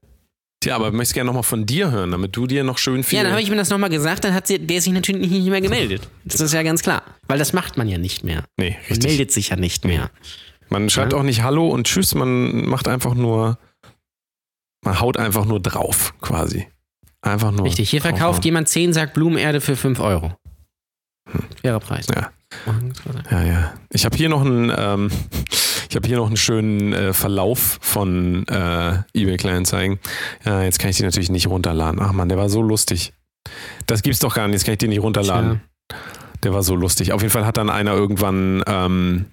Tja, 0.63 0.77
aber 0.77 0.89
ich 0.89 0.93
möchte 0.93 1.15
gerne 1.15 1.29
nochmal 1.29 1.43
von 1.43 1.65
dir 1.65 1.91
hören, 1.91 2.11
damit 2.11 2.37
du 2.37 2.47
dir 2.47 2.65
noch 2.65 2.77
schön 2.77 3.03
viel. 3.03 3.17
Ja, 3.17 3.23
dann 3.23 3.33
habe 3.33 3.41
ich 3.43 3.49
mir 3.49 3.57
das 3.57 3.71
nochmal 3.71 3.89
gesagt, 3.89 4.25
dann 4.25 4.35
hat 4.35 4.47
sie, 4.47 4.59
der 4.59 4.83
sich 4.83 4.93
natürlich 4.93 5.31
nicht 5.31 5.47
mehr 5.47 5.63
gemeldet. 5.63 6.07
Das 6.27 6.41
ist 6.41 6.53
ja 6.53 6.63
ganz 6.63 6.83
klar. 6.83 7.03
Weil 7.29 7.39
das 7.39 7.55
macht 7.55 7.79
man 7.79 7.89
ja 7.89 7.97
nicht 7.97 8.25
mehr. 8.25 8.45
nee, 8.59 8.71
Man 8.73 8.79
richtig. 8.91 9.05
meldet 9.05 9.33
sich 9.33 9.49
ja 9.49 9.57
nicht 9.57 9.87
mehr. 9.87 10.11
Man 10.69 10.91
schreibt 10.91 11.15
auch 11.15 11.23
nicht 11.23 11.43
Hallo 11.43 11.69
und 11.69 11.87
Tschüss, 11.87 12.15
man 12.15 12.67
macht 12.67 12.89
einfach 12.89 13.15
nur, 13.15 13.59
man 14.85 15.01
haut 15.01 15.17
einfach 15.17 15.47
nur 15.47 15.61
drauf, 15.61 16.15
quasi. 16.21 16.69
Einfach 17.23 17.53
nur. 17.53 17.65
Richtig. 17.65 17.89
Hier 17.91 18.03
verkauft 18.03 18.45
jemand 18.45 18.69
10 18.69 18.93
Sack 18.93 19.15
Blumenerde 19.15 19.61
für 19.61 19.77
5 19.77 19.99
Euro. 19.99 20.33
Fairer 21.63 21.81
Preis. 21.81 22.07
Ja. 22.15 22.31
Ja, 23.31 23.45
ja. 23.45 23.75
Ich 23.93 24.05
habe 24.05 24.17
hier 24.17 24.29
noch 24.29 24.45
einen, 24.45 24.73
ähm, 24.77 25.11
ich 25.91 25.97
habe 25.97 26.07
hier 26.07 26.19
noch 26.19 26.29
einen 26.29 26.37
schönen 26.37 26.93
äh, 26.93 27.13
Verlauf 27.13 27.79
von 27.83 28.47
äh, 28.47 29.03
eBay 29.13 29.37
Kleinanzeigen. 29.37 29.99
Ja, 30.45 30.63
jetzt 30.63 30.79
kann 30.79 30.91
ich 30.91 30.97
die 30.97 31.03
natürlich 31.03 31.31
nicht 31.31 31.49
runterladen. 31.49 32.01
Ach 32.01 32.13
man, 32.13 32.29
der 32.29 32.39
war 32.39 32.49
so 32.49 32.63
lustig. 32.63 33.13
Das 33.87 34.03
gibt's 34.03 34.21
doch 34.21 34.37
gar 34.37 34.47
nicht. 34.47 34.55
Jetzt 34.55 34.65
kann 34.65 34.75
ich 34.75 34.79
den 34.79 34.91
nicht 34.91 35.03
runterladen. 35.03 35.63
Der 36.45 36.55
war 36.55 36.63
so 36.63 36.77
lustig. 36.77 37.13
Auf 37.13 37.23
jeden 37.23 37.33
Fall 37.33 37.45
hat 37.45 37.57
dann 37.57 37.71
einer 37.71 37.93
irgendwann, 37.93 38.63
ähm, 38.69 39.27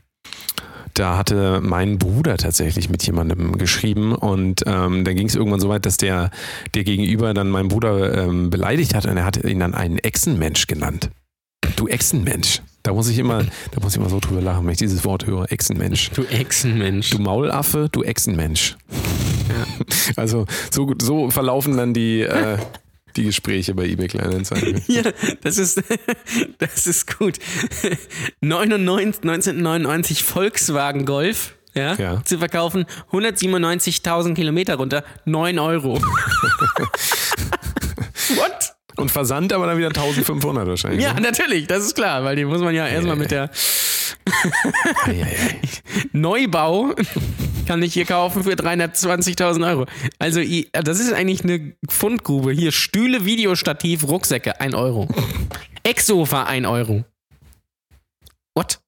da 0.96 1.16
hatte 1.16 1.62
mein 1.62 2.00
Bruder 2.00 2.38
tatsächlich 2.38 2.90
mit 2.90 3.04
jemandem 3.04 3.60
geschrieben 3.60 4.16
und 4.16 4.64
ähm, 4.66 5.04
dann 5.04 5.16
ging 5.16 5.28
es 5.28 5.36
irgendwann 5.36 5.60
so 5.60 5.70
weit, 5.70 5.86
dass 5.86 5.98
der, 5.98 6.32
der 6.74 6.84
Gegenüber 6.84 7.36
dann 7.36 7.52
meinen 7.52 7.68
Bruder 7.68 8.18
ähm, 8.18 8.50
beleidigt 8.50 8.96
hat 8.96 9.06
und 9.06 9.16
er 9.16 9.26
hat 9.26 9.44
ihn 9.44 9.60
dann 9.60 9.76
einen 9.76 10.00
Echsenmensch 10.00 10.66
genannt. 10.66 11.12
Du 11.76 11.88
Echsenmensch. 11.88 12.62
Da 12.84 12.94
muss 12.94 13.10
ich 13.10 13.18
immer, 13.20 13.44
da 13.72 13.82
muss 13.82 13.94
ich 13.94 14.00
immer 14.00 14.10
so 14.10 14.20
drüber 14.20 14.42
lachen, 14.42 14.66
wenn 14.66 14.72
ich 14.72 14.78
dieses 14.78 15.04
Wort 15.04 15.26
höre. 15.26 15.52
Echsenmensch. 15.52 16.10
Du 16.12 16.24
Echsenmensch. 16.24 17.10
Du 17.10 17.20
Maulaffe, 17.20 17.90
du 17.92 18.04
Echsenmensch. 18.04 18.76
Also 20.16 20.46
so, 20.72 20.86
gut- 20.86 21.02
so 21.02 21.30
verlaufen 21.30 21.78
dann 21.78 21.94
die, 21.94 22.22
äh, 22.22 22.58
die 23.16 23.24
Gespräche 23.24 23.74
bei 23.74 23.86
eBay 23.86 24.08
Kleinanzeigen. 24.08 24.82
Ja, 24.88 25.04
das 25.42 25.58
ist, 25.58 25.82
das 26.60 26.86
ist 26.88 27.18
gut. 27.18 27.38
99, 28.42 29.24
1999 29.24 30.24
Volkswagen 30.24 31.06
Golf. 31.06 31.56
Ja, 31.74 31.94
Ja. 31.96 32.24
zu 32.26 32.40
verkaufen, 32.40 32.86
197.000 33.12 34.34
Kilometer 34.34 34.76
runter, 34.76 35.04
9 35.26 35.60
Euro. 35.60 36.02
What? 38.36 38.74
Und 38.98 39.12
Versand 39.12 39.54
aber 39.54 39.68
dann 39.68 39.78
wieder 39.78 39.88
1500 39.90 40.68
wahrscheinlich. 40.68 41.04
Ja, 41.04 41.14
ne? 41.14 41.22
natürlich, 41.22 41.68
das 41.68 41.86
ist 41.86 41.96
klar, 41.96 42.24
weil 42.24 42.36
die 42.36 42.46
muss 42.46 42.62
man 42.62 42.74
ja 42.74 42.88
erstmal 42.88 43.16
mit 43.16 43.30
der 43.32 43.50
Neubau 46.14 46.94
kann 47.68 47.84
ich 47.84 47.94
hier 47.94 48.06
kaufen 48.06 48.44
für 48.44 48.54
320.000 48.54 49.68
Euro. 49.68 49.86
Also, 50.20 50.42
das 50.72 51.00
ist 51.00 51.14
eigentlich 51.14 51.44
eine 51.44 51.74
Fundgrube. 51.90 52.52
Hier 52.54 52.72
Stühle, 52.72 53.26
Videostativ, 53.26 54.04
Rucksäcke, 54.04 54.60
1 54.62 54.74
Euro. 54.74 55.08
Ecksofa, 55.84 56.44
1 56.44 56.66
Euro. 56.68 57.04
What? 58.56 58.80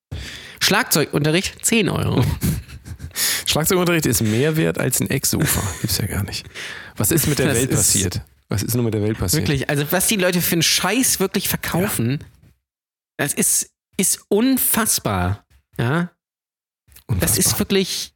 Schlagzeugunterricht, 0.61 1.63
10 1.65 1.89
Euro. 1.89 2.23
Schlagzeugunterricht 3.45 4.05
ist 4.05 4.21
mehr 4.21 4.55
wert 4.55 4.77
als 4.79 4.99
ein 5.01 5.09
Ecksofa. 5.09 5.61
Gibt's 5.81 5.97
ja 5.97 6.05
gar 6.07 6.23
nicht. 6.23 6.45
Was 6.95 7.11
ist 7.11 7.27
mit 7.27 7.39
der 7.39 7.47
Das 7.47 7.55
Welt 7.57 7.69
ist- 7.71 7.75
passiert? 7.77 8.21
Was 8.49 8.63
ist 8.63 8.73
nur 8.75 8.83
mit 8.83 8.93
der 8.93 9.01
Welt 9.03 9.17
passiert? 9.17 9.43
Wirklich, 9.43 9.69
also 9.69 9.91
was 9.91 10.07
die 10.07 10.15
Leute 10.15 10.41
für 10.41 10.53
einen 10.53 10.63
Scheiß 10.63 11.19
wirklich 11.19 11.47
verkaufen, 11.49 12.23
das 13.17 13.33
ist, 13.33 13.69
ist 13.97 14.23
unfassbar. 14.29 15.45
Ja. 15.77 16.11
Das 17.19 17.37
ist 17.37 17.57
wirklich. 17.59 18.13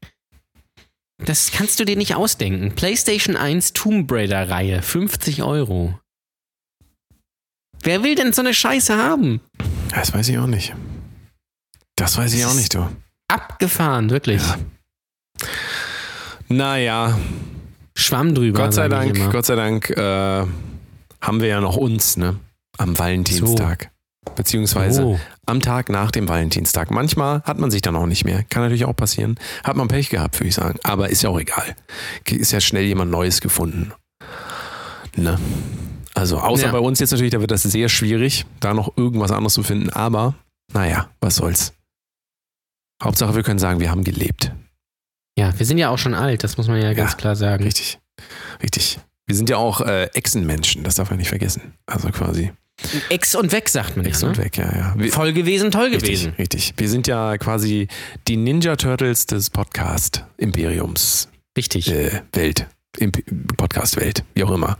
Das 1.20 1.52
kannst 1.52 1.80
du 1.80 1.86
dir 1.86 1.96
nicht 1.96 2.16
ausdenken. 2.16 2.74
PlayStation 2.76 3.36
1 3.38 3.74
Tomb 3.74 4.12
Raider 4.12 4.50
Reihe, 4.50 4.82
50 4.82 5.44
Euro. 5.44 5.98
Wer 7.82 8.04
will 8.04 8.16
denn 8.16 8.34
so 8.34 8.42
eine 8.42 8.54
Scheiße 8.54 8.98
haben? 8.98 9.40
Das 9.90 10.14
weiß 10.14 10.30
ich 10.30 10.38
auch 10.38 10.48
nicht. 10.48 10.74
Das 11.96 12.18
weiß 12.18 12.34
ich 12.34 12.42
Das 12.42 12.48
auch 12.50 12.54
ist- 12.56 12.60
nicht, 12.60 12.74
du. 12.74 12.90
Abgefahren, 13.28 14.10
wirklich. 14.10 14.42
Ja. 14.42 14.58
Naja, 16.50 17.18
Schwamm 18.04 18.36
drüber. 18.36 18.60
Gott 18.64 18.74
sei 18.74 18.88
Dank. 18.90 19.32
Gott 19.32 19.46
sei 19.46 19.56
Dank 19.56 19.90
äh, 19.90 20.46
haben 21.22 21.40
wir 21.42 21.48
ja 21.48 21.62
noch 21.62 21.78
uns, 21.78 22.18
ne? 22.18 22.36
Am 22.78 22.98
Valentinstag. 22.98 23.92
Beziehungsweise 24.36 25.04
Oh. 25.06 25.20
am 25.46 25.60
Tag 25.62 25.90
nach 25.90 26.10
dem 26.12 26.28
Valentinstag. 26.28 26.92
Manchmal 26.92 27.42
hat 27.44 27.60
man 27.60 27.72
sich 27.72 27.82
dann 27.82 27.96
auch 27.96 28.06
nicht 28.06 28.24
mehr. 28.26 28.44
Kann 28.50 28.64
natürlich 28.64 28.86
auch 28.86 28.96
passieren. 28.96 29.36
Hat 29.64 29.76
man 29.76 29.88
Pech 29.90 30.10
gehabt, 30.10 30.40
würde 30.40 30.48
ich 30.48 30.56
sagen. 30.56 30.80
Aber 30.84 31.10
ist 31.10 31.22
ja 31.24 31.30
auch 31.30 31.40
egal. 31.40 31.76
Ist 32.30 32.52
ja 32.52 32.60
schnell 32.62 32.84
jemand 32.86 33.12
Neues 33.12 33.42
gefunden. 33.42 33.94
Ne? 35.16 35.38
Also, 36.16 36.40
außer 36.40 36.68
Ja. 36.68 36.72
bei 36.72 36.80
uns 36.80 37.00
jetzt 37.00 37.12
natürlich, 37.12 37.32
da 37.32 37.40
wird 37.42 37.52
das 37.52 37.64
sehr 37.64 37.90
schwierig, 37.90 38.46
da 38.60 38.74
noch 38.74 38.98
irgendwas 38.98 39.32
anderes 39.32 39.54
zu 39.54 39.64
finden. 39.64 39.90
Aber, 39.90 40.36
naja, 40.74 41.10
was 41.22 41.36
soll's. 41.36 41.74
Hauptsache, 43.04 43.36
wir 43.36 43.44
können 43.44 43.60
sagen, 43.60 43.80
wir 43.80 43.92
haben 43.92 44.04
gelebt. 44.04 44.52
Ja, 45.38 45.58
wir 45.58 45.66
sind 45.66 45.78
ja 45.78 45.90
auch 45.90 45.98
schon 45.98 46.14
alt, 46.14 46.44
das 46.44 46.58
muss 46.58 46.68
man 46.68 46.82
ja 46.82 46.94
ganz 46.94 47.12
Ja, 47.12 47.18
klar 47.18 47.36
sagen. 47.36 47.64
Richtig. 47.64 48.00
Richtig. 48.62 49.00
Wir 49.26 49.36
sind 49.36 49.50
ja 49.50 49.58
auch 49.58 49.82
äh, 49.82 50.06
Echsenmenschen, 50.14 50.84
das 50.84 50.96
darf 50.96 51.10
man 51.10 51.18
nicht 51.18 51.30
vergessen. 51.30 51.74
Also 51.86 52.10
quasi 52.10 52.52
Ex 53.10 53.36
und 53.36 53.52
weg, 53.52 53.70
sagt 53.70 53.96
man 53.98 54.06
Ex 54.06 54.22
ja. 54.22 54.28
und 54.28 54.38
Ne? 54.38 54.44
weg, 54.44 54.58
ja, 54.58 54.66
ja. 54.76 54.94
Wir, 54.98 55.12
Voll 55.12 55.32
gewesen, 55.32 55.72
toll 55.72 55.86
richtig, 55.86 56.02
gewesen. 56.04 56.34
richtig. 56.38 56.74
Wir 56.76 56.90
sind 56.90 57.08
ja 57.08 57.38
quasi 57.38 57.88
die 58.28 58.36
Ninja 58.36 58.76
Turtles 58.76 59.26
des 59.28 59.50
Podcast-Imperiums 59.52 61.30
Richtig. 61.58 61.92
äh, 61.92 62.22
Welt. 62.34 62.68
Podcast-Welt, 63.58 64.24
wie 64.34 64.44
auch 64.44 64.52
immer. 64.52 64.78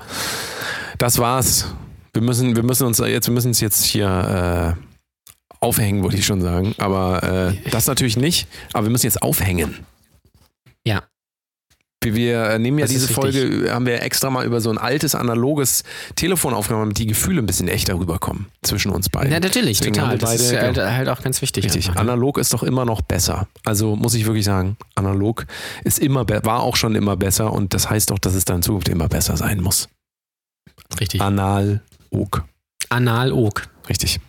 Das 0.98 1.18
war's. 1.20 1.74
Wir 2.14 2.22
müssen, 2.22 2.56
wir 2.56 2.64
müssen 2.64 2.86
uns 2.86 3.00
jetzt, 3.00 3.28
wir 3.28 3.34
müssen 3.34 3.48
uns 3.50 3.60
jetzt 3.62 3.84
hier 3.86 4.76
äh, 4.78 5.56
aufhängen, 5.60 6.04
wollte 6.04 6.18
ich 6.18 6.26
schon 6.26 6.42
sagen. 6.42 6.76
Aber 6.78 7.54
äh, 7.64 7.70
das 7.72 7.88
natürlich 7.88 8.18
nicht. 8.18 8.48
Aber 8.74 8.86
wir 8.86 8.92
müssen 8.92 9.06
jetzt 9.06 9.22
aufhängen. 9.22 9.86
Ja. 10.86 11.04
Wir, 12.04 12.14
wir 12.16 12.60
nehmen 12.60 12.80
ja 12.80 12.84
Das 12.84 12.92
diese. 12.92 13.08
Folge, 13.14 13.72
haben 13.74 13.86
wir 13.86 14.02
extra 14.02 14.30
mal 14.30 14.46
über 14.46 14.60
so 14.60 14.70
ein 14.70 14.78
altes 14.78 15.16
analoges 15.16 15.86
Telefon 16.18 16.54
aufgenommen, 16.54 16.88
damit 16.88 16.98
die 16.98 17.08
Gefühle 17.08 17.42
ein 17.42 17.46
bisschen 17.46 17.70
echter 17.70 17.98
rüberkommen 17.98 18.48
zwischen 18.62 18.92
uns 18.92 19.08
beiden. 19.08 19.32
Ja, 19.32 19.40
natürlich, 19.40 19.78
Deswegen 19.78 19.96
total. 19.96 20.12
wir 20.12 20.18
Das 20.18 20.36
ist 20.36 20.52
beide- 20.52 20.62
halt, 20.84 20.98
halt 20.98 21.08
auch 21.10 21.22
ganz 21.22 21.42
wichtig. 21.42 21.64
Richtig. 21.64 21.88
einfach, 21.88 22.04
ne? 22.04 22.12
Analog 22.12 22.38
ist 22.40 22.54
doch 22.54 22.64
immer 22.64 22.84
noch 22.84 23.02
besser. 23.02 23.48
Also 23.64 23.96
muss 23.96 24.16
ich 24.16 24.26
wirklich 24.26 24.44
sagen, 24.44 24.76
analog 24.96 25.46
ist 25.86 26.00
immer 26.00 26.28
war 26.44 26.60
auch 26.60 26.76
schon 26.76 26.94
immer 26.96 27.16
besser 27.16 27.54
und 27.54 27.74
das 27.74 27.90
heißt 27.90 28.12
doch, 28.12 28.20
dass 28.20 28.34
es 28.34 28.44
dann 28.44 28.58
in 28.58 28.64
Zukunft 28.64 28.90
immer 28.90 29.08
besser 29.08 29.38
sein 29.38 29.62
muss. 29.62 29.88
Richtig. 31.00 31.22
Analog. 31.22 32.44
Analog. 32.90 33.64
Richtig. 33.88 34.20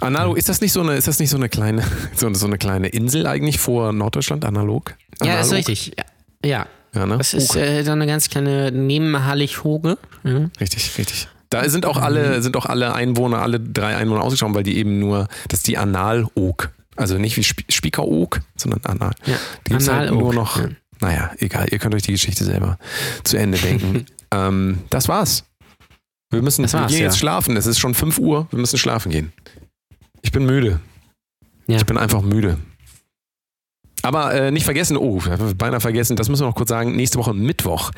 Analog, 0.00 0.36
ist 0.36 0.48
das 0.48 0.60
nicht 0.60 0.72
so 0.72 0.80
eine, 0.80 0.96
ist 0.96 1.08
das 1.08 1.18
nicht 1.18 1.30
so 1.30 1.36
eine 1.36 1.48
kleine, 1.48 1.82
so, 2.14 2.32
so 2.34 2.46
eine 2.46 2.58
kleine 2.58 2.88
Insel 2.88 3.26
eigentlich 3.26 3.58
vor 3.58 3.92
Norddeutschland? 3.92 4.44
Analog? 4.44 4.94
Ja, 5.22 5.40
ist 5.40 5.48
Analog? 5.48 5.68
richtig. 5.68 5.92
Ja. 5.98 6.48
ja. 6.48 6.66
Ja, 6.94 7.06
ne? 7.06 7.18
Das 7.18 7.34
ist 7.34 7.54
äh, 7.54 7.84
so 7.84 7.92
eine 7.92 8.06
ganz 8.06 8.28
kleine 8.28 8.72
Nebenhallig-Hoge. 8.72 9.96
Ja. 10.24 10.50
Richtig, 10.60 10.98
richtig. 10.98 11.28
Da 11.48 11.68
sind 11.68 11.86
auch 11.86 11.96
alle, 11.96 12.42
sind 12.42 12.56
auch 12.56 12.66
alle 12.66 12.94
Einwohner, 12.94 13.42
alle 13.42 13.60
drei 13.60 13.96
Einwohner 13.96 14.22
ausgeschaut, 14.22 14.54
weil 14.54 14.62
die 14.62 14.76
eben 14.76 14.98
nur, 14.98 15.28
das 15.48 15.60
ist 15.60 15.68
die 15.68 15.78
Analog. 15.78 16.70
Also 16.96 17.18
nicht 17.18 17.36
wie 17.36 17.42
Sp 17.46 17.62
Spiekeroog, 17.68 18.40
sondern 18.56 18.80
Anal. 18.84 19.12
Ja. 19.24 19.36
Die 19.66 19.70
gibt's 19.70 19.88
halt 19.88 20.08
Analog, 20.08 20.20
nur 20.20 20.34
noch, 20.34 20.56
ja. 20.58 20.68
naja, 21.00 21.30
egal, 21.38 21.66
ihr 21.70 21.78
könnt 21.78 21.94
euch 21.94 22.02
die 22.02 22.12
Geschichte 22.12 22.44
selber 22.44 22.78
zu 23.24 23.36
Ende 23.36 23.58
denken. 23.58 24.06
ähm, 24.32 24.80
das 24.90 25.08
war's. 25.08 25.44
Wir 26.30 26.42
müssen, 26.42 26.64
wir 26.70 26.86
gehen 26.86 26.98
ja. 26.98 27.04
jetzt 27.04 27.18
schlafen. 27.18 27.56
Es 27.56 27.66
ist 27.66 27.78
schon 27.78 27.94
5 27.94 28.18
Uhr, 28.18 28.46
wir 28.50 28.58
müssen 28.58 28.78
schlafen 28.78 29.10
gehen. 29.10 29.32
Ich 30.22 30.32
bin 30.32 30.46
müde. 30.46 30.80
Ja. 31.66 31.76
Ich 31.76 31.86
bin 31.86 31.98
einfach 31.98 32.22
müde. 32.22 32.58
Aber 34.02 34.32
äh, 34.32 34.50
nicht 34.50 34.64
vergessen, 34.64 34.96
oh, 34.96 35.22
wir 35.24 35.32
haben 35.32 35.56
beinahe 35.58 35.80
vergessen, 35.80 36.16
das 36.16 36.28
müssen 36.28 36.42
wir 36.42 36.46
noch 36.48 36.54
kurz 36.54 36.70
sagen, 36.70 36.96
nächste 36.96 37.18
Woche 37.18 37.34
Mittwoch, 37.34 37.90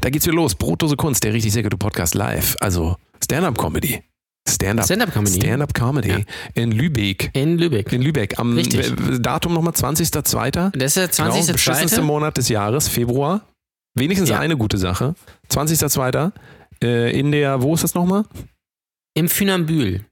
da 0.00 0.08
geht's 0.08 0.24
wieder 0.24 0.36
los. 0.36 0.54
Brotdose 0.54 0.96
Kunst, 0.96 1.22
der 1.24 1.34
richtig 1.34 1.52
sehr 1.52 1.62
gute 1.62 1.76
Podcast 1.76 2.14
live. 2.14 2.56
Also 2.60 2.96
Stand-Up-Comedy. 3.22 4.02
Stand-Up. 4.48 4.84
Stand-up-Comedy. 4.86 5.40
Stand-Up-Comedy 5.40 6.08
Ja. 6.08 6.18
in 6.54 6.70
Lübeck. 6.72 7.30
In 7.34 7.58
Lübeck. 7.58 7.92
In 7.92 8.02
Lübeck. 8.02 8.38
Am 8.38 8.54
Richtig. 8.54 8.90
äh, 8.90 9.18
Datum 9.20 9.54
nochmal 9.54 9.72
20.02. 9.74 10.70
Das 10.76 10.96
ist 10.96 10.96
der 10.96 11.08
Genau, 11.08 11.32
20. 11.34 11.52
beschissenste 11.54 12.02
Monat 12.02 12.36
des 12.36 12.48
Jahres, 12.48 12.88
Februar. 12.88 13.42
Wenigstens 13.94 14.30
Ja. 14.30 14.38
eine 14.40 14.56
gute 14.56 14.76
Sache. 14.78 15.14
20.02. 15.50 16.32
Äh, 16.84 17.18
in 17.18 17.32
der, 17.32 17.62
wo 17.62 17.74
ist 17.74 17.82
das 17.84 17.94
nochmal? 17.94 18.24
Im 19.14 19.28
Funambül. 19.28 20.04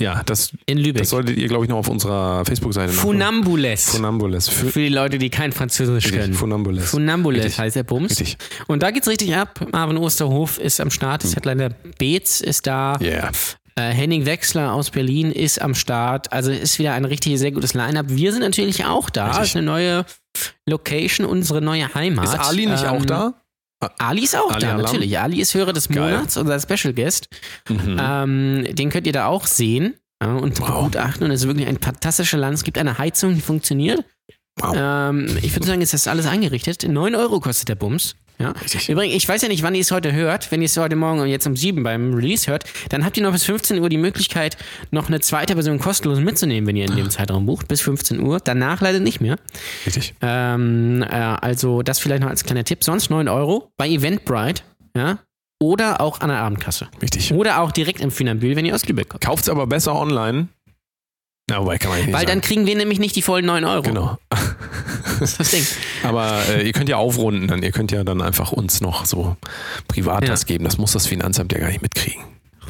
Ja, 0.00 0.22
das, 0.26 0.50
In 0.66 0.78
Lübeck. 0.78 1.02
das 1.02 1.10
solltet 1.10 1.36
ihr, 1.36 1.46
glaube 1.46 1.64
ich, 1.66 1.68
noch 1.70 1.76
auf 1.78 1.88
unserer 1.88 2.44
Facebook-Seite 2.44 2.92
nachgucken. 2.92 3.12
Funambules. 3.12 3.90
Funambules. 3.90 4.48
Für, 4.48 4.66
Für 4.66 4.80
die 4.80 4.88
Leute, 4.88 5.18
die 5.18 5.30
kein 5.30 5.52
Französisch 5.52 6.06
richtig, 6.06 6.20
können. 6.20 6.34
Funambules. 6.34 6.90
Funambules 6.90 7.44
Richtig. 7.44 7.58
heißt 7.60 7.76
der 7.76 7.84
Bums. 7.84 8.10
Richtig. 8.18 8.36
Und 8.66 8.82
da 8.82 8.90
geht's 8.90 9.06
richtig 9.06 9.36
ab. 9.36 9.64
Marvin 9.70 9.96
Osterhof 9.96 10.58
ist 10.58 10.80
am 10.80 10.90
Start. 10.90 11.22
Das 11.22 11.36
Headliner 11.36 11.68
Beetz 11.98 12.40
ist 12.40 12.66
da. 12.66 12.98
Yeah. 13.00 13.30
Äh, 13.76 13.90
Henning 13.92 14.26
Wechsler 14.26 14.72
aus 14.72 14.90
Berlin 14.90 15.30
ist 15.30 15.62
am 15.62 15.76
Start. 15.76 16.32
Also 16.32 16.50
ist 16.50 16.80
wieder 16.80 16.94
ein 16.94 17.04
richtig 17.04 17.38
sehr 17.38 17.52
gutes 17.52 17.74
Line-Up. 17.74 18.06
Wir 18.08 18.32
sind 18.32 18.40
natürlich 18.42 18.84
auch 18.86 19.10
da. 19.10 19.26
Richtig. 19.28 19.44
Ist 19.44 19.56
eine 19.56 19.66
neue 19.66 20.06
Location, 20.68 21.24
unsere 21.24 21.60
neue 21.62 21.94
Heimat. 21.94 22.24
Ist 22.24 22.34
Ali 22.34 22.66
nicht 22.66 22.82
Ähm, 22.82 22.88
auch 22.90 23.04
da? 23.04 23.34
Ali 23.98 24.24
ist 24.24 24.36
auch 24.36 24.50
Ali 24.50 24.60
da, 24.60 24.72
Alam? 24.72 24.82
natürlich. 24.82 25.18
Ali 25.18 25.40
ist 25.40 25.54
Hörer 25.54 25.72
des 25.72 25.88
Geil. 25.88 26.12
Monats, 26.14 26.36
unser 26.36 26.58
Special 26.60 26.92
Guest. 26.94 27.28
Mhm. 27.68 28.00
Ähm, 28.00 28.66
den 28.72 28.90
könnt 28.90 29.06
ihr 29.06 29.12
da 29.12 29.26
auch 29.26 29.46
sehen 29.46 29.94
ja, 30.22 30.32
und 30.34 30.58
Wow. 30.60 30.68
begutachten. 30.68 31.24
Und 31.24 31.30
es 31.30 31.42
ist 31.42 31.46
wirklich 31.46 31.66
ein 31.66 31.78
fantastischer 31.80 32.38
Land. 32.38 32.54
Es 32.54 32.64
gibt 32.64 32.78
eine 32.78 32.98
Heizung, 32.98 33.34
die 33.34 33.40
funktioniert. 33.40 34.04
Wow. 34.60 34.74
Ähm, 34.76 35.38
ich 35.42 35.54
würde 35.54 35.66
sagen, 35.66 35.80
jetzt 35.80 35.94
ist 35.94 36.06
das 36.06 36.10
alles 36.10 36.26
eingerichtet. 36.26 36.86
9 36.88 37.14
Euro 37.14 37.40
kostet 37.40 37.68
der 37.68 37.74
Bums. 37.74 38.14
Ja. 38.38 38.50
Richtig. 38.50 38.88
Übrigens, 38.88 39.14
ich 39.14 39.28
weiß 39.28 39.42
ja 39.42 39.48
nicht, 39.48 39.62
wann 39.62 39.74
ihr 39.74 39.80
es 39.80 39.90
heute 39.92 40.12
hört. 40.12 40.50
Wenn 40.50 40.60
ihr 40.60 40.66
es 40.66 40.76
heute 40.76 40.96
Morgen 40.96 41.20
und 41.20 41.28
jetzt 41.28 41.46
um 41.46 41.56
7 41.56 41.82
beim 41.82 42.14
Release 42.14 42.50
hört, 42.50 42.64
dann 42.88 43.04
habt 43.04 43.16
ihr 43.16 43.22
noch 43.22 43.32
bis 43.32 43.44
15 43.44 43.78
Uhr 43.78 43.88
die 43.88 43.98
Möglichkeit, 43.98 44.56
noch 44.90 45.08
eine 45.08 45.20
zweite 45.20 45.54
Version 45.54 45.78
kostenlos 45.78 46.18
mitzunehmen, 46.18 46.66
wenn 46.66 46.76
ihr 46.76 46.86
in 46.86 46.96
dem 46.96 47.10
Zeitraum 47.10 47.46
bucht. 47.46 47.68
Bis 47.68 47.80
15 47.82 48.20
Uhr. 48.20 48.40
Danach 48.40 48.80
leider 48.80 48.98
nicht 48.98 49.20
mehr. 49.20 49.36
Richtig. 49.86 50.14
Ähm, 50.20 51.02
äh, 51.02 51.14
also 51.14 51.82
das 51.82 52.00
vielleicht 52.00 52.22
noch 52.22 52.30
als 52.30 52.44
kleiner 52.44 52.64
Tipp. 52.64 52.82
Sonst 52.82 53.10
9 53.10 53.28
Euro 53.28 53.70
bei 53.76 53.88
Eventbrite. 53.88 54.62
Ja. 54.96 55.18
Oder 55.60 56.00
auch 56.00 56.20
an 56.20 56.28
der 56.28 56.38
Abendkasse. 56.38 56.88
Richtig. 57.00 57.32
Oder 57.32 57.60
auch 57.60 57.70
direkt 57.70 58.00
im 58.00 58.10
Funambül, 58.10 58.56
wenn 58.56 58.66
ihr 58.66 58.74
aus 58.74 58.86
Lübeck 58.86 59.08
kommt. 59.08 59.22
Kauft's 59.24 59.48
aber 59.48 59.66
besser 59.66 59.94
online. 59.94 60.48
Na, 61.50 61.60
wobei 61.60 61.76
kann 61.78 61.90
man 61.90 61.98
nicht 62.00 62.06
Weil 62.12 62.24
dann 62.24 62.36
sagen. 62.36 62.40
kriegen 62.40 62.66
wir 62.66 62.74
nämlich 62.76 62.98
nicht 62.98 63.14
die 63.16 63.22
vollen 63.22 63.44
9 63.44 63.64
Euro. 63.64 63.82
Genau. 63.82 64.18
Das 65.20 65.32
ist 65.32 65.40
das 65.40 65.50
Ding. 65.50 65.66
Aber 66.02 66.40
äh, 66.48 66.66
ihr 66.66 66.72
könnt 66.72 66.88
ja 66.88 66.96
aufrunden, 66.96 67.48
dann 67.48 67.62
ihr 67.62 67.70
könnt 67.70 67.92
ja 67.92 68.02
dann 68.02 68.22
einfach 68.22 68.50
uns 68.52 68.80
noch 68.80 69.04
so 69.04 69.36
privat 69.86 70.24
Ja. 70.24 70.32
was 70.32 70.46
geben. 70.46 70.64
Das 70.64 70.78
muss 70.78 70.92
das 70.92 71.06
Finanzamt 71.06 71.52
ja 71.52 71.58
gar 71.58 71.68
nicht 71.68 71.82
mitkriegen. 71.82 72.22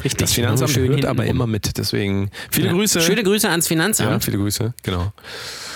Richtig. 0.03 0.19
Das 0.19 0.33
Finanzamt 0.33 0.77
hört 0.77 1.05
aber 1.05 1.25
immer 1.25 1.47
mit. 1.47 1.79
Deswegen 1.79 2.31
viele 2.51 2.67
Ja. 2.67 2.73
Grüße. 2.73 3.01
Schöne 3.01 3.23
Grüße 3.23 3.49
ans 3.49 3.67
ja, 3.67 3.69
Finanzamt. 3.69 4.25
viele 4.25 4.39
Grüße. 4.39 4.75
Genau. 4.83 5.13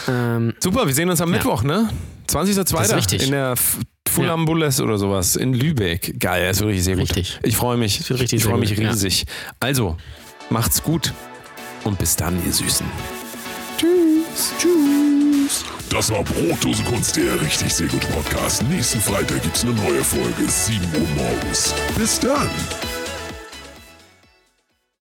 Ähm, 0.09 0.55
Super, 0.59 0.87
wir 0.89 0.95
sehen 0.95 1.09
uns 1.09 1.21
am 1.21 1.31
Ja. 1.31 1.37
Mittwoch, 1.37 1.63
ne? 1.63 1.89
Das 2.27 2.49
ist 2.49 2.59
20.02. 2.59 2.97
richtig. 2.97 3.23
in 3.25 3.31
der 3.31 3.53
F- 3.53 3.79
Funambules 4.09 4.81
oder 4.81 4.99
sowas 4.99 5.37
in 5.37 5.55
Lübeck. 5.55 6.19
Geil, 6.19 6.49
das 6.49 6.59
wird 6.59 6.71
richtig 6.71 6.85
sehr 6.85 6.97
gut. 6.97 7.03
Richtig. 7.17 7.39
Ich 7.45 7.57
freue 7.57 7.77
mich. 7.77 8.11
ich 8.11 8.43
freue 8.43 8.59
mich 8.59 8.71
ja. 8.77 8.91
riesig. 8.91 9.25
Also, 9.61 9.97
macht's 10.51 10.83
gut 10.83 11.15
und 11.85 11.99
bis 11.99 12.17
dann, 12.17 12.45
ihr 12.45 12.53
Süßen. 12.53 12.87
Das 15.91 16.11
war 16.11 16.23
Brotdose 16.23 16.83
Kunst, 16.85 17.17
der 17.17 17.41
richtig 17.41 17.73
sehr 17.73 17.89
gute 17.89 18.07
Podcast. 18.09 18.63
Nächsten 18.65 19.01
Freitag 19.01 19.43
gibt's 19.43 19.65
eine 19.65 19.73
neue 19.73 20.05
Folge, 20.05 20.47
7 20.47 20.81
Uhr 20.95 21.09
morgens. 21.17 21.75
Bis 21.97 22.21
dann. 22.21 22.51